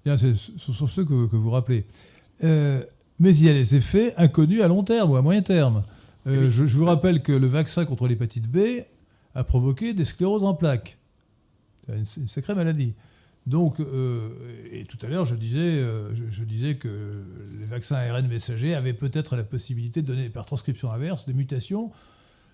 Ce 0.06 0.34
sont 0.72 0.86
ceux 0.86 1.04
que, 1.04 1.26
que 1.26 1.36
vous 1.36 1.50
rappelez. 1.50 1.84
mais 2.42 2.86
il 3.20 3.44
y 3.44 3.48
a 3.48 3.52
les 3.52 3.74
effets 3.74 4.14
inconnus 4.16 4.62
à 4.62 4.68
long 4.68 4.82
terme 4.82 5.10
ou 5.10 5.16
à 5.16 5.22
moyen 5.22 5.42
terme. 5.42 5.82
je, 6.26 6.48
je, 6.48 6.78
vous 6.78 6.84
rappelle 6.84 7.22
que 7.22 7.32
le 7.32 7.46
vaccin 7.46 7.84
contre 7.84 8.08
l'hépatite 8.08 8.46
B 8.46 8.58
a 9.34 9.44
provoqué 9.44 9.94
des 9.94 10.04
scléroses 10.04 10.44
en 10.44 10.54
plaques. 10.54 10.98
C'est 11.86 12.20
une, 12.20 12.28
sacrée 12.28 12.54
maladie. 12.54 12.94
Donc, 13.46 13.80
euh, 13.80 14.28
et 14.72 14.84
tout 14.84 14.98
à 15.02 15.08
l'heure, 15.08 15.24
je 15.24 15.34
disais, 15.34 15.58
euh, 15.60 16.14
je, 16.30 16.44
disais 16.44 16.76
que 16.76 17.24
les 17.58 17.64
vaccins 17.64 17.96
ARN 17.96 18.26
messagers 18.28 18.74
avaient 18.74 18.92
peut-être 18.92 19.36
la 19.36 19.44
possibilité 19.44 20.02
de 20.02 20.06
donner 20.06 20.28
par 20.28 20.44
transcription 20.44 20.90
inverse 20.92 21.26
des 21.26 21.32
mutations 21.32 21.90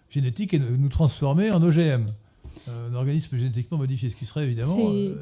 génétiques 0.09 0.55
et 0.55 0.61
de 0.61 0.69
nous 0.69 0.89
transformer 0.89 1.51
en 1.51 1.63
OGM. 1.63 2.07
Euh, 2.69 2.91
un 2.91 2.95
organisme 2.95 3.37
génétiquement 3.37 3.79
modifié, 3.79 4.11
ce 4.11 4.17
qui 4.17 4.27
serait 4.27 4.45
évidemment 4.45 4.79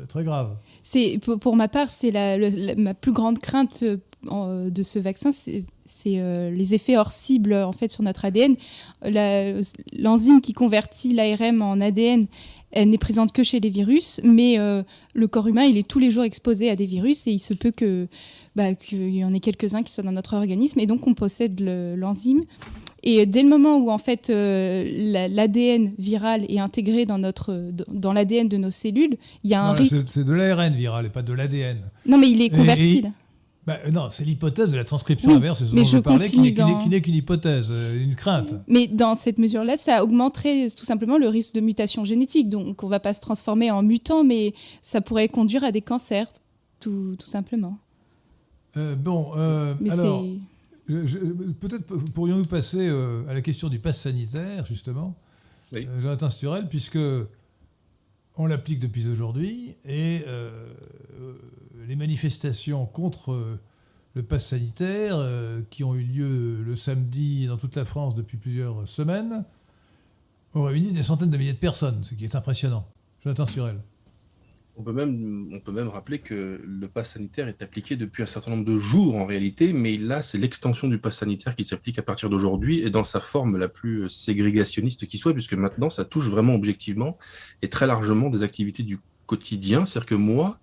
très 0.09 0.25
grave. 0.25 0.57
C'est 0.83 1.19
pour, 1.19 1.57
ma 1.57 1.69
part, 1.69 1.91
c'est 1.91 2.13
ma 2.77 2.95
plus 2.95 3.13
grande 3.13 3.39
crainte 3.39 3.85
de 3.85 4.83
ce 4.83 4.99
vaccin, 4.99 5.31
c'est 5.33 5.65
les 6.05 6.75
effets 6.75 6.97
hors 6.97 7.13
cible 7.13 7.55
en 7.55 7.73
fait 7.73 7.91
sur 7.91 8.03
notre 8.03 8.25
ADN. 8.25 8.57
L'enzyme 9.05 10.41
qui 10.41 10.53
convertit 10.53 11.13
l'ARM 11.13 11.63
en 11.63 11.81
ADN 11.81 12.27
elle 12.73 12.89
n'est 12.89 12.99
présente 12.99 13.33
que 13.33 13.43
chez 13.43 13.61
les 13.61 13.69
virus, 13.69 14.21
mais 14.25 14.59
euh, 14.59 14.83
le 15.15 15.29
corps 15.29 15.47
humain, 15.47 15.65
il 15.65 15.77
est 15.77 15.87
tous 15.87 15.99
les 15.99 16.11
jours 16.11 16.25
exposé 16.25 16.71
à 16.71 16.77
des 16.77 16.87
virus 16.87 17.27
et 17.27 17.31
il 17.31 17.39
se 17.39 17.55
peut 17.55 17.71
que 17.71 18.09
bah, 18.57 18.75
qu'il 18.75 19.15
y 19.15 19.25
en 19.25 19.33
ait 19.35 19.41
quelques-uns 19.41 19.83
qui 19.83 19.93
soient 19.93 20.05
dans 20.05 20.13
notre 20.13 20.35
organisme 20.35 20.81
et 20.81 20.87
donc 20.87 21.07
on 21.07 21.15
possède 21.15 21.61
l'enzyme. 21.97 22.45
Et 23.03 23.27
dès 23.27 23.43
le 23.43 23.49
moment 23.49 23.79
où 23.79 23.91
en 23.91 23.99
fait 23.99 24.31
euh, 24.31 25.29
l'ADN 25.29 25.93
viral 25.99 26.45
est 26.49 26.61
intégré 26.61 27.05
dans 27.07 27.19
notre 27.19 27.71
dans 27.89 28.13
l'ADN 28.13 28.49
de 28.49 28.57
nos 28.57 28.71
cellules, 28.71 29.17
il 29.45 29.51
y 29.51 29.55
a 29.55 29.65
un 29.65 29.73
risque. 29.73 30.07
C'est 30.09 30.25
de 30.25 30.33
l'ARN 30.33 30.73
viral 30.73 31.07
et 31.07 31.09
pas 31.09 31.23
de 31.23 31.33
l'ADN. 31.33 31.79
Non, 32.07 32.19
mais 32.19 32.31
il 32.31 32.41
est 32.43 32.51
converti. 32.51 33.05
Bah, 33.65 33.79
non, 33.93 34.09
c'est 34.11 34.25
l'hypothèse 34.25 34.73
de 34.73 34.77
la 34.77 34.85
transcription 34.85 35.37
inverse, 35.37 35.61
c'est 35.61 35.67
ce 35.67 35.71
dont 35.71 35.85
je, 35.85 35.99
parlais, 35.99 36.27
qui 36.27 36.41
n'est 36.41 37.01
qu'une 37.01 37.15
hypothèse, 37.15 37.69
euh, 37.71 38.03
une 38.03 38.17
crainte. 38.17 38.55
Mais 38.67 38.89
dans 38.89 39.15
cette 39.15 39.39
mesure-là, 39.39 39.77
ça 39.77 40.03
augmenterait 40.03 40.67
tout 40.77 40.85
simplement 40.85 41.17
le 41.17 41.29
risque 41.29 41.55
de 41.55 41.61
mutation 41.61 42.05
génétique. 42.05 42.49
Donc 42.49 42.83
on 42.83 42.87
ne 42.87 42.91
va 42.91 42.99
pas 42.99 43.15
se 43.15 43.21
transformer 43.21 43.71
en 43.71 43.85
mutant, 43.85 44.25
mais 44.25 44.53
ça 44.83 45.01
pourrait 45.01 45.29
conduire 45.29 45.63
à 45.63 45.71
des 45.71 45.81
cancers, 45.81 46.27
tout, 46.81 47.15
tout 47.17 47.27
simplement. 47.27 47.79
Euh, 48.77 48.97
bon, 48.97 49.31
euh, 49.37 49.75
alors, 49.91 50.25
peut-être 50.87 51.85
pourrions-nous 52.13 52.45
passer 52.45 52.89
à 53.29 53.35
la 53.35 53.41
question 53.41 53.69
du 53.69 53.79
pass 53.79 54.01
sanitaire, 54.01 54.65
justement, 54.65 55.17
oui. 55.73 55.89
Jonathan 56.01 56.29
Sturel, 56.29 56.69
puisque 56.69 56.99
on 58.37 58.47
l'applique 58.47 58.81
depuis 58.81 59.09
aujourd'hui 59.09 59.75
et 59.85 60.25
les 61.87 61.97
manifestations 61.97 62.87
contre 62.87 63.33
euh, 63.33 63.61
le 64.15 64.23
pass 64.23 64.47
sanitaire, 64.47 65.17
euh, 65.17 65.63
qui 65.71 65.85
ont 65.85 65.95
eu 65.95 66.03
lieu 66.03 66.63
le 66.63 66.77
samedi 66.77 67.47
dans 67.47 67.57
toute 67.57 67.77
la 67.77 67.85
France 67.85 68.15
depuis 68.15 68.37
plusieurs 68.37 68.89
semaines, 68.89 69.45
ont 70.55 70.65
réuni 70.65 70.93
des 70.93 71.03
centaines 71.03 71.31
de 71.31 71.37
milliers 71.37 71.53
de 71.53 71.59
personnes, 71.59 72.05
ce 72.05 72.15
qui 72.15 72.25
est 72.25 72.35
impressionnant. 72.35 72.87
Jonathan 73.23 73.47
Surel. 73.47 73.81
On 74.77 74.83
peut, 74.83 74.93
même, 74.93 75.51
on 75.53 75.61
peut 75.61 75.73
même 75.73 75.89
rappeler 75.89 76.19
que 76.19 76.61
le 76.65 76.89
pass 76.89 77.13
sanitaire 77.13 77.47
est 77.47 77.61
appliqué 77.63 77.95
depuis 77.95 78.23
un 78.23 78.27
certain 78.27 78.53
nombre 78.53 78.65
de 78.65 78.79
jours 78.79 79.17
en 79.17 79.27
réalité, 79.27 79.75
mais 79.75 79.99
là, 79.99 80.23
c'est 80.23 80.39
l'extension 80.39 80.89
du 80.89 80.99
pass 80.99 81.19
sanitaire 81.19 81.55
qui 81.55 81.65
s'applique 81.65 81.99
à 81.99 82.03
partir 82.03 82.31
d'aujourd'hui 82.31 82.81
et 82.81 82.89
dans 82.89 83.05
sa 83.05 83.21
forme 83.21 83.59
la 83.59 83.69
plus 83.69 84.09
ségrégationniste 84.09 85.07
qui 85.07 85.19
soit, 85.19 85.35
puisque 85.35 85.55
maintenant, 85.55 85.91
ça 85.91 86.07
touche 86.07 86.29
vraiment 86.29 86.55
objectivement 86.55 87.19
et 87.61 87.69
très 87.69 87.87
largement 87.87 88.31
des 88.31 88.43
activités 88.43 88.83
du 88.83 88.99
quotidien. 89.27 89.85
C'est-à-dire 89.85 90.07
que 90.07 90.15
moi, 90.15 90.59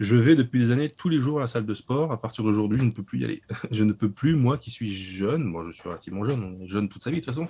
je 0.00 0.16
vais 0.16 0.36
depuis 0.36 0.60
des 0.60 0.72
années 0.72 0.90
tous 0.90 1.08
les 1.08 1.18
jours 1.18 1.38
à 1.38 1.42
la 1.42 1.48
salle 1.48 1.66
de 1.66 1.74
sport. 1.74 2.12
À 2.12 2.20
partir 2.20 2.44
d'aujourd'hui, 2.44 2.78
je 2.78 2.84
ne 2.84 2.90
peux 2.90 3.02
plus 3.02 3.20
y 3.20 3.24
aller. 3.24 3.42
je 3.70 3.84
ne 3.84 3.92
peux 3.92 4.10
plus, 4.10 4.34
moi 4.34 4.58
qui 4.58 4.70
suis 4.70 4.92
jeune, 4.92 5.44
moi 5.44 5.62
je 5.66 5.70
suis 5.70 5.88
relativement 5.88 6.24
jeune, 6.24 6.42
on 6.42 6.64
est 6.64 6.68
jeune 6.68 6.88
toute 6.88 7.02
sa 7.02 7.10
vie 7.10 7.20
de 7.20 7.24
toute 7.24 7.34
façon, 7.34 7.48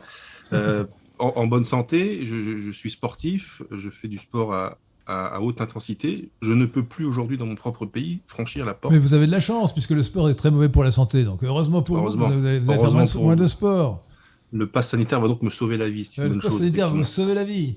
euh, 0.52 0.84
en, 1.18 1.46
bonne 1.46 1.64
santé, 1.64 2.26
je, 2.26 2.70
suis 2.72 2.90
sportif, 2.90 3.62
je 3.70 3.88
fais 3.88 4.08
du 4.08 4.18
sport 4.18 4.52
à, 4.52 4.78
haute 5.06 5.60
intensité. 5.60 6.30
Je 6.42 6.52
ne 6.52 6.66
peux 6.66 6.84
plus 6.84 7.04
aujourd'hui 7.04 7.36
dans 7.36 7.46
mon 7.46 7.54
propre 7.54 7.86
pays 7.86 8.20
franchir 8.26 8.64
la 8.64 8.74
porte. 8.74 8.92
Mais 8.92 8.98
vous 8.98 9.14
avez 9.14 9.26
de 9.26 9.32
la 9.32 9.40
chance 9.40 9.72
puisque 9.72 9.90
le 9.90 10.02
sport 10.02 10.30
est 10.30 10.34
très 10.34 10.50
mauvais 10.50 10.68
pour 10.68 10.84
la 10.84 10.92
santé. 10.92 11.24
Donc 11.24 11.42
heureusement 11.42 11.82
pour 11.82 11.96
vous, 11.98 12.16
vous 12.16 12.24
allez, 12.24 12.60
faire 12.60 13.20
moins, 13.20 13.36
de 13.36 13.46
sport. 13.46 14.04
Le 14.52 14.66
pass 14.68 14.90
sanitaire 14.90 15.20
va 15.20 15.28
donc 15.28 15.42
me 15.42 15.50
sauver 15.50 15.76
la 15.76 15.90
vie. 15.90 16.08
le 16.16 16.38
pass 16.38 16.58
sanitaire 16.58 16.90
va 16.90 16.96
me 16.96 17.04
sauver 17.04 17.34
la 17.34 17.44
vie. 17.44 17.76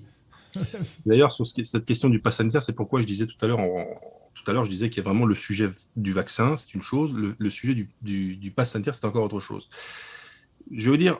D'ailleurs, 1.06 1.32
sur 1.32 1.46
cette 1.46 1.86
question 1.86 2.10
du 2.10 2.20
pass 2.20 2.38
sanitaire, 2.38 2.64
c'est 2.64 2.74
pourquoi 2.74 3.02
je 3.02 3.06
disais 3.06 3.28
tout 3.28 3.38
à 3.42 3.48
l'heure 3.48 3.60
en, 3.60 3.86
tout 4.38 4.50
à 4.50 4.54
l'heure, 4.54 4.66
je 4.66 4.70
disais 4.70 4.90
qu'il 4.90 5.04
y 5.04 5.06
a 5.06 5.10
vraiment 5.10 5.26
le 5.26 5.36
sujet 5.36 5.70
du 5.96 6.14
vaccin, 6.14 6.56
c'est 6.58 6.74
une 6.74 6.82
chose, 6.82 7.14
le, 7.14 7.50
sujet 7.50 7.74
du, 7.74 8.36
du, 8.36 8.52
pass 8.52 8.72
sanitaire, 8.72 8.96
c'est 8.96 9.06
encore 9.06 9.24
autre 9.24 9.40
chose. 9.40 9.70
Je 10.72 10.90
vous 10.90 10.98
dire 10.98 11.20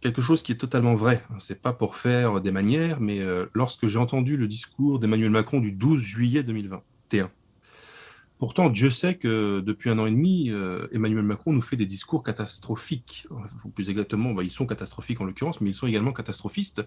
quelque 0.00 0.22
chose 0.22 0.42
qui 0.42 0.52
est 0.52 0.56
totalement 0.56 0.94
vrai. 0.94 1.24
C'est 1.40 1.60
pas 1.60 1.72
pour 1.72 1.96
faire 1.96 2.40
des 2.40 2.52
manières, 2.52 3.00
mais 3.00 3.20
euh, 3.20 3.46
lorsque 3.54 3.86
j'ai 3.86 3.98
entendu 3.98 4.36
le 4.36 4.48
discours 4.48 4.98
d'Emmanuel 4.98 5.30
Macron 5.30 5.60
du 5.60 5.72
12 5.72 6.00
juillet 6.00 6.42
2021, 6.42 7.30
Pourtant, 8.38 8.70
Dieu 8.70 8.90
sait 8.90 9.16
que 9.16 9.58
depuis 9.58 9.90
un 9.90 9.98
an 9.98 10.06
et 10.06 10.12
demi, 10.12 10.50
euh, 10.50 10.86
Emmanuel 10.92 11.24
Macron 11.24 11.52
nous 11.52 11.60
fait 11.60 11.74
des 11.74 11.86
discours 11.86 12.22
catastrophiques. 12.22 13.26
plus 13.74 13.90
exactement, 13.90 14.32
bah, 14.32 14.44
ils 14.44 14.52
sont 14.52 14.64
catastrophiques 14.64 15.20
en 15.20 15.24
l'occurrence, 15.24 15.60
mais 15.60 15.70
ils 15.70 15.74
sont 15.74 15.88
également 15.88 16.12
catastrophistes. 16.12 16.86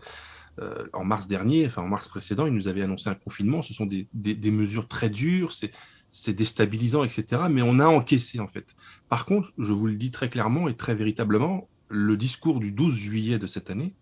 Euh, 0.60 0.88
en 0.94 1.04
mars 1.04 1.28
dernier, 1.28 1.68
enfin 1.68 1.82
en 1.82 1.90
mars 1.90 2.08
précédent, 2.08 2.46
il 2.46 2.54
nous 2.54 2.70
avait 2.70 2.84
annoncé 2.84 3.10
un 3.10 3.16
confinement. 3.16 3.62
Ce 3.62 3.74
sont 3.74 3.86
des, 3.86 4.08
mesures 4.52 4.88
très 4.88 5.10
dures, 5.10 5.52
c'est 5.52 6.34
déstabilisant, 6.34 7.04
etc. 7.04 7.44
Mais 7.50 7.62
on 7.62 7.80
a 7.80 7.86
encaissé 7.86 8.40
en 8.40 8.48
fait. 8.48 8.74
Par 9.10 9.26
contre, 9.26 9.52
je 9.58 9.74
vous 9.74 9.88
le 9.88 9.98
dis 9.98 10.12
très 10.12 10.30
clairement 10.30 10.70
et 10.70 10.76
très 10.76 10.96
véritablement, 10.96 11.68
le 11.92 12.18
discours 12.18 12.60
du 12.60 12.72
12 12.72 12.96
juillet 12.96 13.40
de 13.40 13.48
cette 13.48 13.70
année 13.70 13.94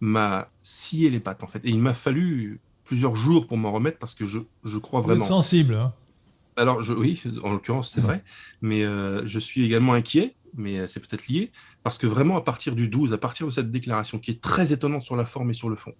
m'a 0.00 0.50
scié 0.62 1.10
les 1.10 1.20
pattes 1.20 1.42
en 1.44 1.46
fait. 1.46 1.60
Et 1.64 1.70
il 1.70 1.78
m'a 1.78 1.94
fallu 1.94 2.60
plusieurs 2.84 3.16
jours 3.16 3.46
pour 3.46 3.56
m'en 3.56 3.72
remettre 3.72 3.98
parce 3.98 4.14
que 4.14 4.26
je, 4.26 4.40
je 4.64 4.78
crois 4.78 5.00
vraiment. 5.00 5.20
Vous 5.20 5.28
sensible. 5.28 5.74
Hein 5.74 5.92
alors, 6.56 6.82
je, 6.82 6.92
oui, 6.94 7.22
en 7.42 7.52
l'occurrence, 7.52 7.92
c'est 7.92 8.00
vrai, 8.00 8.24
mais 8.62 8.82
euh, 8.82 9.26
je 9.26 9.38
suis 9.38 9.64
également 9.64 9.92
inquiet, 9.92 10.34
mais 10.56 10.78
euh, 10.78 10.86
c'est 10.86 11.00
peut-être 11.00 11.28
lié, 11.28 11.52
parce 11.82 11.98
que 11.98 12.06
vraiment, 12.06 12.36
à 12.36 12.40
partir 12.40 12.74
du 12.74 12.88
12, 12.88 13.12
à 13.12 13.18
partir 13.18 13.46
de 13.46 13.52
cette 13.52 13.70
déclaration, 13.70 14.18
qui 14.18 14.30
est 14.30 14.40
très 14.40 14.72
étonnante 14.72 15.02
sur 15.02 15.16
la 15.16 15.26
forme 15.26 15.50
et 15.50 15.54
sur 15.54 15.68
le 15.68 15.76
fond, 15.76 15.94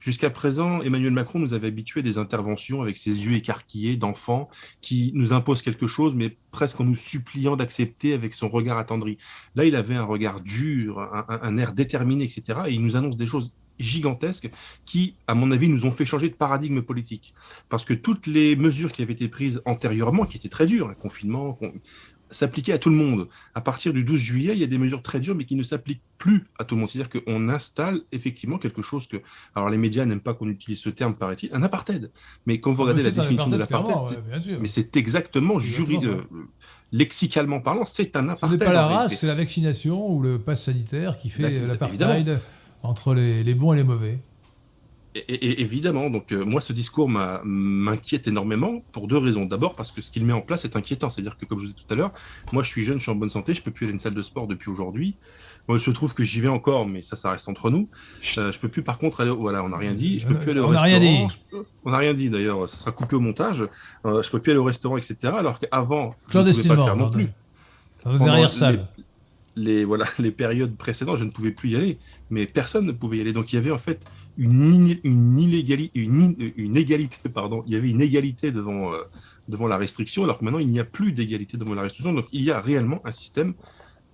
jusqu'à 0.00 0.30
présent, 0.30 0.82
Emmanuel 0.82 1.12
Macron 1.12 1.38
nous 1.38 1.54
avait 1.54 1.68
habitués 1.68 2.00
à 2.00 2.02
des 2.02 2.18
interventions 2.18 2.82
avec 2.82 2.96
ses 2.96 3.10
yeux 3.10 3.34
écarquillés 3.34 3.96
d'enfant, 3.96 4.48
qui 4.80 5.12
nous 5.14 5.32
imposent 5.32 5.62
quelque 5.62 5.86
chose, 5.86 6.14
mais 6.14 6.36
presque 6.50 6.80
en 6.80 6.84
nous 6.84 6.96
suppliant 6.96 7.56
d'accepter 7.56 8.14
avec 8.14 8.34
son 8.34 8.48
regard 8.48 8.78
attendri. 8.78 9.18
Là, 9.54 9.64
il 9.64 9.76
avait 9.76 9.96
un 9.96 10.04
regard 10.04 10.40
dur, 10.40 11.00
un, 11.28 11.58
air 11.58 11.72
déterminé, 11.72 12.24
etc., 12.24 12.60
et 12.66 12.72
il 12.72 12.82
nous 12.82 12.96
annonce 12.96 13.16
des 13.16 13.26
choses 13.26 13.52
gigantesques 13.78 14.50
qui, 14.84 15.16
à 15.26 15.34
mon 15.34 15.50
avis, 15.50 15.68
nous 15.68 15.84
ont 15.84 15.90
fait 15.90 16.04
changer 16.04 16.28
de 16.28 16.34
paradigme 16.34 16.82
politique. 16.82 17.32
Parce 17.68 17.84
que 17.84 17.94
toutes 17.94 18.26
les 18.26 18.56
mesures 18.56 18.92
qui 18.92 19.02
avaient 19.02 19.12
été 19.12 19.28
prises 19.28 19.62
antérieurement, 19.64 20.24
qui 20.24 20.36
étaient 20.36 20.48
très 20.48 20.66
dures, 20.66 20.94
confinement, 20.96 21.58
s'appliquaient 22.32 22.72
à 22.72 22.78
tout 22.78 22.90
le 22.90 22.96
monde. 22.96 23.28
À 23.54 23.60
partir 23.60 23.92
du 23.92 24.04
12 24.04 24.20
juillet, 24.20 24.52
il 24.54 24.58
y 24.58 24.64
a 24.64 24.66
des 24.66 24.78
mesures 24.78 25.02
très 25.02 25.20
dures, 25.20 25.34
mais 25.34 25.44
qui 25.44 25.56
ne 25.56 25.62
s'appliquent 25.62 26.02
plus 26.18 26.46
à 26.58 26.64
tout 26.64 26.74
le 26.74 26.80
monde. 26.80 26.90
C'est-à-dire 26.90 27.22
qu'on 27.22 27.48
installe 27.48 28.00
effectivement 28.12 28.58
quelque 28.58 28.82
chose 28.82 29.06
que... 29.06 29.18
Alors 29.54 29.70
les 29.70 29.78
médias 29.78 30.04
n'aiment 30.04 30.20
pas 30.20 30.34
qu'on 30.34 30.48
utilise 30.48 30.80
ce 30.80 30.88
terme, 30.88 31.14
paraît-il, 31.14 31.50
un 31.52 31.62
apartheid. 31.62 32.10
Mais 32.46 32.60
quand 32.60 32.72
vous 32.72 32.82
regardez 32.82 33.02
la 33.02 33.10
définition 33.10 33.48
de 33.48 33.56
l'apartheid, 33.56 34.18
mais 34.60 34.68
c'est 34.68 34.96
exactement, 34.96 35.58
juridique, 35.58 36.08
lexicalement 36.92 37.60
parlant, 37.60 37.84
c'est 37.84 38.16
un 38.16 38.28
apartheid. 38.28 38.50
Ce 38.50 38.64
n'est 38.64 38.64
pas 38.64 38.72
la 38.72 38.86
race, 38.86 39.16
c'est 39.16 39.26
la 39.26 39.34
vaccination 39.34 40.10
ou 40.10 40.22
le 40.22 40.38
pass 40.38 40.64
sanitaire 40.64 41.18
qui 41.18 41.30
fait 41.30 41.66
l'apartheid 41.66 42.40
entre 42.82 43.14
les, 43.14 43.54
bons 43.54 43.72
et 43.72 43.76
les 43.76 43.84
mauvais. 43.84 44.18
Et, 45.14 45.60
évidemment, 45.60 46.08
donc 46.08 46.32
euh, 46.32 46.42
moi 46.42 46.62
ce 46.62 46.72
discours 46.72 47.10
m'inquiète 47.44 48.28
énormément 48.28 48.82
pour 48.92 49.08
deux 49.08 49.18
raisons. 49.18 49.44
D'abord 49.44 49.74
parce 49.74 49.92
que 49.92 50.00
ce 50.00 50.10
qu'il 50.10 50.24
met 50.24 50.32
en 50.32 50.40
place 50.40 50.64
est 50.64 50.74
inquiétant, 50.74 51.10
c'est-à-dire 51.10 51.36
que 51.36 51.44
comme 51.44 51.58
je 51.58 51.66
vous 51.66 51.72
disais 51.72 51.84
tout 51.86 51.92
à 51.92 51.96
l'heure, 51.96 52.12
moi 52.52 52.62
je 52.62 52.68
suis 52.68 52.82
jeune, 52.82 52.96
je 52.96 53.02
suis 53.02 53.10
en 53.10 53.14
bonne 53.14 53.28
santé, 53.28 53.52
je 53.52 53.62
peux 53.62 53.70
plus 53.70 53.84
aller 53.84 53.92
à 53.92 53.94
une 53.94 53.98
salle 53.98 54.14
de 54.14 54.22
sport 54.22 54.46
depuis 54.46 54.70
aujourd'hui. 54.70 55.16
Moi 55.68 55.76
je 55.76 55.90
trouve 55.90 56.14
que 56.14 56.24
j'y 56.24 56.40
vais 56.40 56.48
encore, 56.48 56.86
mais 56.86 57.02
ça, 57.02 57.16
ça 57.16 57.30
reste 57.30 57.46
entre 57.48 57.68
nous. 57.68 57.90
Euh, 58.38 58.52
je 58.52 58.58
peux 58.58 58.68
plus 58.68 58.82
par 58.82 58.96
contre 58.96 59.20
aller, 59.20 59.30
voilà, 59.30 59.62
on 59.62 59.68
n'a 59.68 59.76
rien 59.76 59.92
dit. 59.92 60.18
Je 60.18 60.26
peux 60.26 60.34
plus 60.34 60.52
aller 60.52 60.60
au 60.60 60.64
on 60.64 60.68
restaurant. 60.68 60.86
Rien 60.86 61.00
dit. 61.00 61.36
on 61.84 61.90
n'a 61.90 61.98
rien 61.98 62.14
dit 62.14 62.30
d'ailleurs, 62.30 62.66
ça 62.66 62.78
sera 62.78 62.92
coupé 62.92 63.14
au 63.14 63.20
montage. 63.20 63.64
Euh, 64.06 64.22
je 64.22 64.30
peux 64.30 64.40
plus 64.40 64.52
aller 64.52 64.60
au 64.60 64.64
restaurant, 64.64 64.96
etc. 64.96 65.16
Alors 65.24 65.58
qu'avant, 65.58 66.14
je 66.30 66.38
ne 66.38 66.44
pouvais 66.44 66.68
pas 66.68 66.74
le 66.74 66.82
faire 66.84 66.96
non 66.96 67.10
plus. 67.10 67.28
Dans 68.04 68.12
les 68.12 68.28
arrière-salles 68.28 68.88
les, 69.56 69.84
voilà, 69.84 70.06
les 70.18 70.30
périodes 70.30 70.76
précédentes, 70.76 71.18
je 71.18 71.24
ne 71.24 71.30
pouvais 71.30 71.50
plus 71.50 71.70
y 71.70 71.76
aller, 71.76 71.98
mais 72.30 72.46
personne 72.46 72.86
ne 72.86 72.92
pouvait 72.92 73.18
y 73.18 73.20
aller. 73.20 73.32
Donc 73.32 73.52
il 73.52 73.56
y 73.56 73.58
avait 73.58 73.70
en 73.70 73.78
fait 73.78 74.04
une, 74.38 74.98
une, 75.04 75.38
une, 75.94 76.76
égalité, 76.76 77.28
pardon, 77.28 77.62
il 77.66 77.72
y 77.72 77.76
avait 77.76 77.90
une 77.90 78.00
égalité 78.00 78.52
devant, 78.52 78.92
euh, 78.92 79.02
devant 79.48 79.66
la 79.66 79.76
restriction, 79.76 80.24
alors 80.24 80.38
que 80.38 80.44
maintenant 80.44 80.58
il 80.58 80.68
n'y 80.68 80.80
a 80.80 80.84
plus 80.84 81.12
d'égalité 81.12 81.56
devant 81.56 81.74
la 81.74 81.82
restriction. 81.82 82.12
Donc 82.12 82.26
il 82.32 82.42
y 82.42 82.50
a 82.50 82.60
réellement 82.60 83.00
un 83.04 83.12
système 83.12 83.54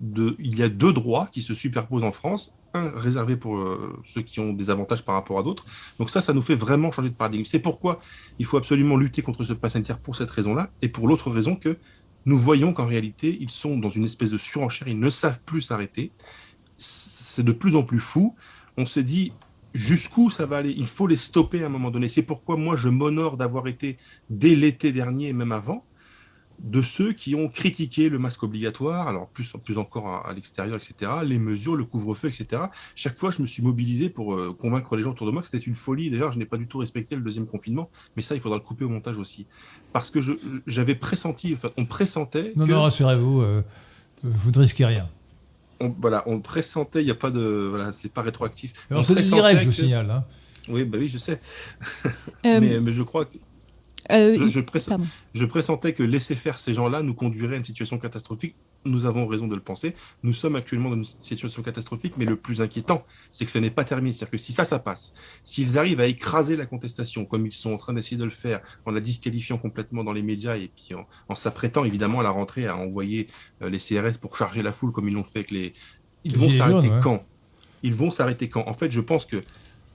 de, 0.00 0.36
il 0.38 0.58
y 0.58 0.62
a 0.62 0.68
deux 0.68 0.92
droits 0.92 1.28
qui 1.32 1.42
se 1.42 1.54
superposent 1.54 2.04
en 2.04 2.12
France, 2.12 2.56
un 2.74 2.90
réservé 2.90 3.36
pour 3.36 3.56
euh, 3.56 4.00
ceux 4.04 4.22
qui 4.22 4.40
ont 4.40 4.52
des 4.52 4.70
avantages 4.70 5.04
par 5.04 5.14
rapport 5.14 5.38
à 5.38 5.42
d'autres. 5.42 5.64
Donc 5.98 6.10
ça, 6.10 6.20
ça 6.20 6.32
nous 6.32 6.42
fait 6.42 6.54
vraiment 6.54 6.92
changer 6.92 7.10
de 7.10 7.14
paradigme. 7.14 7.44
C'est 7.44 7.58
pourquoi 7.58 8.00
il 8.38 8.46
faut 8.46 8.56
absolument 8.56 8.96
lutter 8.96 9.22
contre 9.22 9.44
ce 9.44 9.52
pass 9.52 9.72
sanitaire 9.72 9.98
pour 9.98 10.16
cette 10.16 10.30
raison-là, 10.30 10.70
et 10.82 10.88
pour 10.88 11.08
l'autre 11.08 11.30
raison 11.30 11.56
que 11.56 11.78
nous 12.26 12.38
voyons 12.38 12.72
qu'en 12.72 12.86
réalité, 12.86 13.38
ils 13.40 13.50
sont 13.50 13.78
dans 13.78 13.88
une 13.88 14.04
espèce 14.04 14.30
de 14.30 14.38
surenchère, 14.38 14.88
ils 14.88 14.98
ne 14.98 15.10
savent 15.10 15.40
plus 15.44 15.62
s'arrêter. 15.62 16.12
C'est 16.76 17.42
de 17.42 17.52
plus 17.52 17.74
en 17.74 17.82
plus 17.82 18.00
fou. 18.00 18.36
On 18.76 18.86
se 18.86 19.00
dit, 19.00 19.32
jusqu'où 19.79 20.29
ça 20.29 20.45
va 20.45 20.57
aller 20.57 20.74
Il 20.76 20.89
faut 20.89 21.07
les 21.07 21.16
stopper 21.16 21.62
à 21.62 21.66
un 21.66 21.70
moment 21.70 21.91
donné. 21.91 22.09
C'est 22.09 22.22
pourquoi 22.22 22.57
moi, 22.57 22.76
je 22.76 22.89
m'honore 22.89 23.37
d'avoir 23.37 23.68
été, 23.68 23.97
dès 24.29 24.55
l'été 24.55 24.93
dernier 24.93 25.29
et 25.29 25.33
même 25.33 25.53
avant, 25.53 25.85
de 26.59 26.83
ceux 26.83 27.12
qui 27.12 27.37
ont 27.37 27.49
critiqué 27.49 28.09
le 28.09 28.18
masque 28.18 28.43
obligatoire, 28.43 29.07
alors 29.07 29.29
plus, 29.29 29.53
plus 29.62 29.79
encore 29.79 30.26
à, 30.26 30.33
l'extérieur, 30.33 30.76
etc., 30.76 31.12
les 31.24 31.39
mesures, 31.39 31.76
le 31.76 31.85
couvre-feu, 31.85 32.26
etc. 32.26 32.62
Chaque 32.97 33.16
fois, 33.16 33.31
je 33.31 33.41
me 33.41 33.47
suis 33.47 33.62
mobilisé 33.62 34.11
pour 34.11 34.35
euh, 34.35 34.53
convaincre 34.59 34.97
les 34.97 35.05
gens 35.05 35.12
autour 35.12 35.29
de 35.29 35.31
moi 35.31 35.41
que 35.41 35.47
c'était 35.47 35.64
une 35.64 35.76
folie. 35.76 36.11
D'ailleurs, 36.11 36.33
je 36.33 36.39
n'ai 36.39 36.47
pas 36.47 36.57
du 36.57 36.66
tout 36.66 36.79
respecté 36.79 37.14
le 37.14 37.22
deuxième 37.22 37.47
confinement, 37.47 37.89
mais 38.16 38.22
ça, 38.22 38.35
il 38.35 38.41
faudra 38.41 38.59
le 38.59 38.64
couper 38.64 38.85
au 38.85 38.89
montage 38.89 39.18
aussi. 39.18 39.47
Parce 39.93 40.11
que 40.11 40.18
j'avais 40.66 40.97
pressenti, 40.97 41.55
enfin, 41.55 41.70
on 41.76 41.87
pressentait. 41.87 42.53
Non, 42.57 42.66
non, 42.66 42.83
rassurez-vous, 42.83 43.43
euh, 43.43 43.62
vous 44.24 44.51
ne 44.51 44.59
risquez 44.59 44.85
rien. 44.85 45.09
On, 45.81 45.95
voilà, 46.01 46.24
on 46.26 46.41
pressentait, 46.41 47.03
il 47.03 47.05
n'y 47.05 47.11
a 47.11 47.14
pas 47.16 47.31
de. 47.31 47.41
Voilà, 47.41 47.93
c'est 47.93 48.11
pas 48.11 48.22
rétroactif. 48.22 48.72
c'est 49.03 49.20
direct, 49.22 49.61
je 49.61 49.66
vous 49.66 49.72
signale. 49.72 50.11
Hein. 50.11 50.24
Oui, 50.68 50.85
bah 50.85 50.99
oui, 50.99 51.09
je 51.09 51.18
sais. 51.18 51.41
Euh, 52.45 52.61
mais, 52.61 52.81
mais, 52.81 52.93
je 52.93 53.03
crois 53.03 53.24
que 53.24 53.37
euh, 54.11 54.49
je, 55.35 55.45
pressentais 55.45 55.93
que 55.93 56.03
laisser 56.03 56.35
faire 56.35 56.59
ces 56.59 56.72
gens-là 56.72 57.03
nous 57.03 57.14
conduirait 57.14 57.55
à 57.55 57.59
une 57.59 57.64
situation 57.64 57.99
catastrophique. 57.99 58.55
Nous 58.85 59.07
avons 59.07 59.26
raison 59.26 59.49
de 59.49 59.55
le 59.55 59.61
penser. 59.61 59.95
Nous 60.22 60.33
sommes 60.33 60.57
actuellement 60.57 60.91
dans 60.91 60.97
une 60.97 61.05
situation 61.05 61.62
catastrophique, 61.62 62.14
mais 62.16 62.24
le 62.24 62.37
plus 62.37 62.61
inquiétant, 62.61 63.05
c'est 63.33 63.45
que 63.45 63.51
ce 63.51 63.59
n'est 63.59 63.70
pas 63.70 63.85
terminé. 63.85 64.12
C'est-à-dire 64.12 64.33
que 64.33 64.39
si 64.39 64.53
ça, 64.53 64.64
ça 64.64 64.79
passe, 64.79 65.14
s'ils 65.43 65.79
arrivent 65.79 66.01
à 66.01 66.07
écraser 66.07 66.57
la 66.57 66.66
contestation, 66.66 67.24
comme 67.24 67.47
ils 67.47 67.53
sont 67.53 67.72
en 67.72 67.76
train 67.76 67.93
d'essayer 67.93 68.16
de 68.16 68.24
le 68.24 68.31
faire, 68.31 68.61
en 68.87 68.91
la 68.91 69.01
disqualifiant 69.01 69.59
complètement 69.59 70.05
dans 70.05 70.12
les 70.12 70.22
médias 70.22 70.57
et 70.57 70.68
puis 70.68 70.95
en, 71.29 71.35
s'apprêtant 71.35 71.85
évidemment 71.85 72.20
à 72.20 72.22
la 72.22 72.31
rentrée 72.31 72.66
à 72.66 72.76
envoyer 72.76 73.29
euh, 73.62 73.68
les 73.68 73.79
CRS 73.79 74.18
pour 74.20 74.37
charger 74.37 74.62
la 74.62 74.72
foule, 74.72 74.93
comme 74.93 75.09
ils 75.09 75.14
l'ont 75.14 75.24
fait 75.24 75.41
avec 75.41 75.51
les. 75.51 75.74
Ils 76.24 76.37
vont 76.37 76.51
s'arrêter 76.51 76.91
quand? 77.03 77.24
Ils 77.83 77.95
vont 77.95 78.11
s'arrêter 78.11 78.49
quand? 78.49 78.64
En 78.66 78.74
fait, 78.74 78.91
je 78.91 79.01
pense 79.01 79.26
que 79.26 79.43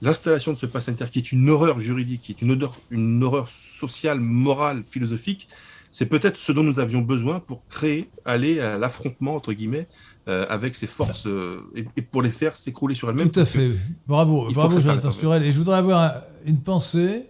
l'installation 0.02 0.52
de 0.52 0.58
ce 0.58 0.66
pass 0.66 0.84
sanitaire, 0.84 1.10
qui 1.10 1.18
est 1.18 1.32
une 1.32 1.48
horreur 1.48 1.80
juridique, 1.80 2.22
qui 2.22 2.32
est 2.32 2.42
une, 2.42 2.52
odeur, 2.52 2.76
une 2.90 3.22
horreur 3.22 3.48
sociale, 3.48 4.20
morale, 4.20 4.84
philosophique, 4.88 5.48
c'est 5.94 6.06
peut-être 6.06 6.36
ce 6.36 6.50
dont 6.50 6.64
nous 6.64 6.80
avions 6.80 7.02
besoin 7.02 7.38
pour 7.38 7.68
créer, 7.68 8.10
aller 8.24 8.58
à 8.58 8.78
l'affrontement, 8.78 9.36
entre 9.36 9.52
guillemets, 9.52 9.86
euh, 10.26 10.44
avec 10.48 10.74
ces 10.74 10.88
forces, 10.88 11.28
euh, 11.28 11.60
et, 11.76 12.02
pour 12.02 12.20
les 12.20 12.30
faire 12.30 12.56
s'écrouler 12.56 12.96
sur 12.96 13.08
elles-mêmes. 13.10 13.30
Tout 13.30 13.38
à 13.38 13.44
fait. 13.44 13.70
Bravo, 14.08 14.50
bravo 14.52 14.80
Jonathan 14.80 15.12
Sturel. 15.12 15.44
Et 15.44 15.52
je 15.52 15.58
voudrais 15.58 15.78
avoir 15.78 16.22
une 16.46 16.58
pensée 16.58 17.26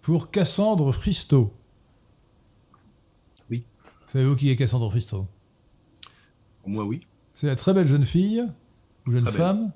pour 0.00 0.32
Cassandre 0.32 0.90
Fristo. 0.90 1.54
Oui. 3.48 3.62
Savez-vous 4.08 4.34
qui 4.34 4.50
est 4.50 4.56
Cassandre 4.56 4.90
Fristo? 4.90 5.28
Moi, 6.66 6.82
oui. 6.82 7.02
C'est 7.34 7.46
la 7.46 7.54
très 7.54 7.72
belle 7.72 7.86
jeune 7.86 8.04
fille, 8.04 8.42
ou 9.06 9.12
jeune 9.12 9.28
femme, 9.28 9.70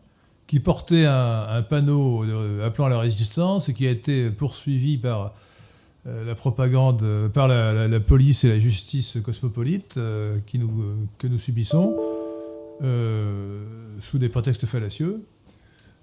qui 0.49 0.59
portait 0.59 1.05
un, 1.07 1.63
panneau 1.63 2.25
appelant 2.65 2.87
à 2.87 2.91
la 2.91 2.99
résistance 2.99 3.69
et 3.69 3.73
qui 3.73 3.87
a 3.87 3.91
été 3.93 4.31
poursuivi 4.31 4.99
par 4.99 5.23
euh, 5.23 5.29
la 6.07 6.35
propagande, 6.35 7.29
par 7.33 7.49
la, 7.49 8.01
police 8.01 8.45
et 8.45 8.49
la 8.49 8.59
justice 8.59 9.19
cosmopolite 9.25 9.97
euh, 9.97 10.39
qui 10.47 10.59
nous, 10.59 10.71
que 11.19 11.27
nous 11.27 11.39
subissons 11.39 11.97
euh, 12.83 13.65
sous 14.01 14.19
des 14.19 14.29
prétextes 14.29 14.67
fallacieux. 14.67 15.25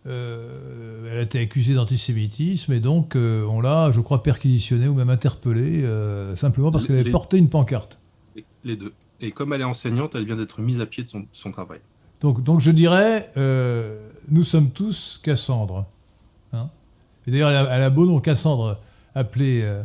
elle 0.05 1.17
a 1.17 1.21
été 1.21 1.39
accusée 1.39 1.73
d'antisémitisme 1.73 2.73
et 2.73 2.79
donc 2.79 3.15
on 3.15 3.61
l'a, 3.61 3.91
je 3.91 4.01
crois, 4.01 4.23
perquisitionnée 4.23 4.87
ou 4.87 4.93
même 4.93 5.09
interpellée 5.09 5.85
simplement 6.35 6.71
parce 6.71 6.85
qu'elle 6.85 6.99
avait 6.99 7.11
porté 7.11 7.37
une 7.37 7.49
pancarte. 7.49 7.97
Les 8.63 8.75
deux. 8.75 8.93
Et 9.21 9.31
comme 9.31 9.53
elle 9.53 9.61
est 9.61 9.65
enseignante, 9.65 10.15
elle 10.15 10.25
vient 10.25 10.35
d'être 10.35 10.59
mise 10.59 10.81
à 10.81 10.85
pied 10.85 11.03
de 11.03 11.09
son, 11.09 11.25
son 11.31 11.51
travail. 11.51 11.79
Donc, 12.19 12.43
donc 12.43 12.59
je 12.59 12.71
dirais, 12.71 13.31
nous 14.27 14.43
sommes 14.43 14.71
tous 14.71 15.21
Cassandre. 15.23 15.85
Hein 16.51 16.69
et 17.25 17.31
d'ailleurs, 17.31 17.49
elle, 17.71 17.83
a 17.83 17.89
beau 17.89 18.05
nom 18.05 18.19
Cassandre 18.19 18.79
appelé, 19.15 19.61
euh, 19.61 19.83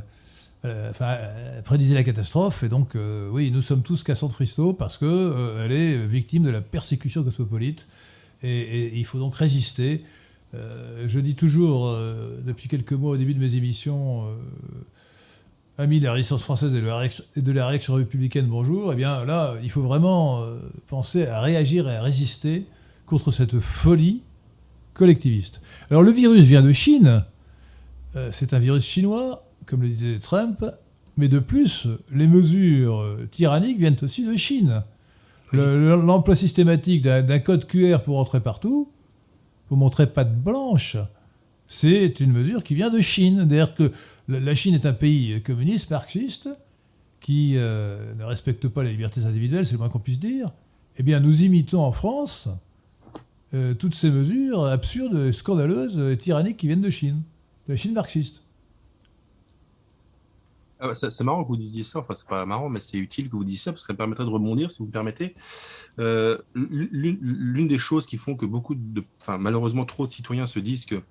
euh, 0.64 0.90
enfin, 0.90 1.16
prédisait 1.64 1.94
la 1.94 2.04
catastrophe. 2.04 2.62
Et 2.62 2.68
donc, 2.68 2.94
euh, 2.94 3.28
oui, 3.30 3.50
nous 3.50 3.62
sommes 3.62 3.82
tous 3.82 4.02
Cassandre 4.02 4.32
Fristo 4.32 4.72
parce 4.72 4.98
qu'elle 4.98 5.32
elle 5.60 5.72
est 5.72 6.06
victime 6.06 6.44
de 6.44 6.50
la 6.50 6.60
persécution 6.60 7.22
cosmopolite. 7.22 7.86
Et, 8.42 8.98
il 8.98 9.04
faut 9.04 9.18
donc 9.18 9.34
résister. 9.34 10.04
je 10.54 11.18
dis 11.18 11.34
toujours, 11.34 11.92
depuis 12.44 12.68
quelques 12.68 12.92
mois 12.92 13.12
au 13.12 13.16
début 13.16 13.34
de 13.34 13.40
mes 13.40 13.56
émissions, 13.56 14.26
amis 15.76 15.98
de 15.98 16.04
la 16.04 16.12
résistance 16.12 16.42
française 16.42 16.72
et 16.72 17.42
de 17.42 17.52
la 17.52 17.66
réaction 17.66 17.94
républicaine, 17.94 18.46
bonjour, 18.46 18.92
eh 18.92 18.96
bien 18.96 19.24
là, 19.24 19.54
il 19.60 19.70
faut 19.70 19.82
vraiment 19.82 20.44
penser 20.86 21.26
à 21.26 21.40
réagir 21.40 21.88
et 21.88 21.96
à 21.96 22.02
résister 22.02 22.64
contre 23.06 23.32
cette 23.32 23.58
folie 23.58 24.22
collectiviste. 24.98 25.62
Alors 25.90 26.02
le 26.02 26.10
virus 26.10 26.42
vient 26.42 26.62
de 26.62 26.72
Chine, 26.72 27.06
euh, 27.06 27.20
c'est 28.32 28.54
un 28.54 28.58
virus 28.58 28.84
chinois, 28.84 29.46
comme 29.66 29.82
le 29.82 29.88
disait 29.88 30.18
Trump, 30.18 30.64
mais 31.16 31.28
de 31.28 31.38
plus, 31.38 31.86
les 32.12 32.26
mesures 32.26 33.04
tyranniques 33.30 33.78
viennent 33.78 33.96
aussi 34.02 34.24
de 34.24 34.36
Chine. 34.36 34.82
L'emploi 35.52 36.36
systématique 36.36 37.02
d'un 37.02 37.38
code 37.38 37.66
QR 37.66 37.98
pour 38.04 38.18
entrer 38.18 38.40
partout, 38.40 38.92
pour 39.66 39.76
montrer 39.76 40.06
patte 40.06 40.34
blanche, 40.36 40.96
c'est 41.68 42.20
une 42.20 42.32
mesure 42.32 42.64
qui 42.64 42.74
vient 42.74 42.90
de 42.90 43.00
Chine. 43.00 43.44
D'ailleurs 43.44 43.74
que 43.74 43.92
la 44.26 44.54
Chine 44.54 44.74
est 44.74 44.86
un 44.86 44.94
pays 44.94 45.40
communiste, 45.42 45.90
marxiste, 45.90 46.48
qui 47.20 47.54
euh, 47.56 48.14
ne 48.14 48.24
respecte 48.24 48.68
pas 48.68 48.82
les 48.82 48.90
libertés 48.90 49.24
individuelles, 49.24 49.66
c'est 49.66 49.72
le 49.72 49.78
moins 49.78 49.90
qu'on 49.90 49.98
puisse 49.98 50.18
dire. 50.18 50.50
Eh 50.96 51.02
bien, 51.02 51.20
nous 51.20 51.42
imitons 51.42 51.82
en 51.82 51.92
France 51.92 52.48
euh, 53.54 53.74
toutes 53.74 53.94
ces 53.94 54.10
mesures 54.10 54.64
absurdes, 54.64 55.30
scandaleuses, 55.32 55.98
et 55.98 56.16
tyranniques 56.16 56.56
qui 56.56 56.66
viennent 56.66 56.80
de 56.80 56.90
Chine, 56.90 57.22
de 57.68 57.74
Chine 57.76 57.92
marxiste. 57.92 58.42
Ah 60.80 60.94
c'est 60.94 61.20
marrant 61.22 61.42
que 61.42 61.48
vous 61.48 61.56
disiez 61.56 61.82
ça, 61.82 61.98
enfin 61.98 62.14
c'est 62.14 62.28
pas 62.28 62.46
marrant, 62.46 62.68
mais 62.68 62.80
c'est 62.80 62.98
utile 62.98 63.28
que 63.28 63.32
vous 63.32 63.42
disiez 63.42 63.58
ça, 63.58 63.72
parce 63.72 63.82
que 63.82 63.88
ça 63.88 63.92
me 63.94 63.98
permettrait 63.98 64.24
de 64.24 64.30
rebondir, 64.30 64.70
si 64.70 64.78
vous 64.78 64.86
me 64.86 64.92
permettez. 64.92 65.34
Euh, 65.98 66.38
l'une 66.54 67.66
des 67.66 67.78
choses 67.78 68.06
qui 68.06 68.16
font 68.16 68.36
que 68.36 68.46
beaucoup 68.46 68.76
de, 68.76 69.02
enfin 69.20 69.38
malheureusement 69.38 69.84
trop 69.84 70.06
de 70.06 70.12
citoyens 70.12 70.46
se 70.46 70.60
disent 70.60 70.86
que 70.86 71.02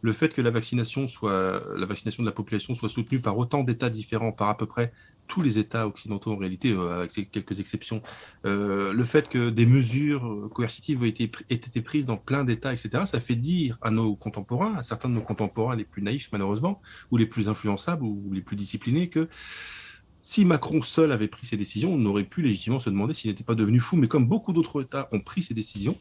le 0.00 0.12
fait 0.14 0.30
que 0.30 0.40
la 0.40 0.50
vaccination 0.50 1.06
soit, 1.06 1.62
la 1.76 1.84
vaccination 1.84 2.22
de 2.22 2.28
la 2.28 2.32
population 2.32 2.74
soit 2.74 2.88
soutenue 2.88 3.20
par 3.20 3.36
autant 3.36 3.62
d'États 3.62 3.90
différents, 3.90 4.32
par 4.32 4.48
à 4.48 4.56
peu 4.56 4.64
près 4.64 4.92
tous 5.30 5.42
les 5.42 5.58
États 5.58 5.86
occidentaux 5.86 6.32
en 6.32 6.36
réalité, 6.36 6.72
euh, 6.72 7.02
avec 7.04 7.30
quelques 7.30 7.60
exceptions, 7.60 8.02
euh, 8.44 8.92
le 8.92 9.04
fait 9.04 9.28
que 9.28 9.48
des 9.48 9.64
mesures 9.64 10.50
coercitives 10.52 11.04
aient 11.04 11.08
été, 11.08 11.80
prises 11.80 12.04
dans 12.04 12.16
plein 12.16 12.42
d'États, 12.44 12.72
etc., 12.72 13.04
ça 13.06 13.20
fait 13.20 13.36
dire 13.36 13.78
à 13.80 13.92
nos 13.92 14.16
contemporains, 14.16 14.74
à 14.74 14.82
certains 14.82 15.08
de 15.08 15.14
nos 15.14 15.20
contemporains 15.20 15.76
les 15.76 15.84
plus 15.84 16.02
naïfs 16.02 16.30
malheureusement, 16.32 16.82
ou 17.12 17.16
les 17.16 17.26
plus 17.26 17.48
influençables, 17.48 18.04
ou 18.04 18.30
les 18.32 18.42
plus 18.42 18.56
disciplinés, 18.56 19.08
que 19.08 19.28
si 20.20 20.44
Macron 20.44 20.82
seul 20.82 21.12
avait 21.12 21.28
pris 21.28 21.46
ces 21.46 21.56
décisions, 21.56 21.94
on 21.94 22.04
aurait 22.06 22.24
pu 22.24 22.42
légitimement 22.42 22.80
se 22.80 22.90
demander 22.90 23.14
s'il 23.14 23.30
n'était 23.30 23.44
pas 23.44 23.54
devenu 23.54 23.80
fou. 23.80 23.96
Mais 23.96 24.08
comme 24.08 24.26
beaucoup 24.26 24.52
d'autres 24.52 24.82
États 24.82 25.08
ont 25.12 25.20
pris 25.20 25.42
ces 25.42 25.54
décisions, 25.54 25.96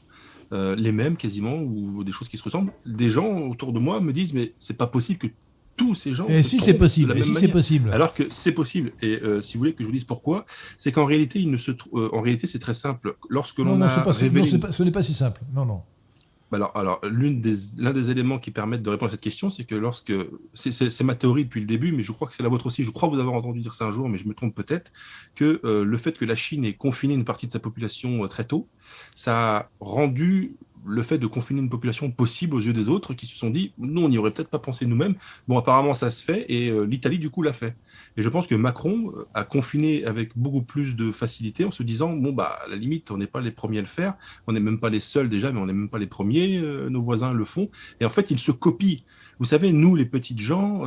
euh, 0.51 0.75
les 0.75 0.91
mêmes 0.91 1.17
quasiment, 1.17 1.57
ou 1.61 2.03
des 2.03 2.11
choses 2.11 2.29
qui 2.29 2.37
se 2.37 2.43
ressemblent, 2.43 2.71
des 2.85 3.11
gens 3.11 3.39
autour 3.47 3.73
de 3.73 3.79
moi 3.79 3.99
me 4.01 4.11
disent 4.11 4.33
mais 4.33 4.53
c'est 4.59 4.77
pas 4.77 4.87
possible 4.87 5.19
que 5.19 5.27
tous 5.79 5.95
ces 5.95 6.13
gens. 6.13 6.27
Et 6.27 6.43
si 6.43 6.59
c'est 6.59 6.73
possible, 6.73 7.17
et 7.17 7.23
si 7.23 7.33
c'est 7.35 7.47
possible. 7.47 7.91
Alors 7.91 8.13
que 8.13 8.23
c'est 8.29 8.51
possible. 8.51 8.91
Et 9.01 9.19
euh, 9.23 9.41
si 9.41 9.53
vous 9.53 9.59
voulez 9.59 9.73
que 9.73 9.81
je 9.81 9.85
vous 9.85 9.93
dise 9.93 10.03
pourquoi, 10.03 10.45
c'est 10.77 10.91
qu'en 10.91 11.05
réalité, 11.05 11.39
il 11.39 11.49
ne 11.49 11.57
se 11.57 11.71
euh, 11.71 12.09
en 12.11 12.21
réalité, 12.21 12.47
c'est 12.47 12.59
très 12.59 12.73
simple. 12.73 13.15
Lorsque 13.29 13.59
l'on 13.59 13.81
a 13.81 13.87
pas, 13.87 14.13
ce 14.13 14.83
n'est 14.83 14.91
pas 14.91 15.03
si 15.03 15.13
simple. 15.13 15.41
Non, 15.53 15.65
non. 15.65 15.81
Bah 16.51 16.57
alors, 16.57 16.71
alors 16.75 16.99
l'un 17.03 17.31
des, 17.31 17.55
des 17.77 18.11
éléments 18.11 18.39
qui 18.39 18.49
permettent 18.49 18.81
de 18.81 18.89
répondre 18.89 19.09
à 19.09 19.11
cette 19.11 19.21
question, 19.21 19.49
c'est 19.49 19.65
que 19.65 19.75
lorsque. 19.75 20.11
C'est 20.53 21.03
ma 21.03 21.15
théorie 21.15 21.45
depuis 21.45 21.61
le 21.61 21.67
début, 21.67 21.91
mais 21.93 22.03
je 22.03 22.11
crois 22.11 22.27
que 22.27 22.33
c'est 22.33 22.43
la 22.43 22.49
vôtre 22.49 22.65
aussi. 22.65 22.83
Je 22.83 22.91
crois 22.91 23.07
vous 23.07 23.19
avoir 23.19 23.35
entendu 23.35 23.61
dire 23.61 23.73
ça 23.73 23.85
un 23.85 23.91
jour, 23.91 24.09
mais 24.09 24.17
je 24.17 24.27
me 24.27 24.33
trompe 24.33 24.55
peut-être, 24.55 24.91
que 25.35 25.61
euh, 25.63 25.85
le 25.85 25.97
fait 25.97 26.17
que 26.17 26.25
la 26.25 26.35
Chine 26.35 26.65
ait 26.65 26.73
confiné 26.73 27.13
une 27.13 27.25
partie 27.25 27.47
de 27.47 27.51
sa 27.51 27.59
population 27.59 28.27
très 28.27 28.43
tôt, 28.43 28.67
ça 29.15 29.57
a 29.57 29.69
rendu 29.79 30.55
le 30.85 31.03
fait 31.03 31.17
de 31.17 31.27
confiner 31.27 31.59
une 31.59 31.69
population 31.69 32.11
possible 32.11 32.55
aux 32.55 32.59
yeux 32.59 32.73
des 32.73 32.89
autres 32.89 33.13
qui 33.13 33.25
se 33.25 33.35
sont 33.35 33.49
dit, 33.49 33.73
nous, 33.77 34.01
on 34.01 34.09
n'y 34.09 34.17
aurait 34.17 34.31
peut-être 34.31 34.49
pas 34.49 34.59
pensé 34.59 34.85
nous-mêmes. 34.85 35.15
Bon, 35.47 35.57
apparemment, 35.57 35.93
ça 35.93 36.11
se 36.11 36.23
fait 36.23 36.45
et 36.49 36.69
euh, 36.69 36.83
l'Italie, 36.83 37.19
du 37.19 37.29
coup, 37.29 37.41
l'a 37.41 37.53
fait. 37.53 37.75
Et 38.17 38.21
je 38.21 38.29
pense 38.29 38.47
que 38.47 38.55
Macron 38.55 39.11
euh, 39.15 39.27
a 39.33 39.43
confiné 39.43 40.05
avec 40.05 40.37
beaucoup 40.37 40.61
plus 40.61 40.95
de 40.95 41.11
facilité 41.11 41.65
en 41.65 41.71
se 41.71 41.83
disant, 41.83 42.13
bon, 42.13 42.31
bah, 42.31 42.59
à 42.65 42.67
la 42.67 42.75
limite, 42.75 43.11
on 43.11 43.17
n'est 43.17 43.27
pas 43.27 43.41
les 43.41 43.51
premiers 43.51 43.79
à 43.79 43.81
le 43.81 43.87
faire, 43.87 44.15
on 44.47 44.53
n'est 44.53 44.59
même 44.59 44.79
pas 44.79 44.89
les 44.89 44.99
seuls 44.99 45.29
déjà, 45.29 45.51
mais 45.51 45.59
on 45.59 45.65
n'est 45.65 45.73
même 45.73 45.89
pas 45.89 45.99
les 45.99 46.07
premiers, 46.07 46.57
euh, 46.57 46.89
nos 46.89 47.01
voisins 47.01 47.33
le 47.33 47.45
font. 47.45 47.69
Et 47.99 48.05
en 48.05 48.09
fait, 48.09 48.31
ils 48.31 48.39
se 48.39 48.51
copient. 48.51 48.99
Vous 49.39 49.45
savez, 49.45 49.71
nous, 49.71 49.95
les 49.95 50.05
petites 50.05 50.39
gens, 50.39 50.83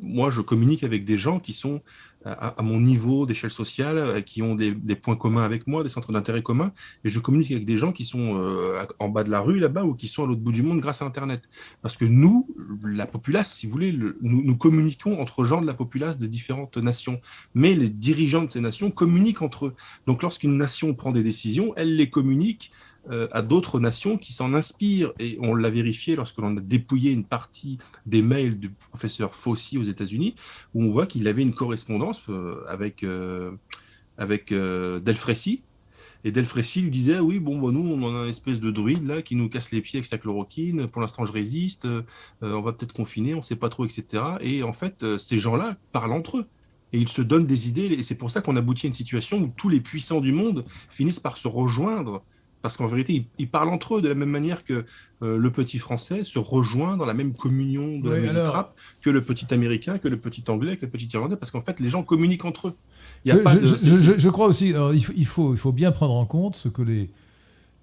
moi, 0.00 0.30
je 0.30 0.40
communique 0.40 0.84
avec 0.84 1.04
des 1.04 1.18
gens 1.18 1.40
qui 1.40 1.52
sont 1.52 1.80
à, 2.26 2.62
mon 2.62 2.80
niveau 2.80 3.24
d'échelle 3.24 3.50
sociale, 3.50 3.98
euh, 3.98 4.20
qui 4.20 4.42
ont 4.42 4.54
des, 4.54 4.72
points 4.96 5.16
communs 5.16 5.44
avec 5.44 5.66
moi, 5.66 5.82
des 5.82 5.88
centres 5.88 6.12
d'intérêt 6.12 6.42
communs, 6.42 6.72
et 7.04 7.08
je 7.08 7.18
communique 7.20 7.50
avec 7.50 7.64
des 7.64 7.76
gens 7.76 7.92
qui 7.92 8.04
sont 8.04 8.36
euh, 8.38 8.82
en 8.98 9.08
bas 9.08 9.24
de 9.24 9.30
la 9.30 9.40
rue 9.40 9.58
là-bas 9.58 9.84
ou 9.84 9.94
qui 9.94 10.08
sont 10.08 10.24
à 10.24 10.26
l'autre 10.26 10.40
bout 10.40 10.52
du 10.52 10.62
monde 10.62 10.80
grâce 10.80 11.02
à 11.02 11.04
Internet. 11.04 11.42
Parce 11.82 11.96
que 11.96 12.04
nous, 12.04 12.48
la 12.84 13.06
populace, 13.06 13.54
si 13.54 13.66
vous 13.66 13.72
voulez, 13.72 13.92
nous, 13.92 14.42
nous, 14.42 14.56
communiquons 14.56 15.20
entre 15.20 15.44
gens 15.44 15.60
de 15.60 15.66
la 15.66 15.74
populace 15.74 16.18
des 16.18 16.28
différentes 16.28 16.76
nations, 16.76 17.20
mais 17.54 17.74
les 17.74 17.88
dirigeants 17.88 18.44
de 18.44 18.50
ces 18.50 18.60
nations 18.60 18.90
communiquent 18.90 19.42
entre 19.42 19.66
eux. 19.66 19.74
Donc 20.06 20.22
lorsqu'une 20.22 20.56
nation 20.56 20.94
prend 20.94 21.12
des 21.12 21.22
décisions, 21.22 21.72
elle 21.76 21.96
les 21.96 22.10
communique 22.10 22.72
à 23.32 23.42
d'autres 23.42 23.80
nations 23.80 24.18
qui 24.18 24.32
s'en 24.32 24.54
inspirent. 24.54 25.12
Et 25.18 25.38
on 25.40 25.54
l'a 25.54 25.70
vérifié 25.70 26.16
lorsque 26.16 26.38
l'on 26.38 26.56
a 26.56 26.60
dépouillé 26.60 27.12
une 27.12 27.24
partie 27.24 27.78
des 28.04 28.22
mails 28.22 28.58
du 28.58 28.70
professeur 28.70 29.34
Fauci 29.34 29.78
aux 29.78 29.84
États-Unis, 29.84 30.34
où 30.74 30.84
on 30.84 30.90
voit 30.90 31.06
qu'il 31.06 31.26
avait 31.28 31.42
une 31.42 31.54
correspondance 31.54 32.22
euh, 32.28 32.64
avec, 32.68 33.02
euh, 33.02 33.52
avec 34.18 34.52
Delfrécy. 34.52 35.62
Et 36.24 36.32
Delfrécy 36.32 36.80
lui 36.80 36.90
disait 36.90 37.20
Oui, 37.20 37.38
bon, 37.38 37.58
bon, 37.58 37.70
nous, 37.70 37.88
on 37.88 38.02
a 38.04 38.24
une 38.24 38.30
espèce 38.30 38.58
de 38.58 38.70
druide 38.70 39.06
là 39.06 39.22
qui 39.22 39.36
nous 39.36 39.48
casse 39.48 39.70
les 39.70 39.80
pieds 39.80 39.98
avec 39.98 40.06
sa 40.06 40.18
chloroquine. 40.18 40.88
Pour 40.88 41.00
l'instant, 41.00 41.24
je 41.24 41.32
résiste. 41.32 41.86
on 42.42 42.60
va 42.60 42.72
peut-être 42.72 42.92
confiner, 42.92 43.34
on 43.34 43.38
ne 43.38 43.42
sait 43.42 43.56
pas 43.56 43.68
trop, 43.68 43.84
etc. 43.84 44.22
Et 44.40 44.62
en 44.62 44.72
fait, 44.72 45.04
ces 45.18 45.38
gens-là 45.38 45.76
parlent 45.92 46.12
entre 46.12 46.38
eux 46.38 46.46
et 46.92 46.98
ils 46.98 47.08
se 47.08 47.22
donnent 47.22 47.46
des 47.46 47.68
idées. 47.68 47.86
Et 47.86 48.02
c'est 48.02 48.14
pour 48.14 48.30
ça 48.30 48.40
qu'on 48.40 48.56
aboutit 48.56 48.86
à 48.86 48.88
une 48.88 48.94
situation 48.94 49.38
où 49.38 49.52
tous 49.56 49.68
les 49.68 49.80
puissants 49.80 50.20
du 50.20 50.32
monde 50.32 50.64
finissent 50.90 51.20
par 51.20 51.36
se 51.36 51.48
rejoindre 51.48 52.22
parce 52.66 52.76
qu'en 52.76 52.88
vérité, 52.88 53.24
ils, 53.38 53.48
parlent 53.48 53.68
entre 53.68 53.98
eux 53.98 54.02
de 54.02 54.08
la 54.08 54.16
même 54.16 54.28
manière 54.28 54.64
que 54.64 54.84
euh, 55.22 55.38
le 55.38 55.50
petit 55.52 55.78
français 55.78 56.24
se 56.24 56.40
rejoint 56.40 56.96
dans 56.96 57.06
la 57.06 57.14
même 57.14 57.32
communion 57.32 58.00
de 58.00 58.10
la 58.10 58.18
musique 58.18 58.36
rap 58.38 58.74
que 59.00 59.08
le 59.08 59.22
petit 59.22 59.54
américain, 59.54 59.98
que 59.98 60.08
le 60.08 60.18
petit 60.18 60.42
anglais, 60.48 60.76
que 60.76 60.84
le 60.84 60.90
petit 60.90 61.08
irlandais, 61.12 61.36
parce 61.36 61.52
qu'en 61.52 61.60
fait, 61.60 61.78
les 61.78 61.90
gens 61.90 62.02
communiquent 62.02 62.44
entre 62.44 62.68
eux. 62.68 62.74
Il 63.24 63.28
y 63.28 63.30
a 63.30 63.36
je, 63.36 63.42
pas 63.42 63.54
de... 63.54 63.64
je, 64.18 64.28
crois 64.30 64.48
aussi, 64.48 64.70
il, 64.70 64.74
faut, 64.74 65.12
il, 65.14 65.26
faut, 65.26 65.54
il, 65.54 65.58
faut, 65.58 65.70
bien 65.70 65.92
prendre 65.92 66.14
en 66.14 66.26
compte 66.26 66.56
ce 66.56 66.68
que 66.68 66.82
les, 66.82 67.08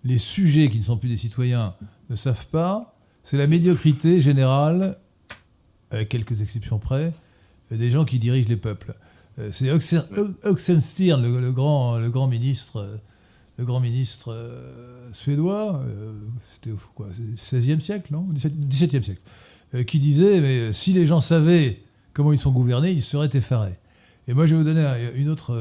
les 0.03 0.17
sujets 0.17 0.69
qui 0.69 0.79
ne 0.79 0.83
sont 0.83 0.97
plus 0.97 1.07
des 1.07 1.15
citoyens 1.15 1.75
ne 2.09 2.17
savent 2.17 2.47
pas, 2.47 2.97
c'est 3.23 3.37
la 3.37 3.47
médiocrité 3.47 4.19
générale, 4.19 4.97
avec 5.91 6.09
quelques 6.09 6.41
exceptions 6.41 6.77
près, 6.77 7.13
des 7.71 7.89
gens 7.89 8.03
qui 8.03 8.19
dirigent 8.19 8.49
les 8.49 8.57
peuples. 8.57 8.95
Euh, 9.39 9.49
c'est 9.53 9.71
Oxenstiern, 10.43 11.21
le, 11.21 11.39
le, 11.39 11.51
grand, 11.53 11.99
le 11.99 12.09
grand 12.09 12.27
ministre 12.27 12.99
le 13.57 13.65
grand 13.65 13.79
ministre 13.79 14.33
euh, 14.33 15.09
suédois, 15.13 15.81
euh, 15.85 16.13
c'était 16.53 16.71
au 16.71 16.79
16e 17.35 17.79
siècle, 17.79 18.11
non 18.11 18.25
17, 18.31 18.95
e 18.95 19.01
siècle, 19.01 19.21
euh, 19.75 19.83
qui 19.83 19.99
disait 19.99 20.41
mais 20.41 20.73
si 20.73 20.93
les 20.93 21.05
gens 21.05 21.21
savaient 21.21 21.81
comment 22.13 22.33
ils 22.33 22.39
sont 22.39 22.51
gouvernés, 22.51 22.91
ils 22.91 23.03
seraient 23.03 23.29
effarés. 23.33 23.77
Et 24.27 24.33
moi, 24.33 24.47
je 24.47 24.55
vais 24.55 24.61
vous 24.61 24.67
donner 24.67 25.11
une 25.15 25.29
autre, 25.29 25.53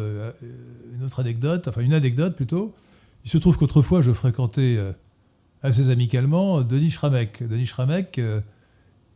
anecdote, 1.19 1.67
enfin 1.67 1.81
une 1.81 1.95
anecdote 1.95 2.37
plutôt. 2.37 2.73
Il 3.25 3.31
se 3.31 3.39
trouve 3.39 3.59
qu'autrefois, 3.59 4.03
je 4.03 4.13
fréquentais 4.13 4.79
assez 5.63 5.91
amicalement 5.91 6.63
Denis 6.63 6.91
Schramek. 6.91 7.43
Denis 7.43 7.67
Schramek, 7.67 8.21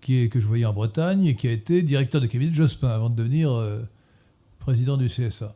qui 0.01 0.17
est, 0.17 0.29
que 0.31 0.41
je 0.41 0.47
voyais 0.49 0.65
en 0.65 0.73
Bretagne 0.73 1.27
et 1.27 1.37
qui 1.37 1.47
a 1.47 1.53
été 1.53 1.83
directeur 1.83 2.21
de 2.21 2.27
cabinet 2.27 2.51
de 2.51 2.57
Jospin 2.57 2.89
avant 2.89 3.09
de 3.09 3.15
devenir 3.15 3.53
président 4.59 4.97
du 4.97 5.07
CSA. 5.07 5.55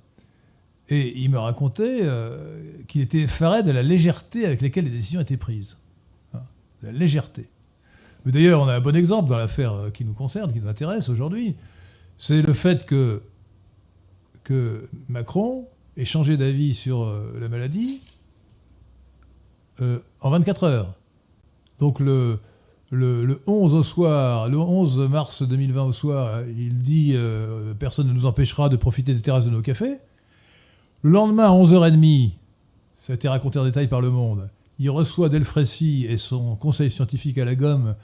Et 0.90 1.16
il 1.20 1.30
me 1.30 1.38
racontait 1.38 2.00
euh, 2.02 2.82
qu'il 2.88 3.00
était 3.00 3.20
effaré 3.20 3.62
de 3.62 3.70
la 3.70 3.82
légèreté 3.82 4.44
avec 4.44 4.60
laquelle 4.60 4.84
les 4.84 4.90
décisions 4.90 5.20
étaient 5.20 5.36
prises. 5.36 5.78
Hein, 6.34 6.40
la 6.82 6.90
légèreté. 6.90 7.48
Mais 8.24 8.32
d'ailleurs, 8.32 8.60
on 8.60 8.68
a 8.68 8.74
un 8.74 8.80
bon 8.80 8.96
exemple 8.96 9.28
dans 9.28 9.36
l'affaire 9.36 9.72
euh, 9.72 9.90
qui 9.90 10.04
nous 10.04 10.12
concerne, 10.14 10.52
qui 10.52 10.58
nous 10.58 10.66
intéresse 10.66 11.08
aujourd'hui. 11.08 11.54
C'est 12.18 12.42
le 12.42 12.52
fait 12.52 12.86
que, 12.86 13.22
que 14.42 14.88
Macron 15.08 15.68
ait 15.96 16.04
changé 16.04 16.36
d'avis 16.36 16.74
sur 16.74 17.04
euh, 17.04 17.38
la 17.40 17.48
maladie 17.48 18.02
en 20.20 20.28
24 20.28 20.64
heures. 20.64 20.94
Donc 21.78 22.00
le, 22.00 22.38
le, 22.90 23.40
11 23.46 23.72
au 23.72 23.82
soir, 23.82 24.50
le 24.50 24.58
11 24.58 25.08
mars 25.08 25.42
2020 25.42 25.84
au 25.84 25.92
soir, 25.94 26.42
il 26.46 26.82
dit 26.82 27.16
personne 27.78 28.08
ne 28.08 28.12
nous 28.12 28.26
empêchera 28.26 28.68
de 28.68 28.76
profiter 28.76 29.14
des 29.14 29.22
terrasses 29.22 29.46
de 29.46 29.50
nos 29.50 29.62
cafés. 29.62 29.96
Le 31.02 31.10
lendemain, 31.10 31.44
à 31.44 31.50
11h30, 31.50 32.32
ça 32.98 33.12
a 33.12 33.16
été 33.16 33.28
raconté 33.28 33.58
en 33.58 33.64
détail 33.64 33.88
par 33.88 34.00
Le 34.00 34.10
Monde, 34.10 34.50
il 34.78 34.90
reçoit 34.90 35.28
Delfrécy 35.28 36.06
et 36.08 36.16
son 36.16 36.56
conseil 36.56 36.90
scientifique 36.90 37.38
à 37.38 37.44
la 37.44 37.54
gomme, 37.54 37.96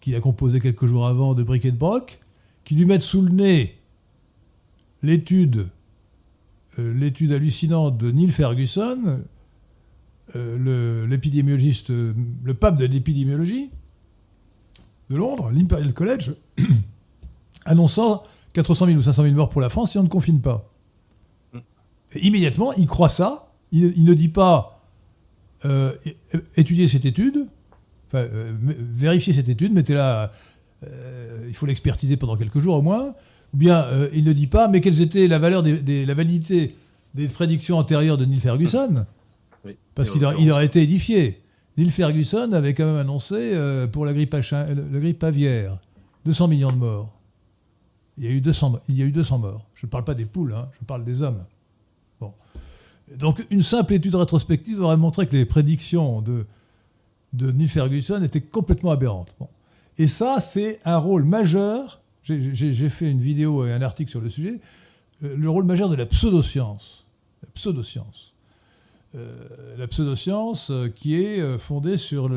qu'il 0.00 0.14
a 0.14 0.20
composé 0.20 0.60
quelques 0.60 0.86
jours 0.86 1.06
avant 1.06 1.34
de 1.34 1.42
Briquet 1.42 1.72
de 1.72 1.76
Broc, 1.76 2.20
qui 2.64 2.74
lui 2.74 2.86
mettent 2.86 3.02
sous 3.02 3.22
le 3.22 3.30
nez 3.30 3.78
l'étude 5.02 5.68
euh, 6.78 6.94
l'étude 6.94 7.32
hallucinante 7.32 7.98
de 7.98 8.12
Neil 8.12 8.30
Ferguson, 8.30 9.22
euh, 10.36 11.06
l'épidémiologiste, 11.06 11.90
le, 11.90 12.54
pape 12.54 12.76
de 12.76 12.84
l'épidémiologie 12.84 13.70
de 15.10 15.16
Londres, 15.16 15.50
l'Imperial 15.50 15.92
College, 15.92 16.32
annonçant 17.64 18.22
400 18.52 18.86
000 18.86 18.98
ou 18.98 19.02
500 19.02 19.24
000 19.24 19.34
morts 19.34 19.50
pour 19.50 19.60
la 19.60 19.68
France 19.68 19.92
si 19.92 19.98
on 19.98 20.04
ne 20.04 20.08
confine 20.08 20.40
pas 20.40 20.69
immédiatement, 22.16 22.72
il 22.74 22.86
croit 22.86 23.08
ça. 23.08 23.52
Il, 23.72 24.04
ne 24.04 24.14
dit 24.14 24.28
pas 24.28 24.82
euh, 25.64 25.92
étudier 26.56 26.88
cette 26.88 27.04
étude, 27.04 27.46
enfin, 28.08 28.24
euh, 28.24 28.52
vérifier 28.60 29.32
cette 29.32 29.48
étude, 29.48 29.72
mettez-la, 29.72 30.32
euh, 30.84 31.44
il 31.46 31.54
faut 31.54 31.66
l'expertiser 31.66 32.16
pendant 32.16 32.36
quelques 32.36 32.58
jours 32.58 32.76
au 32.76 32.82
moins. 32.82 33.14
Ou 33.54 33.56
bien 33.56 33.84
il 34.12 34.24
ne 34.24 34.32
dit 34.32 34.46
pas, 34.46 34.68
mais 34.68 34.80
quelles 34.80 35.00
étaient 35.00 35.26
la 35.26 35.40
valeur 35.40 35.64
des, 35.64 36.06
la 36.06 36.14
validité 36.14 36.76
des 37.14 37.26
prédictions 37.26 37.78
antérieures 37.78 38.16
de 38.16 38.24
Neil 38.24 38.38
Ferguson 38.38 39.06
Parce 39.96 40.10
qu'il 40.10 40.24
aurait 40.24 40.66
été 40.66 40.82
édifié. 40.82 41.42
Neil 41.76 41.90
Ferguson 41.90 42.52
avait 42.52 42.74
quand 42.74 42.86
même 42.86 42.96
annoncé 42.96 43.58
pour 43.90 44.06
la 44.06 44.12
grippe, 44.12 44.34
la 44.34 45.00
grippe 45.00 45.24
aviaire 45.24 45.78
200 46.26 46.46
millions 46.46 46.70
de 46.70 46.76
morts. 46.76 47.12
Il 48.18 48.24
y 48.24 48.28
a 48.28 48.30
eu 48.30 48.40
200, 48.40 48.80
il 48.88 48.98
y 48.98 49.02
a 49.02 49.04
eu 49.04 49.12
200 49.12 49.38
morts. 49.38 49.66
Je 49.74 49.86
ne 49.86 49.90
parle 49.90 50.04
pas 50.04 50.14
des 50.14 50.26
poules, 50.26 50.52
hein, 50.52 50.68
je 50.78 50.84
parle 50.84 51.04
des 51.04 51.22
hommes. 51.22 51.44
Donc 53.16 53.44
une 53.50 53.62
simple 53.62 53.94
étude 53.94 54.14
rétrospective 54.14 54.80
aurait 54.80 54.96
montré 54.96 55.26
que 55.26 55.36
les 55.36 55.44
prédictions 55.44 56.22
de, 56.22 56.46
de 57.32 57.50
Neil 57.50 57.68
Ferguson 57.68 58.22
étaient 58.22 58.40
complètement 58.40 58.90
aberrantes. 58.90 59.34
Et 59.98 60.08
ça, 60.08 60.40
c'est 60.40 60.80
un 60.84 60.96
rôle 60.96 61.24
majeur. 61.24 62.00
J'ai 62.22 62.88
fait 62.88 63.10
une 63.10 63.20
vidéo 63.20 63.66
et 63.66 63.72
un 63.72 63.82
article 63.82 64.10
sur 64.10 64.20
le 64.20 64.30
sujet. 64.30 64.60
Le 65.20 65.50
rôle 65.50 65.64
majeur 65.64 65.88
de 65.88 65.96
la 65.96 66.06
pseudoscience. 66.06 67.04
La 67.42 67.50
pseudoscience. 67.50 68.32
Euh, 69.16 69.76
la 69.76 69.88
pseudoscience 69.88 70.70
euh, 70.70 70.88
qui 70.88 71.20
est 71.20 71.40
euh, 71.40 71.58
fondée 71.58 71.96
sur 71.96 72.30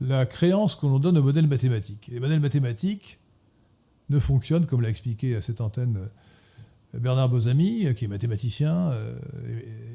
la 0.00 0.24
créance 0.24 0.74
que 0.74 0.86
l'on 0.86 0.98
donne 0.98 1.18
aux 1.18 1.22
modèles 1.22 1.46
mathématiques. 1.46 2.08
les 2.10 2.18
modèles 2.18 2.40
mathématiques 2.40 3.18
ne 4.08 4.18
fonctionnent, 4.18 4.64
comme 4.64 4.80
l'a 4.80 4.88
expliqué 4.88 5.36
à 5.36 5.42
cette 5.42 5.60
antenne 5.60 5.98
Bernard 6.94 7.28
Bozami, 7.28 7.94
qui 7.94 8.06
est 8.06 8.08
mathématicien 8.08 8.90
euh, 8.92 9.14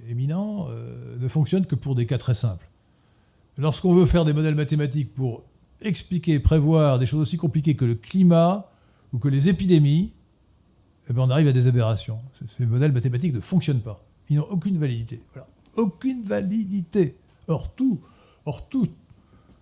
éminent, 0.10 0.68
euh, 0.70 1.18
ne 1.20 1.28
fonctionne 1.28 1.66
que 1.66 1.76
pour 1.76 1.96
des 1.96 2.06
cas 2.06 2.18
très 2.18 2.36
simples. 2.36 2.70
Lorsqu'on 3.58 3.94
veut 3.94 4.06
faire 4.06 4.26
des 4.26 4.34
modèles 4.34 4.56
mathématiques 4.56 5.14
pour 5.14 5.44
expliquer, 5.82 6.40
prévoir 6.40 7.00
des 7.00 7.06
choses 7.06 7.22
aussi 7.22 7.38
compliquées 7.38 7.76
que 7.76 7.86
le 7.86 7.96
climat 7.96 8.70
ou 9.12 9.20
que 9.20 9.28
les 9.28 9.50
épidémies, 9.50 10.12
eh 11.10 11.14
ben, 11.14 11.24
on 11.24 11.30
arrive 11.30 11.48
à 11.48 11.52
des 11.52 11.68
aberrations. 11.68 12.20
Ces 12.58 12.66
modèles 12.66 12.94
mathématiques 12.94 13.34
ne 13.34 13.40
fonctionnent 13.40 13.82
pas. 13.82 14.04
Ils 14.30 14.38
n'ont 14.38 14.48
aucune 14.50 14.78
validité. 14.78 15.20
Aucune 15.76 16.22
validité. 16.22 17.18
Or 17.48 17.74
tout, 17.74 18.00
or, 18.46 18.70
tout 18.70 18.88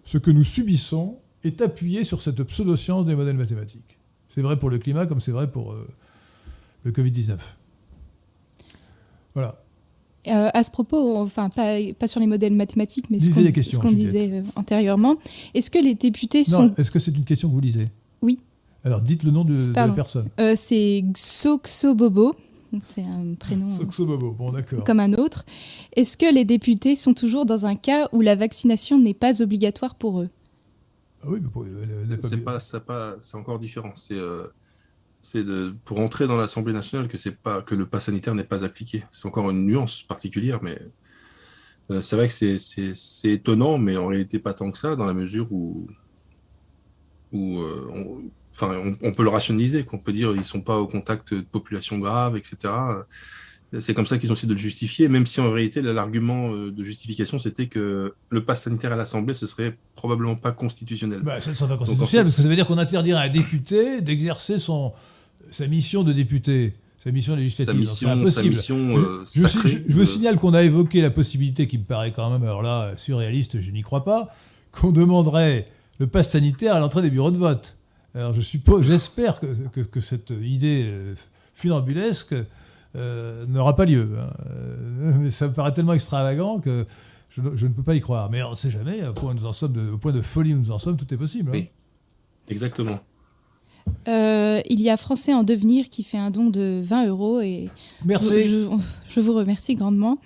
ce 0.04 0.18
que 0.18 0.32
nous 0.32 0.44
subissons 0.44 1.18
est 1.44 1.62
appuyé 1.62 2.04
sur 2.04 2.22
cette 2.22 2.44
pseudo-science 2.44 3.06
des 3.06 3.16
modèles 3.16 3.38
mathématiques. 3.38 3.98
C'est 4.34 4.42
vrai 4.42 4.60
pour 4.60 4.70
le 4.70 4.78
climat 4.78 5.06
comme 5.06 5.20
c'est 5.20 5.32
vrai 5.32 5.50
pour... 5.50 5.72
Euh, 5.72 5.88
le 6.84 6.92
Covid-19. 6.92 7.38
Voilà. 9.34 9.62
Euh, 10.28 10.50
à 10.54 10.64
ce 10.64 10.70
propos, 10.70 11.18
enfin 11.18 11.50
pas, 11.50 11.78
pas, 11.98 12.08
sur 12.08 12.20
les 12.20 12.28
modèles 12.28 12.54
mathématiques, 12.54 13.10
mais 13.10 13.20
ce 13.20 13.78
qu'on 13.78 13.92
disait 13.92 14.30
euh, 14.32 14.44
antérieurement, 14.56 15.16
est-ce 15.56 15.72
que 15.72 15.80
les 15.80 15.96
députés 15.96 16.44
sont... 16.44 16.74
Est-ce 16.78 16.92
que 16.92 17.00
c'est 17.00 17.16
une 17.16 17.26
question 17.26 17.50
que 17.50 17.54
vous 17.56 17.60
lisez? 17.60 17.88
Oui. 18.22 18.40
Alors 18.84 19.02
dites 19.02 19.24
le 19.24 19.32
nom 19.32 19.44
de, 19.44 19.74
la 19.76 19.88
personne. 19.90 20.28
Euh, 20.40 20.54
c'est 20.56 21.04
Xoxobobo. 21.14 22.36
C'est 22.86 23.02
un 23.02 23.34
prénom. 23.38 23.68
Xoxobobo, 23.68 24.32
bon 24.32 24.52
d'accord. 24.52 24.84
Comme 24.84 25.00
un 25.00 25.14
autre. 25.14 25.44
Est-ce 25.96 26.18
que 26.18 26.32
les 26.32 26.46
députés 26.46 26.96
sont 26.96 27.16
toujours 27.16 27.46
dans 27.46 27.66
un 27.66 27.76
cas 27.76 28.08
où 28.12 28.22
la 28.22 28.36
vaccination 28.36 29.00
n'est 29.00 29.16
pas 29.16 29.42
obligatoire 29.42 29.96
pour 29.96 30.22
eux? 30.22 30.30
Ah 31.24 31.28
Oui, 31.30 31.40
mais 32.08 32.18
c'est 32.22 33.36
encore 33.36 33.60
différent. 33.60 33.94
C'est 33.96 34.20
c'est 35.22 35.46
pour 35.86 36.00
entrer 36.00 36.28
dans 36.28 36.36
l'Assemblée 36.36 36.74
nationale 36.74 37.08
que 37.08 37.30
pas 37.30 37.62
que 37.62 37.76
le 37.76 37.86
pass 37.86 38.06
sanitaire 38.06 38.36
n'est 38.36 38.44
pas 38.44 38.64
appliqué. 38.66 39.04
C'est 39.12 39.28
encore 39.28 39.50
une 39.52 39.66
nuance 39.66 40.04
particulière, 40.04 40.60
mais 40.64 40.80
euh, 41.92 42.02
c'est 42.02 42.16
vrai 42.16 42.28
que 42.28 42.58
c'est 42.58 43.30
étonnant, 43.30 43.78
mais 43.78 43.98
en 43.98 44.08
réalité 44.08 44.40
pas 44.40 44.54
tant 44.54 44.72
que 44.72 44.78
ça, 44.78 44.96
dans 44.96 45.06
la 45.06 45.14
mesure 45.14 45.52
où, 45.52 45.88
euh, 47.34 48.32
enfin, 48.52 48.96
on, 49.02 49.14
peut 49.14 49.24
le 49.24 49.30
rationaliser, 49.30 49.86
qu'on 49.86 50.00
peut 50.00 50.14
dire 50.14 50.36
ils 50.36 50.44
sont 50.44 50.62
pas 50.62 50.78
au 50.78 50.88
contact 50.88 51.34
de 51.34 51.42
populations 51.42 52.00
graves, 52.00 52.36
etc. 52.36 52.74
C'est 53.80 53.94
comme 53.94 54.06
ça 54.06 54.18
qu'ils 54.18 54.30
ont 54.32 54.36
essayé 54.36 54.50
de 54.50 54.54
le 54.54 54.60
justifier, 54.60 55.08
même 55.08 55.26
si 55.26 55.40
en 55.40 55.50
réalité 55.50 55.82
l'argument 55.82 56.52
euh, 56.54 56.72
de 56.72 56.84
justification 56.84 57.40
c'était 57.40 57.68
que 57.68 58.14
le 58.30 58.44
pass 58.44 58.64
sanitaire 58.64 58.92
à 58.92 58.98
l'Assemblée 58.98 59.34
ce 59.34 59.48
serait 59.48 59.78
probablement 59.96 60.36
pas 60.36 60.52
constitutionnel. 60.52 61.22
Bah, 61.22 61.40
ça 61.40 61.52
ne 61.52 61.56
serait 61.56 61.70
pas 61.70 61.78
constitutionnel 61.78 62.26
parce 62.26 62.36
que 62.36 62.42
ça 62.42 62.50
veut 62.50 62.56
dire 62.56 62.68
qu'on 62.68 62.78
interdirait 62.78 63.20
à 63.20 63.24
un 63.24 63.30
député 63.30 64.02
d'exercer 64.02 64.60
son 64.60 64.92
sa 65.52 65.68
mission 65.68 66.04
de 66.04 66.12
député. 66.12 66.74
Sa 67.04 67.12
mission 67.12 67.36
législative. 67.36 67.86
c'est 67.86 68.06
impossible. 68.06 68.56
Euh, 68.70 69.26
je, 69.34 69.48
je, 69.88 70.04
signale 70.06 70.38
qu'on 70.38 70.54
a 70.54 70.62
évoqué 70.62 71.02
la 71.02 71.10
possibilité 71.10 71.68
qui 71.68 71.80
me 71.80 71.84
paraît 71.84 72.12
quand 72.12 72.30
même, 72.30 72.44
alors 72.44 72.62
là, 72.62 72.92
surréaliste, 72.96 73.60
je 73.60 73.72
n'y 73.72 73.82
crois 73.82 74.04
pas, 74.04 74.30
qu'on 74.72 74.92
demanderait 74.92 75.68
le 76.00 76.06
pass 76.06 76.30
sanitaire 76.30 76.76
à 76.76 76.80
l'entrée 76.80 77.02
des 77.02 77.10
bureaux 77.10 77.32
de 77.32 77.38
vote. 77.38 77.78
Alors 78.14 78.34
je 78.34 78.42
suppose, 78.42 78.86
j'espère 78.86 79.40
que, 79.40 79.82
que, 79.82 80.00
cette 80.00 80.32
idée 80.44 80.84
euh, 80.86 81.16
funambulesque 81.56 82.36
euh, 82.96 83.46
n'aura 83.48 83.76
pas 83.76 83.86
lieu. 83.86 84.10
Hein. 84.20 84.30
Mais 85.20 85.32
ça 85.32 85.48
me 85.48 85.54
paraît 85.54 85.74
tellement 85.74 85.94
extravagant 85.94 86.60
que 86.60 86.86
je, 87.30 87.42
ne 87.42 87.72
peux 87.72 87.84
pas 87.84 87.96
y 87.96 88.02
croire. 88.02 88.30
Mais 88.30 88.44
on 88.44 88.52
ne 88.52 88.56
sait 88.56 88.70
jamais, 88.70 89.06
au 89.08 89.14
point, 89.14 89.34
nous 89.34 89.46
en 89.46 89.54
sommes 89.54 89.74
de, 89.74 89.92
au 89.92 89.98
point 89.98 90.12
de 90.12 90.22
folie 90.22 90.54
où 90.54 90.58
nous 90.58 90.72
en 90.72 90.80
sommes, 90.80 90.98
tout 90.98 91.12
est 91.14 91.18
possible. 91.18 91.50
Hein. 91.50 91.60
Oui, 91.60 91.70
exactement. 92.50 93.00
Euh, 94.08 94.62
il 94.70 94.82
y 94.82 94.90
a 94.90 94.98
Français 94.98 95.34
en 95.34 95.44
devenir 95.44 95.90
qui 95.90 96.04
fait 96.04 96.18
un 96.18 96.32
don 96.32 96.50
de 96.50 96.82
20 96.84 97.08
euros 97.08 97.42
et 97.42 97.70
merci. 98.06 98.50
Je, 99.08 99.20
vous 99.20 99.34
remercie 99.34 99.76
grandement. 99.76 100.18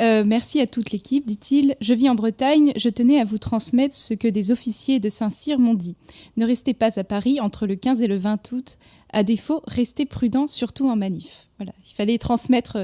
Euh, 0.00 0.24
merci 0.26 0.60
à 0.60 0.66
toute 0.66 0.90
l'équipe, 0.90 1.26
dit-il. 1.26 1.76
Je 1.80 1.94
vis 1.94 2.08
en 2.08 2.14
Bretagne, 2.14 2.72
je 2.76 2.88
tenais 2.88 3.20
à 3.20 3.24
vous 3.24 3.38
transmettre 3.38 3.94
ce 3.94 4.14
que 4.14 4.28
des 4.28 4.50
officiers 4.50 5.00
de 5.00 5.08
Saint-Cyr 5.08 5.58
m'ont 5.58 5.74
dit. 5.74 5.96
Ne 6.36 6.46
restez 6.46 6.74
pas 6.74 6.98
à 6.98 7.04
Paris 7.04 7.40
entre 7.40 7.66
le 7.66 7.76
15 7.76 8.02
et 8.02 8.06
le 8.06 8.16
20 8.16 8.52
août. 8.52 8.78
À 9.12 9.22
défaut, 9.22 9.62
restez 9.66 10.06
prudent, 10.06 10.46
surtout 10.48 10.88
en 10.88 10.96
manif. 10.96 11.48
Voilà, 11.58 11.72
il 11.86 11.94
fallait 11.94 12.18
transmettre 12.18 12.78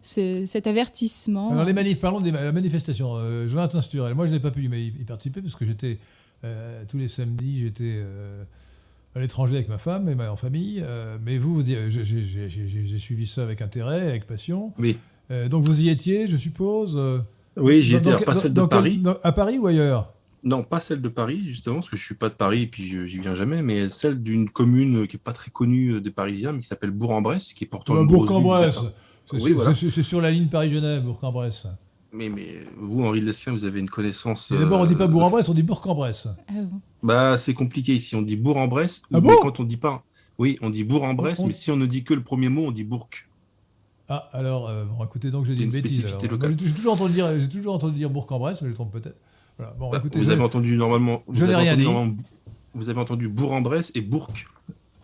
cet 0.00 0.66
avertissement. 0.66 1.50
Alors 1.50 1.64
les 1.64 1.74
manifs, 1.74 2.00
parlons 2.00 2.20
des 2.20 2.32
manifestations. 2.32 3.16
Euh, 3.16 3.48
Jonathan 3.48 3.82
Sturel, 3.82 4.14
moi 4.14 4.26
je 4.26 4.32
n'ai 4.32 4.40
pas 4.40 4.50
pu 4.50 4.64
y 4.64 5.04
participer 5.04 5.42
parce 5.42 5.54
que 5.54 5.66
j'étais 5.66 5.98
tous 6.88 6.98
les 6.98 7.08
samedis, 7.08 7.60
j'étais 7.60 8.02
à 9.14 9.20
l'étranger 9.20 9.56
avec 9.56 9.68
ma 9.68 9.78
femme 9.78 10.08
et 10.08 10.14
ma 10.14 10.30
en 10.30 10.36
famille. 10.36 10.82
Euh, 10.84 11.18
mais 11.22 11.38
vous, 11.38 11.62
j'ai 11.62 12.98
suivi 12.98 13.26
ça 13.26 13.42
avec 13.42 13.62
intérêt, 13.62 14.08
avec 14.08 14.26
passion. 14.26 14.72
Oui. 14.78 14.98
Euh, 15.30 15.48
donc 15.48 15.64
vous 15.64 15.80
y 15.80 15.88
étiez, 15.88 16.28
je 16.28 16.36
suppose 16.36 16.94
euh, 16.96 17.18
Oui, 17.56 17.82
j'y 17.82 17.94
étais, 17.94 18.16
pas 18.18 18.34
celle 18.34 18.52
de 18.52 18.62
Paris. 18.62 19.02
à 19.22 19.32
Paris 19.32 19.58
ou 19.58 19.66
ailleurs? 19.66 20.12
Non, 20.44 20.64
pas 20.64 20.80
celle 20.80 21.00
de 21.00 21.08
Paris, 21.08 21.42
justement, 21.46 21.76
parce 21.76 21.88
que 21.88 21.96
je 21.96 22.02
ne 22.02 22.06
suis 22.06 22.14
pas 22.16 22.28
de 22.28 22.34
Paris 22.34 22.62
et 22.62 22.66
puis 22.66 22.84
j'y 23.08 23.18
viens 23.20 23.36
jamais, 23.36 23.62
mais 23.62 23.88
celle 23.88 24.20
d'une 24.20 24.50
commune 24.50 25.06
qui 25.06 25.14
n'est 25.14 25.22
pas 25.22 25.32
très 25.32 25.52
connue 25.52 26.00
des 26.00 26.10
Parisiens, 26.10 26.52
mais 26.52 26.60
qui 26.60 26.66
s'appelle 26.66 26.90
Bourg-en-Bresse, 26.90 27.52
qui 27.52 27.64
est 27.64 27.68
pourtant. 27.68 28.02
Bourg-en-Bresse 28.04 28.80
C'est 29.26 30.02
sur 30.02 30.20
la 30.20 30.32
ligne 30.32 30.48
Paris-Genève, 30.48 31.04
Bourg-en-Bresse. 31.04 31.68
Mais, 32.12 32.28
mais 32.28 32.66
vous, 32.76 33.04
Henri 33.04 33.20
Lesquin, 33.20 33.52
vous 33.52 33.64
avez 33.64 33.80
une 33.80 33.88
connaissance. 33.88 34.52
D'abord, 34.52 34.80
on 34.80 34.84
ne 34.84 34.88
dit 34.88 34.96
pas 34.96 35.06
Bourg-en-Bresse, 35.06 35.48
on 35.48 35.54
dit 35.54 35.62
Bourg-en-Bresse. 35.62 36.28
Ah 36.48 36.52
bah, 37.02 37.36
c'est 37.38 37.54
compliqué 37.54 37.94
ici. 37.94 38.14
On 38.14 38.22
dit 38.22 38.36
Bourg-en-Bresse. 38.36 39.02
Ah 39.14 39.20
quand 39.22 39.60
on 39.60 39.64
dit 39.64 39.78
pas. 39.78 40.04
Oui, 40.38 40.58
on 40.60 40.70
dit 40.70 40.84
Bourg-en-Bresse, 40.84 41.40
mais 41.44 41.52
si 41.52 41.70
on 41.70 41.76
ne 41.76 41.86
dit 41.86 42.04
que 42.04 42.14
le 42.14 42.22
premier 42.22 42.48
mot, 42.48 42.66
on 42.66 42.72
dit 42.72 42.84
Bourg. 42.84 43.08
Ah, 44.08 44.28
alors, 44.32 44.68
euh, 44.68 44.84
bon, 44.84 45.04
écoutez, 45.04 45.30
donc 45.30 45.44
j'ai 45.44 45.54
dit 45.54 45.64
une, 45.64 45.70
bêtise. 45.70 46.04
J'ai 46.20 46.72
toujours 46.72 46.94
entendu 46.94 47.14
dire, 47.14 47.40
j'ai 47.40 47.48
toujours 47.48 47.74
entendu 47.74 47.96
dire 47.96 48.10
Bourg-en-Bresse, 48.10 48.62
mais 48.62 48.68
je 48.68 48.74
trompe 48.74 48.92
peut-être. 48.92 49.16
Voilà. 49.58 49.74
Bon, 49.78 49.90
bah, 49.90 49.98
écoutez, 49.98 50.18
vous 50.18 50.30
avez 50.30 50.42
entendu 50.42 50.76
normalement. 50.76 51.22
Je 51.32 51.44
n'ai 51.44 51.54
rien 51.54 51.76
dit. 51.76 51.86
Vous 52.74 52.88
avez 52.88 53.00
entendu 53.00 53.28
Bourg-en-Bresse 53.28 53.92
et 53.94 54.00
Bourg. 54.00 54.30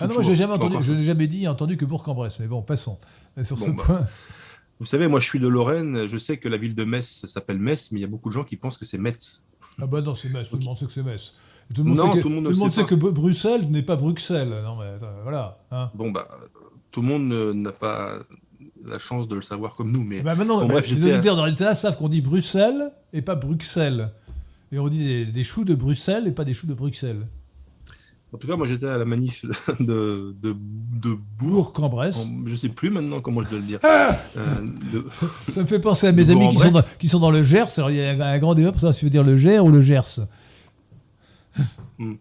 Ah 0.00 0.06
non, 0.06 0.14
moi 0.14 0.22
j'ai 0.22 0.36
jamais 0.36 0.54
entendu, 0.54 0.76
je 0.80 0.92
n'ai 0.92 1.02
jamais 1.02 1.26
dit 1.26 1.48
entendu 1.48 1.76
que 1.76 1.84
Bourg-en-Bresse, 1.84 2.38
mais 2.38 2.46
bon, 2.46 2.62
passons. 2.62 2.98
Sur 3.42 3.58
ce 3.58 3.70
bah, 3.70 3.82
point. 3.84 4.06
Vous 4.80 4.86
savez, 4.86 5.08
moi 5.08 5.18
je 5.18 5.26
suis 5.26 5.40
de 5.40 5.48
Lorraine, 5.48 6.06
je 6.06 6.16
sais 6.18 6.36
que 6.36 6.48
la 6.48 6.56
ville 6.56 6.74
de 6.74 6.84
Metz 6.84 7.26
s'appelle 7.26 7.58
Metz, 7.58 7.90
mais 7.90 7.98
il 7.98 8.02
y 8.02 8.04
a 8.04 8.08
beaucoup 8.08 8.28
de 8.28 8.34
gens 8.34 8.44
qui 8.44 8.56
pensent 8.56 8.78
que 8.78 8.84
c'est 8.84 8.98
Metz. 8.98 9.42
Ah 9.80 9.86
bah 9.86 10.00
non, 10.00 10.14
c'est 10.14 10.28
Metz, 10.28 10.48
tout 10.48 10.56
le 10.56 10.64
monde 10.64 10.76
sait 10.76 10.86
que 10.86 10.92
c'est 10.92 11.02
Metz. 11.02 11.34
tout 11.74 11.82
le 11.82 11.90
monde 11.90 11.98
sait 11.98 12.16
que, 12.16 12.22
tout 12.22 12.28
le 12.28 12.40
monde, 12.40 12.72
sait 12.72 12.84
que 12.84 12.94
Bruxelles 12.94 13.68
n'est 13.70 13.82
pas 13.82 13.96
Bruxelles. 13.96 14.54
Non, 14.62 14.76
mais 14.76 14.96
voilà. 15.22 15.58
Hein. 15.72 15.90
Bon, 15.94 16.10
bah, 16.10 16.28
tout 16.92 17.02
le 17.02 17.08
monde 17.08 17.56
n'a 17.56 17.72
pas 17.72 18.20
la 18.84 18.98
chance 18.98 19.28
de 19.28 19.34
le 19.34 19.42
savoir 19.42 19.74
comme 19.74 19.90
nous. 19.90 20.02
Mais 20.02 20.20
bah 20.20 20.34
maintenant, 20.34 20.66
bah, 20.66 20.80
les 20.80 21.04
auditeurs 21.04 21.36
dans 21.36 21.46
l'État 21.46 21.74
savent 21.74 21.96
qu'on 21.96 22.08
dit 22.08 22.20
Bruxelles 22.20 22.92
et 23.12 23.22
pas 23.22 23.34
Bruxelles. 23.34 24.10
Et 24.72 24.78
on 24.78 24.88
dit 24.88 25.04
des, 25.04 25.26
des, 25.26 25.44
choux 25.44 25.64
de 25.64 25.74
Bruxelles 25.74 26.26
et 26.26 26.32
pas 26.32 26.44
des 26.44 26.54
choux 26.54 26.66
de 26.66 26.74
Bruxelles. 26.74 27.26
En 28.32 28.36
tout 28.36 28.46
cas, 28.46 28.56
moi 28.56 28.66
j'étais 28.66 28.86
à 28.86 28.98
la 28.98 29.06
manif 29.06 29.46
de, 29.80 30.34
de, 30.42 30.54
de 30.54 31.18
Bourg-en-Bresse. 31.38 32.28
Je 32.44 32.54
sais 32.56 32.68
plus 32.68 32.90
maintenant 32.90 33.22
comment 33.22 33.42
je 33.42 33.48
dois 33.48 33.58
le 33.58 33.64
dire. 33.64 33.78
Ah 33.82 34.18
euh, 34.36 35.02
Ça 35.48 35.62
me 35.62 35.66
fait 35.66 35.78
penser 35.78 36.08
à 36.08 36.12
mes 36.12 36.28
amis 36.28 36.50
qui 36.50 36.58
sont, 36.58 36.70
dans, 36.70 36.82
qui 36.98 37.08
sont, 37.08 37.20
dans, 37.20 37.30
le 37.30 37.42
Gers. 37.42 37.78
Alors 37.78 37.90
il 37.90 37.96
y 37.96 38.02
a 38.02 38.26
un 38.26 38.38
grand 38.38 38.54
débat 38.54 38.70
pour 38.70 38.80
savoir 38.80 38.92
si 38.92 39.00
tu 39.00 39.06
veux 39.06 39.10
dire 39.10 39.24
le 39.24 39.38
Gers 39.38 39.60
ou 39.60 39.70
le 39.70 39.80
Gers. 39.80 40.20
Hmm. 41.98 42.14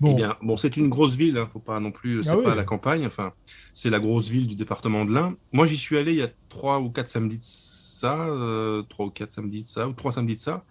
Bon, 0.00 0.12
eh 0.12 0.14
bien, 0.14 0.36
bon 0.42 0.56
c'est 0.56 0.76
une 0.76 0.88
grosse 0.88 1.14
ville, 1.14 1.36
hein, 1.38 1.48
faut 1.52 1.58
pas 1.58 1.80
non 1.80 1.90
plus, 1.90 2.22
c'est 2.22 2.30
ah 2.30 2.36
pas 2.42 2.54
la 2.54 2.62
campagne, 2.62 3.04
enfin, 3.04 3.32
c'est 3.78 3.90
la 3.90 4.00
grosse 4.00 4.28
ville 4.28 4.46
du 4.46 4.56
département 4.56 5.04
de 5.04 5.12
l'Ain. 5.12 5.36
Moi 5.52 5.66
j'y 5.66 5.76
suis 5.76 5.96
allé 5.96 6.12
il 6.12 6.18
y 6.18 6.22
a 6.22 6.28
trois 6.48 6.80
ou 6.80 6.90
quatre 6.90 7.08
samedis 7.08 7.38
de 7.38 7.42
ça, 7.42 8.18
euh, 8.18 8.82
trois 8.82 9.06
ou 9.06 9.10
quatre 9.10 9.30
samedis 9.30 9.66
ça, 9.66 9.88
ou 9.88 9.92
trois 9.92 10.12
samedis 10.12 10.38
ça 10.38 10.64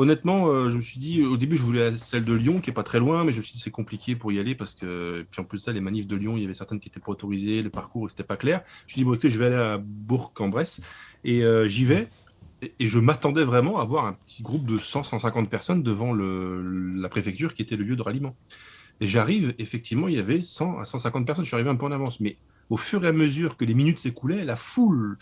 honnêtement, 0.00 0.48
euh, 0.48 0.70
je 0.70 0.76
me 0.76 0.82
suis 0.82 0.98
dit, 0.98 1.22
au 1.22 1.36
début, 1.36 1.58
je 1.58 1.62
voulais 1.62 1.98
celle 1.98 2.24
de 2.24 2.32
Lyon, 2.32 2.60
qui 2.60 2.70
est 2.70 2.72
pas 2.72 2.82
très 2.82 2.98
loin, 2.98 3.22
mais 3.22 3.32
je 3.32 3.38
me 3.38 3.42
suis 3.42 3.52
dit, 3.54 3.60
c'est 3.60 3.70
compliqué 3.70 4.16
pour 4.16 4.32
y 4.32 4.40
aller 4.40 4.54
parce 4.54 4.74
que, 4.74 5.26
puis 5.30 5.42
en 5.42 5.44
plus 5.44 5.58
ça, 5.58 5.72
les 5.72 5.80
manifs 5.82 6.06
de 6.06 6.16
Lyon, 6.16 6.38
il 6.38 6.42
y 6.42 6.44
avait 6.46 6.54
certaines 6.54 6.80
qui 6.80 6.88
étaient 6.88 7.00
pas 7.00 7.12
autorisées, 7.12 7.62
le 7.62 7.68
parcours, 7.68 8.08
c'était 8.08 8.24
pas 8.24 8.38
clair. 8.38 8.62
Je 8.64 8.84
me 8.84 8.88
suis 8.88 8.98
dit, 9.00 9.04
bon, 9.04 9.12
écoutez, 9.12 9.28
je 9.28 9.38
vais 9.38 9.46
aller 9.46 9.56
à 9.56 9.78
Bourg-en-Bresse 9.78 10.80
et 11.24 11.44
euh, 11.44 11.66
j'y 11.66 11.84
vais. 11.84 12.08
Et, 12.62 12.88
je 12.88 12.98
m'attendais 12.98 13.44
vraiment 13.44 13.78
à 13.78 13.84
voir 13.84 14.06
un 14.06 14.12
petit 14.12 14.42
groupe 14.42 14.64
de 14.64 14.78
100-150 14.78 15.48
personnes 15.48 15.82
devant 15.82 16.14
la 16.14 17.08
préfecture 17.08 17.52
qui 17.54 17.62
était 17.62 17.76
le 17.76 17.84
lieu 17.84 17.96
de 17.96 18.02
ralliement. 18.02 18.36
Et 19.00 19.06
j'arrive, 19.06 19.54
effectivement, 19.58 20.08
il 20.08 20.14
y 20.14 20.18
avait 20.18 20.42
100 20.42 20.78
à 20.78 20.84
150 20.84 21.26
personnes. 21.26 21.44
Je 21.44 21.48
suis 21.48 21.54
arrivé 21.54 21.70
un 21.70 21.76
peu 21.76 21.86
en 21.86 21.92
avance. 21.92 22.20
Mais 22.20 22.36
au 22.68 22.76
fur 22.76 23.04
et 23.04 23.08
à 23.08 23.12
mesure 23.12 23.56
que 23.56 23.64
les 23.64 23.74
minutes 23.74 23.98
s'écoulaient, 23.98 24.44
la 24.44 24.56
foule 24.56 25.18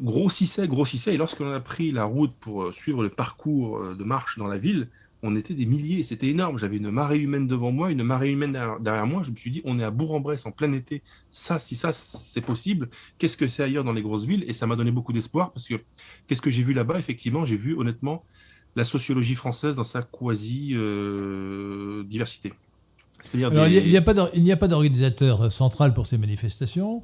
grossissait, 0.00 0.68
grossissait. 0.68 1.14
Et 1.14 1.16
lorsqu'on 1.16 1.50
a 1.50 1.60
pris 1.60 1.92
la 1.92 2.04
route 2.04 2.34
pour 2.40 2.64
euh, 2.64 2.72
suivre 2.72 3.02
le 3.02 3.08
parcours 3.08 3.78
euh, 3.78 3.94
de 3.94 4.04
marche 4.04 4.38
dans 4.38 4.46
la 4.46 4.58
ville, 4.58 4.88
on 5.22 5.36
était 5.36 5.54
des 5.54 5.66
milliers. 5.66 6.02
C'était 6.02 6.28
énorme. 6.28 6.58
J'avais 6.58 6.78
une 6.78 6.90
marée 6.90 7.20
humaine 7.20 7.46
devant 7.46 7.70
moi, 7.70 7.92
une 7.92 8.02
marée 8.02 8.30
humaine 8.30 8.58
derrière, 8.80 9.06
moi. 9.06 9.22
Je 9.22 9.30
me 9.30 9.36
suis 9.36 9.52
dit, 9.52 9.62
on 9.64 9.78
est 9.78 9.84
à 9.84 9.90
Bourg-en-Bresse 9.90 10.46
en 10.46 10.50
plein 10.50 10.72
été. 10.72 11.02
Ça, 11.30 11.60
si 11.60 11.76
ça, 11.76 11.92
c'est 11.92 12.40
possible, 12.40 12.90
qu'est-ce 13.18 13.36
que 13.36 13.46
c'est 13.46 13.62
ailleurs 13.62 13.84
dans 13.84 13.92
les 13.92 14.02
grosses 14.02 14.24
villes? 14.24 14.44
Et 14.48 14.52
ça 14.52 14.66
m'a 14.66 14.74
donné 14.74 14.90
beaucoup 14.90 15.12
d'espoir 15.12 15.52
parce 15.52 15.68
que 15.68 15.76
qu'est-ce 16.26 16.42
que 16.42 16.50
j'ai 16.50 16.64
vu 16.64 16.72
là-bas? 16.72 16.98
Effectivement, 16.98 17.44
j'ai 17.44 17.56
vu 17.56 17.76
honnêtement 17.76 18.24
la 18.74 18.84
sociologie 18.84 19.34
française 19.34 19.76
dans 19.76 19.84
sa 19.84 20.02
quasi-diversité. 20.02 22.48
Euh, 22.48 22.52
il 23.34 23.40
n'y 23.40 23.96
a, 23.96 23.98
a, 23.98 24.56
pas 24.56 24.68
d'organisateur 24.68 25.50
central 25.50 25.94
pour 25.94 26.06
ces 26.06 26.18
manifestations. 26.18 27.02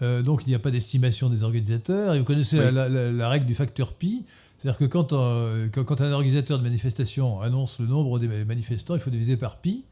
Euh, 0.00 0.22
donc 0.22 0.46
il 0.46 0.50
n'y 0.50 0.54
a 0.54 0.58
pas 0.58 0.70
d'estimation 0.70 1.28
des 1.28 1.42
organisateurs. 1.42 2.14
Et 2.14 2.18
vous 2.18 2.24
connaissez 2.24 2.58
la, 2.70 3.28
règle 3.28 3.46
du 3.46 3.54
facteur 3.54 3.92
pi. 3.92 4.24
C'est-à-dire 4.58 4.78
que 4.78 4.84
quand, 4.84 5.12
euh, 5.12 5.68
quand, 5.68 6.00
un 6.00 6.12
organisateur 6.12 6.58
de 6.58 6.64
manifestation 6.64 7.40
annonce 7.40 7.78
le 7.78 7.86
nombre 7.86 8.18
des 8.18 8.44
manifestants, 8.44 8.94
il 8.94 9.00
faut 9.00 9.10
diviser 9.10 9.36
par 9.36 9.58
pi. 9.58 9.84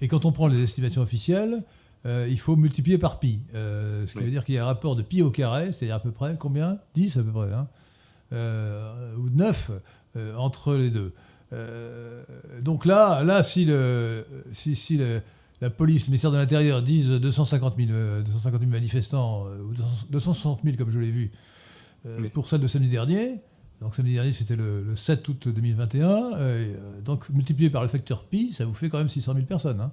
Et 0.00 0.08
quand 0.08 0.24
on 0.24 0.32
prend 0.32 0.46
les 0.48 0.62
estimations 0.62 1.02
officielles, 1.02 1.62
euh, 2.06 2.26
il 2.28 2.38
faut 2.38 2.56
multiplier 2.56 2.98
par 2.98 3.18
pi. 3.18 3.40
ce 3.52 4.12
qui 4.12 4.22
veut 4.22 4.30
dire 4.30 4.44
qu'il 4.44 4.54
y 4.54 4.58
a 4.58 4.62
un 4.62 4.66
rapport 4.66 4.96
de 4.96 5.02
pi 5.02 5.22
au 5.22 5.30
carré, 5.30 5.72
c'est-à-dire 5.72 5.96
à 5.96 6.00
peu 6.00 6.10
près 6.10 6.36
combien? 6.38 6.78
10 6.94 7.16
à 7.16 7.22
peu 7.22 7.30
près, 7.30 7.52
hein 7.52 7.68
ou 9.16 9.30
9 9.30 9.70
entre 10.36 10.74
les 10.74 10.90
deux. 10.90 11.12
Donc 12.62 12.86
là, 12.86 13.22
là 13.24 13.42
si, 13.42 13.64
le, 13.64 14.24
si, 14.52 14.74
si 14.76 14.96
le, 14.96 15.22
la 15.60 15.70
police, 15.70 16.06
le 16.06 16.10
ministère 16.10 16.30
de 16.30 16.36
l'Intérieur 16.36 16.82
disent 16.82 17.08
250 17.10 17.76
000, 17.78 17.90
manifestants, 18.66 19.46
euh, 19.46 19.62
ou 19.62 19.74
260 20.10 20.60
000 20.64 20.76
comme 20.76 20.90
je 20.90 20.98
l'ai 20.98 21.10
vu, 21.10 21.32
euh, 22.06 22.28
pour 22.32 22.48
celle 22.48 22.60
de 22.60 22.66
samedi 22.66 22.88
dernier. 22.90 23.40
Donc 23.80 23.94
samedi 23.94 24.14
dernier, 24.14 24.32
c'était 24.32 24.56
le, 24.56 24.94
7 24.94 25.26
août 25.28 25.48
2021. 25.48 26.34
Euh, 26.34 27.00
donc 27.02 27.28
multiplié 27.30 27.70
par 27.70 27.82
le 27.82 27.88
facteur 27.88 28.24
pi, 28.24 28.52
ça 28.52 28.64
vous 28.64 28.74
fait 28.74 28.88
quand 28.88 28.98
même 28.98 29.08
600 29.08 29.34
000 29.34 29.46
personnes. 29.46 29.80
Hein. 29.80 29.92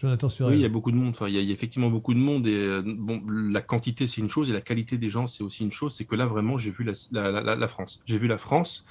Jonathan 0.00 0.28
Oui, 0.40 0.54
il 0.54 0.60
y 0.60 0.64
a 0.64 0.68
beaucoup 0.68 0.90
de 0.90 0.96
monde. 0.96 1.10
Enfin, 1.10 1.28
il, 1.28 1.34
y 1.34 1.38
a, 1.38 1.52
effectivement 1.52 1.90
beaucoup 1.90 2.14
de 2.14 2.18
monde. 2.18 2.46
Et 2.46 2.80
bon, 2.82 3.22
la 3.28 3.60
quantité, 3.60 4.06
c'est 4.06 4.20
une 4.20 4.30
chose, 4.30 4.48
et 4.48 4.52
la 4.52 4.62
qualité 4.62 4.96
des 4.96 5.10
gens, 5.10 5.26
c'est 5.26 5.44
aussi 5.44 5.62
une 5.62 5.72
chose. 5.72 5.94
C'est 5.94 6.04
que 6.04 6.14
là, 6.14 6.26
vraiment, 6.26 6.56
j'ai 6.56 6.70
vu 6.70 6.84
la, 6.84 6.94
la 7.54 7.68
France. 7.68 8.00
J'ai 8.06 8.18
vu 8.18 8.26
la 8.26 8.38
France. 8.38 8.86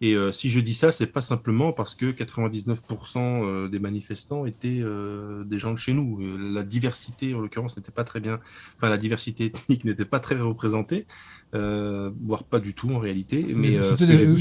Et 0.00 0.14
euh, 0.14 0.32
si 0.32 0.50
je 0.50 0.60
dis 0.60 0.74
ça, 0.74 0.92
c'est 0.92 1.06
pas 1.06 1.22
simplement 1.22 1.72
parce 1.72 1.94
que 1.94 2.06
99% 2.06 3.16
euh, 3.16 3.68
des 3.68 3.78
manifestants 3.78 4.44
étaient 4.44 4.80
euh, 4.80 5.44
des 5.44 5.58
gens 5.58 5.72
de 5.72 5.78
chez 5.78 5.92
nous. 5.92 6.20
La 6.52 6.62
diversité, 6.62 7.34
en 7.34 7.40
l'occurrence, 7.40 7.76
n'était 7.76 7.92
pas 7.92 8.04
très 8.04 8.20
bien. 8.20 8.40
Enfin, 8.76 8.88
la 8.88 8.98
diversité 8.98 9.46
ethnique 9.46 9.84
n'était 9.84 10.04
pas 10.04 10.20
très 10.20 10.36
représentée, 10.36 11.06
voire 11.52 12.44
pas 12.44 12.58
du 12.58 12.74
tout 12.74 12.90
en 12.90 12.98
réalité. 12.98 13.44
Mais 13.54 13.80
ce, 13.80 13.96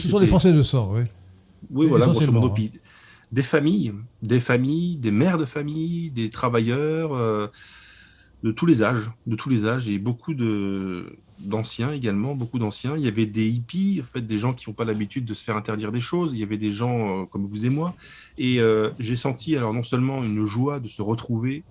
sont 0.10 0.20
des 0.20 0.28
Français 0.28 0.54
de 0.54 0.64
sang, 0.64 0.92
oui. 0.94 1.04
Oui, 1.70 1.88
voilà, 1.88 2.08
grosso 2.08 2.30
modo. 2.30 2.54
Des 3.34 3.44
familles, 3.44 3.94
des 4.22 4.40
familles, 4.40 4.96
des 4.96 5.12
mères 5.12 5.38
de 5.38 5.46
famille, 5.46 6.10
des 6.12 6.30
travailleurs 6.30 7.12
de 8.44 8.52
tous 8.52 8.66
les 8.66 8.84
âges, 8.84 9.10
de 9.28 9.36
tous 9.36 9.50
les 9.50 9.66
âges, 9.66 9.90
et 9.90 9.98
beaucoup 9.98 10.34
de, 10.34 11.18
d'anciens 11.40 11.92
également, 11.92 12.36
beaucoup 12.36 12.60
d'anciens. 12.60 12.96
Il 12.98 13.04
y 13.04 13.08
avait 13.08 13.26
des 13.26 13.48
hippies, 13.48 14.02
en 14.02 14.06
fait, 14.06 14.22
des 14.22 14.38
gens 14.38 14.54
qui 14.54 14.70
n'ont 14.70 14.74
pas 14.74 14.86
l'habitude 14.86 15.26
de 15.26 15.34
se 15.34 15.44
faire 15.44 15.56
interdire 15.56 15.92
des 15.92 16.00
choses. 16.00 16.32
Il 16.34 16.40
y 16.40 16.44
avait 16.44 16.58
des 16.58 16.72
gens 16.72 17.22
euh, 17.22 17.26
comme 17.26 17.44
vous 17.44 17.66
et 17.66 17.70
moi. 17.70 17.96
Et 18.38 18.60
euh, 18.60 18.90
j'ai 19.00 19.16
senti 19.16 19.56
alors 19.56 19.74
non 19.74 19.84
seulement 19.84 20.24
une 20.24 20.46
joie 20.46 20.80
de 20.80 20.88
se 20.88 21.02
retrouver, 21.02 21.64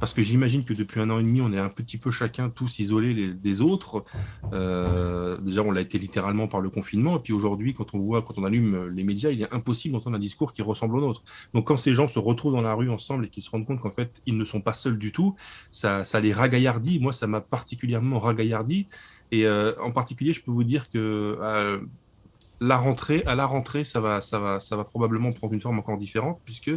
parce 0.00 0.12
que 0.12 0.22
j'imagine 0.22 0.64
que 0.64 0.74
depuis 0.74 1.00
un 1.00 1.10
an 1.10 1.18
et 1.18 1.22
demi, 1.22 1.40
on 1.40 1.52
est 1.52 1.58
un 1.58 1.68
petit 1.68 1.98
peu 1.98 2.10
chacun 2.10 2.50
tous 2.50 2.78
isolés 2.78 3.32
des 3.32 3.60
autres. 3.60 4.04
Euh, 4.52 5.38
déjà, 5.38 5.62
on 5.62 5.70
l'a 5.70 5.80
été 5.80 5.98
littéralement 5.98 6.48
par 6.48 6.60
le 6.60 6.70
confinement. 6.70 7.16
Et 7.16 7.20
puis 7.20 7.32
aujourd'hui, 7.32 7.74
quand 7.74 7.94
on 7.94 7.98
voit, 7.98 8.22
quand 8.22 8.38
on 8.38 8.44
allume 8.44 8.88
les 8.88 9.04
médias, 9.04 9.30
il 9.30 9.42
est 9.42 9.52
impossible 9.52 9.94
d'entendre 9.94 10.16
un 10.16 10.20
discours 10.20 10.52
qui 10.52 10.62
ressemble 10.62 10.96
au 10.96 11.00
nôtre. 11.00 11.22
Donc 11.54 11.66
quand 11.66 11.76
ces 11.76 11.94
gens 11.94 12.08
se 12.08 12.18
retrouvent 12.18 12.52
dans 12.52 12.62
la 12.62 12.74
rue 12.74 12.90
ensemble 12.90 13.26
et 13.26 13.28
qu'ils 13.28 13.42
se 13.42 13.50
rendent 13.50 13.66
compte 13.66 13.80
qu'en 13.80 13.90
fait, 13.90 14.22
ils 14.26 14.36
ne 14.36 14.44
sont 14.44 14.60
pas 14.60 14.74
seuls 14.74 14.98
du 14.98 15.12
tout, 15.12 15.34
ça, 15.70 16.04
ça 16.04 16.20
les 16.20 16.32
ragaillardit. 16.32 17.00
Moi, 17.00 17.12
ça 17.12 17.26
m'a 17.26 17.40
particulièrement 17.40 18.20
ragaillardi. 18.20 18.86
Et 19.30 19.46
euh, 19.46 19.74
en 19.80 19.90
particulier, 19.90 20.32
je 20.32 20.40
peux 20.40 20.50
vous 20.50 20.64
dire 20.64 20.88
que 20.90 21.38
euh, 21.40 21.80
la 22.60 22.76
rentrée, 22.76 23.22
à 23.26 23.34
la 23.34 23.46
rentrée, 23.46 23.84
ça 23.84 24.00
va, 24.00 24.20
ça, 24.20 24.38
va, 24.38 24.60
ça 24.60 24.76
va 24.76 24.84
probablement 24.84 25.32
prendre 25.32 25.54
une 25.54 25.60
forme 25.60 25.78
encore 25.78 25.96
différente, 25.96 26.40
puisque 26.44 26.70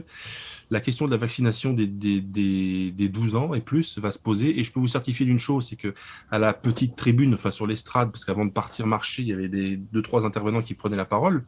la 0.69 0.79
question 0.79 1.05
de 1.05 1.11
la 1.11 1.17
vaccination 1.17 1.73
des, 1.73 1.87
des, 1.87 2.21
des, 2.21 3.09
12 3.09 3.35
ans 3.35 3.53
et 3.53 3.61
plus 3.61 3.97
va 3.97 4.11
se 4.11 4.19
poser. 4.19 4.59
Et 4.59 4.63
je 4.63 4.71
peux 4.71 4.79
vous 4.79 4.87
certifier 4.87 5.25
d'une 5.25 5.39
chose, 5.39 5.67
c'est 5.69 5.75
que 5.75 5.93
à 6.29 6.39
la 6.39 6.53
petite 6.53 6.95
tribune, 6.95 7.33
enfin 7.33 7.51
sur 7.51 7.67
l'estrade, 7.67 8.11
parce 8.11 8.25
qu'avant 8.25 8.45
de 8.45 8.51
partir 8.51 8.85
marcher, 8.85 9.23
il 9.23 9.27
y 9.27 9.33
avait 9.33 9.49
des 9.49 9.77
deux, 9.77 10.01
trois 10.01 10.25
intervenants 10.25 10.61
qui 10.61 10.75
prenaient 10.75 10.97
la 10.97 11.05
parole. 11.05 11.45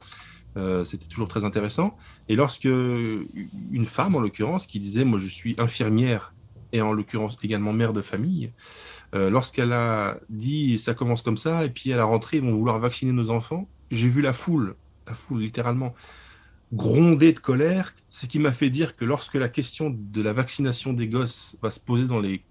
Euh, 0.55 0.83
c'était 0.83 1.07
toujours 1.07 1.27
très 1.27 1.45
intéressant. 1.45 1.97
Et 2.27 2.35
lorsque 2.35 2.65
une 2.65 3.85
femme, 3.85 4.15
en 4.15 4.19
l'occurrence, 4.19 4.67
qui 4.67 4.79
disait, 4.79 5.05
moi 5.05 5.19
je 5.19 5.27
suis 5.27 5.55
infirmière 5.57 6.33
et 6.71 6.81
en 6.81 6.91
l'occurrence 6.91 7.37
également 7.43 7.71
mère 7.73 7.93
de 7.93 8.01
famille, 8.01 8.51
euh, 9.13 9.29
lorsqu'elle 9.29 9.73
a 9.73 10.17
dit 10.29 10.79
ça 10.79 10.95
commence 10.95 11.21
comme 11.21 11.37
ça, 11.37 11.65
et 11.65 11.69
puis 11.69 11.93
à 11.93 11.97
la 11.97 12.03
rentrée, 12.03 12.37
ils 12.37 12.43
vont 12.43 12.53
vouloir 12.53 12.79
vacciner 12.79 13.11
nos 13.11 13.29
enfants, 13.29 13.69
j'ai 13.93 14.09
vu 14.09 14.21
la 14.21 14.33
foule, 14.33 14.75
la 15.07 15.13
foule 15.13 15.41
littéralement, 15.41 15.93
gronder 16.71 17.33
de 17.33 17.39
colère, 17.39 17.93
ce 18.09 18.25
qui 18.25 18.39
m'a 18.39 18.51
fait 18.51 18.69
dire 18.69 18.95
que 18.95 19.05
lorsque 19.05 19.35
la 19.35 19.49
question 19.49 19.95
de 19.95 20.21
la 20.21 20.33
vaccination 20.33 20.93
des 20.93 21.07
gosses 21.07 21.57
va 21.61 21.71
se 21.71 21.79
poser 21.79 22.07
dans 22.07 22.19
les 22.19 22.43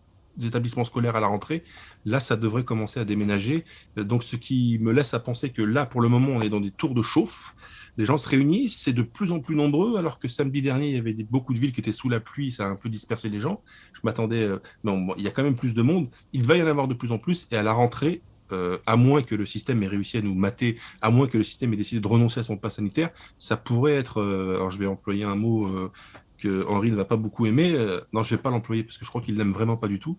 établissements 0.43 0.85
scolaires 0.85 1.17
à 1.17 1.21
la 1.21 1.27
rentrée, 1.27 1.65
là, 2.05 2.21
ça 2.21 2.37
devrait 2.37 2.65
commencer 2.65 3.01
à 3.01 3.05
déménager. 3.05 3.65
Donc, 3.97 4.23
ce 4.23 4.37
qui 4.37 4.79
me 4.81 4.93
laisse 4.93 5.13
à 5.13 5.21
penser 5.21 5.51
que 5.51 5.63
là, 5.63 5.85
pour 5.85 6.01
le 6.01 6.09
moment, 6.09 6.29
on 6.29 6.41
est 6.41 6.49
dans 6.49 6.61
des 6.61 6.71
tours 6.71 6.95
de 6.95 7.03
chauffe 7.03 7.55
les 7.97 8.05
gens 8.05 8.19
se 8.19 8.29
réunissent, 8.29 8.79
c'est 8.79 8.93
de 8.93 9.03
plus 9.03 9.33
en 9.33 9.41
plus 9.41 9.55
nombreux, 9.55 9.99
alors 9.99 10.19
que 10.19 10.29
samedi 10.29 10.63
dernier, 10.63 10.89
il 10.89 10.95
y 10.95 10.99
avait 10.99 11.13
beaucoup 11.13 11.53
de 11.53 11.59
villes 11.59 11.73
qui 11.73 11.81
étaient 11.81 11.93
sous 11.93 12.09
la 12.09 12.21
pluie, 12.21 12.51
ça 12.51 12.65
a 12.65 12.69
un 12.69 12.77
peu 12.77 12.89
dispersé 12.89 13.29
les 13.29 13.39
gens. 13.39 13.63
Je 13.93 14.01
m'attendais, 14.05 14.45
euh, 14.45 14.59
non, 14.85 15.15
il 15.17 15.23
y 15.23 15.29
a 15.29 15.31
quand 15.31 15.43
même 15.43 15.57
plus 15.57 15.75
de 15.75 15.83
monde, 15.83 16.09
il 16.33 16.45
va 16.47 16.57
y 16.57 16.63
en 16.63 16.67
avoir 16.67 16.89
de 16.89 16.95
plus 16.95 17.13
en 17.13 17.19
plus, 17.19 17.47
et 17.51 17.57
à 17.57 17.63
la 17.63 17.73
rentrée, 17.73 18.23
euh, 18.53 18.79
à 18.87 18.97
moins 18.97 19.23
que 19.23 19.35
le 19.35 19.47
système 19.47 19.83
ait 19.83 19.89
réussi 19.89 20.19
à 20.19 20.23
nous 20.23 20.35
mater, 20.35 20.79
à 21.01 21.11
moins 21.11 21.27
que 21.27 21.39
le 21.39 21.45
système 21.45 21.73
ait 21.73 21.77
décidé 21.77 22.01
de 22.01 22.09
renoncer 22.09 22.41
à 22.41 22.43
son 22.43 22.57
pass 22.57 22.77
sanitaire, 22.77 23.11
ça 23.39 23.57
pourrait 23.57 23.95
être, 23.95 24.21
euh, 24.21 24.57
alors 24.57 24.71
je 24.71 24.79
vais 24.79 24.87
employer 24.87 25.25
un 25.25 25.37
mot 25.37 25.91
que 26.39 26.67
Henri 26.67 26.91
ne 26.91 26.97
va 26.97 27.05
pas 27.05 27.17
beaucoup 27.17 27.47
aimer, 27.47 27.73
non, 28.13 28.23
je 28.23 28.33
ne 28.33 28.37
vais 28.37 28.43
pas 28.43 28.51
l'employer 28.51 28.83
parce 28.83 28.99
que 28.99 29.05
je 29.05 29.11
crois 29.11 29.23
qu'il 29.23 29.37
l'aime 29.37 29.53
vraiment 29.53 29.77
pas 29.77 29.89
du 29.89 30.01
tout, 30.01 30.19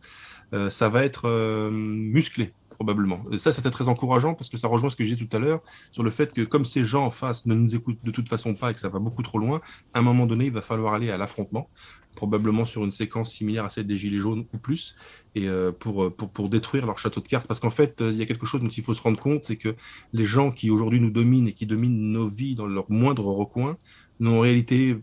ça 0.70 0.90
va 0.90 1.04
être 1.04 1.70
musclé 1.70 2.54
probablement. 2.74 3.24
Et 3.32 3.38
ça, 3.38 3.52
c'était 3.52 3.72
très 3.72 3.88
encourageant 3.88 4.34
parce 4.34 4.50
que 4.50 4.58
ça 4.58 4.68
rejoint 4.68 4.90
ce 4.90 4.96
que 4.96 5.06
j'ai 5.06 5.16
dit 5.16 5.28
tout 5.28 5.36
à 5.36 5.40
l'heure 5.40 5.62
sur 5.92 6.04
le 6.04 6.12
fait 6.12 6.34
que 6.34 6.42
comme 6.42 6.66
ces 6.66 6.84
gens 6.84 7.06
en 7.06 7.12
face 7.12 7.46
ne 7.46 7.56
nous 7.56 7.76
écoutent 7.76 8.04
de 8.04 8.12
toute 8.12 8.30
façon 8.30 8.54
pas 8.54 8.72
et 8.72 8.74
que 8.74 8.80
ça 8.80 8.90
va 8.90 9.00
beaucoup 9.00 9.24
trop 9.24 9.40
loin, 9.40 9.62
à 9.94 10.00
un 10.00 10.02
moment 10.02 10.26
donné, 10.26 10.46
il 10.46 10.52
va 10.52 10.62
falloir 10.62 10.94
aller 10.94 11.10
à 11.10 11.18
l'affrontement, 11.18 11.70
probablement 12.16 12.66
sur 12.66 12.84
une 12.84 12.92
séquence 12.92 13.34
similaire 13.34 13.66
à 13.66 13.70
celle 13.70 13.88
des 13.88 13.98
Gilets 13.98 14.20
jaunes 14.20 14.46
ou 14.54 14.58
plus, 14.58 14.96
et 15.36 15.48
euh, 15.48 15.72
pour, 15.72 16.14
pour, 16.16 16.30
pour, 16.30 16.50
détruire 16.50 16.86
leur 16.86 17.00
château 17.00 17.22
de 17.22 17.28
cartes. 17.28 17.48
Parce 17.48 17.60
qu'en 17.60 17.72
fait, 17.72 18.02
il 18.02 18.16
y 18.16 18.22
a 18.22 18.26
quelque 18.26 18.46
chose 18.46 18.62
dont 18.62 18.70
il 18.70 18.84
faut 18.84 18.94
se 18.94 19.02
rendre 19.02 19.20
compte, 19.20 19.46
c'est 19.46 19.58
que 19.58 19.76
les 20.12 20.26
gens 20.26 20.52
qui 20.52 20.70
aujourd'hui 20.70 21.00
nous 21.00 21.12
dominent 21.12 21.48
et 21.48 21.54
qui 21.54 21.66
dominent 21.66 22.12
nos 22.12 22.28
vies 22.28 22.56
dans 22.56 22.68
leur 22.68 22.90
moindre 22.90 23.26
recoin, 23.26 23.78
en 24.24 24.40
réalité, 24.40 24.98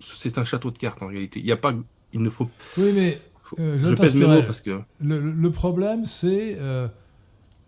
c'est 0.00 0.38
un 0.38 0.44
château 0.44 0.70
de 0.70 0.78
cartes 0.78 1.02
en 1.02 1.08
réalité. 1.08 1.40
Il 1.40 1.46
n'y 1.46 1.52
a 1.52 1.56
pas, 1.56 1.74
il 2.12 2.22
ne 2.22 2.30
faut. 2.30 2.48
Oui, 2.76 2.92
mais 2.94 3.18
euh, 3.58 3.78
je 3.78 3.94
pèse 3.94 4.14
mes 4.14 4.26
mots 4.26 4.42
parce 4.42 4.60
que. 4.60 4.80
Le, 5.00 5.48
problème, 5.50 6.04
c'est 6.04 6.56
euh, 6.58 6.88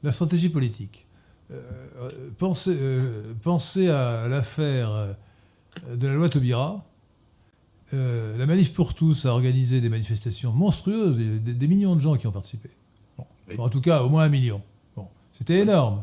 la 0.02 0.12
stratégie 0.12 0.48
politique. 0.48 1.06
Euh, 1.50 2.30
pensez, 2.36 2.76
euh, 2.78 4.24
à 4.24 4.28
l'affaire 4.28 4.90
euh, 4.90 5.96
de 5.96 6.06
la 6.06 6.14
loi 6.14 6.28
Taubira. 6.28 6.84
la 7.92 8.46
Manif 8.46 8.72
pour 8.72 8.94
tous 8.94 9.24
a 9.24 9.30
organisé 9.30 9.80
des 9.80 9.88
manifestations 9.88 10.52
monstrueuses, 10.52 11.16
des, 11.16 11.68
millions 11.68 11.96
de 11.96 12.00
gens 12.00 12.16
qui 12.16 12.26
ont 12.26 12.32
participé. 12.32 12.68
en 13.56 13.68
tout 13.68 13.80
cas, 13.80 14.02
au 14.02 14.10
moins 14.10 14.24
un 14.24 14.28
million. 14.28 14.62
Bon. 14.94 15.06
C'était 15.32 15.60
énorme. 15.60 16.02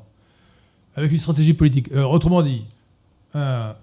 Avec 0.96 1.12
une 1.12 1.20
stratégie 1.20 1.54
politique. 1.54 1.92
autrement 1.92 2.42
dit, 2.42 2.66
un, 3.34 3.76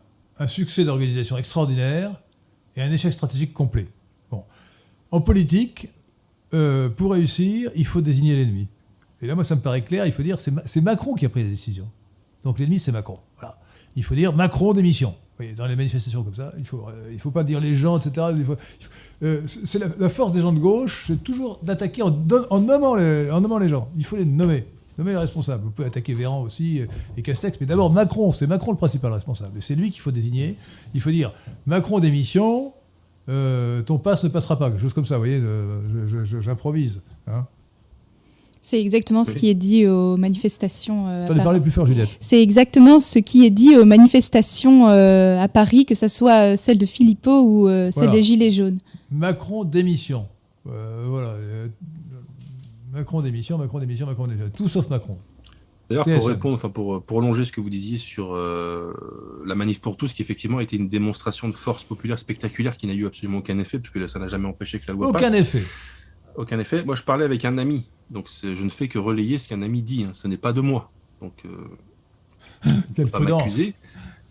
succès 0.47 0.85
d'organisation 0.85 1.37
extraordinaire 1.37 2.21
et 2.75 2.83
un 2.83 2.91
échec 2.91 3.13
stratégique 3.13 3.53
complet. 3.53 3.87
Bon. 4.31 4.43
En 5.13 5.21
politique, 5.21 5.89
pour 6.51 7.13
réussir, 7.13 7.71
il 7.77 7.87
faut 7.87 8.01
désigner 8.01 8.35
l'ennemi. 8.35 8.67
Et 9.23 9.27
là, 9.27 9.37
moi, 9.37 9.45
ça 9.45 9.55
me 9.55 9.61
paraît 9.61 9.83
clair, 9.83 10.05
il 10.05 10.13
faut 10.13 10.25
dire 10.25 10.39
c'est 10.41 10.81
Macron 10.81 11.15
qui 11.15 11.25
a 11.25 11.29
pris 11.29 11.45
la 11.45 11.49
décision. 11.49 11.89
Donc 12.45 12.59
l'ennemi, 12.59 12.81
c'est 12.81 12.91
Macron. 12.93 13.19
Voilà. 13.39 13.57
Il 13.95 14.03
faut 14.03 14.17
dire 14.17 14.33
Macron 14.33 14.75
démission. 14.75 15.15
dans 15.57 15.67
les 15.67 15.77
manifestations 15.77 16.25
comme 16.25 16.35
ça, 16.35 16.53
il 16.57 16.63
ne 16.63 16.67
faut, 16.67 16.89
euh, 16.89 17.17
faut 17.19 17.31
pas 17.31 17.45
dire 17.45 17.61
les 17.61 17.75
gens, 17.75 17.99
etc. 17.99 18.27
Euh, 19.23 19.43
c'est 19.47 19.79
la, 19.79 20.09
force 20.09 20.33
des 20.33 20.41
gens 20.41 20.53
de 20.53 20.59
gauche, 20.59 21.05
c'est 21.07 21.23
toujours 21.23 21.61
d'attaquer 21.63 22.03
en, 22.03 22.11
nommant 22.11 22.97
les, 22.97 23.31
en 23.31 23.41
nommant 23.41 23.59
les 23.59 23.69
gens. 23.69 23.89
Il 23.97 24.05
faut 24.05 24.17
les 24.17 24.25
nommer. 24.25 24.67
Nommer 24.99 25.13
les 25.13 25.19
responsables. 25.19 25.65
Vous 25.65 25.71
pouvez 25.71 25.89
attaquer 25.89 26.15
Véran 26.15 26.43
aussi 26.43 26.81
euh, 26.81 26.87
et 27.17 27.23
Castex, 27.23 27.59
mais 27.61 27.67
d'abord 27.67 27.91
Macron, 27.91 28.33
c'est 28.33 28.49
Macron 28.49 28.73
le 28.73 28.77
principal 28.77 29.13
responsable. 29.13 29.57
Et 29.59 29.61
c'est 29.61 29.77
lui 29.77 29.91
qu'il 29.91 30.03
faut 30.03 30.11
désigner. 30.11 30.57
Il 30.95 31.01
faut 31.01 31.11
dire 31.11 31.33
Macron 31.67 32.01
démission, 32.01 32.75
ton 33.27 33.99
passe 34.03 34.25
ne 34.25 34.29
passera 34.29 34.59
pas. 34.59 34.69
Quelque 34.69 34.83
chose 34.83 34.93
comme 34.93 35.05
ça, 35.05 35.17
vous 35.17 35.23
voyez, 35.23 35.41
j'improvise. 36.41 37.03
Hein. 37.29 37.47
C'est 38.65 38.81
exactement 38.81 39.25
ce 39.25 39.35
qui 39.35 39.51
est 39.51 39.55
dit 39.55 39.89
aux 39.89 40.17
manifestations. 40.17 41.09
Euh, 41.09 41.27
parler 41.27 41.59
plus 41.59 41.73
fort, 41.73 41.85
Juliette. 41.85 42.09
C'est 42.21 42.41
exactement 42.41 43.01
ce 43.01 43.19
qui 43.19 43.45
est 43.45 43.51
dit 43.51 43.77
aux 43.77 43.85
manifestations 43.85 44.89
euh, 44.89 45.37
à 45.37 45.49
Paris, 45.49 45.85
que 45.85 45.97
ce 45.97 46.07
soit 46.07 46.53
euh, 46.53 46.57
celle 46.57 46.79
de 46.79 46.87
Philippot 46.87 47.43
ou 47.43 47.69
celle 47.91 48.11
des 48.11 48.23
Gilets 48.23 48.51
jaunes. 48.53 48.79
Macron 49.11 49.65
démission. 49.65 50.27
voilà. 50.65 51.35
Macron 52.93 53.21
démission, 53.21 53.59
Macron 53.59 53.81
démission, 53.81 54.07
Macron 54.07 54.29
démission. 54.29 54.51
Tout 54.57 54.69
sauf 54.69 54.89
Macron. 54.89 55.19
D'ailleurs, 55.91 56.05
pour 56.05 56.29
répondre, 56.29 56.55
enfin 56.55 56.71
pour 56.71 57.03
prolonger 57.03 57.45
ce 57.45 57.51
que 57.51 57.61
vous 57.61 57.69
disiez 57.69 57.99
sur 57.99 58.37
la 58.37 59.55
manif 59.57 59.81
pour 59.81 59.97
tous, 59.97 60.13
qui 60.13 60.23
effectivement 60.23 60.59
a 60.59 60.63
été 60.63 60.77
une 60.77 60.89
démonstration 60.89 61.49
de 61.49 61.55
force 61.55 61.83
populaire 61.83 62.21
spectaculaire 62.21 62.77
qui 62.77 62.87
n'a 62.87 62.95
eu 62.95 63.07
absolument 63.07 63.39
aucun 63.39 63.59
effet, 63.59 63.81
puisque 63.81 64.09
ça 64.09 64.21
n'a 64.21 64.29
jamais 64.29 64.47
empêché 64.47 64.79
que 64.79 64.85
la 64.87 64.95
loi 64.95 65.09
aucun 65.09 65.19
passe. 65.19 65.31
Aucun 65.31 65.39
effet. 65.41 65.63
Aucun 66.37 66.59
effet. 66.59 66.85
Moi, 66.85 66.95
je 66.95 67.03
parlais 67.03 67.25
avec 67.25 67.45
un 67.45 67.59
ami 67.59 67.87
donc 68.13 68.29
je 68.43 68.63
ne 68.63 68.69
fais 68.69 68.89
que 68.89 68.99
relayer 68.99 69.39
ce 69.39 69.49
qu'un 69.49 69.63
ami 69.63 69.83
dit, 69.83 70.05
hein. 70.05 70.11
ce 70.13 70.29
n'est 70.29 70.37
pas 70.37 70.53
de 70.53 70.61
moi. 70.61 70.91
Donc, 71.21 71.45
euh, 71.47 72.71
Quelle 72.95 73.11
prudence. 73.11 73.59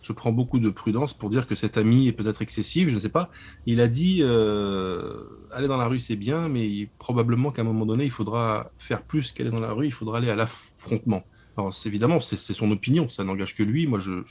Je 0.03 0.13
prends 0.13 0.31
beaucoup 0.31 0.59
de 0.59 0.69
prudence 0.71 1.13
pour 1.13 1.29
dire 1.29 1.45
que 1.45 1.53
cet 1.53 1.77
ami 1.77 2.07
est 2.07 2.11
peut-être 2.11 2.41
excessif, 2.41 2.89
je 2.89 2.95
ne 2.95 2.99
sais 2.99 3.09
pas. 3.09 3.29
Il 3.67 3.79
a 3.81 3.87
dit 3.87 4.19
euh, 4.21 5.25
aller 5.51 5.67
dans 5.67 5.77
la 5.77 5.85
rue 5.85 5.99
c'est 5.99 6.15
bien, 6.15 6.49
mais 6.49 6.89
probablement 6.97 7.51
qu'à 7.51 7.61
un 7.61 7.65
moment 7.65 7.85
donné 7.85 8.05
il 8.05 8.11
faudra 8.11 8.71
faire 8.79 9.03
plus 9.03 9.31
qu'aller 9.31 9.51
dans 9.51 9.59
la 9.59 9.73
rue, 9.73 9.85
il 9.85 9.93
faudra 9.93 10.17
aller 10.17 10.29
à 10.29 10.35
l'affrontement. 10.35 11.23
Alors, 11.57 11.73
évidemment, 11.85 12.19
c'est 12.21 12.37
son 12.37 12.71
opinion, 12.71 13.09
ça 13.09 13.25
n'engage 13.25 13.55
que 13.55 13.61
lui. 13.61 13.85
Moi, 13.85 13.99
je, 13.99 14.23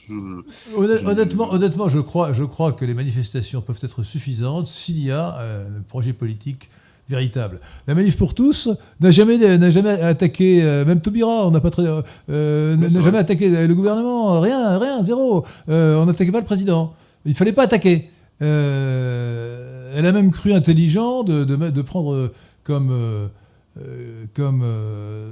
honnêtement, 0.75 1.53
honnêtement, 1.53 1.89
je 1.89 1.99
crois, 1.99 2.33
je 2.33 2.45
crois 2.45 2.73
que 2.73 2.85
les 2.87 2.95
manifestations 2.95 3.61
peuvent 3.61 3.79
être 3.83 4.03
suffisantes 4.03 4.67
s'il 4.67 5.05
y 5.05 5.11
a 5.11 5.39
un 5.39 5.83
projet 5.83 6.15
politique 6.15 6.71
véritable. 7.11 7.61
La 7.87 7.95
manif 7.95 8.16
pour 8.16 8.35
tous 8.35 8.70
n'a 9.01 9.11
jamais, 9.11 9.37
n'a 9.37 9.70
jamais 9.70 9.91
attaqué, 9.91 10.62
euh, 10.62 10.85
même 10.85 11.01
Taubira, 11.01 11.47
on 11.47 11.51
n'a 11.51 11.61
pas 11.61 11.70
très, 11.70 11.85
euh, 12.31 12.77
n'a 12.77 13.03
jamais 13.03 13.19
attaqué 13.19 13.66
le 13.66 13.74
gouvernement, 13.74 14.41
rien, 14.41 14.78
rien, 14.78 15.03
zéro. 15.03 15.45
Euh, 15.69 15.97
on 15.97 16.07
n'attaquait 16.07 16.32
pas 16.32 16.39
le 16.39 16.47
président. 16.47 16.95
Il 17.27 17.35
fallait 17.35 17.53
pas 17.53 17.65
attaquer. 17.65 18.09
elle 18.41 20.07
a 20.07 20.12
même 20.12 20.31
cru 20.31 20.55
intelligent 20.55 21.24
de, 21.24 21.45
de, 21.45 21.82
prendre 21.82 22.32
comme, 22.65 23.28
comme 24.35 24.65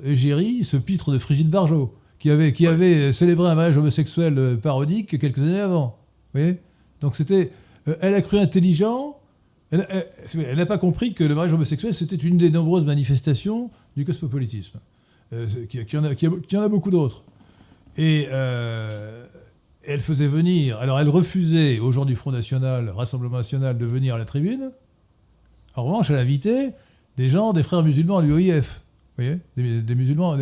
égérie 0.05 0.64
ce 0.64 0.76
pitre 0.76 1.12
de 1.12 1.18
Frigide 1.18 1.48
Barjot, 1.48 1.94
qui 2.18 2.30
avait, 2.30 2.52
qui 2.52 2.66
avait 2.66 3.12
célébré 3.12 3.48
un 3.48 3.55
mariage 3.55 3.78
homosexuel 3.78 4.59
parodique 4.60 5.18
quelques 5.18 5.38
années 5.38 5.60
avant. 5.60 5.96
Vous 6.34 6.40
voyez? 6.40 6.59
Donc 7.00 7.16
c'était, 7.16 7.52
elle 8.00 8.14
a 8.14 8.20
cru 8.20 8.38
intelligent 8.38 9.17
elle 9.70 10.56
n'a 10.56 10.66
pas 10.66 10.78
compris 10.78 11.12
que 11.12 11.24
le 11.24 11.34
mariage 11.34 11.52
homosexuel, 11.52 11.92
c'était 11.92 12.16
une 12.16 12.38
des 12.38 12.50
nombreuses 12.50 12.86
manifestations 12.86 13.70
du 13.96 14.04
cosmopolitisme, 14.04 14.78
euh, 15.32 15.46
qu'il 15.68 15.84
y, 15.92 16.56
en 16.56 16.62
a 16.62 16.68
beaucoup 16.68 16.90
d'autres. 16.90 17.22
Et, 17.96 18.28
euh, 18.30 19.24
elle 19.84 20.00
faisait 20.00 20.26
venir. 20.26 20.78
Alors, 20.78 21.00
elle 21.00 21.08
refusait 21.08 21.78
aux 21.80 21.92
gens 21.92 22.04
du 22.04 22.16
Front 22.16 22.30
National, 22.30 22.90
Rassemblement 22.90 23.38
National, 23.38 23.76
de 23.76 23.86
venir 23.86 24.14
à 24.14 24.18
la 24.18 24.24
tribune. 24.24 24.70
En 25.74 25.84
revanche, 25.84 26.10
elle 26.10 26.16
invitait 26.16 26.74
des 27.16 27.28
gens, 27.28 27.52
des 27.52 27.62
frères 27.62 27.82
musulmans 27.82 28.18
à 28.18 28.22
l'UOIF. 28.22 28.82
Vous 29.16 29.24
voyez 29.24 29.38
des, 29.56 29.94
musulmans. 29.94 30.36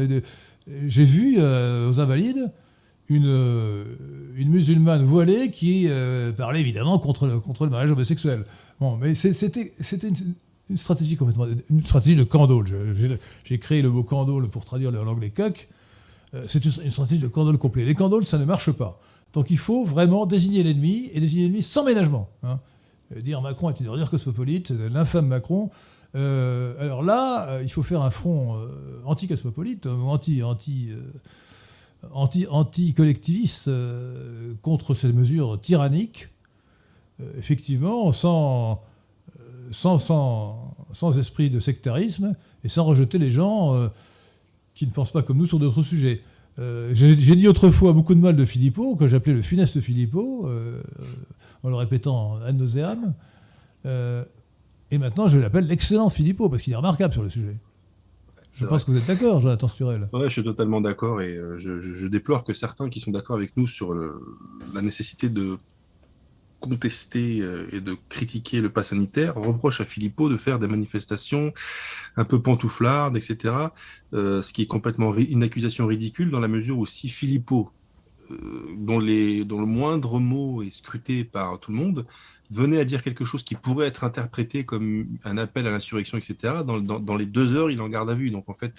J'ai 0.86 1.04
vu 1.04 1.36
euh, 1.38 1.90
aux 1.90 2.00
Invalides 2.00 2.50
une, 3.08 3.84
musulmane 4.36 5.04
voilée 5.04 5.50
qui 5.50 5.88
parlait 6.36 6.60
évidemment 6.60 6.98
contre 6.98 7.26
le 7.26 7.70
mariage 7.70 7.90
homosexuel. 7.90 8.44
Bon, 8.80 8.96
mais 8.96 9.14
c'était 9.14 9.68
une, 10.68 10.76
stratégie 10.76 11.16
complètement. 11.16 11.46
une 11.70 11.84
stratégie 11.84 12.16
de 12.16 12.24
candole. 12.24 12.66
J'ai 13.44 13.58
créé 13.58 13.82
le 13.82 13.90
mot 13.90 14.02
candole 14.02 14.48
pour 14.48 14.64
traduire 14.64 14.90
l'anglais 14.90 15.30
coq. 15.30 15.68
C'est 16.46 16.64
une, 16.64 16.90
stratégie 16.90 17.20
de 17.20 17.28
candole 17.28 17.58
complet. 17.58 17.84
Les 17.84 17.94
candoles, 17.94 18.24
ça 18.26 18.38
ne 18.38 18.44
marche 18.44 18.72
pas. 18.72 19.00
Donc 19.32 19.50
il 19.50 19.58
faut 19.58 19.84
vraiment 19.84 20.26
désigner 20.26 20.62
l'ennemi 20.62 21.10
et 21.12 21.20
désigner 21.20 21.44
l'ennemi 21.44 21.62
sans 21.62 21.84
ménagement. 21.84 22.28
Hein. 22.42 22.60
Dire 23.16 23.40
Macron 23.40 23.70
est 23.70 23.80
une 23.80 23.88
ordure 23.88 24.10
cosmopolite, 24.10 24.70
l'infâme 24.70 25.26
Macron. 25.26 25.70
alors 26.14 27.02
là, 27.02 27.60
il 27.62 27.70
faut 27.70 27.82
faire 27.82 28.02
un 28.02 28.10
front 28.10 28.58
anti-cosmopolite, 29.04 29.86
anti, 29.86 30.42
anti, 30.42 30.90
anti-collectiviste 32.50 33.68
euh, 33.68 34.54
contre 34.62 34.94
ces 34.94 35.12
mesures 35.12 35.60
tyranniques, 35.60 36.24
euh, 36.24 36.35
effectivement, 37.38 38.12
sans, 38.12 38.82
euh, 39.38 39.43
sans, 39.72 39.98
sans, 39.98 40.76
sans, 40.93 41.18
esprit 41.18 41.51
de 41.51 41.60
sectarisme 41.60 42.34
et 42.64 42.68
sans 42.68 42.84
rejeter 42.84 43.18
les 43.18 43.30
gens 43.30 43.74
qui 44.74 44.86
ne 44.86 44.93
pensent 44.93 45.12
pas 45.12 45.22
comme 45.22 45.38
nous 45.38 45.47
sur 45.47 45.59
d'autres 45.59 45.82
sujets. 45.82 46.22
J'ai 46.59 47.14
dit 47.14 47.48
autrefois 47.48 47.93
beaucoup 47.93 48.14
de 48.14 48.20
mal 48.20 48.34
de 48.34 48.44
Philippot, 48.44 48.97
que 48.97 49.09
j'appelais 49.09 49.34
le 49.34 49.43
funeste 49.43 49.80
Philippot, 49.80 50.48
en 51.62 51.68
le 51.68 51.74
répétant 51.76 52.38
ad 52.44 52.56
nauseam. 52.56 53.14
et 53.84 54.98
maintenant, 54.98 55.28
je 55.28 55.38
l'appelle 55.38 55.66
l'excellent 55.66 56.10
Philippot, 56.10 56.48
parce 56.48 56.62
qu'il 56.62 56.72
est 56.72 56.76
remarquable 56.76 57.12
sur 57.12 57.22
le 57.22 57.30
sujet. 57.30 57.56
Je 58.59 58.66
pense 58.66 58.84
que 58.84 58.90
vous 58.90 58.97
êtes 58.97 59.06
d'accord, 59.06 59.40
Jonathan 59.40 59.68
Sturel. 59.68 60.09
Je 60.12 60.28
suis 60.28 60.43
totalement 60.43 60.80
d'accord 60.80 61.20
et 61.20 61.36
euh, 61.36 61.59
je, 61.59 62.06
déplore 62.06 62.44
que 62.44 62.55
certains 62.55 62.88
qui 62.88 63.01
sont 63.01 63.10
d'accord 63.10 63.36
avec 63.36 63.56
nous 63.56 63.66
sur 63.66 63.94
la 63.94 64.82
nécessité 64.82 65.28
de 65.28 65.59
contester 66.60 67.40
euh, 67.40 67.68
et 67.72 67.80
de 67.80 67.96
critiquer 68.08 68.60
le 68.60 68.70
pas 68.70 68.82
sanitaire 68.82 69.34
reprochent 69.34 69.80
à 69.80 69.84
Philippot 69.84 70.28
de 70.28 70.36
faire 70.36 70.58
des 70.58 70.68
manifestations 70.68 71.52
un 72.16 72.24
peu 72.24 72.40
pantouflardes, 72.40 73.16
etc. 73.16 73.54
Euh, 74.14 74.42
ce 74.42 74.52
qui 74.52 74.62
est 74.62 74.66
complètement 74.66 75.14
une 75.14 75.42
accusation 75.42 75.86
ridicule 75.86 76.30
dans 76.30 76.40
la 76.40 76.48
mesure 76.48 76.78
où 76.78 76.86
si 76.86 77.08
Philippot 77.08 77.70
dont, 78.76 78.98
les, 78.98 79.44
dont, 79.44 79.60
le 79.60 79.66
moindre 79.66 80.18
mot 80.18 80.62
est 80.62 80.70
scruté 80.70 81.22
par 81.22 81.60
tout 81.60 81.70
le 81.70 81.76
monde, 81.76 82.06
venait 82.50 82.80
à 82.80 82.84
dire 82.84 83.02
quelque 83.02 83.24
chose 83.24 83.42
qui 83.42 83.54
pourrait 83.54 83.86
être 83.86 84.04
interprété 84.04 84.64
comme 84.64 85.06
un 85.24 85.38
appel 85.38 85.66
à 85.66 85.70
l'insurrection, 85.70 86.18
etc., 86.18 86.54
dans, 86.66 86.80
dans, 86.80 87.16
les 87.16 87.26
deux 87.26 87.56
heures, 87.56 87.70
il 87.70 87.80
en 87.80 87.88
garde 87.88 88.10
à 88.10 88.14
vue. 88.14 88.30
Donc 88.30 88.48
en 88.48 88.54
fait, 88.54 88.72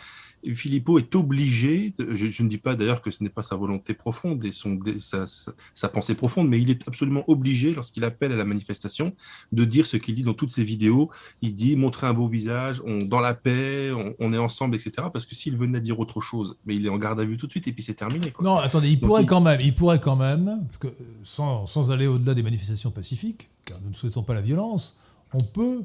Philippot 0.54 1.00
est 1.00 1.16
obligé, 1.16 1.94
je, 1.98 2.44
ne 2.44 2.48
dis 2.48 2.58
pas 2.58 2.76
d'ailleurs 2.76 3.02
que 3.02 3.12
ce 3.12 3.24
n'est 3.24 3.30
pas 3.30 3.44
sa 3.44 3.56
volonté 3.56 3.94
profonde 3.94 4.44
et 4.46 4.52
son, 4.52 4.80
sa, 5.00 5.90
pensée 5.90 6.16
profonde, 6.16 6.48
mais 6.48 6.62
il 6.62 6.70
est 6.70 6.88
absolument 6.88 7.24
obligé, 7.28 7.74
lorsqu'il 7.74 8.04
appelle 8.04 8.32
à 8.32 8.36
la 8.36 8.46
manifestation, 8.46 9.14
de 9.52 9.66
dire 9.66 9.86
ce 9.86 9.98
qu'il 9.98 10.16
dit 10.16 10.24
dans 10.24 10.34
toutes 10.34 10.52
ses 10.52 10.64
vidéos. 10.64 11.10
Il 11.42 11.56
dit 11.56 11.76
montrer 11.76 12.08
un 12.08 12.14
beau 12.14 12.28
visage, 12.28 12.82
on, 12.86 13.00
dans 13.00 13.20
la 13.20 13.34
paix, 13.34 13.92
on, 14.20 14.34
est 14.34 14.38
ensemble, 14.38 14.76
etc. 14.76 15.08
Parce 15.12 15.26
que 15.26 15.36
s'il 15.36 15.58
venait 15.58 15.80
à 15.80 15.82
dire 15.82 16.00
autre 16.00 16.22
chose, 16.22 16.58
mais 16.66 16.76
il 16.76 16.86
est 16.86 16.90
en 16.90 16.98
garde 16.98 17.20
à 17.20 17.26
vue 17.26 17.38
tout 17.38 17.48
de 17.48 17.52
suite 17.52 17.68
et 17.68 17.74
puis 17.74 17.84
c'est 17.84 17.96
terminé. 17.96 18.34
Non, 18.42 18.58
attendez, 18.58 18.90
il 18.90 19.00
pourrait 19.00 19.26
quand 19.26 19.42
même, 19.42 19.60
il 19.62 19.74
pourrait 19.74 20.00
quand 20.00 20.16
même, 20.16 20.64
parce 20.66 20.78
que 20.78 20.88
sans, 21.24 21.68
sans 21.68 21.92
aller 21.92 22.08
au-delà 22.08 22.34
des 22.34 22.44
manifestations 22.44 22.92
pacifiques, 22.92 23.50
car 23.66 23.80
nous 23.82 23.90
ne 23.90 23.96
souhaitons 23.96 24.24
pas 24.24 24.34
la 24.34 24.42
violence, 24.42 25.00
on 25.34 25.42
peut 25.42 25.84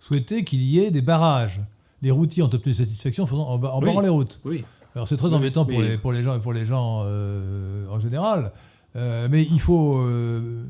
souhaiter 0.00 0.44
qu'il 0.44 0.62
y 0.62 0.80
ait 0.80 0.90
des 0.90 1.00
barrages 1.00 1.60
les 2.04 2.10
routiers 2.10 2.42
ont 2.42 2.50
obtenu 2.52 2.74
satisfaction 2.74 3.24
en, 3.24 3.58
barrant 3.58 4.00
les 4.00 4.08
routes. 4.08 4.40
Oui. 4.44 4.64
Alors 4.94 5.08
c'est 5.08 5.16
très 5.16 5.32
embêtant 5.32 5.64
pour, 5.64 5.80
les, 5.80 5.98
pour, 5.98 6.12
les, 6.12 6.22
gens, 6.22 6.38
pour 6.38 6.52
les 6.52 6.66
gens 6.66 7.02
euh, 7.04 7.88
en 7.90 7.98
général, 7.98 8.52
euh, 8.94 9.26
mais 9.28 9.42
il 9.42 9.58
faut 9.60 9.98
euh, 9.98 10.64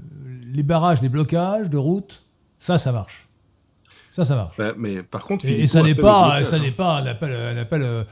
les 0.51 0.63
barrages, 0.63 1.03
les 1.03 1.11
blocages 1.11 1.69
de 1.69 1.77
routes, 1.77 2.25
ça, 2.59 2.79
ça 2.79 2.91
marche. 2.93 3.29
Ça, 4.11 4.25
ça 4.25 4.37
marche. 4.37 4.57
Bah, 4.57 4.73
mais 4.79 5.03
par 5.03 5.25
contre, 5.25 5.45
et, 5.45 5.67
ça 5.67 5.83
n'est 5.83 5.97
pas, 5.97 6.45
ça 6.45 6.59
n'est 6.61 6.71
pas 6.71 6.99
un 6.99 7.07
appel, 7.07 7.33
un 7.33 7.57
appel 7.57 8.07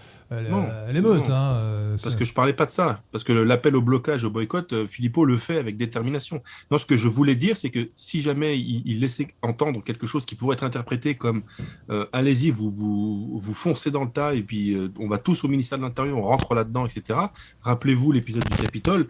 l'émeute. 0.93 1.29
Hein, 1.29 1.55
euh, 1.55 1.97
parce 2.03 2.17
que 2.17 2.25
je 2.25 2.33
parlais 2.33 2.53
pas 2.53 2.67
de 2.67 2.71
ça. 2.71 3.03
Parce 3.13 3.25
que 3.25 3.33
l'appel 3.33 3.77
au 3.77 3.83
blocage, 3.83 4.25
au 4.25 4.31
boycott, 4.31 4.73
euh, 4.73 4.87
Philippot 4.87 5.25
le 5.25 5.39
fait 5.39 5.59
avec 5.59 5.77
détermination. 5.77 6.43
Non, 6.71 6.79
ce 6.79 6.87
que 6.87 6.97
je 6.97 7.09
voulais 7.09 7.35
dire, 7.35 7.57
c'est 7.57 7.71
que 7.71 7.91
si 7.97 8.23
jamais 8.23 8.59
il, 8.59 9.01
laissait 9.01 9.29
entendre 9.43 9.83
quelque 9.83 10.07
chose 10.07 10.25
qui 10.25 10.35
pourrait 10.35 10.55
être 10.55 10.65
interprété 10.65 11.15
comme 11.15 11.43
euh, 11.91 12.07
allez-y, 12.13 12.51
vous, 12.51 12.71
vous, 12.71 13.39
vous, 13.39 13.55
foncez 13.55 13.91
dans 13.91 14.05
le 14.05 14.11
tas 14.11 14.35
et 14.35 14.43
puis 14.43 14.77
on 14.99 15.09
va 15.09 15.19
tous 15.19 15.45
au 15.45 15.49
ministère 15.49 15.79
de 15.79 15.83
l'Intérieur, 15.83 16.19
on 16.19 16.23
rentre 16.23 16.55
là-dedans, 16.55 16.87
etc. 16.87 17.19
Rappelez-vous 17.63 18.13
l'épisode 18.13 18.45
du 18.45 18.57
Capitole. 18.57 19.07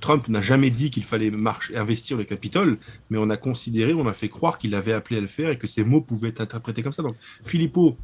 Trump 0.00 0.28
n'a 0.28 0.40
jamais 0.40 0.70
dit 0.70 0.90
qu'il 0.90 1.04
fallait 1.04 1.30
marcher, 1.30 1.76
investir 1.76 2.16
le 2.16 2.24
Capitole, 2.24 2.78
mais 3.10 3.18
on 3.18 3.28
a 3.30 3.36
considéré, 3.36 3.94
on 3.94 4.06
a 4.06 4.12
fait 4.12 4.28
croire 4.28 4.58
qu'il 4.58 4.74
avait 4.74 4.92
appelé 4.92 5.18
à 5.18 5.20
le 5.20 5.26
faire 5.26 5.50
et 5.50 5.58
que 5.58 5.66
ses 5.66 5.84
mots 5.84 6.00
pouvaient 6.00 6.28
être 6.28 6.40
interprétés 6.40 6.82
comme 6.82 6.92
ça. 6.92 7.02
Donc 7.02 7.16
Philippot 7.44 7.96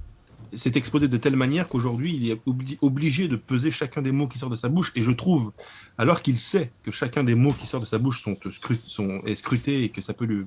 s'est 0.54 0.72
exposé 0.74 1.08
de 1.08 1.16
telle 1.16 1.36
manière 1.36 1.68
qu'aujourd'hui, 1.68 2.14
il 2.14 2.30
est 2.30 2.40
obligé 2.80 3.28
de 3.28 3.36
peser 3.36 3.70
chacun 3.70 4.02
des 4.02 4.12
mots 4.12 4.28
qui 4.28 4.38
sortent 4.38 4.52
de 4.52 4.56
sa 4.56 4.68
bouche. 4.68 4.92
Et 4.94 5.02
je 5.02 5.10
trouve, 5.10 5.52
alors 5.98 6.22
qu'il 6.22 6.38
sait 6.38 6.70
que 6.82 6.90
chacun 6.90 7.24
des 7.24 7.34
mots 7.34 7.52
qui 7.52 7.66
sortent 7.66 7.84
de 7.84 7.88
sa 7.88 7.98
bouche 7.98 8.22
sont, 8.22 8.36
scrutés 9.34 9.84
et 9.84 9.88
que 9.88 10.02
ça 10.02 10.12
peut 10.12 10.46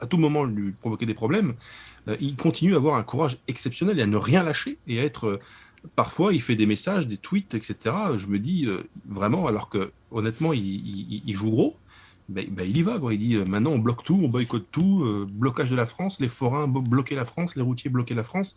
à 0.00 0.06
tout 0.06 0.18
moment 0.18 0.44
lui 0.44 0.72
provoquer 0.72 1.06
des 1.06 1.14
problèmes, 1.14 1.54
euh, 2.08 2.16
il 2.20 2.36
continue 2.36 2.74
à 2.74 2.76
avoir 2.76 2.96
un 2.96 3.02
courage 3.02 3.38
exceptionnel 3.48 3.98
et 3.98 4.02
à 4.02 4.06
ne 4.06 4.16
rien 4.16 4.42
lâcher 4.42 4.78
et 4.86 5.00
à 5.00 5.04
être. 5.04 5.26
Euh, 5.26 5.40
parfois, 5.96 6.32
il 6.32 6.42
fait 6.42 6.56
des 6.56 6.66
messages, 6.66 7.06
des 7.06 7.16
tweets, 7.16 7.54
etc. 7.54 7.94
Je 8.16 8.26
me 8.26 8.38
dis 8.38 8.66
euh, 8.66 8.82
vraiment, 9.06 9.46
alors 9.46 9.68
que 9.68 9.92
honnêtement, 10.10 10.52
il, 10.52 11.34
joue 11.34 11.50
gros. 11.50 11.76
Ben, 12.28 12.46
ben, 12.50 12.68
il 12.68 12.76
y 12.76 12.82
va. 12.82 12.98
Quoi. 12.98 13.14
Il 13.14 13.20
dit 13.20 13.36
maintenant 13.36 13.70
on 13.70 13.78
bloque 13.78 14.04
tout, 14.04 14.20
on 14.22 14.28
boycotte 14.28 14.66
tout, 14.70 15.26
blocage 15.30 15.70
de 15.70 15.76
la 15.76 15.86
France, 15.86 16.20
les 16.20 16.28
forains 16.28 16.68
bloquer 16.68 17.14
la 17.14 17.24
France, 17.24 17.56
les 17.56 17.62
routiers 17.62 17.90
bloquer 17.90 18.14
la 18.14 18.24
France. 18.24 18.56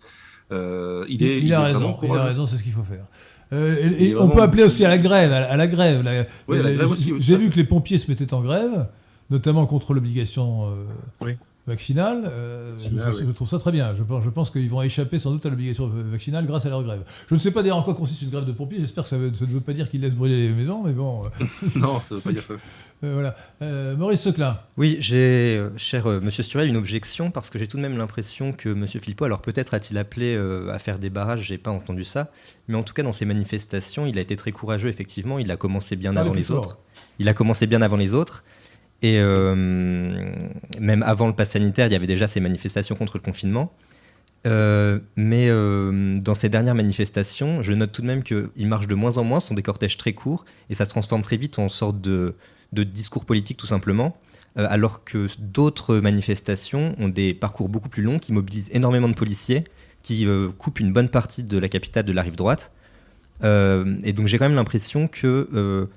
Euh, 0.51 1.05
il, 1.07 1.23
est, 1.23 1.39
il, 1.39 1.53
a 1.53 1.61
raison, 1.61 1.97
il 2.03 2.11
a 2.11 2.23
raison, 2.25 2.45
c'est 2.45 2.57
ce 2.57 2.63
qu'il 2.63 2.73
faut 2.73 2.83
faire. 2.83 3.05
Euh, 3.53 3.75
et, 3.99 4.15
on 4.15 4.29
peut 4.29 4.41
appeler 4.41 4.63
aussi 4.63 4.85
à 4.85 4.89
la 4.89 4.97
grève. 4.97 5.31
À, 5.31 5.57
la 5.57 5.67
grève. 5.67 6.03
J'ai 7.19 7.37
vu 7.37 7.49
que 7.49 7.55
les 7.55 7.63
pompiers 7.63 7.97
se 7.97 8.09
mettaient 8.09 8.33
en 8.33 8.41
grève, 8.41 8.87
notamment 9.29 9.65
contre 9.65 9.93
l'obligation 9.93 10.67
euh, 11.67 11.71
vaccinale. 11.71 12.31
je, 12.77 13.31
trouve 13.31 13.47
ça 13.47 13.59
très 13.59 13.71
bien. 13.71 13.93
Je, 13.95 14.03
je 14.23 14.29
pense 14.29 14.49
qu'ils 14.49 14.69
vont 14.69 14.81
échapper 14.81 15.19
sans 15.19 15.31
doute 15.31 15.45
à 15.45 15.49
l'obligation 15.49 15.89
vaccinale 16.11 16.45
grâce 16.45 16.65
à 16.65 16.69
leur 16.69 16.83
grève. 16.83 17.03
Je 17.27 17.35
ne 17.35 17.39
sais 17.39 17.51
pas 17.51 17.61
d'ailleurs 17.61 17.77
en 17.77 17.83
quoi 17.83 17.93
consiste 17.93 18.21
une 18.21 18.29
grève 18.29 18.45
de 18.45 18.51
pompiers. 18.51 18.79
J'espère 18.79 19.03
que 19.03 19.09
ça, 19.09 19.17
ça, 19.33 19.45
ne 19.45 19.51
veut 19.51 19.61
pas 19.61 19.73
dire 19.73 19.89
qu'ils 19.89 20.01
laissent 20.01 20.13
brûler 20.13 20.47
les 20.47 20.53
maisons, 20.53 20.83
mais 20.83 20.93
bon. 20.93 21.23
non, 21.75 21.99
ça 21.99 22.15
ne 22.15 22.15
veut 22.15 22.21
pas 22.21 22.31
dire 22.31 22.43
ça. 22.43 22.53
Euh, 23.03 23.13
voilà. 23.13 23.35
Euh, 23.61 23.95
Maurice 23.95 24.21
Seclin. 24.21 24.59
Oui, 24.77 24.97
j'ai, 24.99 25.57
euh, 25.57 25.75
cher 25.77 26.05
Monsieur 26.07 26.43
Sturel, 26.43 26.67
une 26.67 26.77
objection 26.77 27.31
parce 27.31 27.49
que 27.49 27.57
j'ai 27.57 27.67
tout 27.67 27.77
de 27.77 27.81
même 27.81 27.97
l'impression 27.97 28.53
que 28.53 28.69
Monsieur 28.69 28.99
Philippot, 28.99 29.25
alors 29.25 29.41
peut-être 29.41 29.73
a-t-il 29.73 29.97
appelé 29.97 30.35
à 30.71 30.79
faire 30.79 30.99
des 30.99 31.09
barrages, 31.09 31.41
j'ai 31.47 31.57
pas 31.57 31.71
entendu 31.71 32.03
ça, 32.03 32.31
mais 32.67 32.75
en 32.75 32.83
tout 32.83 32.93
cas 32.93 33.03
dans 33.03 33.11
ces 33.11 33.25
manifestations, 33.25 34.05
il 34.05 34.17
a 34.17 34.21
été 34.21 34.35
très 34.35 34.51
courageux 34.51 34.89
effectivement. 34.89 35.39
Il 35.39 35.51
a 35.51 35.57
commencé 35.57 35.95
bien 35.95 36.15
avant 36.15 36.33
les 36.33 36.51
autres. 36.51 36.77
Il 37.19 37.27
a 37.27 37.33
commencé 37.33 37.67
bien 37.67 37.81
avant 37.81 37.97
les 37.97 38.13
autres. 38.13 38.43
Et 39.01 39.19
même 39.19 41.03
avant 41.03 41.27
le 41.27 41.33
pass 41.33 41.51
sanitaire, 41.51 41.87
il 41.87 41.93
y 41.93 41.95
avait 41.95 42.07
déjà 42.07 42.27
ces 42.27 42.39
manifestations 42.39 42.95
contre 42.95 43.17
le 43.17 43.21
confinement. 43.21 43.73
mais 44.45 45.49
dans 45.49 46.35
ces 46.35 46.49
dernières 46.49 46.75
manifestations, 46.75 47.61
je 47.61 47.73
note 47.73 47.91
tout 47.91 48.01
de 48.01 48.07
même 48.07 48.23
qu'il 48.23 48.67
marche 48.67 48.87
de 48.87 48.95
moins 48.95 49.17
en 49.17 49.23
moins, 49.23 49.39
sont 49.39 49.53
des 49.53 49.63
cortèges 49.63 49.97
très 49.97 50.13
courts, 50.13 50.45
et 50.69 50.75
ça 50.75 50.85
se 50.85 50.91
transforme 50.91 51.21
très 51.21 51.37
vite 51.37 51.59
en 51.59 51.69
sorte 51.69 51.99
de, 52.01 52.35
discours 52.71 53.25
politique 53.25 53.57
tout 53.57 53.65
simplement, 53.65 54.17
euh, 54.57 54.67
alors 54.69 55.03
que 55.03 55.27
d'autres 55.39 55.97
manifestations 55.97 56.95
ont 56.99 57.07
des 57.07 57.33
parcours 57.33 57.69
beaucoup 57.69 57.89
plus 57.89 58.03
longs 58.03 58.19
qui 58.19 58.33
mobilisent 58.33 58.69
énormément 58.73 59.07
de 59.07 59.13
policiers, 59.13 59.63
qui 60.03 60.25
euh, 60.25 60.49
coupent 60.57 60.79
une 60.79 60.91
bonne 60.91 61.09
partie 61.09 61.43
de 61.43 61.57
la 61.57 61.69
capitale 61.69 62.03
de 62.03 62.11
la 62.11 62.21
rive 62.21 62.35
droite. 62.35 62.71
Euh, 63.43 63.97
et 64.03 64.13
donc 64.13 64.27
j'ai 64.27 64.37
quand 64.37 64.45
même 64.45 64.55
l'impression 64.55 65.07
que 65.07 65.87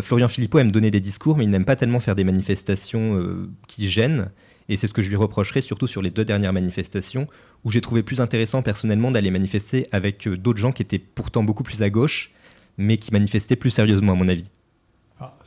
Florian 0.00 0.28
Philippot 0.28 0.58
aime 0.58 0.72
donner 0.72 0.90
des 0.90 1.00
discours, 1.00 1.36
mais 1.36 1.44
il 1.44 1.50
n'aime 1.50 1.64
pas 1.64 1.76
tellement 1.76 2.00
faire 2.00 2.14
des 2.14 2.24
manifestations 2.24 3.48
qui 3.66 3.88
gênent. 3.88 4.30
Et 4.68 4.76
c'est 4.76 4.86
ce 4.86 4.92
que 4.92 5.02
je 5.02 5.08
lui 5.08 5.16
reprocherai, 5.16 5.60
surtout 5.60 5.88
sur 5.88 6.02
les 6.02 6.10
deux 6.10 6.24
dernières 6.24 6.52
manifestations, 6.52 7.26
où 7.64 7.70
j'ai 7.70 7.80
trouvé 7.80 8.02
plus 8.02 8.20
intéressant 8.20 8.62
personnellement 8.62 9.10
d'aller 9.10 9.30
manifester 9.30 9.88
avec 9.90 10.28
d'autres 10.28 10.60
gens 10.60 10.72
qui 10.72 10.82
étaient 10.82 11.00
pourtant 11.00 11.42
beaucoup 11.42 11.64
plus 11.64 11.82
à 11.82 11.90
gauche, 11.90 12.30
mais 12.78 12.96
qui 12.96 13.12
manifestaient 13.12 13.56
plus 13.56 13.70
sérieusement 13.70 14.12
à 14.12 14.14
mon 14.14 14.28
avis. 14.28 14.48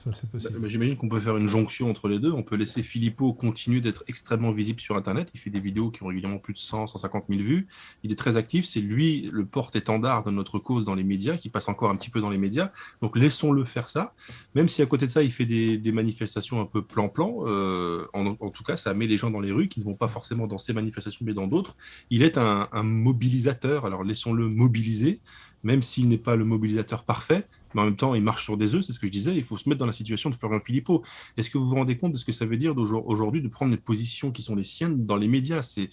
Ah, 0.07 0.11
possible. 0.31 0.59
Bah, 0.59 0.67
j'imagine 0.67 0.97
qu'on 0.97 1.09
peut 1.09 1.19
faire 1.19 1.37
une 1.37 1.47
jonction 1.47 1.89
entre 1.89 2.07
les 2.07 2.19
deux. 2.19 2.31
On 2.31 2.43
peut 2.43 2.55
laisser 2.55 2.83
Philippot 2.83 3.33
continuer 3.33 3.81
d'être 3.81 4.03
extrêmement 4.07 4.51
visible 4.51 4.79
sur 4.79 4.95
Internet. 4.95 5.31
Il 5.33 5.39
fait 5.39 5.49
des 5.49 5.59
vidéos 5.59 5.89
qui 5.89 6.03
ont 6.03 6.07
régulièrement 6.07 6.37
plus 6.37 6.53
de 6.53 6.59
100, 6.59 6.87
150 6.87 7.25
000 7.29 7.41
vues. 7.41 7.67
Il 8.03 8.11
est 8.11 8.15
très 8.15 8.37
actif. 8.37 8.65
C'est 8.65 8.81
lui 8.81 9.29
le 9.31 9.45
porte-étendard 9.45 10.23
de 10.23 10.31
notre 10.31 10.59
cause 10.59 10.85
dans 10.85 10.95
les 10.95 11.03
médias, 11.03 11.37
qui 11.37 11.49
passe 11.49 11.69
encore 11.69 11.89
un 11.89 11.95
petit 11.95 12.09
peu 12.09 12.21
dans 12.21 12.29
les 12.29 12.37
médias. 12.37 12.71
Donc 13.01 13.17
laissons-le 13.17 13.63
faire 13.63 13.89
ça. 13.89 14.13
Même 14.53 14.69
si 14.69 14.81
à 14.81 14.85
côté 14.85 15.07
de 15.07 15.11
ça, 15.11 15.23
il 15.23 15.31
fait 15.31 15.45
des, 15.45 15.91
manifestations 15.91 16.59
un 16.61 16.65
peu 16.65 16.83
plan-plan. 16.83 17.43
Euh, 17.45 18.05
en, 18.13 18.49
tout 18.49 18.63
cas, 18.63 18.77
ça 18.77 18.93
met 18.93 19.07
les 19.07 19.17
gens 19.17 19.31
dans 19.31 19.39
les 19.39 19.51
rues 19.51 19.69
qui 19.69 19.79
ne 19.79 19.85
vont 19.85 19.95
pas 19.95 20.07
forcément 20.07 20.45
dans 20.45 20.57
ces 20.57 20.73
manifestations, 20.73 21.25
mais 21.25 21.33
dans 21.33 21.47
d'autres. 21.47 21.75
Il 22.09 22.21
est 22.21 22.37
un 22.37 22.83
mobilisateur. 22.83 23.85
Alors 23.85 24.03
laissons-le 24.03 24.49
mobiliser, 24.49 25.21
même 25.63 25.81
s'il 25.81 26.09
n'est 26.09 26.17
pas 26.17 26.35
le 26.35 26.45
mobilisateur 26.45 27.03
parfait 27.03 27.47
mais 27.75 27.81
en 27.81 27.85
même 27.85 27.97
temps, 27.97 28.15
il 28.15 28.23
marche 28.23 28.43
sur 28.43 28.55
des 28.57 28.73
œufs, 28.73 28.83
c'est 28.83 28.93
ce 28.93 28.99
que 28.99 29.07
je 29.07 29.11
disais, 29.11 29.35
il 29.35 29.43
faut 29.43 29.57
se 29.57 29.67
mettre 29.67 29.79
dans 29.79 29.85
la 29.85 29.93
situation 29.93 30.29
de 30.29 30.35
Florian 30.35 30.61
Philippot. 30.61 31.03
Est-ce 31.35 31.49
que 31.49 31.57
vous 31.57 31.67
vous 31.67 31.75
rendez 31.75 31.97
compte 31.97 32.13
de 32.13 32.17
ce 32.17 32.23
que 32.25 32.31
ça 32.31 32.45
veut 32.45 32.57
dire 32.57 32.73
aujourd'hui 32.77 33.41
de 33.41 33.49
prendre 33.49 33.71
des 33.71 33.77
positions 33.77 34.31
qui 34.31 34.41
sont 34.41 34.55
les 34.55 34.63
siennes 34.63 35.05
dans 35.05 35.17
les 35.17 35.27
médias? 35.27 35.61
C'est, 35.61 35.89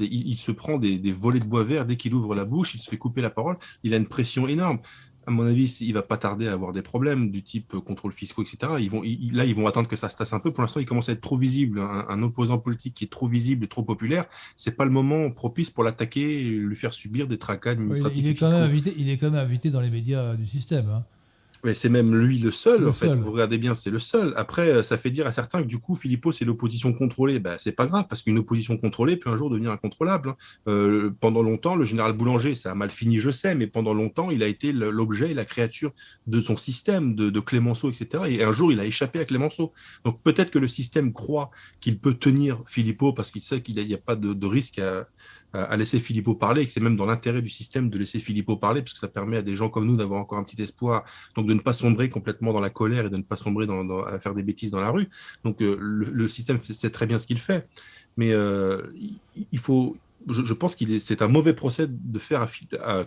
il, 0.00 0.36
se 0.36 0.52
prend 0.52 0.78
des, 0.78 1.12
volets 1.12 1.40
de 1.40 1.44
bois 1.44 1.64
vert 1.64 1.86
dès 1.86 1.96
qu'il 1.96 2.14
ouvre 2.14 2.36
la 2.36 2.44
bouche, 2.44 2.74
il 2.74 2.78
se 2.78 2.88
fait 2.88 2.98
couper 2.98 3.20
la 3.20 3.30
parole, 3.30 3.56
il 3.82 3.94
a 3.94 3.96
une 3.96 4.06
pression 4.06 4.46
énorme 4.46 4.78
à 5.26 5.30
mon 5.30 5.46
avis, 5.46 5.78
il 5.80 5.94
va 5.94 6.02
pas 6.02 6.18
tarder 6.18 6.48
à 6.48 6.52
avoir 6.52 6.72
des 6.72 6.82
problèmes 6.82 7.30
du 7.30 7.42
type 7.42 7.78
contrôle 7.78 8.12
fiscaux, 8.12 8.42
etc. 8.42 8.74
Ils 8.78 8.90
vont, 8.90 9.02
là, 9.32 9.46
ils 9.46 9.54
vont 9.54 9.66
attendre 9.66 9.88
que 9.88 9.96
ça 9.96 10.10
se 10.10 10.16
tasse 10.18 10.34
un 10.34 10.38
peu. 10.38 10.52
Pour 10.52 10.60
l'instant, 10.60 10.80
il 10.80 10.86
commence 10.86 11.08
à 11.08 11.12
être 11.12 11.22
trop 11.22 11.38
visible. 11.38 11.80
Un, 11.80 12.22
opposant 12.22 12.58
politique 12.58 12.94
qui 12.94 13.04
est 13.04 13.10
trop 13.10 13.26
visible 13.26 13.64
et 13.64 13.68
trop 13.68 13.82
populaire, 13.82 14.26
c'est 14.54 14.76
pas 14.76 14.84
le 14.84 14.90
moment 14.90 15.30
propice 15.30 15.70
pour 15.70 15.82
l'attaquer 15.82 16.42
et 16.42 16.44
lui 16.44 16.76
faire 16.76 16.92
subir 16.92 17.26
des 17.26 17.38
tracas 17.38 17.70
administratifs. 17.70 18.22
il, 18.22 18.28
est 18.28 18.34
quand 18.34 18.50
même 18.50 18.62
invité, 18.62 18.94
il 18.98 19.08
est 19.08 19.16
quand 19.16 19.30
même 19.30 19.42
invité 19.42 19.70
dans 19.70 19.80
les 19.80 19.88
médias 19.88 20.36
du 20.36 20.44
système. 20.44 20.90
Hein. 20.90 21.04
Mais 21.64 21.72
c'est 21.72 21.88
même 21.88 22.14
lui 22.14 22.38
le 22.38 22.52
seul, 22.52 22.86
en 22.86 22.92
fait. 22.92 23.08
Vous 23.08 23.32
regardez 23.32 23.56
bien, 23.56 23.74
c'est 23.74 23.90
le 23.90 23.98
seul. 23.98 24.34
Après, 24.36 24.68
euh, 24.68 24.82
ça 24.82 24.98
fait 24.98 25.10
dire 25.10 25.26
à 25.26 25.32
certains 25.32 25.62
que 25.62 25.66
du 25.66 25.78
coup, 25.78 25.94
Philippot, 25.94 26.30
c'est 26.30 26.44
l'opposition 26.44 26.92
contrôlée. 26.92 27.38
Ben, 27.38 27.56
c'est 27.58 27.72
pas 27.72 27.86
grave, 27.86 28.04
parce 28.06 28.22
qu'une 28.22 28.38
opposition 28.38 28.76
contrôlée 28.76 29.16
peut 29.16 29.30
un 29.30 29.36
jour 29.36 29.48
devenir 29.48 29.72
incontrôlable. 29.72 30.28
Hein. 30.30 30.36
Euh, 30.68 31.10
pendant 31.20 31.42
longtemps, 31.42 31.74
le 31.74 31.84
général 31.84 32.12
Boulanger, 32.12 32.54
ça 32.54 32.72
a 32.72 32.74
mal 32.74 32.90
fini, 32.90 33.18
je 33.18 33.30
sais, 33.30 33.54
mais 33.54 33.66
pendant 33.66 33.94
longtemps, 33.94 34.30
il 34.30 34.42
a 34.42 34.46
été 34.46 34.72
l'objet 34.72 35.30
et 35.30 35.34
la 35.34 35.46
créature 35.46 35.92
de 36.26 36.40
son 36.40 36.56
système, 36.58 37.14
de, 37.14 37.40
Clémenceau, 37.40 37.90
etc. 37.90 38.24
Et 38.28 38.42
un 38.44 38.52
jour, 38.52 38.72
il 38.72 38.80
a 38.80 38.84
échappé 38.84 39.18
à 39.18 39.24
Clémenceau. 39.24 39.72
Donc 40.04 40.22
peut-être 40.22 40.50
que 40.50 40.58
le 40.58 40.68
système 40.68 41.12
croit 41.12 41.50
qu'il 41.80 41.98
peut 41.98 42.14
tenir 42.14 42.62
Philippot 42.66 43.12
parce 43.12 43.30
qu'il 43.30 43.42
sait 43.42 43.60
qu'il 43.60 43.74
n'y 43.74 43.94
a, 43.94 43.98
pas 43.98 44.16
de, 44.16 44.32
de 44.32 44.46
risque 44.46 44.78
à, 44.78 45.06
à 45.54 45.76
laisser 45.76 46.00
Philippot 46.00 46.34
parler, 46.34 46.62
et 46.62 46.66
que 46.66 46.72
c'est 46.72 46.80
même 46.80 46.96
dans 46.96 47.06
l'intérêt 47.06 47.40
du 47.40 47.48
système 47.48 47.88
de 47.88 47.98
laisser 47.98 48.18
Philippot 48.18 48.56
parler, 48.56 48.82
parce 48.82 48.92
que 48.92 48.98
ça 48.98 49.08
permet 49.08 49.36
à 49.36 49.42
des 49.42 49.56
gens 49.56 49.68
comme 49.68 49.86
nous 49.86 49.96
d'avoir 49.96 50.20
encore 50.20 50.38
un 50.38 50.44
petit 50.44 50.60
espoir, 50.60 51.04
donc 51.36 51.46
de 51.46 51.54
ne 51.54 51.60
pas 51.60 51.72
sombrer 51.72 52.10
complètement 52.10 52.52
dans 52.52 52.60
la 52.60 52.70
colère 52.70 53.06
et 53.06 53.10
de 53.10 53.16
ne 53.16 53.22
pas 53.22 53.36
sombrer 53.36 53.66
dans, 53.66 54.02
à 54.02 54.18
faire 54.18 54.34
des 54.34 54.42
bêtises 54.42 54.72
dans 54.72 54.80
la 54.80 54.90
rue. 54.90 55.08
Donc 55.44 55.62
euh, 55.62 55.76
le, 55.80 56.28
système 56.28 56.58
sait 56.62 56.90
très 56.90 57.06
bien 57.06 57.18
ce 57.18 57.26
qu'il 57.26 57.38
fait, 57.38 57.68
mais 58.16 58.32
euh, 58.32 58.82
il 59.52 59.58
faut, 59.58 59.96
je, 60.28 60.52
pense 60.52 60.74
qu'il 60.74 61.00
c'est 61.00 61.22
un 61.22 61.28
mauvais 61.28 61.52
procès 61.52 61.86
de 61.88 62.18
faire 62.18 62.48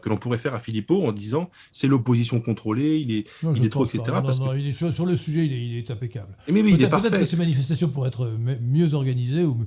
que 0.02 0.10
l'on 0.10 0.18
pourrait 0.18 0.38
faire 0.38 0.54
à 0.54 0.60
Philippot 0.60 1.06
en 1.06 1.12
disant 1.12 1.50
c'est 1.72 1.88
l'opposition 1.88 2.40
contrôlée, 2.40 3.00
il 3.00 3.12
est, 3.12 3.28
il 3.56 3.66
est 3.66 3.70
trop, 3.70 3.86
etc. 3.86 4.04
sur, 4.74 5.06
le 5.06 5.16
sujet, 5.18 5.46
il 5.46 5.78
est, 5.78 5.92
impeccable. 5.92 6.36
Mais 6.52 6.64
peut-être 6.64 7.20
que 7.20 7.26
ces 7.26 7.38
manifestations 7.38 7.90
pourraient 7.90 8.10
être 8.10 8.38
mieux 8.62 8.94
organisées 8.94 9.44
ou 9.44 9.66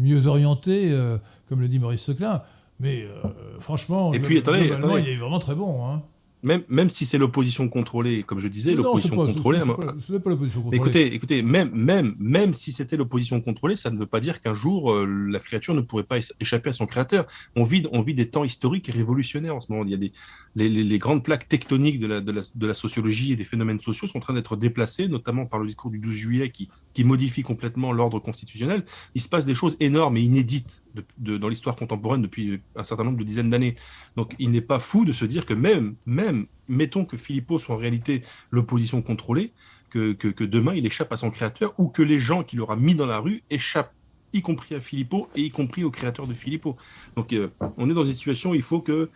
mieux 0.00 0.26
orientées. 0.26 0.90
Euh, 0.90 1.18
comme 1.50 1.60
le 1.60 1.68
dit 1.68 1.78
Maurice 1.78 2.02
Seclin. 2.02 2.42
Mais 2.78 3.02
euh, 3.02 3.28
franchement, 3.58 4.14
et 4.14 4.20
puis, 4.20 4.38
attendez, 4.38 4.70
il 5.00 5.08
est 5.08 5.16
vraiment 5.16 5.38
très 5.38 5.54
bon. 5.54 5.86
Hein 5.86 6.02
même, 6.42 6.62
même 6.68 6.88
si 6.88 7.04
c'est 7.04 7.18
l'opposition 7.18 7.68
contrôlée, 7.68 8.22
comme 8.22 8.38
je 8.40 8.48
disais, 8.48 8.74
l'opposition 8.74 9.14
contrôlée. 9.14 9.58
Pas 9.58 10.30
l'opposition 10.30 10.62
contrôlée. 10.62 10.76
Écoutez, 10.76 11.14
écoutez 11.14 11.42
même, 11.42 11.70
même, 11.74 12.16
même 12.18 12.54
si 12.54 12.72
c'était 12.72 12.96
l'opposition 12.96 13.40
contrôlée, 13.40 13.76
ça 13.76 13.90
ne 13.90 13.98
veut 13.98 14.06
pas 14.06 14.20
dire 14.20 14.40
qu'un 14.40 14.54
jour 14.54 14.92
euh, 14.92 15.04
la 15.06 15.38
créature 15.38 15.74
ne 15.74 15.82
pourrait 15.82 16.04
pas 16.04 16.16
échapper 16.40 16.70
à 16.70 16.72
son 16.72 16.86
créateur. 16.86 17.26
On 17.56 17.62
vit, 17.62 17.84
on 17.92 18.00
vit 18.00 18.14
des 18.14 18.30
temps 18.30 18.44
historiques 18.44 18.88
et 18.88 18.92
révolutionnaires 18.92 19.54
en 19.54 19.60
ce 19.60 19.70
moment. 19.70 19.84
Il 19.84 19.90
y 19.90 19.94
a 19.94 19.98
des, 19.98 20.12
les, 20.56 20.68
les, 20.68 20.98
grandes 20.98 21.22
plaques 21.22 21.48
tectoniques 21.48 22.00
de 22.00 22.06
la, 22.06 22.20
de, 22.20 22.32
la, 22.32 22.42
de 22.54 22.66
la, 22.66 22.74
sociologie 22.74 23.32
et 23.32 23.36
des 23.36 23.44
phénomènes 23.44 23.80
sociaux 23.80 24.08
sont 24.08 24.18
en 24.18 24.22
train 24.22 24.34
d'être 24.34 24.56
déplacées, 24.56 25.08
notamment 25.08 25.44
par 25.44 25.60
le 25.60 25.66
discours 25.66 25.90
du 25.90 25.98
12 25.98 26.14
juillet 26.14 26.50
qui, 26.50 26.70
qui 26.94 27.04
modifie 27.04 27.42
complètement 27.42 27.92
l'ordre 27.92 28.18
constitutionnel. 28.18 28.84
Il 29.14 29.20
se 29.20 29.28
passe 29.28 29.46
des 29.46 29.54
choses 29.54 29.76
énormes 29.80 30.16
et 30.16 30.22
inédites 30.22 30.82
dans 31.18 31.48
l'histoire 31.48 31.76
contemporaine 31.76 32.22
depuis 32.22 32.60
un 32.76 32.84
certain 32.84 33.04
nombre 33.04 33.18
de 33.18 33.24
dizaines 33.24 33.50
d'années. 33.50 33.76
Donc 34.16 34.34
il 34.38 34.50
n'est 34.50 34.60
pas 34.60 34.78
fou 34.78 35.04
de 35.04 35.12
se 35.12 35.24
dire 35.24 35.46
que 35.46 35.54
même, 35.54 35.94
même 36.06 36.46
mettons 36.68 37.04
que 37.04 37.16
Philippot 37.16 37.58
soit 37.58 37.74
en 37.74 37.78
réalité 37.78 38.22
l'opposition 38.50 39.02
contrôlée, 39.02 39.52
que, 39.90 40.12
que, 40.12 40.44
demain 40.44 40.74
il 40.74 40.86
échappe 40.86 41.12
à 41.12 41.16
son 41.16 41.30
créateur 41.30 41.74
ou 41.78 41.88
que 41.88 42.02
les 42.02 42.20
gens 42.20 42.44
qu'il 42.44 42.60
aura 42.60 42.76
mis 42.76 42.94
dans 42.94 43.06
la 43.06 43.18
rue 43.18 43.42
échappent 43.50 43.92
y 44.32 44.42
compris 44.42 44.76
à 44.76 44.80
Philippot 44.80 45.28
et 45.34 45.42
y 45.42 45.50
compris 45.50 45.82
au 45.82 45.90
créateur 45.90 46.28
de 46.28 46.34
Philippot. 46.34 46.76
Donc 47.16 47.32
euh, 47.32 47.48
on 47.76 47.90
est 47.90 47.94
dans 47.94 48.04
une 48.04 48.14
situation 48.14 48.50
où 48.50 48.54
il 48.54 48.62
faut 48.62 48.80
que 48.80 49.10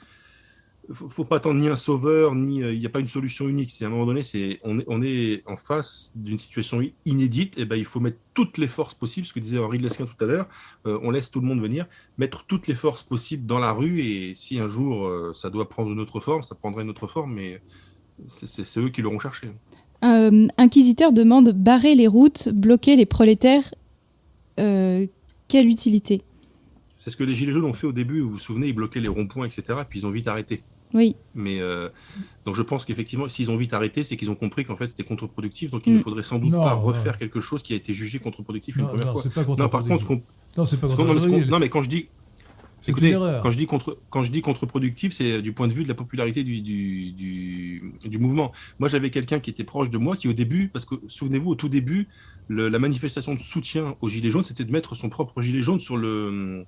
faut, 0.92 1.08
faut 1.08 1.24
pas 1.24 1.36
attendre 1.36 1.60
ni 1.60 1.68
un 1.68 1.76
sauveur, 1.76 2.34
ni 2.34 2.62
euh, 2.62 2.72
il 2.72 2.80
n'y 2.80 2.86
a 2.86 2.90
pas 2.90 3.00
une 3.00 3.08
solution 3.08 3.48
unique. 3.48 3.70
C'est 3.70 3.84
à 3.84 3.88
un 3.88 3.90
moment 3.90 4.06
donné, 4.06 4.22
c'est 4.22 4.60
on 4.64 4.78
est, 4.78 4.84
on 4.86 5.02
est 5.02 5.42
en 5.46 5.56
face 5.56 6.12
d'une 6.14 6.38
situation 6.38 6.80
inédite. 7.06 7.58
Et 7.58 7.64
ben 7.64 7.76
il 7.76 7.84
faut 7.84 8.00
mettre 8.00 8.18
toutes 8.34 8.58
les 8.58 8.68
forces 8.68 8.94
possibles. 8.94 9.26
Ce 9.26 9.32
que 9.32 9.40
disait 9.40 9.58
Henri 9.58 9.78
de 9.78 9.84
Lesquin 9.84 10.06
tout 10.06 10.22
à 10.22 10.26
l'heure, 10.26 10.48
euh, 10.86 10.98
on 11.02 11.10
laisse 11.10 11.30
tout 11.30 11.40
le 11.40 11.46
monde 11.46 11.60
venir, 11.60 11.86
mettre 12.18 12.44
toutes 12.44 12.66
les 12.66 12.74
forces 12.74 13.02
possibles 13.02 13.46
dans 13.46 13.58
la 13.58 13.72
rue. 13.72 14.00
Et 14.00 14.34
si 14.34 14.58
un 14.58 14.68
jour 14.68 15.06
euh, 15.06 15.32
ça 15.34 15.50
doit 15.50 15.68
prendre 15.68 15.90
une 15.90 16.00
autre 16.00 16.20
forme, 16.20 16.42
ça 16.42 16.54
prendra 16.54 16.82
une 16.82 16.90
autre 16.90 17.06
forme. 17.06 17.34
Mais 17.34 17.62
c'est 18.28 18.78
eux 18.78 18.90
qui 18.90 19.02
l'auront 19.02 19.18
cherché. 19.18 19.48
Inquisiteur 20.02 21.12
demande 21.12 21.50
barrer 21.50 21.94
les 21.94 22.06
routes, 22.06 22.50
bloquer 22.50 22.94
les 22.94 23.06
prolétaires. 23.06 23.74
quelle 24.56 25.66
utilité? 25.66 26.20
C'est 26.96 27.10
ce 27.10 27.16
que 27.16 27.24
les 27.24 27.34
Gilets 27.34 27.52
jaunes 27.52 27.64
ont 27.64 27.72
fait 27.72 27.86
au 27.86 27.92
début. 27.92 28.20
Vous 28.20 28.32
vous 28.32 28.38
souvenez, 28.38 28.68
ils 28.68 28.74
bloquaient 28.74 29.00
les 29.00 29.08
ronds-points, 29.08 29.46
etc. 29.46 29.80
Puis 29.88 30.00
ils 30.00 30.06
ont 30.06 30.10
vite 30.10 30.28
arrêté. 30.28 30.60
Oui. 30.94 31.16
Mais 31.34 31.60
euh, 31.60 31.88
donc 32.46 32.54
je 32.54 32.62
pense 32.62 32.84
qu'effectivement, 32.84 33.28
s'ils 33.28 33.50
ont 33.50 33.56
vite 33.56 33.74
arrêté, 33.74 34.04
c'est 34.04 34.16
qu'ils 34.16 34.30
ont 34.30 34.36
compris 34.36 34.64
qu'en 34.64 34.76
fait 34.76 34.88
c'était 34.88 35.02
contre-productif. 35.02 35.72
Donc 35.72 35.86
il 35.86 35.94
ne 35.94 35.98
mm. 35.98 36.02
faudrait 36.02 36.22
sans 36.22 36.38
doute 36.38 36.52
pas 36.52 36.72
refaire 36.72 37.18
quelque 37.18 37.40
chose 37.40 37.62
qui 37.62 37.72
a 37.72 37.76
été 37.76 37.92
jugé 37.92 38.20
contre-productif 38.20 38.76
une 38.76 38.86
première 38.86 39.12
fois. 39.12 39.22
non, 39.58 39.68
par 39.68 39.84
contre, 39.84 40.06
non, 40.56 40.64
c'est 40.64 40.80
pas 40.80 40.88
contre 40.88 41.48
Non, 41.48 41.58
mais 41.58 41.68
quand 41.68 41.82
je 41.82 41.88
dis 41.88 42.08
Écoutez, 42.86 43.12
quand 43.12 43.50
je 43.50 43.56
dis 43.56 43.66
contre, 43.66 43.98
quand 44.10 44.24
je 44.24 44.30
dis 44.30 44.42
contre-productif, 44.42 45.12
c'est 45.12 45.40
du 45.40 45.52
point 45.52 45.68
de 45.68 45.72
vue 45.72 45.84
de 45.84 45.88
la 45.88 45.94
popularité 45.94 46.44
du, 46.44 46.60
du, 46.60 47.94
du, 48.04 48.18
mouvement. 48.18 48.52
Moi, 48.78 48.90
j'avais 48.90 49.10
quelqu'un 49.10 49.40
qui 49.40 49.48
était 49.48 49.64
proche 49.64 49.88
de 49.88 49.96
moi, 49.96 50.16
qui 50.16 50.28
au 50.28 50.34
début, 50.34 50.68
parce 50.68 50.84
que 50.84 50.96
souvenez-vous, 51.08 51.50
au 51.50 51.54
tout 51.54 51.70
début, 51.70 52.08
la 52.50 52.78
manifestation 52.78 53.34
de 53.34 53.40
soutien 53.40 53.96
aux 54.02 54.08
gilets 54.10 54.30
jaunes, 54.30 54.44
c'était 54.44 54.64
de 54.64 54.72
mettre 54.72 54.94
son 54.94 55.08
propre 55.08 55.40
gilet 55.40 55.62
jaune 55.62 55.80
sur 55.80 55.96
le 55.96 56.66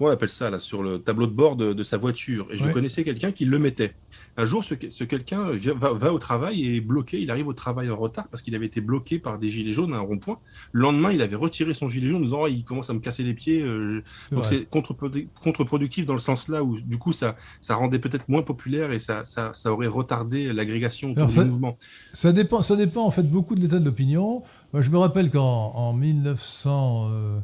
comment 0.00 0.12
on 0.12 0.14
appelle 0.14 0.30
ça, 0.30 0.48
là, 0.48 0.58
sur 0.58 0.82
le 0.82 0.98
tableau 0.98 1.26
de 1.26 1.32
bord 1.32 1.56
de, 1.56 1.82
sa 1.82 1.98
voiture? 1.98 2.46
Et 2.50 2.56
je 2.56 2.66
connaissais 2.72 3.04
quelqu'un 3.04 3.32
qui 3.32 3.44
le 3.44 3.58
mettait. 3.58 3.92
Un 4.38 4.46
jour, 4.46 4.64
ce, 4.64 4.72
quelqu'un 5.04 5.50
va, 5.76 6.14
au 6.14 6.18
travail 6.18 6.64
et 6.64 6.76
est 6.76 6.80
bloqué. 6.80 7.20
Il 7.20 7.30
arrive 7.30 7.48
au 7.48 7.52
travail 7.52 7.90
en 7.90 7.96
retard 7.96 8.26
parce 8.28 8.42
qu'il 8.42 8.54
avait 8.54 8.64
été 8.64 8.80
bloqué 8.80 9.18
par 9.18 9.38
des 9.38 9.50
gilets 9.50 9.74
jaunes 9.74 9.92
à 9.92 9.98
un 9.98 10.00
rond-point. 10.00 10.38
Le 10.72 10.80
lendemain, 10.80 11.12
il 11.12 11.20
avait 11.20 11.36
retiré 11.36 11.74
son 11.74 11.90
gilet 11.90 12.08
jaune 12.08 12.22
en 12.22 12.24
disant 12.24 12.38
oh, 12.44 12.46
il 12.46 12.64
commence 12.64 12.88
à 12.88 12.94
me 12.94 13.00
casser 13.00 13.24
les 13.24 13.34
pieds. 13.34 13.60
Euh, 13.60 14.02
donc 14.32 14.46
c'est 14.46 14.66
contre-productif 14.70 16.06
dans 16.06 16.14
le 16.14 16.18
sens 16.18 16.48
là 16.48 16.64
où, 16.64 16.80
du 16.80 16.96
coup, 16.96 17.12
ça, 17.12 17.36
ça 17.60 17.74
rendait 17.74 17.98
peut-être 17.98 18.26
moins 18.30 18.42
populaire 18.42 18.92
et 18.92 19.00
ça, 19.00 19.26
ça, 19.26 19.52
aurait 19.66 19.86
retardé 19.86 20.54
l'agrégation 20.54 21.10
du 21.10 21.20
mouvement. 21.20 21.76
Ça 22.14 22.32
dépend, 22.32 22.62
ça 22.62 22.74
dépend 22.74 23.04
en 23.04 23.10
fait 23.10 23.30
beaucoup 23.30 23.54
de 23.54 23.60
l'état 23.60 23.78
de 23.78 23.84
l'opinion. 23.84 24.42
Moi, 24.72 24.80
je 24.80 24.88
me 24.88 24.96
rappelle 24.96 25.30
qu'en 25.30 25.92
1900. 25.92 27.42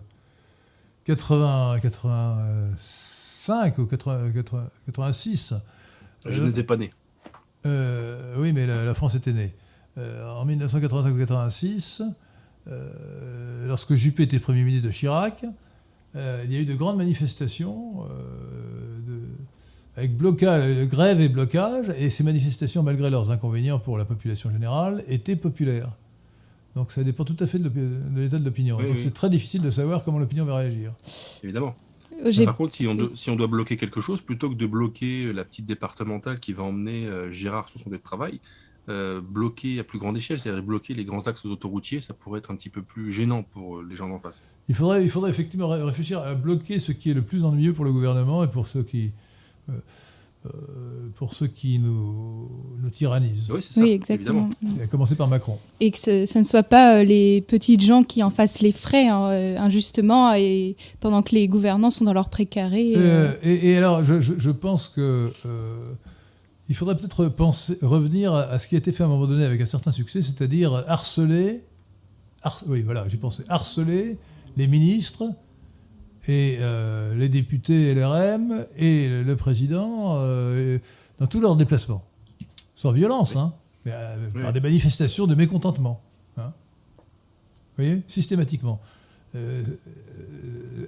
80, 1.06 1.78
85 1.80 3.78
ou 3.78 3.86
80, 3.86 4.30
86. 4.86 5.54
Je 6.28 6.42
n'étais 6.42 6.64
pas 6.64 6.76
né. 6.76 6.90
Euh, 7.64 8.34
oui, 8.38 8.52
mais 8.52 8.66
la, 8.66 8.92
France 8.94 9.14
était 9.14 9.32
née. 9.32 9.54
Euh, 9.98 10.28
en 10.28 10.44
1985 10.44 11.14
ou 11.14 11.18
86, 11.18 12.02
euh, 12.68 13.66
lorsque 13.68 13.94
Juppé 13.94 14.24
était 14.24 14.40
Premier 14.40 14.64
ministre 14.64 14.88
de 14.88 14.92
Chirac, 14.92 15.44
il 16.14 16.52
y 16.52 16.56
a 16.56 16.60
eu 16.60 16.64
de 16.64 16.74
grandes 16.74 16.96
manifestations 16.96 18.06
avec 19.96 20.16
blocage, 20.16 20.86
grève 20.88 21.20
et 21.20 21.28
blocage, 21.28 21.92
et 21.98 22.08
ces 22.08 22.24
manifestations, 22.24 22.82
malgré 22.82 23.10
leurs 23.10 23.30
inconvénients 23.30 23.78
pour 23.78 23.98
la 23.98 24.06
population 24.06 24.50
générale, 24.50 25.04
étaient 25.08 25.36
populaires. 25.36 25.90
Donc 26.77 26.93
ça 26.93 27.03
dépend 27.03 27.24
tout 27.24 27.36
à 27.40 27.47
fait 27.47 27.59
de 27.59 27.70
l'état 28.15 28.39
de 28.39 28.44
l'opinion. 28.44 28.77
Donc 28.77 28.98
c'est 28.98 29.12
très 29.12 29.31
difficile 29.31 29.62
de 29.62 29.70
savoir 29.70 30.05
comment 30.05 30.19
l'opinion 30.19 30.44
va 30.44 30.57
réagir. 30.57 30.93
Évidemment. 31.43 31.74
Euh, 32.24 32.44
Par 32.44 32.57
contre, 32.57 32.74
si 32.74 32.86
on, 32.86 33.16
si 33.16 33.31
on, 33.31 33.36
doit 33.36 33.47
bloquer 33.47 33.78
quelque 33.78 34.01
chose, 34.01 34.20
plutôt 34.20 34.51
que 34.51 34.55
de 34.55 34.66
bloquer 34.66 35.32
la 35.32 35.44
petite 35.44 35.66
départementale 35.66 36.39
qui 36.39 36.53
va 36.53 36.62
emmener 36.62 37.07
euh, 37.07 37.31
Gérard 37.31 37.69
sur 37.70 37.81
son 37.81 37.90
lieu 37.90 37.97
de 37.97 38.03
travail, 38.03 38.40
euh, 38.89 39.20
bloquer 39.23 39.78
à 39.81 39.85
plus 39.85 39.98
grande 39.98 40.19
échelle, 40.19 40.39
c'est-à-dire 40.39 40.62
bloquer 40.62 40.93
les 40.93 41.05
grands 41.05 41.27
axes 41.27 41.47
autoroutiers, 41.47 42.03
ça 42.03 42.12
pourrait 42.12 42.39
être 42.39 42.51
un 42.51 42.57
petit 42.57 42.70
peu 42.70 42.82
plus 42.82 43.11
gênant 43.11 43.43
pour 43.43 43.82
les 43.82 43.97
gens 43.97 44.09
d'en 44.09 44.19
face. 44.19 44.53
Il 44.69 44.74
faudrait, 44.74 45.03
il 45.03 45.11
faudrait 45.11 45.31
effectivement 45.31 45.69
réfléchir 45.69 46.20
à 46.20 46.35
bloquer 46.35 46.78
ce 46.78 46.93
qui 46.93 47.11
est 47.11 47.15
le 47.15 47.23
plus 47.23 47.44
ennuyeux 47.44 47.73
pour 47.73 47.86
le 47.86 47.93
gouvernement 47.93 48.44
et 48.44 48.48
pour 48.48 48.66
ceux 48.66 48.82
qui... 48.82 49.12
pour 51.16 51.35
ceux 51.35 51.47
qui 51.47 51.78
nous, 51.78 52.51
nous 52.82 52.90
tyrannisent. 52.90 53.51
Oui, 53.51 53.62
ça, 53.62 53.81
oui 53.81 53.90
exactement. 53.90 54.48
a 54.82 54.86
commencé 54.86 55.14
par 55.14 55.28
Macron. 55.28 55.59
Et 55.81 55.90
que 55.90 55.98
ce, 55.98 56.39
ne 56.39 56.44
soit 56.44 56.62
pas 56.62 57.02
les 57.02 57.40
petites 57.40 57.82
gens 57.82 58.02
qui 58.02 58.23
en 58.23 58.31
fassent 58.31 58.60
les 58.60 58.73
frais 58.73 59.09
hein, 59.09 59.56
injustement 59.59 60.35
et 60.35 60.77
pendant 61.01 61.23
que 61.23 61.35
les 61.35 61.48
gouvernants 61.48 61.90
sont 61.90 62.05
dans 62.05 62.12
leur 62.12 62.28
précaré. 62.28 62.94
Et, 63.43 63.77
alors, 63.77 64.05
je, 64.05 64.20
je, 64.20 64.51
pense 64.51 64.89
que 64.89 65.31
il 66.68 66.74
faudrait 66.74 66.97
peut-être 66.97 67.28
penser, 67.28 67.78
revenir 67.82 68.35
à, 68.35 68.59
ce 68.59 68.68
qui 68.68 68.74
a 68.74 68.78
été 68.78 68.93
fait 68.93 69.02
à 69.02 69.06
un 69.06 69.09
moment 69.09 69.27
donné 69.27 69.44
avec 69.44 69.60
un 69.60 69.66
certain 69.66 69.90
succès, 69.90 70.23
c'est-à-dire 70.23 70.85
harceler, 70.89 71.62
oui 72.66 72.82
voilà, 72.82 73.09
j'ai 73.09 73.16
pensé, 73.16 73.44
harceler 73.48 74.18
les 74.56 74.66
ministres 74.66 75.31
et 76.27 76.59
euh, 76.61 77.15
les 77.15 77.28
députés 77.28 77.94
LRM 77.94 78.66
et 78.77 79.09
le, 79.09 79.36
président 79.36 80.16
euh, 80.19 80.78
dans 81.19 81.27
tous 81.27 81.40
leurs 81.40 81.57
déplacements. 81.57 82.05
Sans 82.74 82.90
violence, 82.90 83.36
hein, 83.36 83.55
mais 83.85 83.93
euh, 83.94 84.31
par 84.43 84.53
des 84.53 84.61
manifestations 84.61 85.27
de 85.27 85.35
mécontentement. 85.35 86.03
Hein. 86.36 86.53
Vous 87.77 87.85
voyez 87.85 88.03
Systématiquement. 88.09 88.81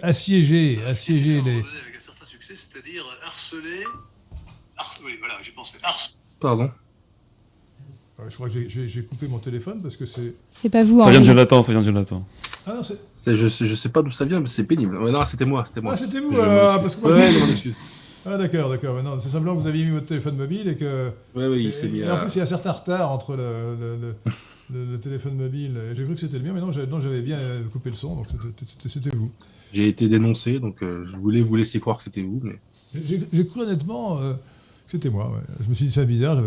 assiéger, 0.02 0.82
assiéger 0.84 1.40
les... 1.42 1.58
Avec 1.58 1.96
un 1.96 2.00
certain 2.00 2.24
succès, 2.24 2.54
c'est-à-dire 2.56 3.04
harceler 3.24 3.84
oui, 5.04 5.16
voilà, 5.18 5.34
j'ai 5.42 5.52
pensé 5.52 5.76
Ars. 5.82 6.10
Pardon. 6.40 6.70
Je 8.28 8.34
crois 8.34 8.48
que 8.48 8.68
j'ai 8.68 9.02
coupé 9.02 9.28
mon 9.28 9.38
téléphone 9.38 9.80
parce 9.80 9.96
que 9.96 10.04
c'est. 10.04 10.34
C'est 10.50 10.68
pas 10.68 10.82
vous. 10.82 11.00
Ça 11.00 11.10
vient 11.10 11.20
de 11.20 11.24
Jonathan, 11.24 11.62
ça 11.62 11.72
vient 11.72 11.80
de 11.80 11.86
Jonathan. 11.86 12.26
Ah 12.66 12.74
non, 12.74 12.82
c'est. 12.82 13.36
Je, 13.36 13.46
je 13.46 13.74
sais 13.74 13.90
pas 13.90 14.02
d'où 14.02 14.10
ça 14.10 14.24
vient, 14.24 14.40
mais 14.40 14.46
c'est 14.46 14.64
pénible. 14.64 14.98
non, 14.98 15.24
c'était 15.24 15.44
moi, 15.44 15.64
c'était 15.66 15.80
moi. 15.80 15.92
Ah, 15.94 15.96
c'était 15.96 16.20
vous, 16.20 16.38
alors, 16.38 16.80
parce 16.80 16.96
que 16.96 17.00
moi. 17.02 17.14
Ouais, 17.14 17.30
je... 17.62 17.70
Ah 18.26 18.36
d'accord, 18.36 18.70
d'accord. 18.70 19.02
Non, 19.02 19.20
c'est 19.20 19.28
simplement 19.28 19.54
que 19.54 19.60
vous 19.60 19.68
aviez 19.68 19.84
mis 19.84 19.92
votre 19.92 20.06
téléphone 20.06 20.36
mobile 20.36 20.68
et 20.68 20.76
que. 20.76 21.10
Oui, 21.36 21.46
oui, 21.46 21.64
il 21.66 21.72
s'est 21.72 21.88
mis. 21.88 22.00
Et 22.00 22.10
en 22.10 22.18
plus, 22.18 22.34
il 22.34 22.38
y 22.38 22.40
a 22.40 22.44
un 22.44 22.46
certain 22.46 22.72
retard 22.72 23.12
entre 23.12 23.36
le, 23.36 24.14
le, 24.72 24.98
téléphone 24.98 25.36
mobile. 25.36 25.78
J'ai 25.94 26.04
cru 26.04 26.14
que 26.14 26.20
c'était 26.20 26.38
le 26.38 26.44
mien, 26.44 26.52
mais 26.52 26.60
non, 26.60 27.00
j'avais 27.00 27.22
bien 27.22 27.38
coupé 27.72 27.90
le 27.90 27.96
son, 27.96 28.16
donc 28.16 28.26
c'était 28.86 29.10
vous. 29.14 29.30
J'ai 29.72 29.88
été 29.88 30.08
dénoncé, 30.08 30.58
donc 30.58 30.82
euh, 30.82 31.04
je 31.04 31.16
voulais 31.16 31.42
vous 31.42 31.54
laisser 31.54 31.78
croire 31.78 31.98
que 31.98 32.02
c'était 32.02 32.22
vous, 32.22 32.40
mais. 32.42 32.58
J'ai 32.94 33.46
cru 33.46 33.62
honnêtement. 33.62 34.20
Euh, 34.20 34.32
c'était 34.86 35.10
moi, 35.10 35.30
Je 35.60 35.68
me 35.68 35.74
suis 35.74 35.86
dit, 35.86 35.92
c'est 35.92 36.06
bizarre. 36.06 36.42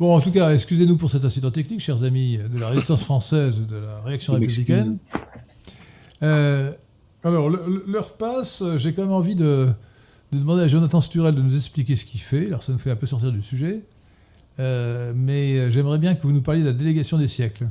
Bon, 0.00 0.14
en 0.14 0.20
tout 0.20 0.32
cas, 0.32 0.52
excusez-nous 0.52 0.96
pour 0.96 1.10
cet 1.10 1.24
incident 1.24 1.52
technique, 1.52 1.80
chers 1.80 2.02
amis 2.02 2.38
de 2.38 2.58
la 2.58 2.68
résistance 2.68 3.04
française, 3.04 3.56
de 3.68 3.76
la 3.76 4.00
réaction 4.00 4.32
républicaine. 4.32 4.98
Euh, 6.22 6.72
alors, 7.22 7.48
l'heure 7.48 8.12
passe. 8.14 8.62
J'ai 8.76 8.92
quand 8.92 9.02
même 9.02 9.12
envie 9.12 9.36
de, 9.36 9.68
demander 10.32 10.62
à 10.62 10.68
Jonathan 10.68 11.00
Sturel 11.00 11.34
de 11.34 11.42
nous 11.42 11.54
expliquer 11.54 11.94
ce 11.94 12.04
qu'il 12.04 12.20
fait. 12.20 12.48
Alors, 12.48 12.62
ça 12.62 12.72
nous 12.72 12.78
fait 12.78 12.90
un 12.90 12.96
peu 12.96 13.06
sortir 13.06 13.30
du 13.30 13.42
sujet. 13.42 13.82
Euh, 14.58 15.12
mais 15.14 15.70
j'aimerais 15.70 15.98
bien 15.98 16.16
que 16.16 16.22
vous 16.22 16.32
nous 16.32 16.42
parliez 16.42 16.62
de 16.62 16.66
la 16.66 16.72
délégation 16.72 17.16
des 17.16 17.28
siècles. 17.28 17.68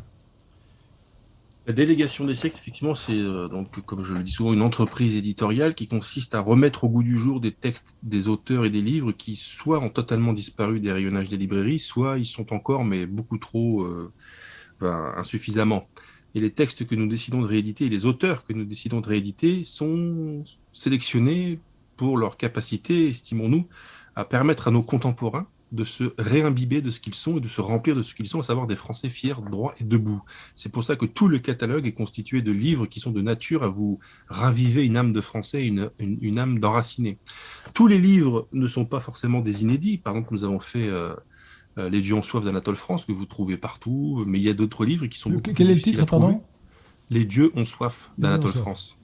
La 1.66 1.72
délégation 1.72 2.26
des 2.26 2.36
siècles, 2.36 2.58
effectivement, 2.58 2.94
c'est 2.94 3.18
euh, 3.18 3.48
donc, 3.48 3.80
comme 3.86 4.04
je 4.04 4.14
le 4.14 4.22
dis 4.22 4.34
souvent, 4.34 4.52
une 4.52 4.62
entreprise 4.62 5.16
éditoriale 5.16 5.76
qui 5.76 5.88
consiste 5.88 6.36
à 6.36 6.42
remettre 6.42 6.84
au 6.84 6.90
goût 6.90 7.04
du 7.04 7.18
jour 7.18 7.40
des 7.40 7.54
textes 7.54 7.98
des 8.04 8.28
auteurs 8.28 8.66
et 8.66 8.70
des 8.70 8.82
livres 8.82 9.14
qui 9.14 9.38
soit 9.38 9.80
ont 9.80 9.90
totalement 9.90 10.34
disparu 10.34 10.82
des 10.82 10.92
rayonnages 10.92 11.30
des 11.30 11.38
librairies, 11.38 11.80
soit 11.80 12.18
ils 12.18 12.26
sont 12.26 12.54
encore, 12.54 12.84
mais 12.84 13.06
beaucoup 13.06 13.38
trop 13.38 13.84
euh, 13.84 14.12
ben, 14.82 15.14
insuffisamment. 15.16 15.88
Et 16.36 16.42
les 16.42 16.52
textes 16.52 16.86
que 16.86 16.96
nous 16.96 17.08
décidons 17.08 17.42
de 17.42 17.48
rééditer, 17.48 17.86
et 17.86 17.90
les 17.90 18.04
auteurs 18.04 18.44
que 18.44 18.52
nous 18.52 18.66
décidons 18.66 19.00
de 19.00 19.08
rééditer, 19.08 19.64
sont 19.64 20.44
sélectionnés 20.74 21.62
pour 21.96 22.18
leur 22.18 22.36
capacité, 22.36 23.08
estimons-nous, 23.08 23.70
à 24.18 24.26
permettre 24.26 24.68
à 24.68 24.72
nos 24.72 24.84
contemporains 24.84 25.48
de 25.74 25.84
se 25.84 26.14
réimbiber 26.20 26.82
de 26.82 26.92
ce 26.92 27.00
qu'ils 27.00 27.16
sont 27.16 27.38
et 27.38 27.42
de 27.42 27.48
se 27.48 27.60
remplir 27.60 27.96
de 27.96 28.04
ce 28.04 28.14
qu'ils 28.14 28.28
sont, 28.28 28.40
à 28.40 28.44
savoir 28.44 28.68
des 28.68 28.76
Français 28.76 29.10
fiers, 29.10 29.34
droits 29.50 29.74
et 29.80 29.84
debout. 29.84 30.22
C'est 30.56 30.70
pour 30.70 30.84
ça 30.84 30.96
que 30.96 31.06
tout 31.06 31.28
le 31.28 31.40
catalogue 31.40 31.88
est 31.88 31.94
constitué 31.94 32.44
de 32.44 32.52
livres 32.52 32.86
qui 32.86 33.00
sont 33.00 33.12
de 33.12 33.22
nature 33.22 33.64
à 33.64 33.70
vous 33.70 34.00
raviver 34.28 34.86
une 34.86 34.96
âme 34.98 35.14
de 35.14 35.22
Français, 35.22 35.66
une, 35.66 35.90
une, 36.00 36.38
âme 36.38 36.60
d'enraciné. 36.60 37.18
Tous 37.74 37.88
les 37.88 37.98
livres 37.98 38.48
ne 38.54 38.68
sont 38.68 38.86
pas 38.86 39.00
forcément 39.00 39.42
des 39.42 39.64
inédits. 39.64 39.98
Par 39.98 40.14
exemple, 40.14 40.34
nous 40.36 40.44
avons 40.44 40.60
fait 40.60 40.88
euh, 40.88 41.16
Les 41.78 42.02
dieux 42.02 42.14
ont 42.14 42.24
soif 42.24 42.46
d'Anatole 42.46 42.76
France, 42.76 43.06
que 43.06 43.12
vous 43.12 43.26
trouvez 43.26 43.58
partout, 43.58 44.24
mais 44.28 44.40
il 44.40 44.44
y 44.44 44.50
a 44.50 44.54
d'autres 44.54 44.86
livres 44.86 45.08
qui 45.08 45.18
sont 45.18 45.40
Quel 45.40 45.72
est 45.72 45.76
le 45.76 45.82
titre, 45.82 46.06
pardon? 46.06 46.44
Les 47.10 47.26
dieux 47.26 47.52
ont 47.56 47.66
soif 47.66 48.12
d'Anatole 48.20 48.54
France. 48.54 48.98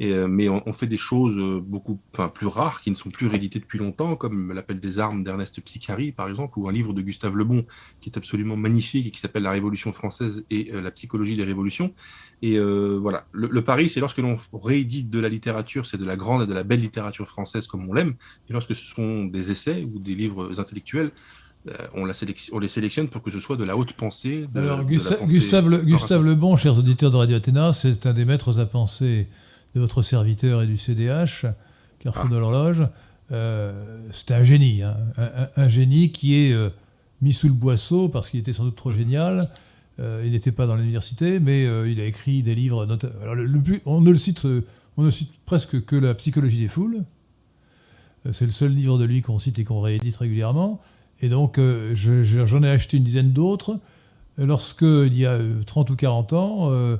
Euh, 0.00 0.26
mais 0.28 0.48
on, 0.48 0.72
fait 0.74 0.86
des 0.86 0.98
choses 0.98 1.38
euh, 1.38 1.58
beaucoup 1.60 1.98
enfin, 2.12 2.28
plus 2.28 2.46
rares 2.46 2.82
qui 2.82 2.90
ne 2.90 2.94
sont 2.94 3.08
plus 3.08 3.26
rééditées 3.26 3.60
depuis 3.60 3.78
longtemps, 3.78 4.14
comme 4.14 4.52
L'appel 4.52 4.78
des 4.78 4.98
armes 4.98 5.24
d'Ernest 5.24 5.60
Psicari, 5.62 6.12
par 6.12 6.28
exemple, 6.28 6.58
ou 6.58 6.68
un 6.68 6.72
livre 6.72 6.92
de 6.92 7.00
Gustave 7.00 7.34
Lebon 7.34 7.64
qui 8.00 8.10
est 8.10 8.18
absolument 8.18 8.56
magnifique 8.56 9.06
et 9.06 9.10
qui 9.10 9.20
s'appelle 9.20 9.44
La 9.44 9.52
Révolution 9.52 9.92
française 9.92 10.44
et 10.50 10.70
euh, 10.72 10.82
la 10.82 10.90
psychologie 10.90 11.36
des 11.36 11.44
révolutions. 11.44 11.94
Et 12.42 12.58
voilà, 12.58 13.26
le, 13.32 13.62
pari, 13.62 13.88
c'est 13.88 13.98
lorsque 13.98 14.18
l'on 14.18 14.36
réédite 14.52 15.08
de 15.08 15.18
la 15.18 15.30
littérature, 15.30 15.86
c'est 15.86 15.96
de 15.96 16.04
la 16.04 16.16
grande 16.16 16.42
et 16.42 16.46
de 16.46 16.52
la 16.52 16.64
belle 16.64 16.80
littérature 16.80 17.26
française 17.26 17.66
comme 17.66 17.88
on 17.88 17.94
l'aime, 17.94 18.14
et 18.50 18.52
lorsque 18.52 18.74
ce 18.74 18.84
sont 18.94 19.24
des 19.24 19.50
essais 19.50 19.88
ou 19.90 19.98
des 19.98 20.14
livres 20.14 20.60
intellectuels, 20.60 21.12
on, 21.94 22.04
la 22.04 22.12
on, 22.52 22.58
les 22.58 22.68
sélectionne 22.68 23.08
pour 23.08 23.22
que 23.22 23.30
ce 23.30 23.40
soit 23.40 23.56
de 23.56 23.64
la 23.64 23.74
haute 23.74 23.94
pensée. 23.94 24.46
Alors, 24.54 24.84
Gustave, 24.84 25.68
le, 25.70 25.78
Gustave 25.78 26.24
Lebon, 26.24 26.56
chers 26.56 26.78
auditeurs 26.78 27.10
de 27.10 27.16
Radio 27.16 27.38
Athéna, 27.38 27.72
c'est 27.72 28.04
un 28.04 28.12
des 28.12 28.26
maîtres 28.26 28.60
à 28.60 28.66
penser 28.66 29.26
de 29.76 29.80
votre 29.80 30.00
serviteur 30.00 30.62
et 30.62 30.66
du 30.66 30.78
CDH, 30.78 31.44
Carrefour 31.98 32.24
ah. 32.26 32.32
de 32.32 32.36
l'horloge. 32.38 32.88
Euh, 33.30 34.08
c'était 34.10 34.32
un 34.32 34.42
génie, 34.42 34.82
hein. 34.82 34.96
un, 35.54 35.68
génie 35.68 36.12
qui 36.12 36.34
est 36.34 36.52
euh, 36.52 36.70
mis 37.20 37.34
sous 37.34 37.48
le 37.48 37.52
boisseau 37.52 38.08
parce 38.08 38.30
qu'il 38.30 38.40
était 38.40 38.54
sans 38.54 38.64
doute 38.64 38.76
trop 38.76 38.90
génial. 38.90 39.50
Euh, 40.00 40.22
il 40.24 40.32
n'était 40.32 40.52
pas 40.52 40.66
dans 40.66 40.76
l'université, 40.76 41.40
mais 41.40 41.64
il 41.90 42.00
a 42.00 42.06
écrit 42.06 42.42
des 42.42 42.54
livres. 42.54 42.88
Alors, 43.22 43.34
le, 43.34 43.62
on, 43.84 44.00
ne 44.00 44.10
le 44.10 44.16
cite, 44.16 44.46
on 44.96 45.02
ne 45.02 45.10
cite 45.10 45.30
presque 45.44 45.84
que 45.84 45.96
la 45.96 46.14
psychologie 46.14 46.58
des 46.58 46.68
foules. 46.68 47.04
C'est 48.32 48.46
le 48.46 48.52
seul 48.52 48.72
livre 48.72 48.98
de 48.98 49.04
lui 49.04 49.20
qu'on 49.20 49.38
cite 49.38 49.58
et 49.58 49.64
qu'on 49.64 49.82
réédite 49.82 50.16
régulièrement. 50.16 50.80
Et 51.20 51.28
donc, 51.28 51.60
j'en 51.94 52.62
ai 52.62 52.70
acheté 52.70 52.96
une 52.96 53.04
dizaine 53.04 53.32
d'autres. 53.32 53.78
Lorsque, 54.38 54.82
il 54.82 55.16
y 55.16 55.26
a 55.26 55.38
30 55.66 55.90
ou 55.90 55.96
40 55.96 56.32
ans, 56.32 56.98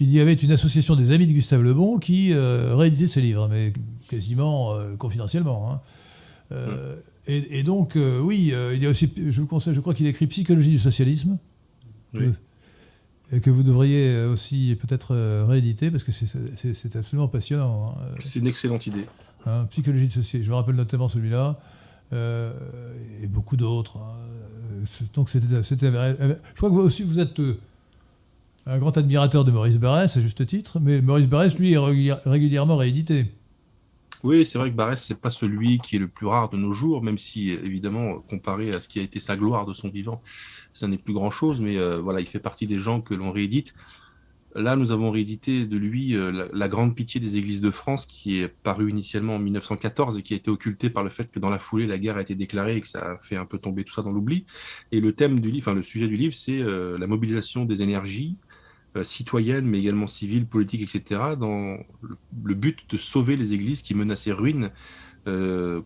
il 0.00 0.10
y 0.10 0.18
avait 0.18 0.32
une 0.32 0.50
association 0.50 0.96
des 0.96 1.12
amis 1.12 1.26
de 1.26 1.32
Gustave 1.32 1.62
Lebon 1.62 1.98
qui 1.98 2.32
euh, 2.32 2.74
rééditait 2.74 3.06
ses 3.06 3.20
livres, 3.20 3.48
mais 3.48 3.74
quasiment 4.08 4.74
euh, 4.74 4.96
confidentiellement. 4.96 5.70
Hein. 5.70 5.80
Euh, 6.52 6.96
et, 7.26 7.62
donc, 7.62 7.96
oui, 7.96 8.52
il 8.72 8.82
y 8.82 8.86
a 8.86 8.90
aussi, 8.90 9.12
je 9.16 9.40
vous 9.40 9.46
conseille, 9.46 9.72
je 9.72 9.78
crois 9.78 9.94
qu'il 9.94 10.06
écrit 10.08 10.26
Psychologie 10.26 10.70
du 10.70 10.80
socialisme, 10.80 11.38
et 13.30 13.40
que 13.40 13.50
vous 13.50 13.62
devriez 13.62 14.24
aussi 14.24 14.76
peut-être 14.80 15.14
rééditer, 15.46 15.92
parce 15.92 16.02
que 16.02 16.10
c'est 16.10 16.96
absolument 16.96 17.28
passionnant. 17.28 17.94
Hein. 17.96 18.14
C'est 18.18 18.40
une 18.40 18.48
excellente 18.48 18.88
idée. 18.88 19.04
Hein, 19.46 19.66
Psychologie 19.70 20.08
du 20.08 20.14
socialisme, 20.14 20.46
je 20.46 20.50
me 20.50 20.56
rappelle 20.56 20.74
notamment 20.74 21.08
celui-là, 21.08 21.60
et 22.12 23.28
beaucoup 23.28 23.56
d'autres. 23.56 23.98
Donc, 25.14 25.28
c'était, 25.28 25.46
je 25.46 26.56
crois 26.56 26.68
que 26.68 26.74
vous 26.74 26.80
aussi, 26.80 27.04
vous 27.04 27.20
êtes 27.20 27.40
un 28.70 28.78
grand 28.78 28.96
admirateur 28.96 29.44
de 29.44 29.50
Maurice 29.50 29.78
Barrès, 29.78 30.16
à 30.16 30.20
juste 30.20 30.46
titre, 30.46 30.78
mais 30.80 31.02
Maurice 31.02 31.26
Barrès, 31.26 31.58
lui, 31.58 31.72
est 31.72 31.78
régulièrement 32.24 32.76
réédité. 32.76 33.26
Oui, 34.22 34.46
c'est 34.46 34.58
vrai 34.58 34.70
que 34.70 34.76
Barrès, 34.76 35.02
c'est 35.02 35.20
pas 35.20 35.30
celui 35.30 35.80
qui 35.80 35.96
est 35.96 35.98
le 35.98 36.06
plus 36.06 36.26
rare 36.26 36.50
de 36.50 36.56
nos 36.56 36.72
jours, 36.72 37.02
même 37.02 37.18
si, 37.18 37.50
évidemment, 37.50 38.20
comparé 38.20 38.70
à 38.70 38.80
ce 38.80 38.86
qui 38.86 39.00
a 39.00 39.02
été 39.02 39.18
sa 39.18 39.36
gloire 39.36 39.66
de 39.66 39.74
son 39.74 39.88
vivant, 39.88 40.22
ça 40.72 40.86
n'est 40.86 40.98
plus 40.98 41.14
grand-chose, 41.14 41.60
mais 41.60 41.78
euh, 41.78 42.00
voilà, 42.00 42.20
il 42.20 42.26
fait 42.26 42.38
partie 42.38 42.68
des 42.68 42.78
gens 42.78 43.00
que 43.00 43.14
l'on 43.14 43.32
réédite. 43.32 43.74
Là, 44.56 44.74
nous 44.74 44.90
avons 44.90 45.12
réédité 45.12 45.64
de 45.64 45.76
lui 45.76 46.16
euh, 46.16 46.48
la, 46.52 46.68
Grande 46.68 46.96
Pitié 46.96 47.20
des 47.20 47.38
Églises 47.38 47.60
de 47.60 47.70
France, 47.70 48.04
qui 48.06 48.40
est 48.40 48.48
paru 48.48 48.90
initialement 48.90 49.36
en 49.36 49.38
1914 49.38 50.18
et 50.18 50.22
qui 50.22 50.34
a 50.34 50.36
été 50.36 50.50
occulté 50.50 50.90
par 50.90 51.04
le 51.04 51.10
fait 51.10 51.30
que 51.30 51.38
dans 51.38 51.50
la 51.50 51.58
foulée, 51.58 51.86
la 51.86 51.98
guerre 51.98 52.16
a 52.16 52.20
été 52.20 52.34
déclarée 52.34 52.76
et 52.76 52.80
que 52.80 52.88
ça 52.88 53.12
a 53.12 53.16
fait 53.16 53.36
un 53.36 53.46
peu 53.46 53.58
tomber 53.58 53.84
tout 53.84 53.92
ça 53.92 54.02
dans 54.02 54.10
l'oubli. 54.10 54.44
Et 54.90 55.00
le 55.00 55.12
thème 55.12 55.38
du 55.38 55.50
livre, 55.50 55.68
enfin 55.68 55.74
le 55.74 55.84
sujet 55.84 56.08
du 56.08 56.16
livre, 56.16 56.34
c'est 56.34 56.60
euh, 56.60 56.98
la 56.98 57.06
mobilisation 57.06 57.64
des 57.64 57.82
énergies 57.82 58.36
euh, 58.96 59.04
citoyennes, 59.04 59.66
mais 59.66 59.78
également 59.78 60.08
civiles, 60.08 60.46
politiques, 60.46 60.82
etc., 60.82 61.20
dans 61.38 61.78
le, 62.42 62.54
but 62.54 62.90
de 62.90 62.96
sauver 62.96 63.36
les 63.36 63.54
églises 63.54 63.82
qui 63.82 63.94
menaçaient 63.94 64.32
ruine, 64.32 64.70
euh, 65.28 65.82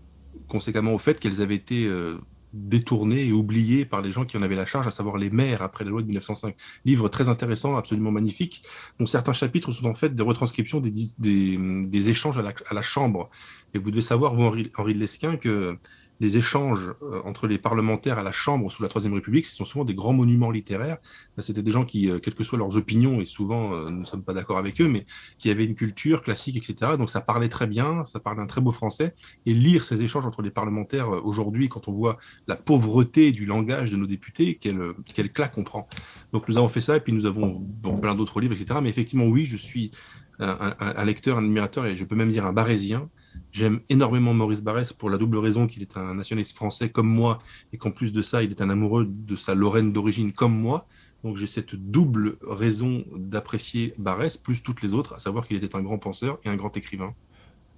conséquemment 0.49 0.95
au 0.95 0.99
fait 0.99 1.21
qu'elles 1.21 1.43
avaient 1.43 1.55
été 1.55 1.87
euh, 1.87 2.17
détournées 2.55 3.27
et 3.27 3.33
oubliées 3.33 3.85
par 3.85 4.01
les 4.01 4.11
gens 4.11 4.25
qui 4.25 4.39
en 4.39 4.43
avaient 4.43 4.57
la 4.57 4.65
charge, 4.65 4.87
à 4.87 4.91
savoir 4.91 5.19
les 5.19 5.29
maires 5.29 5.61
après 5.61 5.85
la 5.85 5.91
loi 5.91 6.01
de 6.01 6.07
1905. 6.07 6.55
Livre 6.87 7.09
très 7.11 7.29
intéressant, 7.29 7.77
absolument 7.77 8.11
magnifique, 8.11 8.63
dont 8.99 9.07
certains 9.07 9.35
chapitres 9.35 9.73
sont 9.73 9.87
en 9.87 9.95
fait 9.95 10.15
des 10.15 10.23
retranscriptions 10.23 10.81
des, 10.81 10.91
des, 11.19 12.09
échanges 12.09 12.39
à 12.39 12.75
la, 12.75 12.83
Chambre. 12.83 13.29
Et 13.75 13.79
vous 13.79 13.91
devez 13.91 14.03
savoir, 14.03 14.35
vous, 14.35 14.45
Henri, 14.45 14.73
Henri 14.79 14.95
de 14.95 14.99
Lesquin, 15.01 15.37
que 15.37 15.77
les 16.21 16.37
échanges 16.37 16.93
euh, 17.03 17.21
entre 17.25 17.47
les 17.47 17.59
parlementaires 17.59 18.19
à 18.19 18.23
la 18.23 18.33
Chambre 18.33 18.71
sous 18.71 18.83
la 18.83 18.89
Troisième 18.89 19.15
République, 19.15 19.47
ce 19.47 19.57
sont 19.57 19.65
souvent 19.65 19.85
des 19.85 19.95
grands 19.95 20.13
monuments 20.13 20.51
littéraires. 20.51 20.99
C'était 21.41 21.63
des 21.63 21.71
gens 21.71 21.85
qui, 21.85 22.11
euh, 22.11 22.19
quelles 22.19 22.35
que 22.35 22.45
soient 22.45 22.59
leurs 22.59 22.77
opinions, 22.77 23.21
et 23.21 23.27
souvent 23.27 23.75
euh, 23.75 23.91
nous 23.91 24.01
ne 24.01 24.05
sommes 24.05 24.23
pas 24.23 24.35
d'accord 24.35 24.59
avec 24.59 24.81
eux, 24.81 24.89
mais 24.89 25.07
qui 25.39 25.51
avaient 25.51 25.65
une 25.65 25.75
culture 25.75 26.23
classique, 26.23 26.57
etc. 26.57 26.93
Donc 26.97 27.11
ça 27.11 27.21
parlait 27.21 27.49
très 27.49 27.67
bien, 27.67 28.05
ça 28.05 28.21
parlait 28.21 28.43
un 28.43 28.47
très 28.47 28.61
beau 28.61 28.73
français. 28.73 29.15
Et 29.47 29.55
lire 29.55 29.85
ces 29.85 30.03
échanges 30.03 30.27
entre 30.27 30.43
les 30.43 30.51
parlementaires 30.51 31.09
aujourd'hui, 31.25 31.69
quand 31.69 31.89
on 31.89 31.93
voit 31.93 32.19
la 32.47 32.57
pauvreté 32.57 33.33
du 33.33 33.47
langage 33.47 33.91
de 33.91 33.97
nos 33.97 34.07
députés, 34.07 34.57
quelle, 34.57 34.93
quelle 35.15 35.33
claque 35.33 35.59
on 35.59 35.65
prend. 35.65 35.89
Donc 36.33 36.49
nous 36.49 36.59
avons 36.59 36.69
fait 36.69 36.81
ça, 36.81 36.97
et 36.97 37.01
puis 37.01 37.13
nous 37.13 37.27
avons 37.27 37.61
plein 38.01 38.15
d'autres 38.15 38.41
livres, 38.41 38.55
etc. 38.55 38.81
Mais 38.83 38.91
effectivement, 38.91 39.27
oui, 39.27 39.47
je 39.47 39.57
suis 39.57 39.91
un, 40.39 40.75
un, 40.81 41.05
lecteur, 41.05 41.39
un 41.39 41.45
admirateur, 41.45 41.87
et 41.87 41.97
je 41.97 42.05
peux 42.05 42.17
même 42.17 42.31
dire 42.31 42.47
un 42.47 42.53
barésien 42.53 43.09
J'aime 43.53 43.81
énormément 43.89 44.35
Maurice 44.35 44.63
Barrès 44.63 44.93
pour 44.93 45.11
la 45.11 45.17
double 45.17 45.39
raison 45.39 45.69
qu'il 45.69 45.83
est 45.83 45.97
un 45.97 46.15
nationaliste 46.15 46.57
français 46.57 46.89
comme 46.89 47.07
moi 47.07 47.39
et 47.73 47.79
qu'en 47.79 47.93
plus 47.93 48.13
de 48.13 48.21
ça, 48.21 48.43
il 48.43 48.51
est 48.51 48.61
un 48.61 48.69
amoureux 48.69 49.07
de 49.09 49.37
sa 49.37 49.55
Lorraine 49.55 49.93
d'origine 49.93 50.33
comme 50.33 50.59
moi. 50.59 50.87
Donc 51.23 51.37
j'ai 51.37 51.47
cette 51.47 51.75
double 51.75 52.37
raison 52.43 53.05
d'apprécier 53.17 53.95
Barrès 53.97 54.37
plus 54.37 54.63
toutes 54.63 54.83
les 54.83 54.93
autres, 54.93 55.15
à 55.15 55.19
savoir 55.19 55.47
qu'il 55.47 55.57
était 55.57 55.75
un 55.77 55.83
grand 55.83 55.99
penseur 55.99 56.39
et 56.45 56.49
un 56.49 56.57
grand 56.57 56.77
écrivain. 56.77 57.15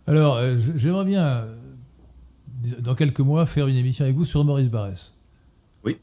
Alors 0.07 0.37
euh, 0.37 0.57
j'aimerais 0.77 1.05
bien, 1.05 1.25
euh, 1.25 1.57
dans 2.81 2.95
quelques 2.95 3.21
mois, 3.21 3.45
faire 3.45 3.69
une 3.69 3.77
émission 3.77 4.05
avec 4.05 4.17
vous 4.17 4.25
sur 4.25 4.43
Maurice 4.45 4.71
Barrès. 4.71 5.21
Oui. 5.85 5.99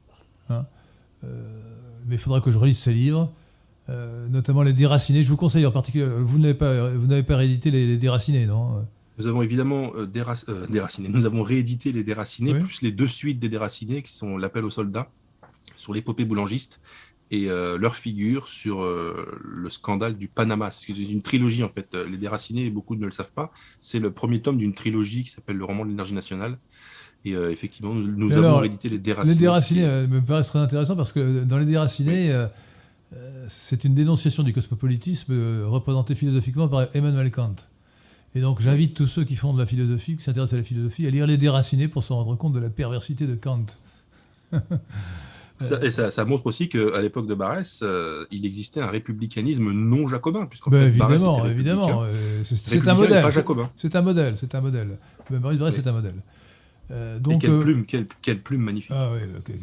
Hein, 0.50 0.66
euh, 1.24 1.60
mais 2.06 2.16
il 2.16 2.20
faudra 2.20 2.42
que 2.42 2.52
je 2.52 2.58
relise 2.58 2.78
ses 2.78 2.94
livres. 2.94 3.34
notamment 4.30 4.64
les 4.64 4.74
déracinés. 4.74 5.24
Je 5.24 5.30
vous 5.30 5.36
conseille 5.36 5.66
en 5.66 5.72
particulier, 5.72 6.06
vous 6.06 6.40
n'avez 6.40 6.54
pas, 6.54 6.90
vous 6.92 7.08
n'avez 7.08 7.24
pas 7.24 7.38
réédité 7.38 7.72
les, 7.72 7.86
les 7.88 7.98
déracinés, 7.98 8.46
non 8.46 8.86
nous 9.18 9.28
avons 9.28 9.42
évidemment 9.42 9.92
euh, 9.96 10.08
euh, 10.50 10.68
déraciné. 10.68 11.10
Nous 11.10 11.26
avons 11.26 11.44
réédité 11.44 11.92
les 11.92 12.04
déracinés, 12.04 12.54
plus 12.54 12.82
les 12.82 12.92
deux 12.92 13.08
suites 13.08 13.40
des 13.40 13.50
déracinés 13.50 14.02
qui 14.02 14.12
sont 14.12 14.38
L'appel 14.38 14.66
aux 14.66 14.72
soldats 14.72 15.10
sur 15.76 15.94
l'épopée 15.94 16.26
boulangiste 16.26 16.82
et 17.32 17.50
euh, 17.50 17.78
leur 17.78 17.96
figure 17.96 18.48
sur 18.48 18.84
le 18.84 19.70
scandale 19.70 20.18
du 20.18 20.28
Panama. 20.28 20.72
C'est 20.72 20.94
une 20.94 21.22
trilogie 21.22 21.64
en 21.64 21.70
fait. 21.70 21.96
Les 21.96 22.18
déracinés, 22.18 22.70
beaucoup 22.70 22.96
ne 22.96 23.06
le 23.06 23.12
savent 23.12 23.32
pas, 23.32 23.52
c'est 23.80 24.00
le 24.00 24.12
premier 24.12 24.42
tome 24.42 24.58
d'une 24.58 24.74
trilogie 24.74 25.24
qui 25.24 25.30
s'appelle 25.30 25.58
Le 25.58 25.66
roman 25.66 25.86
de 25.86 25.90
l'énergie 25.90 26.14
nationale. 26.14 26.58
Et 27.26 27.32
effectivement, 27.32 27.94
nous, 27.94 28.34
avons 28.34 28.58
réédité 28.58 28.90
les 28.90 29.00
déracinés. 29.00 29.34
Les 29.34 29.40
déracinés 29.40 30.08
me 30.08 30.20
paraissent 30.20 30.48
très 30.48 30.60
intéressants 30.60 30.96
parce 30.96 31.12
que 31.12 31.44
dans 31.44 31.58
les 31.58 31.66
déracinés, 31.66 32.36
c'est 33.48 33.84
une 33.84 33.94
dénonciation 33.94 34.44
du 34.44 34.54
cosmopolitisme 34.54 35.64
représenté 35.66 36.16
philosophiquement 36.16 36.68
par 36.68 36.88
Emmanuel 36.96 37.32
Kant. 37.32 37.56
Et 38.36 38.42
donc 38.42 38.62
j'invite 38.62 38.96
tous 38.96 39.08
ceux 39.08 39.24
qui 39.24 39.36
font 39.36 39.54
de 39.54 39.60
la 39.60 39.66
philosophie, 39.66 40.18
qui 40.18 40.24
s'intéressent 40.24 40.54
à 40.54 40.58
la 40.58 40.64
philosophie, 40.64 41.06
à 41.06 41.10
lire 41.10 41.28
Les 41.28 41.38
Déracinés 41.38 41.88
pour 41.88 42.04
se 42.04 42.14
rendre 42.14 42.36
compte 42.36 42.54
de 42.54 42.60
la 42.60 42.70
perversité 42.70 43.28
de 43.28 43.36
Kant. 43.36 43.66
et 45.82 45.92
ça, 45.92 46.26
montre 46.26 46.48
aussi 46.48 46.68
qu'à 46.68 47.02
l'époque 47.02 47.28
de 47.28 47.36
Barès, 47.36 47.82
euh, 47.84 48.26
il 48.32 48.46
existait 48.46 48.82
un 48.82 48.88
républicanisme 48.88 49.72
non 49.72 50.08
jacobin. 50.08 50.50
Ben 50.68 50.88
évidemment, 50.88 51.46
évidemment. 51.46 52.04
Euh, 52.04 52.44
c'est 52.44 52.88
un 52.88 52.96
modèle. 52.96 53.26
C'est 53.76 53.96
un 53.96 54.02
modèle, 54.02 54.38
c'est 54.38 54.56
un 54.56 54.62
modèle. 54.62 54.98
Maurice 55.30 55.60
Barès, 55.60 55.76
c'est 55.76 55.88
un 55.88 55.94
modèle. 55.94 56.16
Euh, 56.92 57.20
donc, 57.20 57.42
quelle, 57.42 57.60
plume, 57.60 57.86
quelle, 57.86 58.42
plume 58.42 58.62
magnifique. 58.62 58.92
Ah 58.94 59.12
oui, 59.14 59.20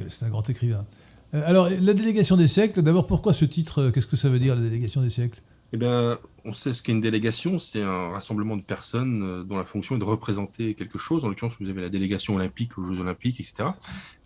c'est 0.08 0.24
un 0.24 0.30
grand 0.30 0.48
écrivain. 0.48 0.86
alors, 1.32 1.68
la 1.68 1.92
délégation 1.92 2.36
des 2.36 2.48
siècles, 2.48 2.82
d'abord, 2.82 3.06
pourquoi 3.06 3.32
ce 3.32 3.44
titre? 3.44 3.90
Qu'est-ce 3.90 4.06
que 4.06 4.16
ça 4.16 4.28
veut 4.28 4.38
dire, 4.38 4.54
la 4.54 4.62
délégation 4.62 5.02
des 5.02 5.10
siècles? 5.10 5.40
Eh 5.72 5.76
bien, 5.76 6.18
on 6.44 6.52
sait 6.52 6.72
ce 6.72 6.82
qu'est 6.82 6.92
une 6.92 7.00
délégation, 7.00 7.58
c'est 7.58 7.82
un 7.82 8.10
rassemblement 8.10 8.56
de 8.56 8.62
personnes 8.62 9.22
euh, 9.22 9.42
dont 9.44 9.56
la 9.56 9.64
fonction 9.64 9.96
est 9.96 9.98
de 9.98 10.04
représenter 10.04 10.74
quelque 10.74 10.98
chose. 10.98 11.24
En 11.24 11.28
l'occurrence, 11.28 11.54
vous 11.60 11.68
avez 11.68 11.80
la 11.80 11.88
délégation 11.88 12.34
olympique 12.34 12.76
aux 12.78 12.84
Jeux 12.84 13.00
olympiques, 13.00 13.40
etc. 13.40 13.70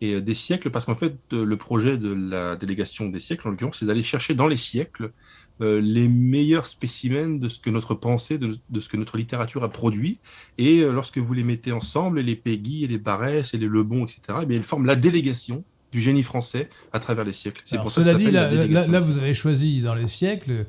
Et 0.01 0.15
euh, 0.15 0.21
des 0.21 0.35
siècles, 0.35 0.71
parce 0.71 0.87
qu'en 0.87 0.95
fait, 0.95 1.17
euh, 1.33 1.45
le 1.45 1.57
projet 1.57 1.99
de 1.99 2.13
la 2.13 2.57
délégation 2.57 3.09
des 3.09 3.21
siècles, 3.21 3.49
en 3.49 3.51
l'occurrence, 3.51 3.79
c'est 3.79 3.87
d'aller 3.87 4.03
chercher 4.03 4.35
dans 4.35 4.47
les 4.47 4.57
siècles 4.57 5.13
les 5.61 6.09
meilleurs 6.09 6.67
spécimens 6.67 7.39
de 7.39 7.49
ce 7.49 7.61
que 7.61 7.71
notre 7.71 7.95
pensée, 7.95 8.39
de, 8.39 8.59
ce 8.81 8.89
que 8.89 8.97
notre 8.97 9.17
littérature 9.17 9.63
a 9.63 9.69
produit. 9.69 10.19
Et 10.59 10.81
lorsque 10.81 11.19
vous 11.19 11.33
les 11.33 11.45
mettez 11.45 11.71
ensemble, 11.71 12.19
les 12.19 12.35
Peggy, 12.35 12.83
et 12.83 12.89
les 12.89 12.99
Barès, 12.99 13.55
et 13.55 13.59
les 13.59 13.69
Lebon, 13.69 14.03
etc., 14.03 14.39
eh 14.43 14.47
bien, 14.47 14.57
ils 14.57 14.65
forment 14.65 14.87
la 14.87 14.97
délégation 14.97 15.63
du 15.93 16.01
génie 16.01 16.25
français 16.25 16.69
à 16.93 16.99
travers 16.99 17.25
les 17.25 17.33
siècles. 17.33 17.63
C'est 17.67 17.77
pour 17.77 17.93
cela 17.93 18.15
dit, 18.15 18.33
là, 18.33 18.99
vous 18.99 19.17
avez 19.17 19.33
choisi 19.33 19.81
dans 19.81 19.95
les 19.95 20.09
siècles 20.09 20.67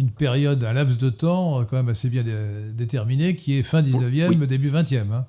une 0.00 0.10
période, 0.10 0.64
un 0.64 0.72
laps 0.72 0.98
de 0.98 1.10
temps 1.10 1.60
euh, 1.60 1.64
quand 1.64 1.76
même 1.76 1.90
assez 1.90 2.08
bien 2.08 2.24
déterminé, 2.74 3.36
qui 3.36 3.58
est 3.58 3.62
fin 3.62 3.82
19e, 3.82 4.46
début 4.46 4.70
20e. 4.70 5.12
Hein. 5.12 5.26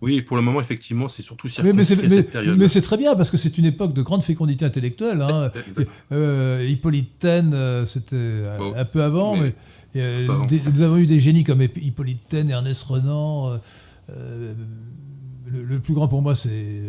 Oui, 0.00 0.22
pour 0.22 0.36
le 0.36 0.42
moment, 0.42 0.60
effectivement, 0.60 1.08
c'est 1.08 1.22
surtout 1.22 1.48
mais, 1.62 1.72
mais 1.72 1.84
cette 1.84 2.30
période. 2.30 2.58
Mais 2.58 2.68
c'est 2.68 2.80
très 2.80 2.96
bien, 2.96 3.14
parce 3.14 3.30
que 3.30 3.36
c'est 3.36 3.56
une 3.58 3.64
époque 3.64 3.92
de 3.92 4.02
grande 4.02 4.22
fécondité 4.22 4.64
intellectuelle. 4.64 5.22
Hein. 5.22 5.50
Euh, 6.12 6.66
Hippolyte 6.68 7.18
Taine, 7.18 7.52
euh, 7.54 7.86
c'était 7.86 8.44
un 8.76 8.84
peu 8.84 9.02
avant, 9.02 9.36
mais, 9.36 9.54
nous 9.94 10.82
avons 10.82 10.96
eu 10.96 11.06
des 11.06 11.20
génies 11.20 11.44
comme 11.44 11.62
Hippolyte 11.62 12.28
Taine, 12.28 12.50
Ernest 12.50 12.82
Renan. 12.84 13.56
Le, 14.08 15.78
plus 15.78 15.94
grand 15.94 16.08
pour 16.08 16.22
moi, 16.22 16.34
c'est 16.34 16.48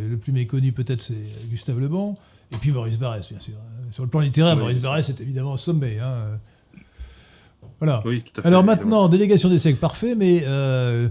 le 0.09 0.17
plus 0.17 0.31
méconnu 0.31 0.71
peut-être, 0.71 1.01
c'est 1.01 1.49
Gustave 1.49 1.79
Le 1.79 1.87
Bon. 1.87 2.15
Et 2.53 2.57
puis 2.57 2.71
Maurice 2.71 2.97
Barrès, 2.97 3.27
bien 3.29 3.39
sûr. 3.39 3.53
Sur 3.91 4.03
le 4.03 4.09
plan 4.09 4.21
littéraire, 4.21 4.57
Maurice 4.57 4.79
Barrès 4.79 5.07
est 5.09 5.21
évidemment 5.21 5.53
au 5.53 5.57
sommet. 5.57 5.99
Hein. 5.99 6.39
Voilà. 7.79 8.03
Alors 8.43 8.63
maintenant, 8.63 9.07
délégation 9.07 9.49
des 9.49 9.59
siècles, 9.59 9.79
parfait, 9.79 10.15
mais 10.15 10.43
euh, 10.45 11.09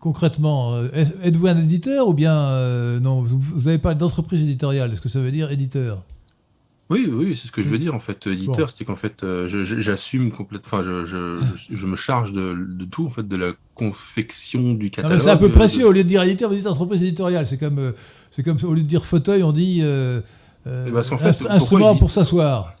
concrètement, 0.00 0.74
euh, 0.74 0.88
êtes-vous 1.22 1.46
un 1.46 1.58
éditeur 1.58 2.08
ou 2.08 2.14
bien 2.14 2.34
euh, 2.34 3.00
non 3.00 3.20
Vous 3.20 3.68
avez 3.68 3.78
parlé 3.78 3.98
d'entreprise 3.98 4.42
éditoriale. 4.42 4.92
Est-ce 4.92 5.00
que 5.00 5.08
ça 5.08 5.20
veut 5.20 5.30
dire 5.30 5.50
éditeur? 5.50 6.02
Oui, 6.88 7.08
oui, 7.12 7.36
c'est 7.36 7.48
ce 7.48 7.52
que 7.52 7.62
je 7.62 7.68
veux 7.68 7.78
dire 7.78 7.94
en 7.94 8.00
fait. 8.00 8.28
Éditeur, 8.28 8.70
c'est 8.70 8.84
qu'en 8.84 8.96
fait, 8.96 9.24
j'assume 9.46 10.30
complètement, 10.30 10.78
enfin, 10.78 10.82
je, 10.82 11.86
me 11.86 11.96
charge 11.96 12.32
de, 12.32 12.56
tout 12.90 13.06
en 13.06 13.10
fait, 13.10 13.26
de 13.26 13.36
la 13.36 13.52
confection 13.74 14.72
du 14.72 14.90
catalogue. 14.90 15.18
C'est 15.18 15.30
un 15.30 15.36
peu 15.36 15.50
précieux. 15.50 15.86
Au 15.86 15.92
lieu 15.92 16.04
de 16.04 16.08
dire 16.08 16.22
éditeur, 16.22 16.48
vous 16.48 16.56
dites 16.56 16.66
entreprise 16.66 17.02
éditoriale. 17.02 17.46
C'est 17.46 17.58
comme, 17.58 17.92
c'est 18.30 18.42
comme 18.42 18.56
au 18.62 18.74
lieu 18.74 18.82
de 18.82 18.88
dire 18.88 19.04
fauteuil, 19.04 19.42
on 19.42 19.52
dit 19.52 19.82
eh 19.82 20.22
ben, 20.64 21.02
instrument 21.50 21.96
pour 21.96 22.10
s'asseoir. 22.10 22.72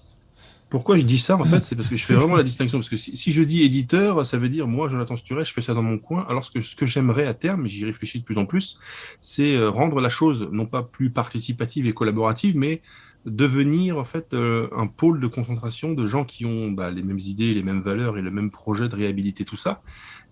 Pourquoi 0.68 0.98
je 0.98 1.02
dis 1.02 1.18
ça 1.18 1.36
en 1.36 1.44
fait 1.44 1.62
C'est 1.62 1.76
parce 1.76 1.88
que 1.88 1.96
je 1.96 2.04
fais 2.04 2.14
vraiment 2.20 2.34
la 2.34 2.42
distinction. 2.42 2.78
Parce 2.78 2.88
que 2.88 2.96
si, 2.96 3.32
je 3.32 3.42
dis 3.42 3.62
éditeur, 3.62 4.26
ça 4.26 4.36
veut 4.36 4.48
dire 4.48 4.66
moi, 4.66 4.88
Jonathan 4.88 5.16
Sturet, 5.16 5.44
je 5.44 5.52
fais 5.52 5.62
ça 5.62 5.74
dans 5.74 5.82
mon 5.82 5.98
coin. 5.98 6.26
Alors 6.28 6.50
que 6.50 6.60
ce 6.60 6.74
que 6.74 6.86
j'aimerais 6.86 7.26
à 7.26 7.34
terme, 7.34 7.66
et 7.66 7.68
j'y 7.68 7.84
réfléchis 7.84 8.18
de 8.18 8.24
plus 8.24 8.38
en 8.38 8.46
plus, 8.46 8.80
c'est 9.20 9.56
euh, 9.56 9.70
rendre 9.70 10.00
la 10.00 10.08
chose 10.08 10.48
non 10.50 10.66
pas 10.66 10.82
plus 10.82 11.10
participative 11.10 11.86
et 11.86 11.92
collaborative, 11.92 12.56
mais 12.56 12.82
devenir 13.26 13.98
en 13.98 14.04
fait 14.04 14.34
euh, 14.34 14.68
un 14.76 14.86
pôle 14.86 15.20
de 15.20 15.26
concentration 15.26 15.92
de 15.92 16.06
gens 16.06 16.24
qui 16.24 16.44
ont 16.44 16.70
bah, 16.70 16.90
les 16.90 17.02
mêmes 17.02 17.18
idées, 17.18 17.54
les 17.54 17.62
mêmes 17.62 17.80
valeurs 17.80 18.18
et 18.18 18.22
le 18.22 18.30
même 18.30 18.50
projet 18.50 18.88
de 18.88 18.94
réhabiliter 18.96 19.44
tout 19.44 19.56
ça. 19.56 19.82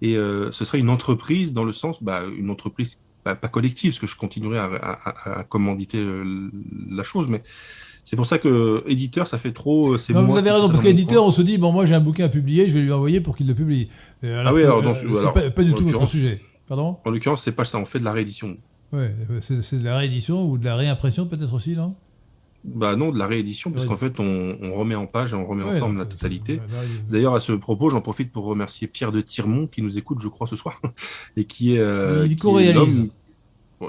Et 0.03 0.17
euh, 0.17 0.51
ce 0.51 0.65
serait 0.65 0.79
une 0.81 0.91
entreprise 0.91 1.53
dans 1.53 1.65
le 1.65 1.73
sens, 1.73 2.03
bah, 2.03 2.25
une 2.37 2.51
entreprise 2.51 2.99
pas, 3.23 3.37
collective, 3.37 3.93
parce 3.93 4.01
que 4.01 4.07
je 4.07 4.17
continuerai 4.17 4.59
à, 4.59 4.65
à, 4.65 5.39
à 5.39 5.45
commanditer 5.45 6.05
la 6.91 7.05
chose, 7.05 7.29
mais 7.29 7.43
c'est 8.05 8.17
pour 8.17 8.27
ça 8.27 8.39
que 8.39 8.85
éditeur, 8.87 9.27
ça 9.27 9.39
fait 9.39 9.53
trop. 9.53 9.95
Euh, 9.95 9.99
non, 10.11 10.25
vous 10.25 10.37
avez 10.37 10.51
raison, 10.51 10.69
parce 10.69 10.83
qu'éditeur, 10.83 11.25
on 11.25 11.31
se 11.31 11.41
dit, 11.41 11.57
bon, 11.57 11.73
moi 11.73 11.87
j'ai 11.87 11.95
un 11.95 12.01
bouquin 12.01 12.27
à 12.27 12.29
publier, 12.29 12.69
je 12.69 12.75
vais 12.75 12.83
lui 12.83 12.93
envoyer 12.93 13.21
pour 13.21 13.35
qu'il 13.37 13.47
le 13.49 13.55
publie. 13.55 13.89
ah 14.23 14.53
oui, 14.53 14.63
alors, 14.63 14.85
euh, 14.87 15.51
pas, 15.51 15.65
du 15.65 15.73
tout 15.73 15.89
votre 15.89 16.07
sujet. 16.07 16.43
Pardon? 16.69 16.99
En 17.05 17.11
l'occurrence, 17.11 17.43
c'est 17.43 17.53
pas 17.53 17.65
ça, 17.65 17.79
on 17.79 17.87
fait 17.87 17.99
de 17.99 18.05
la 18.05 18.13
réédition. 18.13 18.57
Oui, 18.93 19.07
c'est 19.41 19.79
de 19.79 19.85
la 19.85 19.97
réédition 19.97 20.49
ou 20.49 20.59
de 20.59 20.65
la 20.65 20.77
réimpression 20.77 21.27
peut-être 21.27 21.55
aussi, 21.55 21.75
non? 21.75 21.95
Bah 22.65 22.97
non, 22.97 23.11
de 23.11 23.19
la 23.19 23.27
réédition, 23.27 23.71
parce 23.71 23.85
qu'en 23.85 23.97
fait, 23.97 24.19
on, 24.21 24.75
remet 24.75 24.95
en 24.95 25.07
page 25.07 25.33
et 25.33 25.37
on 25.37 25.47
remet 25.47 25.65
en 25.65 25.77
forme 25.79 25.97
la 25.97 26.07
totalité. 26.07 26.61
D'ailleurs, 27.11 27.35
à 27.35 27.41
ce 27.41 27.53
propos, 27.53 27.91
j'en 27.91 28.01
profite 28.01 28.33
pour 28.33 28.45
remercier 28.45 28.87
Pierre 28.87 29.13
de 29.13 29.21
Tirmont, 29.21 29.67
qui 29.67 29.83
nous 29.83 29.99
écoute, 29.99 30.19
je 30.21 30.29
crois, 30.29 30.47
ce 30.47 30.57
soir, 30.57 30.81
et 31.37 31.45
qui 31.45 31.75
est, 31.75 31.81
euh, 31.81 32.27
qui 32.27 32.49
est 32.65 32.73
l'homme 32.73 33.09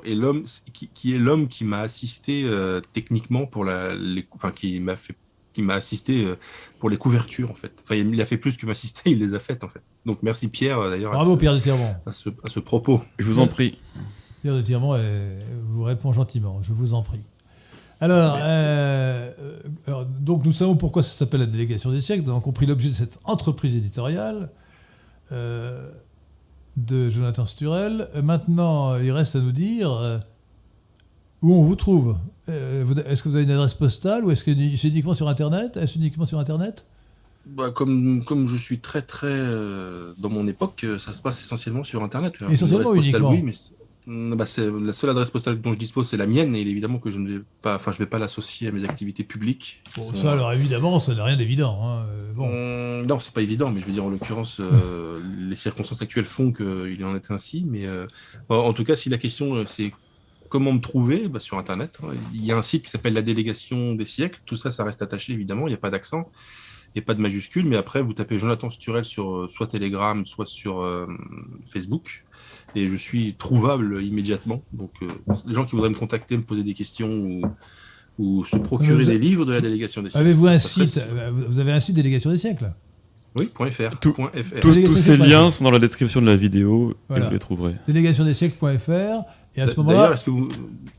et 0.04 0.16
l'homme 0.16 0.44
qui, 0.74 1.14
est 1.14 1.18
l'homme 1.18 1.48
qui 1.48 1.64
m'a 1.64 1.80
assisté 1.80 2.44
euh, 2.46 2.82
techniquement 2.94 3.46
pour 3.46 3.66
la, 3.66 3.96
les, 3.96 4.28
enfin 4.32 4.52
qui 4.52 4.80
m'a 4.80 4.98
fait 4.98 5.16
qui 5.54 5.62
m'a 5.62 5.76
assisté 5.76 6.26
euh, 6.26 6.36
pour 6.80 6.90
les 6.90 6.98
couvertures 6.98 7.50
en 7.50 7.56
fait. 7.56 7.72
Enfin, 7.84 7.96
il 7.96 8.22
a 8.22 8.26
fait 8.26 8.38
plus 8.38 8.58
que 8.58 8.66
m'assister, 8.66 9.10
il 9.12 9.20
les 9.20 9.34
a 9.34 9.40
faites 9.40 9.64
en 9.64 9.70
fait. 9.70 9.82
Donc 10.06 10.20
merci 10.22 10.48
Pierre 10.48 10.80
euh, 10.80 10.90
d'ailleurs. 10.90 11.12
Bravo 11.12 11.38
Pierre 11.38 11.54
de 11.54 11.60
Tirmont. 11.60 11.96
À 12.06 12.12
ce, 12.12 12.60
propos. 12.60 13.02
Je 13.18 13.26
vous 13.26 13.40
en 13.40 13.48
prie. 13.48 13.78
Pierre 14.42 14.56
de 14.56 14.62
Tirmont 14.62 15.00
vous 15.70 15.84
répond 15.84 16.12
gentiment. 16.12 16.62
Je 16.62 16.74
vous 16.74 16.94
en 16.94 17.02
prie. 17.02 17.22
Alors, 18.02 18.38
donc 20.20 20.44
nous 20.44 20.52
savons 20.52 20.76
pourquoi 20.76 21.02
ça 21.02 21.18
s'appelle 21.18 21.40
la 21.40 21.46
délégation 21.46 21.92
des 21.92 22.02
siècles. 22.02 22.24
Nous 22.24 22.32
avons 22.32 22.42
compris 22.42 22.66
l'objet 22.66 22.90
de 22.90 22.94
cette 22.94 23.20
entreprise 23.24 23.76
éditoriale 23.76 24.50
de 26.78 27.10
Jonathan 27.10 27.46
Sturel. 27.46 28.10
Euh, 28.16 28.22
maintenant, 28.22 28.96
il 28.98 29.12
reste 29.12 29.36
à 29.36 29.40
nous 29.40 29.52
dire 29.52 29.92
euh, 29.92 30.18
où 31.42 31.54
on 31.54 31.64
vous 31.64 31.76
trouve. 31.76 32.18
Euh, 32.50 32.86
est-ce 33.08 33.24
que 33.24 33.30
vous 33.30 33.36
avez 33.36 33.46
une 33.46 33.52
adresse 33.52 33.74
postale 33.74 34.26
ou 34.26 34.32
est-ce 34.32 34.44
que 34.44 34.52
c'est 34.78 34.88
uniquement 34.90 35.14
sur 35.14 35.28
Internet? 35.28 35.78
Est-ce 35.78 35.98
uniquement 35.98 36.26
sur 36.26 36.40
Internet? 36.40 36.86
Bah, 37.46 37.70
comme, 37.70 38.24
comme 38.26 38.48
je 38.48 38.58
suis 38.58 38.80
très 38.80 39.04
très 39.04 39.38
dans 40.18 40.30
mon 40.30 40.48
époque, 40.48 40.84
ça 40.98 41.14
se 41.14 41.22
passe 41.22 41.40
essentiellement 41.42 41.84
sur 41.84 42.04
Internet. 42.04 42.34
Essentiellement 42.50 42.96
uniquement. 42.96 43.30
oui, 43.30 43.44
mais 43.44 43.54
bah, 44.08 44.46
la 44.46 44.94
seule 44.94 45.10
adresse 45.10 45.32
postale 45.32 45.60
dont 45.60 45.74
je 45.74 45.80
dispose, 45.80 46.08
c'est 46.08 46.18
la 46.18 46.28
mienne, 46.28 46.56
et 46.56 46.62
évidemment 46.62 47.00
que 47.00 47.12
je 47.12 47.18
ne 47.18 47.38
vais 47.38 47.44
pas, 47.64 47.76
enfin, 47.76 47.92
je 47.92 47.98
vais 47.98 48.06
pas 48.06 48.20
l'associer 48.20 48.68
à 48.68 48.72
mes 48.72 48.84
activités 48.84 49.24
publiques. 49.24 49.82
Bon, 49.96 50.14
ça, 50.14 50.34
alors 50.34 50.54
évidemment, 50.54 51.00
ça 51.00 51.16
n'a 51.16 51.24
rien 51.24 51.36
d'évident. 51.36 51.80
Hein. 51.82 52.06
Euh, 52.10 52.34
bon. 52.34 53.02
Mm, 53.02 53.08
non, 53.08 53.20
c'est 53.20 53.34
pas 53.34 53.42
évident, 53.42 53.72
mais 53.72 53.82
je 53.82 53.86
veux 53.86 53.94
dire, 53.94 54.06
en 54.06 54.10
l'occurrence, 54.10 54.58
euh, 54.60 55.20
les 55.50 55.56
circonstances 55.56 56.04
actuelles 56.04 56.26
font 56.26 56.52
qu'il 56.52 57.04
en 57.04 57.16
est 57.16 57.32
ainsi. 57.32 57.66
Mais 57.68 57.88
euh, 57.88 58.06
en 58.50 58.74
tout 58.74 58.84
cas, 58.84 58.96
si 58.96 59.10
la 59.10 59.18
question 59.18 59.66
c'est 59.66 59.92
comment 60.50 60.72
me 60.72 60.82
trouver, 60.82 61.28
bah, 61.28 61.40
sur 61.40 61.58
Internet, 61.58 61.98
hein, 62.04 62.10
il 62.32 62.46
y 62.46 62.52
a 62.52 62.58
un 62.58 62.62
site 62.62 62.84
qui 62.84 62.92
s'appelle 62.92 63.14
la 63.14 63.24
délégation 63.24 63.96
des 63.96 64.06
siècles. 64.06 64.40
Tout 64.46 64.56
ça, 64.56 64.72
ça 64.72 64.84
reste 64.84 65.02
attaché, 65.02 65.34
évidemment, 65.34 65.66
il 65.68 65.72
n'y 65.72 65.76
a 65.76 65.80
pas 65.80 65.90
d'accent. 65.90 66.30
A 66.98 67.02
pas 67.02 67.14
de 67.14 67.22
majuscule, 67.22 67.66
mais 67.66 67.76
après, 67.76 68.02
vous 68.02 68.14
tapez 68.14 68.40
Jonathan 68.40 68.70
Sturel 68.70 69.04
sur 69.04 69.52
soit 69.52 69.68
Telegram, 69.68 70.26
soit 70.26 70.46
sur 70.46 71.08
Facebook 71.70 72.24
et 72.76 72.88
je 72.88 72.96
suis 72.96 73.36
trouvable 73.36 74.04
immédiatement. 74.04 74.64
Donc, 74.74 74.92
euh, 75.02 75.08
les 75.48 75.54
gens 75.54 75.66
qui 75.66 75.72
voudraient 75.72 75.90
me 75.90 75.96
contacter, 75.96 76.38
me 76.38 76.44
poser 76.44 76.64
des 76.64 76.74
questions 76.74 77.10
ou, 77.10 77.42
ou 78.20 78.46
se 78.46 78.58
procurer 78.58 79.06
des 79.06 79.18
livres 79.18 79.46
de 79.46 79.54
la 79.54 79.62
délégation 79.62 80.02
des 80.02 80.10
siècles. 80.10 80.26
Avez-vous 80.26 80.48
un 80.48 80.60
site 80.60 81.06
Vous 81.32 81.60
avez 81.60 81.72
un 81.72 81.80
site 81.80 81.96
délégation 81.96 82.30
des 82.30 82.38
siècles? 82.38 82.74
Oui, 83.36 83.50
.fr. 83.54 84.00
tous 84.00 84.98
ces 84.98 85.18
liens 85.18 85.52
sont 85.52 85.66
dans 85.66 85.72
la 85.72 85.80
description 85.80 86.22
de 86.22 86.26
la 86.26 86.38
vidéo 86.38 86.96
et 87.14 87.20
vous 87.20 87.30
les 87.30 87.40
trouverez. 87.40 87.76
Délégationdesiècles.fr 87.86 89.26
et 89.58 89.62
à 89.62 89.68
ce 89.68 89.78
moment-là. 89.78 89.98
D'ailleurs, 89.98 90.14
est-ce 90.14 90.26
que 90.26 90.32
vous, 90.32 90.50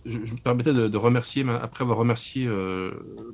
je, 0.04 0.18
me 0.18 0.40
permettais 0.42 0.72
de, 0.72 0.96
remercier, 0.96 1.44
après 1.62 1.82
avoir 1.82 1.98
remercié 1.98 2.46
euh, 2.46 2.90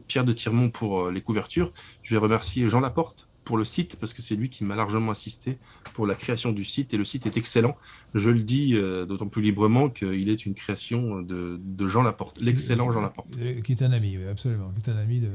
Pierre 0.06 0.24
de 0.24 0.32
Tirmont 0.32 0.70
pour 0.70 1.02
euh, 1.02 1.12
les 1.12 1.20
couvertures, 1.20 1.72
je 2.02 2.14
vais 2.14 2.20
remercier 2.20 2.68
Jean 2.68 2.80
Laporte 2.80 3.28
pour 3.44 3.56
le 3.56 3.64
site, 3.64 3.96
parce 3.96 4.14
que 4.14 4.22
c'est 4.22 4.36
lui 4.36 4.50
qui 4.50 4.64
m'a 4.64 4.76
largement 4.76 5.10
assisté 5.10 5.58
pour 5.94 6.06
la 6.06 6.14
création 6.14 6.52
du 6.52 6.64
site, 6.64 6.94
et 6.94 6.96
le 6.96 7.04
site 7.04 7.26
est 7.26 7.36
excellent. 7.36 7.76
Je 8.14 8.30
le 8.30 8.40
dis 8.40 8.74
euh, 8.74 9.04
d'autant 9.04 9.28
plus 9.28 9.42
librement 9.42 9.90
qu'il 9.90 10.28
est 10.28 10.46
une 10.46 10.54
création 10.54 11.22
de, 11.22 11.60
Jean 11.86 12.02
Laporte, 12.02 12.40
l'excellent 12.40 12.90
Jean 12.92 13.00
Laporte. 13.00 13.28
Qui 13.64 13.72
est 13.72 13.82
un 13.82 13.92
ami, 13.92 14.16
absolument, 14.30 14.70
qui 14.70 14.88
est 14.88 14.92
un 14.92 14.96
ami 14.96 15.20
de... 15.20 15.30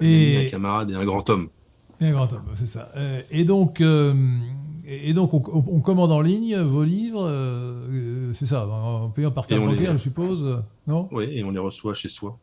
Et... 0.00 0.46
Un, 0.46 0.50
camarade 0.50 0.90
et 0.90 0.94
un 0.94 1.04
grand 1.04 1.28
homme. 1.30 1.48
Et 2.00 2.06
un 2.06 2.12
grand 2.12 2.32
homme, 2.32 2.44
c'est 2.54 2.66
ça. 2.66 2.90
Euh, 2.96 3.22
et 3.30 3.44
donc, 3.44 3.80
euh, 3.80 4.14
et 4.84 5.12
donc 5.12 5.34
on, 5.34 5.80
commande 5.80 6.12
en 6.12 6.20
ligne 6.20 6.56
vos 6.58 6.84
livres, 6.84 7.28
c'est 8.34 8.46
ça, 8.46 8.66
en 8.66 9.10
payant 9.10 9.32
par 9.32 9.46
carte 9.46 9.62
bancaire, 9.62 9.92
je 9.92 9.98
suppose, 9.98 10.62
non? 10.86 11.08
Oui, 11.10 11.24
et 11.30 11.42
on 11.42 11.50
les 11.50 11.58
reçoit 11.58 11.94
chez 11.94 12.08
soi. 12.08 12.38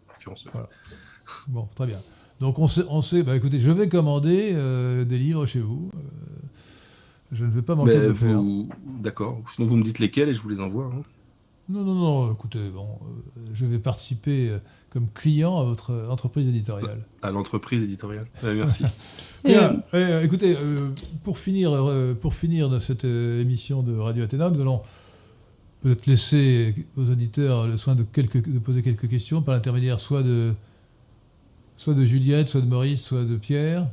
Bon, 1.47 1.68
très 1.76 1.85
bien. 1.85 1.99
Donc 2.44 2.60
on 2.60 2.68
sait, 2.68 2.84
on 2.90 3.02
sait 3.02 3.24
bah 3.24 3.38
écoutez, 3.38 3.57
je 3.57 3.72
vais 3.72 3.88
commander 3.88 4.52
euh, 4.52 5.06
des 5.06 5.18
livres 5.18 5.45
chez 5.45 5.61
vous. 5.61 5.90
Euh, 5.95 5.99
je 7.32 7.45
ne 7.45 7.49
vais 7.49 7.61
pas 7.61 7.74
manquer 7.74 7.98
de 7.98 8.11
faire. 8.11 8.41
D'accord. 8.99 9.41
Sinon 9.56 9.65
vous 9.65 9.78
me 9.78 9.84
dites 9.84 9.99
lesquels 9.99 10.28
et 10.28 10.34
je 10.34 10.41
vous 10.41 10.49
les 10.49 10.60
envoie. 10.60 10.91
Hein. 10.94 11.03
Non, 11.70 11.86
non, 11.86 11.94
non. 11.94 12.34
Écoutez, 12.34 12.60
bon, 12.68 12.99
euh, 13.02 13.40
je 13.53 13.65
vais 13.65 13.80
participer 13.80 14.52
comme 14.90 15.07
client 15.14 15.57
à 15.57 15.64
votre 15.64 16.06
entreprise 16.10 16.45
éditoriale. 16.45 17.06
À 17.22 17.32
l'entreprise 17.32 17.82
éditoriale. 17.82 18.28
merci. 18.44 18.84
Bien, 19.45 19.82
écoutez, 20.22 20.57
pour 21.24 21.40
finir, 21.40 21.72
pour 22.20 22.34
finir 22.34 22.70
de 22.70 22.80
cette 22.80 23.06
émission 23.06 23.84
de 23.84 23.98
Radio 23.98 24.26
Athéna, 24.26 24.49
nous 24.49 24.60
allons 24.60 24.82
peut-être 25.82 26.07
laisser 26.07 26.76
aux 26.98 27.10
auditeurs 27.10 27.68
le 27.68 27.78
soin 27.78 27.95
de, 27.95 28.03
quelques, 28.03 28.45
de 28.45 28.60
poser 28.60 28.82
quelques 28.82 29.07
questions 29.07 29.41
par 29.41 29.56
l'intermédiaire 29.56 30.02
soit 30.02 30.24
de 30.24 30.53
Soit 31.77 31.93
de 31.93 32.05
Juliette, 32.05 32.47
soit 32.47 32.61
de 32.61 32.67
Maurice, 32.67 33.01
soit 33.01 33.23
de 33.23 33.35
Pierre 33.35 33.87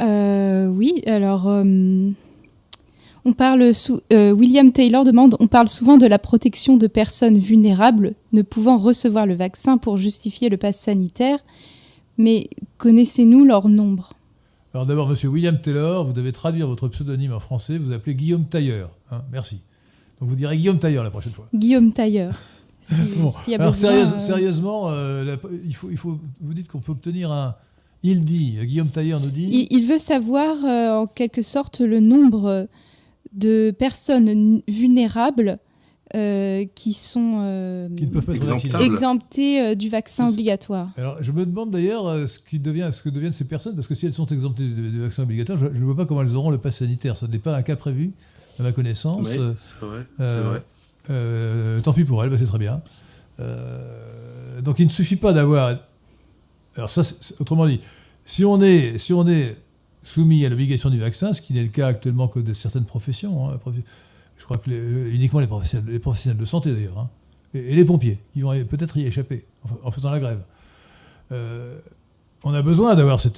euh, 0.00 0.68
Oui, 0.68 1.02
alors. 1.06 1.48
Euh, 1.48 2.10
on 3.28 3.32
parle 3.32 3.74
sous, 3.74 4.00
euh, 4.12 4.30
William 4.30 4.70
Taylor 4.70 5.02
demande 5.02 5.36
on 5.40 5.48
parle 5.48 5.68
souvent 5.68 5.96
de 5.96 6.06
la 6.06 6.20
protection 6.20 6.76
de 6.76 6.86
personnes 6.86 7.38
vulnérables 7.38 8.14
ne 8.32 8.42
pouvant 8.42 8.78
recevoir 8.78 9.26
le 9.26 9.34
vaccin 9.34 9.78
pour 9.78 9.96
justifier 9.96 10.48
le 10.48 10.56
pass 10.56 10.78
sanitaire, 10.78 11.40
mais 12.18 12.48
connaissez-nous 12.78 13.44
leur 13.44 13.68
nombre? 13.68 14.12
Alors 14.74 14.86
d'abord, 14.86 15.08
monsieur 15.08 15.28
William 15.28 15.60
Taylor, 15.60 16.06
vous 16.06 16.12
devez 16.12 16.30
traduire 16.30 16.68
votre 16.68 16.86
pseudonyme 16.86 17.32
en 17.32 17.40
français, 17.40 17.78
vous 17.78 17.90
appelez 17.90 18.14
Guillaume 18.14 18.44
Tailleur. 18.44 18.90
Hein, 19.10 19.22
merci. 19.32 19.58
Donc 20.20 20.28
vous 20.28 20.36
direz 20.36 20.56
Guillaume 20.56 20.78
Tailleur 20.78 21.02
la 21.02 21.10
prochaine 21.10 21.32
fois. 21.32 21.48
Guillaume 21.52 21.92
Tailleur. 21.92 22.38
Alors 23.54 23.74
euh, 23.84 24.18
sérieusement, 24.18 24.90
euh, 24.90 25.36
il, 25.64 25.74
faut, 25.74 25.90
il 25.90 25.96
faut, 25.96 26.18
vous 26.40 26.54
dites 26.54 26.68
qu'on 26.68 26.80
peut 26.80 26.92
obtenir 26.92 27.32
un... 27.32 27.54
Il 28.02 28.24
dit, 28.24 28.56
Guillaume 28.62 28.88
Tailleur 28.88 29.20
nous 29.20 29.30
dit... 29.30 29.66
Il, 29.70 29.86
veut 29.86 29.98
savoir 29.98 30.64
euh, 30.64 31.02
en 31.02 31.06
quelque 31.06 31.42
sorte 31.42 31.80
le 31.80 31.98
nombre 31.98 32.68
de 33.32 33.74
personnes 33.76 34.62
vulnérables 34.68 35.58
qui 36.74 36.92
sont 36.94 37.90
exemptées 38.80 39.76
du 39.76 39.88
vaccin 39.88 40.28
obligatoire. 40.28 40.90
Alors, 40.96 41.20
je 41.20 41.32
me 41.32 41.44
demande 41.44 41.72
d'ailleurs 41.72 42.28
ce, 42.28 42.38
qui 42.38 42.58
devient, 42.58 42.88
ce 42.92 43.02
que 43.02 43.08
deviennent 43.08 43.32
ces 43.32 43.44
personnes, 43.44 43.74
parce 43.74 43.88
que 43.88 43.94
si 43.94 44.06
elles 44.06 44.14
sont 44.14 44.26
exemptées 44.26 44.66
du, 44.66 45.00
vaccin 45.00 45.24
obligatoire, 45.24 45.58
je 45.58 45.66
ne 45.66 45.84
vois 45.84 45.96
pas 45.96 46.06
comment 46.06 46.22
elles 46.22 46.34
auront 46.34 46.50
le 46.50 46.58
pass 46.58 46.76
sanitaire. 46.76 47.16
Ce 47.16 47.26
n'est 47.26 47.40
pas 47.40 47.56
un 47.56 47.62
cas 47.62 47.76
prévu, 47.76 48.12
à 48.58 48.62
ma 48.62 48.72
connaissance. 48.72 49.26
Oui, 49.26 49.36
c'est 49.58 49.84
vrai. 49.84 50.06
vrai. 50.18 50.62
Euh, 51.10 51.80
tant 51.80 51.92
pis 51.92 52.04
pour 52.04 52.22
elle, 52.22 52.30
bah, 52.30 52.36
c'est 52.38 52.46
très 52.46 52.58
bien. 52.58 52.82
Euh, 53.40 54.60
donc 54.60 54.78
il 54.78 54.86
ne 54.86 54.90
suffit 54.90 55.16
pas 55.16 55.32
d'avoir. 55.32 55.76
Alors 56.76 56.90
ça, 56.90 57.02
autrement 57.38 57.66
dit, 57.66 57.80
si 58.24 58.44
on 58.44 58.60
est, 58.60 58.98
si 58.98 59.12
on 59.12 59.26
est 59.26 59.56
soumis 60.02 60.44
à 60.44 60.48
l'obligation 60.48 60.90
du 60.90 60.98
vaccin, 60.98 61.32
ce 61.32 61.40
qui 61.40 61.52
n'est 61.52 61.62
le 61.62 61.68
cas 61.68 61.88
actuellement 61.88 62.28
que 62.28 62.38
de 62.38 62.54
certaines 62.54 62.84
professions, 62.84 63.48
hein, 63.48 63.58
je 64.36 64.44
crois 64.44 64.58
que 64.58 64.70
uniquement 64.70 65.40
les 65.40 65.46
professionnels, 65.46 66.38
de 66.38 66.44
santé 66.44 66.72
d'ailleurs, 66.72 66.98
hein, 66.98 67.10
et, 67.54 67.74
les 67.74 67.84
pompiers, 67.84 68.18
qui 68.32 68.42
vont 68.42 68.52
peut-être 68.64 68.96
y 68.98 69.06
échapper 69.06 69.44
en, 69.82 69.90
faisant 69.90 70.10
la 70.10 70.20
grève. 70.20 70.42
Euh, 71.32 71.78
on 72.44 72.52
a 72.52 72.62
besoin 72.62 72.94
d'avoir 72.94 73.18
ce 73.18 73.28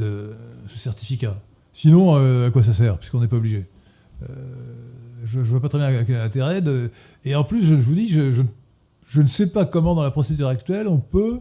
certificat. 0.76 1.40
Sinon, 1.72 2.16
à 2.44 2.50
quoi 2.50 2.64
ça 2.64 2.72
sert, 2.72 2.98
puisqu'on 2.98 3.20
n'est 3.20 3.28
pas 3.28 3.36
obligé 3.36 3.66
je 5.30 5.38
ne 5.38 5.44
vois 5.44 5.60
pas 5.60 5.68
très 5.68 5.78
bien 5.78 6.04
quel 6.04 6.20
intérêt. 6.20 6.62
De... 6.62 6.90
Et 7.24 7.34
en 7.34 7.44
plus, 7.44 7.64
je, 7.64 7.74
vous 7.74 7.94
dis, 7.94 8.08
je, 8.08 8.30
je, 8.30 9.22
ne 9.22 9.26
sais 9.26 9.50
pas 9.50 9.64
comment, 9.64 9.94
dans 9.94 10.02
la 10.02 10.10
procédure 10.10 10.48
actuelle, 10.48 10.88
on 10.88 10.98
peut 10.98 11.40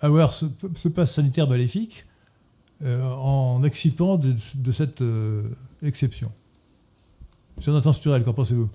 avoir 0.00 0.32
ce, 0.32 0.46
ce 0.74 0.88
passe 0.88 1.14
sanitaire 1.14 1.48
maléfique 1.48 2.06
euh, 2.82 3.02
en 3.02 3.62
excipant 3.62 4.16
de, 4.16 4.34
de 4.54 4.72
cette 4.72 5.00
euh, 5.00 5.42
exception. 5.82 6.32
Jonathan 7.60 7.92
Sturel, 7.92 8.24
qu'en 8.24 8.34
pensez-vous? 8.34 8.68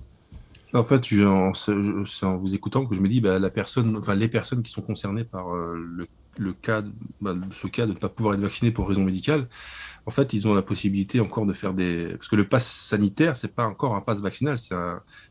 En 0.73 0.83
fait, 0.83 1.03
c'est 1.03 2.25
en, 2.25 2.37
vous 2.37 2.55
écoutant 2.55 2.85
que 2.85 2.95
je 2.95 3.01
me 3.01 3.07
dis, 3.07 3.21
bah, 3.21 3.39
la 3.39 3.49
personne, 3.49 3.97
enfin, 3.97 4.15
les 4.15 4.27
personnes 4.27 4.63
qui 4.63 4.71
sont 4.71 4.81
concernées 4.81 5.23
par 5.23 5.53
euh, 5.53 5.75
le, 5.75 6.07
le, 6.37 6.53
cas, 6.53 6.83
bah, 7.21 7.35
ce 7.51 7.67
cas 7.67 7.87
de 7.87 7.93
ne 7.93 7.97
pas 7.97 8.09
pouvoir 8.09 8.35
être 8.35 8.41
vacciné 8.41 8.71
pour 8.71 8.87
raison 8.87 9.03
médicale, 9.03 9.47
en 10.05 10.11
fait, 10.11 10.33
ils 10.33 10.47
ont 10.47 10.55
la 10.55 10.61
possibilité 10.61 11.19
encore 11.19 11.45
de 11.45 11.53
faire 11.53 11.73
des. 11.73 12.13
Parce 12.17 12.27
que 12.27 12.35
le 12.35 12.47
pass 12.47 12.65
sanitaire, 12.65 13.35
c'est 13.35 13.53
pas 13.53 13.65
encore 13.65 13.95
un 13.95 14.01
pass 14.01 14.21
vaccinal. 14.21 14.57
C'est 14.57 14.75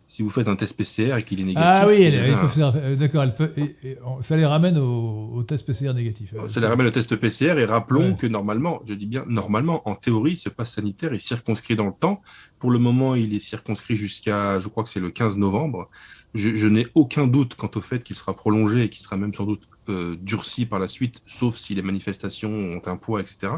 Si 0.07 0.23
vous 0.23 0.31
faites 0.31 0.49
un 0.49 0.57
test 0.57 0.77
PCR 0.77 1.17
et 1.19 1.23
qu'il 1.23 1.41
est 1.41 1.45
négatif. 1.45 1.69
Ah 1.69 1.87
oui, 1.89 1.99
euh, 2.03 2.97
d'accord. 2.97 4.23
Ça 4.23 4.37
les 4.37 4.47
ramène 4.47 4.79
au, 4.79 5.43
test 5.43 5.67
PCR 5.67 5.95
négatif. 5.95 6.35
Ça 6.49 6.61
les 6.61 6.67
ramène 6.67 6.87
au 6.87 6.91
test 6.91 7.15
PCR 7.17 7.59
et 7.59 7.65
rappelons 7.65 8.15
que 8.15 8.27
normalement, 8.27 8.81
je 8.87 8.95
dis 8.95 9.07
bien 9.07 9.25
normalement, 9.27 9.89
en 9.89 9.95
théorie, 9.95 10.37
ce 10.37 10.49
pass 10.49 10.75
sanitaire 10.75 11.13
est 11.13 11.19
circonscrit 11.19 11.77
dans 11.77 11.87
le 11.87 11.95
temps. 11.99 12.23
Pour 12.59 12.71
le 12.71 12.79
moment, 12.79 13.15
il 13.15 13.35
est 13.35 13.41
circonscrit 13.41 13.97
jusqu'à, 13.97 14.61
je 14.61 14.69
crois 14.69 14.85
que 14.85 14.91
c'est 14.91 15.01
le 15.01 15.11
15 15.11 15.39
novembre. 15.39 15.89
Je, 16.35 16.67
n'ai 16.67 16.87
aucun 16.95 17.27
doute 17.27 17.55
quant 17.55 17.71
au 17.75 17.81
fait 17.81 18.05
qu'il 18.05 18.15
sera 18.15 18.35
prolongé 18.35 18.85
et 18.85 18.91
qu'il 18.91 19.03
sera 19.03 19.17
même 19.17 19.35
sans 19.35 19.45
doute 19.45 19.63
euh, 19.89 20.15
durci 20.21 20.67
par 20.67 20.79
la 20.79 20.87
suite, 20.87 21.23
sauf 21.27 21.57
si 21.57 21.75
les 21.75 21.81
manifestations 21.81 22.51
ont 22.51 22.83
un 22.87 22.97
poids, 22.97 23.21
etc 23.21 23.49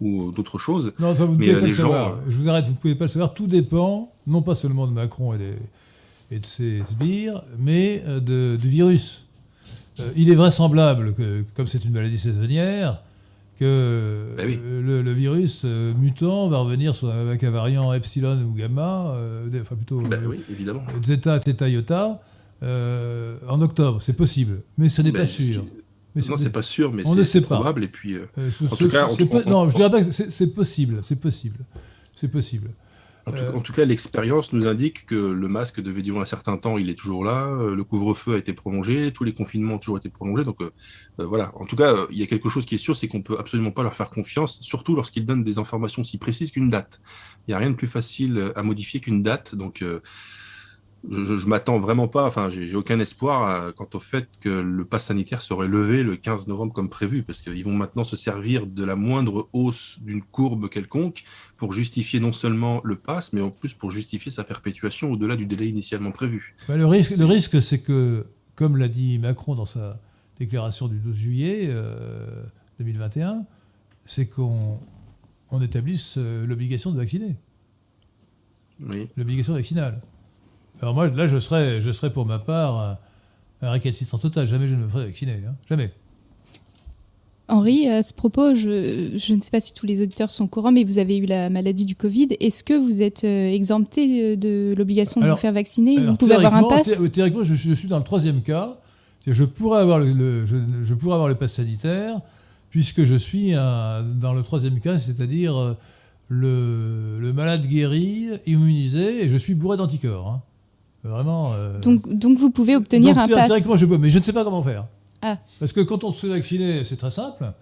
ou 0.00 0.32
d'autres 0.32 0.58
choses. 0.58 0.92
Non, 0.98 1.14
ça, 1.14 1.24
vous 1.24 1.32
ne 1.32 1.38
pouvez 1.38 1.54
pas 1.54 1.66
le 1.66 1.72
savoir. 1.72 2.18
Je 2.26 2.36
vous 2.36 2.48
arrête, 2.48 2.66
vous 2.66 2.72
ne 2.72 2.76
pouvez 2.76 2.94
pas 2.94 3.04
le 3.04 3.10
savoir. 3.10 3.34
Tout 3.34 3.46
dépend, 3.46 4.12
non 4.26 4.42
pas 4.42 4.54
seulement 4.54 4.86
de 4.86 4.92
Macron 4.92 5.34
et, 5.34 6.38
de 6.38 6.46
ses 6.46 6.82
sbires, 6.90 7.42
mais 7.58 8.02
euh, 8.06 8.56
du 8.56 8.68
virus. 8.68 9.26
Euh, 9.98 10.10
il 10.16 10.30
est 10.30 10.34
vraisemblable 10.34 11.14
que, 11.14 11.44
comme 11.54 11.66
c'est 11.66 11.84
une 11.84 11.92
maladie 11.92 12.18
saisonnière, 12.18 13.02
que 13.58 14.34
bah 14.38 14.44
le, 14.44 15.12
virus 15.12 15.62
euh, 15.64 15.92
mutant 15.92 16.48
va 16.48 16.58
revenir 16.58 16.94
avec 17.04 17.44
un 17.44 17.50
variant 17.50 17.92
epsilon 17.92 18.38
ou 18.42 18.54
gamma, 18.54 19.14
enfin 19.60 19.76
plutôt 19.76 20.02
évidemment. 20.48 20.82
zeta, 21.04 21.38
theta, 21.40 21.68
iota, 21.68 22.22
en 22.62 23.60
octobre. 23.60 24.00
C'est 24.00 24.16
possible, 24.16 24.62
mais 24.78 24.88
ce 24.88 25.02
n'est 25.02 25.12
bah, 25.12 25.20
pas 25.20 25.26
sûr 25.26 25.64
non, 26.14 26.36
c'est 26.36 26.52
pas 26.52 26.62
sûr, 26.62 26.92
mais 26.92 27.04
c'est 27.24 27.40
probable. 27.42 27.84
Et 27.84 27.88
puis, 27.88 28.14
euh, 28.14 28.26
euh, 28.38 28.50
en 28.70 28.76
tout 28.76 28.88
cas, 28.88 29.08
non, 29.46 29.68
je 29.68 29.74
dirais 29.74 29.90
pas 29.90 30.02
que 30.02 30.10
c'est 30.10 30.54
possible. 30.54 31.00
C'est 31.02 31.20
possible. 31.20 31.58
C'est 32.14 32.28
possible. 32.28 32.70
Euh, 33.28 33.52
en 33.52 33.60
tout, 33.60 33.72
cas, 33.72 33.84
l'expérience 33.84 34.52
nous 34.52 34.66
indique 34.66 35.06
que 35.06 35.14
le 35.14 35.46
masque 35.46 35.80
devait 35.80 36.02
durer 36.02 36.18
un 36.18 36.24
certain 36.24 36.56
temps, 36.56 36.78
il 36.78 36.90
est 36.90 36.98
toujours 36.98 37.22
là. 37.22 37.54
Le 37.54 37.84
couvre-feu 37.84 38.34
a 38.34 38.38
été 38.38 38.52
prolongé, 38.52 39.12
tous 39.12 39.24
les 39.24 39.34
confinements 39.34 39.74
ont 39.74 39.78
toujours 39.78 39.98
été 39.98 40.08
prolongés. 40.08 40.44
Donc 40.44 40.58
voilà. 41.18 41.52
En 41.54 41.66
tout 41.66 41.76
cas, 41.76 41.94
il 42.10 42.18
y 42.18 42.22
a 42.22 42.26
quelque 42.26 42.48
chose 42.48 42.66
qui 42.66 42.74
est 42.74 42.78
sûr, 42.78 42.96
c'est 42.96 43.08
qu'on 43.08 43.22
peut 43.22 43.36
absolument 43.38 43.70
pas 43.70 43.82
leur 43.82 43.94
faire 43.94 44.10
confiance, 44.10 44.60
surtout 44.62 44.96
lorsqu'ils 44.96 45.26
donnent 45.26 45.44
des 45.44 45.58
informations 45.58 46.02
si 46.02 46.18
précises 46.18 46.50
qu'une 46.50 46.70
date. 46.70 47.00
Il 47.46 47.52
n'y 47.52 47.54
a 47.54 47.58
rien 47.58 47.70
de 47.70 47.76
plus 47.76 47.88
facile 47.88 48.52
à 48.56 48.62
modifier 48.62 49.00
qu'une 49.00 49.22
date. 49.22 49.54
Donc 49.54 49.84
je, 51.08 51.36
je, 51.36 51.46
m'attends 51.46 51.78
vraiment 51.78 52.08
pas, 52.08 52.26
enfin, 52.26 52.50
j'ai 52.50 52.74
aucun 52.74 52.98
espoir 53.00 53.74
quant 53.74 53.88
au 53.94 54.00
fait 54.00 54.28
que 54.40 54.48
le 54.48 54.84
pass 54.84 55.06
sanitaire 55.06 55.40
serait 55.40 55.68
levé 55.68 56.02
le 56.02 56.16
15 56.16 56.46
novembre 56.46 56.72
comme 56.72 56.90
prévu, 56.90 57.22
parce 57.22 57.40
qu'ils 57.42 57.64
vont 57.64 57.72
maintenant 57.72 58.04
se 58.04 58.16
servir 58.16 58.66
de 58.66 58.84
la 58.84 58.96
moindre 58.96 59.48
hausse 59.52 59.98
d'une 60.00 60.22
courbe 60.22 60.68
quelconque 60.68 61.24
pour 61.56 61.72
justifier 61.72 62.20
non 62.20 62.32
seulement 62.32 62.80
le 62.84 62.96
pass, 62.96 63.32
mais 63.32 63.40
en 63.40 63.50
plus 63.50 63.74
pour 63.74 63.90
justifier 63.90 64.30
sa 64.30 64.44
perpétuation 64.44 65.12
au-delà 65.12 65.36
du 65.36 65.46
délai 65.46 65.68
initialement 65.68 66.10
prévu. 66.10 66.54
Bah, 66.68 66.76
le 66.76 66.86
risque, 66.86 67.16
le 67.16 67.26
risque, 67.26 67.60
c'est 67.62 67.80
que, 67.80 68.26
comme 68.54 68.76
l'a 68.76 68.88
dit 68.88 69.18
Macron 69.18 69.54
dans 69.54 69.64
sa 69.64 70.00
déclaration 70.38 70.88
du 70.88 70.98
12 70.98 71.14
juillet 71.14 71.74
2021, 72.78 73.28
euh, 73.28 73.40
c'est 74.06 74.26
qu'on 74.26 74.80
on 75.50 75.60
établisse 75.60 76.14
euh, 76.16 76.46
l'obligation 76.46 76.92
de 76.92 76.96
vacciner. 76.96 77.36
Oui. 78.80 79.08
L'obligation 79.16 79.52
vaccinale. 79.52 80.00
Alors 80.80 80.94
moi, 80.94 81.08
là, 81.08 81.26
je 81.26 81.38
serais, 81.38 81.80
je 81.80 81.90
serais 81.90 82.12
pour 82.12 82.26
ma 82.26 82.38
part 82.38 82.78
un, 82.78 82.98
un 83.62 83.70
récalcitrant 83.70 84.18
total. 84.18 84.46
Jamais 84.46 84.68
je 84.68 84.74
ne 84.74 84.84
me 84.84 84.88
ferai 84.88 85.06
vacciner. 85.06 85.40
Hein. 85.46 85.54
Jamais. 85.68 85.92
Henri, 87.48 87.88
à 87.88 88.02
ce 88.04 88.14
propos, 88.14 88.54
je, 88.54 89.10
je, 89.16 89.34
ne 89.34 89.40
sais 89.40 89.50
pas 89.50 89.60
si 89.60 89.74
tous 89.74 89.84
les 89.84 90.00
auditeurs 90.00 90.30
sont 90.30 90.44
au 90.44 90.48
courant, 90.48 90.70
mais 90.70 90.84
vous 90.84 90.98
avez 90.98 91.18
eu 91.18 91.26
la 91.26 91.50
maladie 91.50 91.84
du 91.84 91.96
Covid. 91.96 92.28
Est-ce 92.38 92.62
que 92.62 92.74
vous 92.74 93.02
êtes 93.02 93.24
euh, 93.24 93.50
exempté 93.50 94.36
de 94.36 94.72
l'obligation 94.78 95.20
de 95.20 95.28
vous 95.28 95.36
faire 95.36 95.52
vacciner 95.52 95.98
Vous 95.98 96.16
pouvez 96.16 96.34
avoir 96.34 96.54
un 96.54 96.62
pass 96.62 96.90
Théoriquement, 97.12 97.42
je, 97.42 97.54
je, 97.54 97.74
suis 97.74 97.88
dans 97.88 97.98
le 97.98 98.04
troisième 98.04 98.42
cas. 98.42 98.78
Je 99.26 99.44
pourrais 99.44 99.80
avoir 99.80 99.98
le, 99.98 100.46
je, 100.46 100.94
pourrais 100.94 101.14
avoir 101.14 101.28
le 101.28 101.34
pass 101.34 101.54
sanitaire, 101.54 102.20
puisque 102.70 103.04
je 103.04 103.16
suis 103.16 103.52
dans 103.52 104.32
le 104.32 104.42
troisième 104.42 104.80
cas, 104.80 104.98
c'est-à-dire 104.98 105.56
euh, 105.58 105.76
le, 106.28 107.18
le, 107.20 107.32
malade 107.32 107.66
guéri, 107.66 108.28
immunisé, 108.46 109.24
et 109.24 109.28
je 109.28 109.36
suis 109.36 109.54
bourré 109.54 109.76
d'anticorps. 109.76 110.28
Hein. 110.28 110.42
Vraiment. 111.02 111.52
Euh, 111.54 111.78
donc, 111.80 112.12
donc 112.12 112.38
vous 112.38 112.50
pouvez 112.50 112.76
obtenir 112.76 113.18
un 113.18 113.26
pass. 113.26 113.46
Directement, 113.46 113.76
je 113.76 113.86
peux, 113.86 113.98
mais 113.98 114.10
je 114.10 114.18
ne 114.18 114.24
sais 114.24 114.32
pas 114.32 114.44
comment 114.44 114.62
faire. 114.62 114.86
Ah. 115.22 115.38
Parce 115.58 115.72
que 115.72 115.80
quand 115.80 116.04
on 116.04 116.12
se 116.12 116.26
fait 116.26 116.32
vacciner, 116.32 116.84
c'est 116.84 116.96
très 116.96 117.10
simple. 117.10 117.52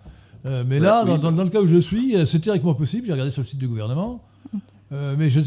Euh, 0.47 0.65
mais 0.67 0.79
là, 0.79 1.05
dans, 1.05 1.33
dans, 1.33 1.45
le 1.45 1.51
cas 1.51 1.61
où 1.61 1.67
je 1.67 1.79
suis, 1.79 2.17
euh, 2.17 2.25
c'est 2.25 2.41
théoriquement 2.41 2.75
possible. 2.75 3.07
J'ai 3.07 3.13
regardé 3.13 3.33
sur 3.33 3.43
le 3.43 3.47
site 3.47 3.59
du 3.59 3.69
gouvernement. 3.69 4.23
mais 4.91 5.31
je, 5.31 5.41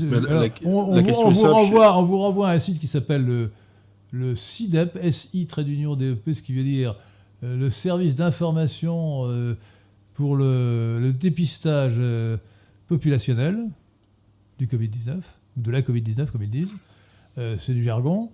on, 0.65 1.31
vous, 1.31 1.41
renvoie, 1.41 1.97
on 1.97 2.03
vous 2.03 2.19
renvoie 2.19 2.49
à 2.49 2.53
un 2.53 2.59
site 2.59 2.79
qui 2.79 2.87
s'appelle 2.87 3.25
le, 3.25 3.51
le 4.11 4.35
CIDEP, 4.35 4.99
SI 5.11 5.45
trait 5.47 5.63
d'union 5.63 5.95
DEP, 5.95 6.33
ce 6.33 6.41
qui 6.41 6.53
veut 6.53 6.63
dire 6.63 6.95
le 7.41 7.69
service 7.71 8.13
d'information 8.15 9.23
pour 10.13 10.35
le, 10.35 10.99
le 11.01 11.11
dépistage 11.11 11.99
populationnel 12.87 13.57
du 14.59 14.67
Covid-19, 14.67 15.21
de 15.57 15.71
la 15.71 15.81
Covid-19 15.81 16.27
comme 16.27 16.43
ils 16.43 16.49
disent. 16.49 16.73
Euh, 17.37 17.55
c'est 17.59 17.73
du 17.73 17.83
jargon. 17.83 18.29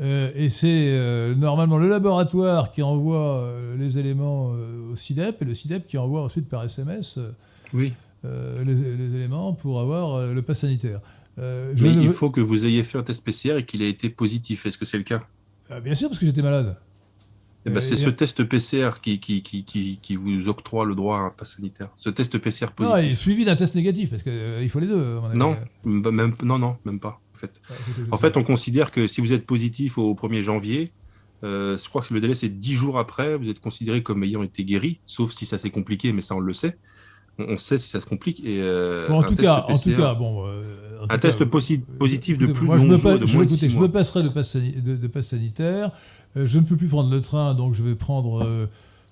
Euh, 0.00 0.30
et 0.34 0.48
c'est 0.48 0.90
euh, 0.90 1.34
normalement 1.34 1.76
le 1.76 1.88
laboratoire 1.88 2.70
qui 2.70 2.82
envoie 2.82 3.52
les 3.76 3.98
éléments 3.98 4.46
au 4.46 4.96
CIDEP 4.96 5.42
et 5.42 5.44
le 5.44 5.54
CIDEP 5.54 5.86
qui 5.86 5.98
envoie 5.98 6.22
ensuite 6.22 6.48
par 6.48 6.64
SMS 6.64 7.18
oui. 7.72 7.92
les, 8.24 9.16
éléments 9.16 9.52
pour 9.52 9.80
avoir 9.80 10.32
le 10.32 10.42
pass 10.42 10.60
sanitaire. 10.60 11.00
Mais 11.36 11.74
il 11.76 12.10
faut 12.10 12.30
que 12.30 12.40
vous 12.40 12.64
ayez 12.64 12.84
fait 12.84 12.98
un 12.98 13.02
test 13.02 13.24
PCR 13.24 13.58
et 13.58 13.64
qu'il 13.64 13.82
ait 13.82 13.90
été 13.90 14.08
positif. 14.08 14.66
Est-ce 14.66 14.78
que 14.78 14.84
c'est 14.84 14.98
le 14.98 15.04
cas? 15.04 15.22
Ah, 15.70 15.80
Bien 15.80 15.94
sûr, 15.94 16.08
parce 16.08 16.18
que 16.18 16.26
j'étais 16.26 16.42
malade. 16.42 16.76
Eh 17.66 17.70
ben, 17.70 17.82
c'est 17.82 17.96
ce 17.96 18.08
test 18.08 18.44
PCR 18.44 18.90
qui, 19.02 19.20
qui, 19.20 19.42
qui, 19.42 19.98
qui, 20.00 20.16
vous 20.16 20.48
octroie 20.48 20.86
le 20.86 20.94
droit 20.94 21.18
à 21.18 21.20
un 21.22 21.30
pass 21.30 21.56
sanitaire. 21.56 21.88
Ce 21.96 22.08
test 22.08 22.38
PCR 22.38 22.68
positif. 22.74 22.96
Non, 22.96 23.02
il 23.02 23.12
est 23.12 23.16
suivi 23.16 23.44
d'un 23.44 23.56
test 23.56 23.74
négatif, 23.74 24.10
parce 24.10 24.22
qu'il 24.22 24.68
faut 24.70 24.80
les 24.80 24.86
deux. 24.86 25.18
Non, 25.34 25.56
même, 25.84 26.34
non, 26.42 26.58
non, 26.58 26.76
même 26.84 27.00
pas 27.00 27.20
fait. 27.38 27.60
en 28.10 28.16
fait, 28.16 28.36
on 28.36 28.44
considère 28.44 28.90
que 28.90 29.08
si 29.08 29.20
vous 29.20 29.32
êtes 29.32 29.46
positif 29.46 29.98
au 29.98 30.14
1er 30.14 30.42
janvier, 30.42 30.92
euh, 31.44 31.78
je 31.78 31.88
crois 31.88 32.02
que 32.02 32.12
le 32.12 32.20
délai 32.20 32.34
c'est 32.34 32.48
10 32.48 32.74
jours 32.74 32.98
après, 32.98 33.36
vous 33.36 33.48
êtes 33.48 33.60
considéré 33.60 34.02
comme 34.02 34.24
ayant 34.24 34.42
été 34.42 34.64
guéri, 34.64 35.00
sauf 35.06 35.32
si 35.32 35.46
ça 35.46 35.58
s'est 35.58 35.70
compliqué, 35.70 36.12
mais 36.12 36.22
ça 36.22 36.34
on 36.34 36.40
le 36.40 36.52
sait. 36.52 36.76
On, 37.38 37.56
sait 37.56 37.78
si 37.78 37.88
ça 37.88 38.00
se 38.00 38.06
complique. 38.06 38.40
Et, 38.44 38.60
euh, 38.60 39.08
en, 39.10 39.22
tout 39.22 39.36
cas, 39.36 39.64
en 39.68 39.78
tout 39.78 39.94
cas, 39.94 40.14
bon. 40.14 40.44
Euh, 40.48 41.06
un 41.08 41.18
test 41.18 41.44
positif 41.44 42.36
de 42.36 42.46
plus 42.46 42.66
moi, 42.66 42.76
de 42.76 42.82
je, 42.82 42.86
me, 42.88 42.96
jours, 42.98 43.18
de 43.20 43.26
je, 43.26 43.40
écoutez, 43.40 43.68
je 43.68 43.78
me 43.78 43.88
passerai 43.88 44.24
de 44.24 44.28
passe, 44.28 44.56
de, 44.56 45.22
sanitaire. 45.22 45.92
je 46.34 46.58
ne 46.58 46.64
peux 46.64 46.74
plus 46.74 46.88
prendre 46.88 47.08
le 47.08 47.20
train, 47.20 47.54
donc 47.54 47.74
je 47.74 47.84
vais 47.84 47.94
prendre. 47.94 48.66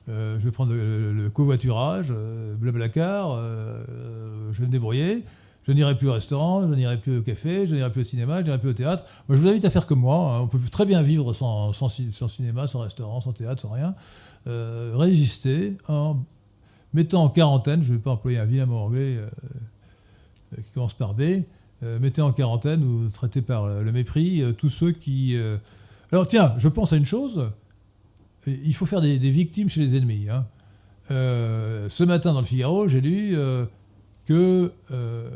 je 0.08 0.44
vais 0.44 0.50
prendre 0.50 0.74
le, 0.74 1.30
covoiturage, 1.32 2.12
Blablacar, 2.58 3.38
je 4.50 4.58
vais 4.58 4.66
me 4.66 4.72
débrouiller. 4.72 5.22
Je 5.66 5.72
n'irai 5.72 5.96
plus 5.96 6.08
au 6.08 6.12
restaurant, 6.12 6.62
je 6.68 6.74
n'irai 6.74 6.96
plus 6.96 7.18
au 7.18 7.22
café, 7.22 7.66
je 7.66 7.74
n'irai 7.74 7.90
plus 7.90 8.02
au 8.02 8.04
cinéma, 8.04 8.38
je 8.38 8.44
n'irai 8.44 8.58
plus 8.58 8.70
au 8.70 8.74
théâtre. 8.74 9.04
Moi, 9.28 9.36
je 9.36 9.42
vous 9.42 9.48
invite 9.48 9.64
à 9.64 9.70
faire 9.70 9.86
comme 9.86 10.00
moi. 10.00 10.34
Hein. 10.34 10.40
On 10.42 10.46
peut 10.46 10.60
très 10.70 10.86
bien 10.86 11.02
vivre 11.02 11.32
sans, 11.34 11.72
cinéma, 12.28 12.68
sans 12.68 12.80
restaurant, 12.80 13.20
sans 13.20 13.32
théâtre, 13.32 13.62
sans 13.62 13.70
rien. 13.70 13.94
Euh, 14.46 14.92
résister 14.94 15.76
en 15.88 16.18
mettant 16.94 17.24
en 17.24 17.28
quarantaine, 17.28 17.82
je 17.82 17.90
ne 17.90 17.96
vais 17.96 18.02
pas 18.02 18.12
employer 18.12 18.38
un 18.38 18.44
vilain 18.44 18.66
mot 18.66 18.76
anglais 18.76 19.16
euh, 19.16 19.26
qui 20.56 20.70
commence 20.72 20.94
par 20.94 21.14
B, 21.14 21.42
euh, 21.82 21.98
mettez 21.98 22.22
en 22.22 22.32
quarantaine 22.32 22.84
ou 22.84 23.08
traitez 23.10 23.42
par 23.42 23.66
le 23.66 23.90
mépris 23.90 24.42
tous 24.56 24.70
ceux 24.70 24.92
qui... 24.92 25.36
Alors 26.12 26.28
tiens, 26.28 26.54
je 26.58 26.68
pense 26.68 26.92
à 26.92 26.96
une 26.96 27.04
chose. 27.04 27.50
Il 28.46 28.72
faut 28.72 28.86
faire 28.86 29.00
des, 29.00 29.18
victimes 29.18 29.68
chez 29.68 29.80
les 29.80 29.96
ennemis. 29.96 30.28
Hein. 30.30 30.46
ce 31.08 32.04
matin 32.04 32.32
dans 32.32 32.40
le 32.40 32.46
Figaro, 32.46 32.86
j'ai 32.86 33.00
lu 33.00 33.36
que 34.26 34.72
euh, 34.90 35.30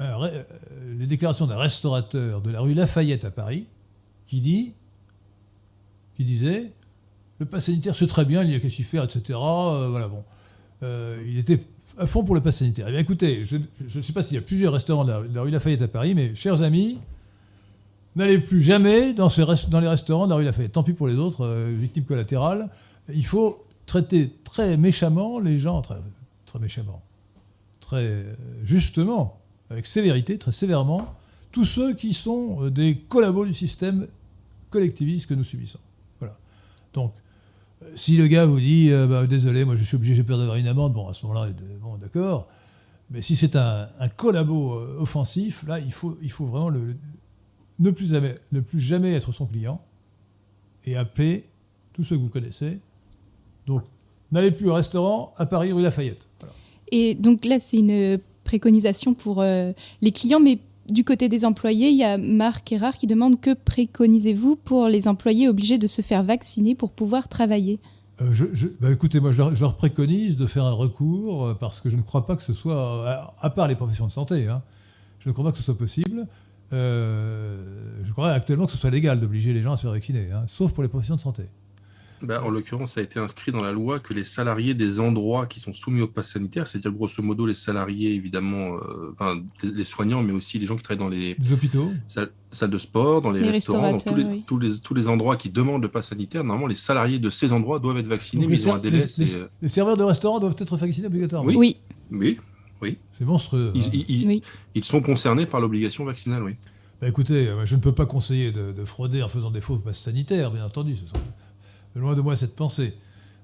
euh, 0.00 0.42
les 0.98 1.06
déclarations 1.06 1.46
d'un 1.46 1.56
restaurateur 1.56 2.40
de 2.40 2.50
la 2.50 2.60
rue 2.60 2.74
Lafayette 2.74 3.24
à 3.24 3.30
Paris 3.30 3.66
qui 4.26 4.40
dit, 4.40 4.72
qui 6.16 6.24
disait, 6.24 6.72
le 7.38 7.46
pass 7.46 7.66
sanitaire 7.66 7.94
c'est 7.94 8.06
très 8.06 8.24
bien, 8.24 8.42
il 8.42 8.50
y 8.50 8.54
a 8.54 8.60
qu'à 8.60 8.70
s'y 8.70 8.82
faire, 8.82 9.04
etc. 9.04 9.38
Euh, 9.38 9.88
voilà 9.90 10.08
bon, 10.08 10.24
il 11.26 11.38
était 11.38 11.60
à 11.96 12.06
fond 12.06 12.24
pour 12.24 12.34
le 12.34 12.40
pass 12.40 12.58
sanitaire. 12.58 12.86
Eh 12.88 12.90
bien 12.90 13.00
écoutez, 13.00 13.44
je 13.44 13.56
ne 13.56 14.02
sais 14.02 14.12
pas 14.12 14.22
s'il 14.22 14.34
y 14.34 14.38
a 14.38 14.42
plusieurs 14.42 14.72
restaurants 14.72 15.04
de 15.04 15.28
la, 15.32 15.40
rue 15.40 15.50
Lafayette 15.50 15.82
à 15.82 15.88
Paris, 15.88 16.14
mais 16.14 16.34
chers 16.34 16.62
amis, 16.62 16.98
n'allez 18.16 18.38
plus 18.38 18.60
jamais 18.60 19.12
dans, 19.12 19.28
les 19.28 19.88
restaurants 19.88 20.26
de 20.26 20.30
la 20.30 20.36
rue 20.36 20.44
Lafayette. 20.44 20.72
Tant 20.72 20.82
pis 20.82 20.92
pour 20.92 21.06
les 21.06 21.14
autres, 21.14 21.48
victimes 21.70 22.04
collatérales. 22.04 22.68
Il 23.08 23.24
faut 23.24 23.62
traiter 23.86 24.32
très 24.44 24.76
méchamment 24.76 25.38
les 25.38 25.58
gens, 25.58 25.80
très, 25.82 25.96
très 26.46 26.58
méchamment, 26.58 27.02
justement, 28.62 29.40
avec 29.70 29.86
sévérité, 29.86 30.38
très 30.38 30.52
sévèrement, 30.52 31.14
tous 31.54 31.64
ceux 31.64 31.94
qui 31.94 32.14
sont 32.14 32.64
euh, 32.64 32.70
des 32.70 32.96
collabos 32.96 33.46
du 33.46 33.54
système 33.54 34.08
collectiviste 34.70 35.28
que 35.28 35.34
nous 35.34 35.44
subissons. 35.44 35.78
Voilà. 36.18 36.36
Donc, 36.92 37.12
euh, 37.84 37.92
si 37.94 38.16
le 38.16 38.26
gars 38.26 38.44
vous 38.44 38.58
dit 38.58 38.90
euh, 38.90 39.06
bah, 39.06 39.24
désolé, 39.28 39.64
moi 39.64 39.76
je 39.76 39.84
suis 39.84 39.94
obligé, 39.94 40.16
j'ai 40.16 40.24
peur 40.24 40.36
d'avoir 40.36 40.56
une 40.56 40.66
amende, 40.66 40.92
bon 40.92 41.08
à 41.08 41.14
ce 41.14 41.24
moment-là, 41.26 41.52
bon 41.80 41.96
d'accord. 41.96 42.48
Mais 43.10 43.22
si 43.22 43.36
c'est 43.36 43.54
un, 43.54 43.88
collabo 44.16 44.72
offensif, 44.98 45.64
là 45.68 45.78
il 45.78 45.92
faut, 45.92 46.16
vraiment 46.40 46.72
ne, 47.78 47.90
plus 47.92 48.10
jamais, 48.10 48.34
ne 48.50 48.58
plus 48.58 48.80
jamais 48.80 49.12
être 49.12 49.30
son 49.30 49.46
client 49.46 49.80
et 50.84 50.96
appeler 50.96 51.44
tous 51.92 52.02
ceux 52.02 52.16
que 52.16 52.22
vous 52.22 52.30
connaissez. 52.30 52.80
Donc, 53.66 53.84
n'allez 54.32 54.50
plus 54.50 54.68
au 54.68 54.74
restaurant 54.74 55.34
à 55.36 55.46
Paris 55.46 55.70
rue 55.72 55.82
Lafayette. 55.82 56.26
Et 56.92 57.14
donc 57.14 57.44
là, 57.44 57.58
c'est 57.60 57.78
une 57.78 58.18
préconisation 58.44 59.14
pour 59.14 59.40
euh, 59.40 59.72
les 60.00 60.12
clients, 60.12 60.40
mais 60.40 60.58
du 60.88 61.02
côté 61.02 61.28
des 61.28 61.44
employés, 61.44 61.88
il 61.88 61.96
y 61.96 62.04
a 62.04 62.18
Marc 62.18 62.70
Erard 62.72 62.96
qui 62.96 63.06
demande 63.06 63.40
que 63.40 63.54
préconisez-vous 63.54 64.56
pour 64.56 64.86
les 64.86 65.08
employés 65.08 65.48
obligés 65.48 65.78
de 65.78 65.86
se 65.86 66.02
faire 66.02 66.22
vacciner 66.22 66.74
pour 66.74 66.92
pouvoir 66.92 67.28
travailler? 67.28 67.80
Euh, 68.20 68.30
bah, 68.80 68.92
écoutez, 68.92 69.18
moi 69.18 69.32
je 69.32 69.42
leur, 69.60 69.76
préconise 69.76 70.36
de 70.36 70.46
faire 70.46 70.64
un 70.64 70.72
recours 70.72 71.46
euh, 71.46 71.54
parce 71.54 71.80
que 71.80 71.90
je 71.90 71.96
ne 71.96 72.02
crois 72.02 72.26
pas 72.26 72.36
que 72.36 72.42
ce 72.42 72.52
soit, 72.52 73.34
à, 73.40 73.50
part 73.50 73.66
les 73.66 73.74
professions 73.74 74.06
de 74.06 74.12
santé, 74.12 74.46
hein, 74.46 74.62
je 75.18 75.28
ne 75.28 75.32
crois 75.32 75.44
pas 75.46 75.52
que 75.52 75.58
ce 75.58 75.64
soit 75.64 75.76
possible. 75.76 76.26
je 76.70 78.12
crois 78.12 78.30
actuellement 78.30 78.66
que 78.66 78.72
ce 78.72 78.78
soit 78.78 78.90
légal 78.90 79.18
d'obliger 79.18 79.52
les 79.52 79.62
gens 79.62 79.72
à 79.72 79.76
se 79.76 79.82
faire 79.82 79.92
vacciner, 79.92 80.30
hein, 80.32 80.44
sauf 80.46 80.72
pour 80.72 80.82
les 80.82 80.88
professions 80.88 81.16
de 81.16 81.20
santé. 81.20 81.44
Bah, 82.24 82.42
en 82.42 82.50
l'occurrence, 82.50 82.92
ça 82.92 83.00
a 83.00 83.02
été 83.02 83.18
inscrit 83.18 83.52
dans 83.52 83.62
la 83.62 83.72
loi 83.72 83.98
que 83.98 84.14
les 84.14 84.24
salariés 84.24 84.74
des 84.74 85.00
endroits 85.00 85.46
qui 85.46 85.60
sont 85.60 85.74
soumis 85.74 86.00
au 86.00 86.08
pass 86.08 86.30
sanitaire, 86.30 86.66
c'est-à-dire 86.66 86.92
grosso 86.92 87.22
modo 87.22 87.44
les 87.46 87.54
salariés, 87.54 88.14
évidemment, 88.14 88.76
euh, 88.76 89.12
enfin 89.12 89.42
les, 89.62 89.84
soignants, 89.84 90.22
mais 90.22 90.32
aussi 90.32 90.58
les 90.58 90.66
gens 90.66 90.76
qui 90.76 90.82
travaillent 90.82 91.04
dans 91.04 91.08
les, 91.08 91.36
hôpitaux, 91.52 91.92
salles, 92.06 92.70
de 92.70 92.78
sport, 92.78 93.20
dans 93.20 93.30
les, 93.30 93.42
restaurants, 93.42 93.92
dans 93.92 93.98
tous 93.98 94.14
les, 94.14 94.42
tous, 94.46 94.58
les, 94.58 94.78
tous 94.78 94.94
les 94.94 95.08
endroits 95.08 95.36
qui 95.36 95.50
demandent 95.50 95.82
le 95.82 95.88
pass 95.88 96.08
sanitaire, 96.08 96.44
normalement 96.44 96.66
les 96.66 96.74
salariés 96.74 97.18
de 97.18 97.30
ces 97.30 97.52
endroits 97.52 97.78
doivent 97.78 97.98
être 97.98 98.06
vaccinés, 98.06 98.46
mais 98.46 98.54
ils 98.54 98.68
ont 98.68 98.74
un 98.74 98.78
délai. 98.78 99.02
Euh, 99.02 99.48
les, 99.60 99.68
serveurs 99.68 99.96
de 99.96 100.04
restaurants 100.04 100.40
doivent 100.40 100.56
être 100.58 100.76
vaccinés 100.76 101.08
obligatoirement. 101.08 101.50
Oui. 101.50 101.76
Oui. 102.10 102.38
Oui. 102.80 102.98
C'est 103.18 103.24
monstrueux. 103.24 103.72
Ils, 103.74 104.30
hein. 104.30 104.38
ils, 104.74 104.84
sont 104.84 105.00
concernés 105.00 105.46
par 105.46 105.60
l'obligation 105.60 106.04
vaccinale, 106.04 106.42
oui. 106.42 106.56
Bah 107.00 107.08
écoutez, 107.08 107.48
je 107.64 107.74
ne 107.74 107.80
peux 107.80 107.92
pas 107.92 108.06
conseiller 108.06 108.52
de, 108.52 108.84
frauder 108.84 109.22
en 109.22 109.28
faisant 109.28 109.50
des 109.50 109.60
faux 109.60 109.76
passes 109.76 110.00
sanitaires, 110.00 110.50
bien 110.50 110.64
entendu. 110.64 110.96
Ce 110.96 111.04
loin 112.00 112.14
de 112.14 112.20
moi 112.20 112.36
cette 112.36 112.56
pensée. 112.56 112.94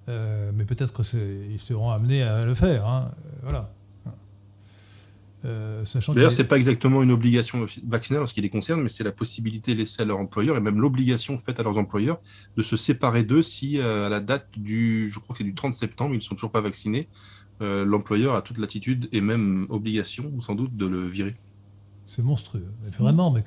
Euh, 0.08 0.50
mais 0.54 0.64
peut-être 0.64 1.02
qu'ils 1.02 1.60
seront 1.60 1.90
amenés 1.90 2.22
à 2.22 2.44
le 2.44 2.54
faire. 2.54 2.86
Hein. 2.86 3.10
Voilà. 3.42 3.70
Euh, 5.44 5.84
D'ailleurs, 6.14 6.32
ce 6.32 6.42
n'est 6.42 6.48
pas 6.48 6.56
exactement 6.56 7.02
une 7.02 7.10
obligation 7.10 7.66
vaccinale 7.86 8.22
en 8.22 8.26
ce 8.26 8.34
qui 8.34 8.42
les 8.42 8.50
concerne, 8.50 8.82
mais 8.82 8.90
c'est 8.90 9.04
la 9.04 9.12
possibilité 9.12 9.74
laissée 9.74 10.02
à 10.02 10.04
leur 10.04 10.18
employeur 10.18 10.56
et 10.56 10.60
même 10.60 10.80
l'obligation 10.80 11.38
faite 11.38 11.58
à 11.60 11.62
leurs 11.62 11.78
employeurs 11.78 12.20
de 12.56 12.62
se 12.62 12.76
séparer 12.76 13.24
d'eux 13.24 13.42
si, 13.42 13.78
euh, 13.78 14.06
à 14.06 14.08
la 14.10 14.20
date 14.20 14.48
du, 14.56 15.08
je 15.08 15.18
crois 15.18 15.32
que 15.32 15.38
c'est 15.38 15.44
du 15.44 15.54
30 15.54 15.72
septembre, 15.72 16.14
ils 16.14 16.18
ne 16.18 16.22
sont 16.22 16.34
toujours 16.34 16.52
pas 16.52 16.60
vaccinés, 16.60 17.08
euh, 17.62 17.84
l'employeur 17.84 18.34
a 18.34 18.42
toute 18.42 18.58
l'attitude 18.58 19.08
et 19.12 19.20
même 19.20 19.66
obligation, 19.70 20.40
sans 20.40 20.54
doute, 20.54 20.76
de 20.76 20.86
le 20.86 21.06
virer. 21.06 21.36
C'est 22.10 22.24
monstrueux. 22.24 22.66
Vraiment, 22.98 23.30
mais 23.30 23.44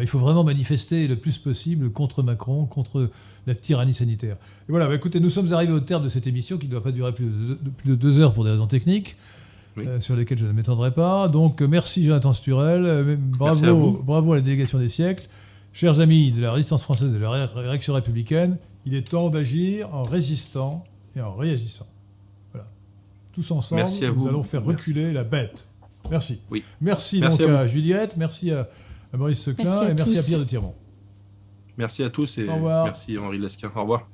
il 0.00 0.06
faut 0.06 0.18
vraiment 0.18 0.44
manifester 0.44 1.06
le 1.06 1.16
plus 1.16 1.36
possible 1.36 1.90
contre 1.90 2.22
Macron, 2.22 2.64
contre 2.64 3.10
la 3.46 3.54
tyrannie 3.54 3.92
sanitaire. 3.92 4.36
Et 4.66 4.70
voilà, 4.70 4.88
bah, 4.88 4.94
écoutez, 4.94 5.20
nous 5.20 5.28
sommes 5.28 5.52
arrivés 5.52 5.74
au 5.74 5.80
terme 5.80 6.02
de 6.02 6.08
cette 6.08 6.26
émission 6.26 6.56
qui 6.56 6.68
ne 6.68 6.70
doit 6.70 6.82
pas 6.82 6.90
durer 6.90 7.12
plus 7.12 7.26
de, 7.26 7.58
plus 7.76 7.90
de 7.90 7.94
deux 7.94 8.18
heures 8.18 8.32
pour 8.32 8.44
des 8.44 8.50
raisons 8.50 8.66
techniques. 8.66 9.16
Euh, 9.76 10.00
sur 10.00 10.16
lesquelles 10.16 10.38
je 10.38 10.46
ne 10.46 10.52
m'étendrai 10.52 10.90
pas. 10.90 11.28
Donc 11.28 11.60
merci 11.60 12.04
Jonathan 12.04 12.32
Sturel, 12.32 12.84
euh, 12.84 13.16
bravo, 13.18 14.02
bravo 14.04 14.32
à 14.32 14.36
la 14.36 14.42
délégation 14.42 14.78
des 14.78 14.90
siècles. 14.90 15.28
Chers 15.74 16.00
amis 16.00 16.30
de 16.30 16.40
la 16.40 16.52
résistance 16.52 16.82
française 16.82 17.10
et 17.10 17.18
de 17.18 17.22
la 17.22 17.46
réaction 17.46 17.94
républicaine, 17.94 18.56
il 18.86 18.94
est 18.94 19.08
temps 19.08 19.30
d'agir 19.30 19.94
en 19.94 20.02
résistant 20.02 20.84
et 21.16 21.20
en 21.20 21.34
réagissant. 21.34 21.86
Voilà. 22.52 22.68
Tous 23.32 23.50
ensemble, 23.50 23.84
nous 24.14 24.28
allons 24.28 24.42
faire 24.42 24.64
reculer 24.64 25.12
la 25.12 25.24
bête. 25.24 25.66
Merci. 26.10 26.40
Oui. 26.50 26.64
Merci, 26.80 27.20
donc 27.20 27.40
à, 27.40 27.66
Juliette, 27.66 28.16
merci 28.16 28.50
à, 28.50 28.68
Maurice 29.14 29.42
Seclin 29.42 29.88
et 29.88 29.94
merci 29.94 30.18
à 30.18 30.22
Pierre 30.22 30.38
de 30.38 30.44
Tirmont. 30.44 30.74
Merci 31.78 32.02
à 32.02 32.10
tous 32.10 32.38
et 32.38 32.46
merci 32.84 33.18
Henri 33.18 33.38
Lesquin. 33.38 33.70
Au 33.74 33.80
revoir. 33.82 34.08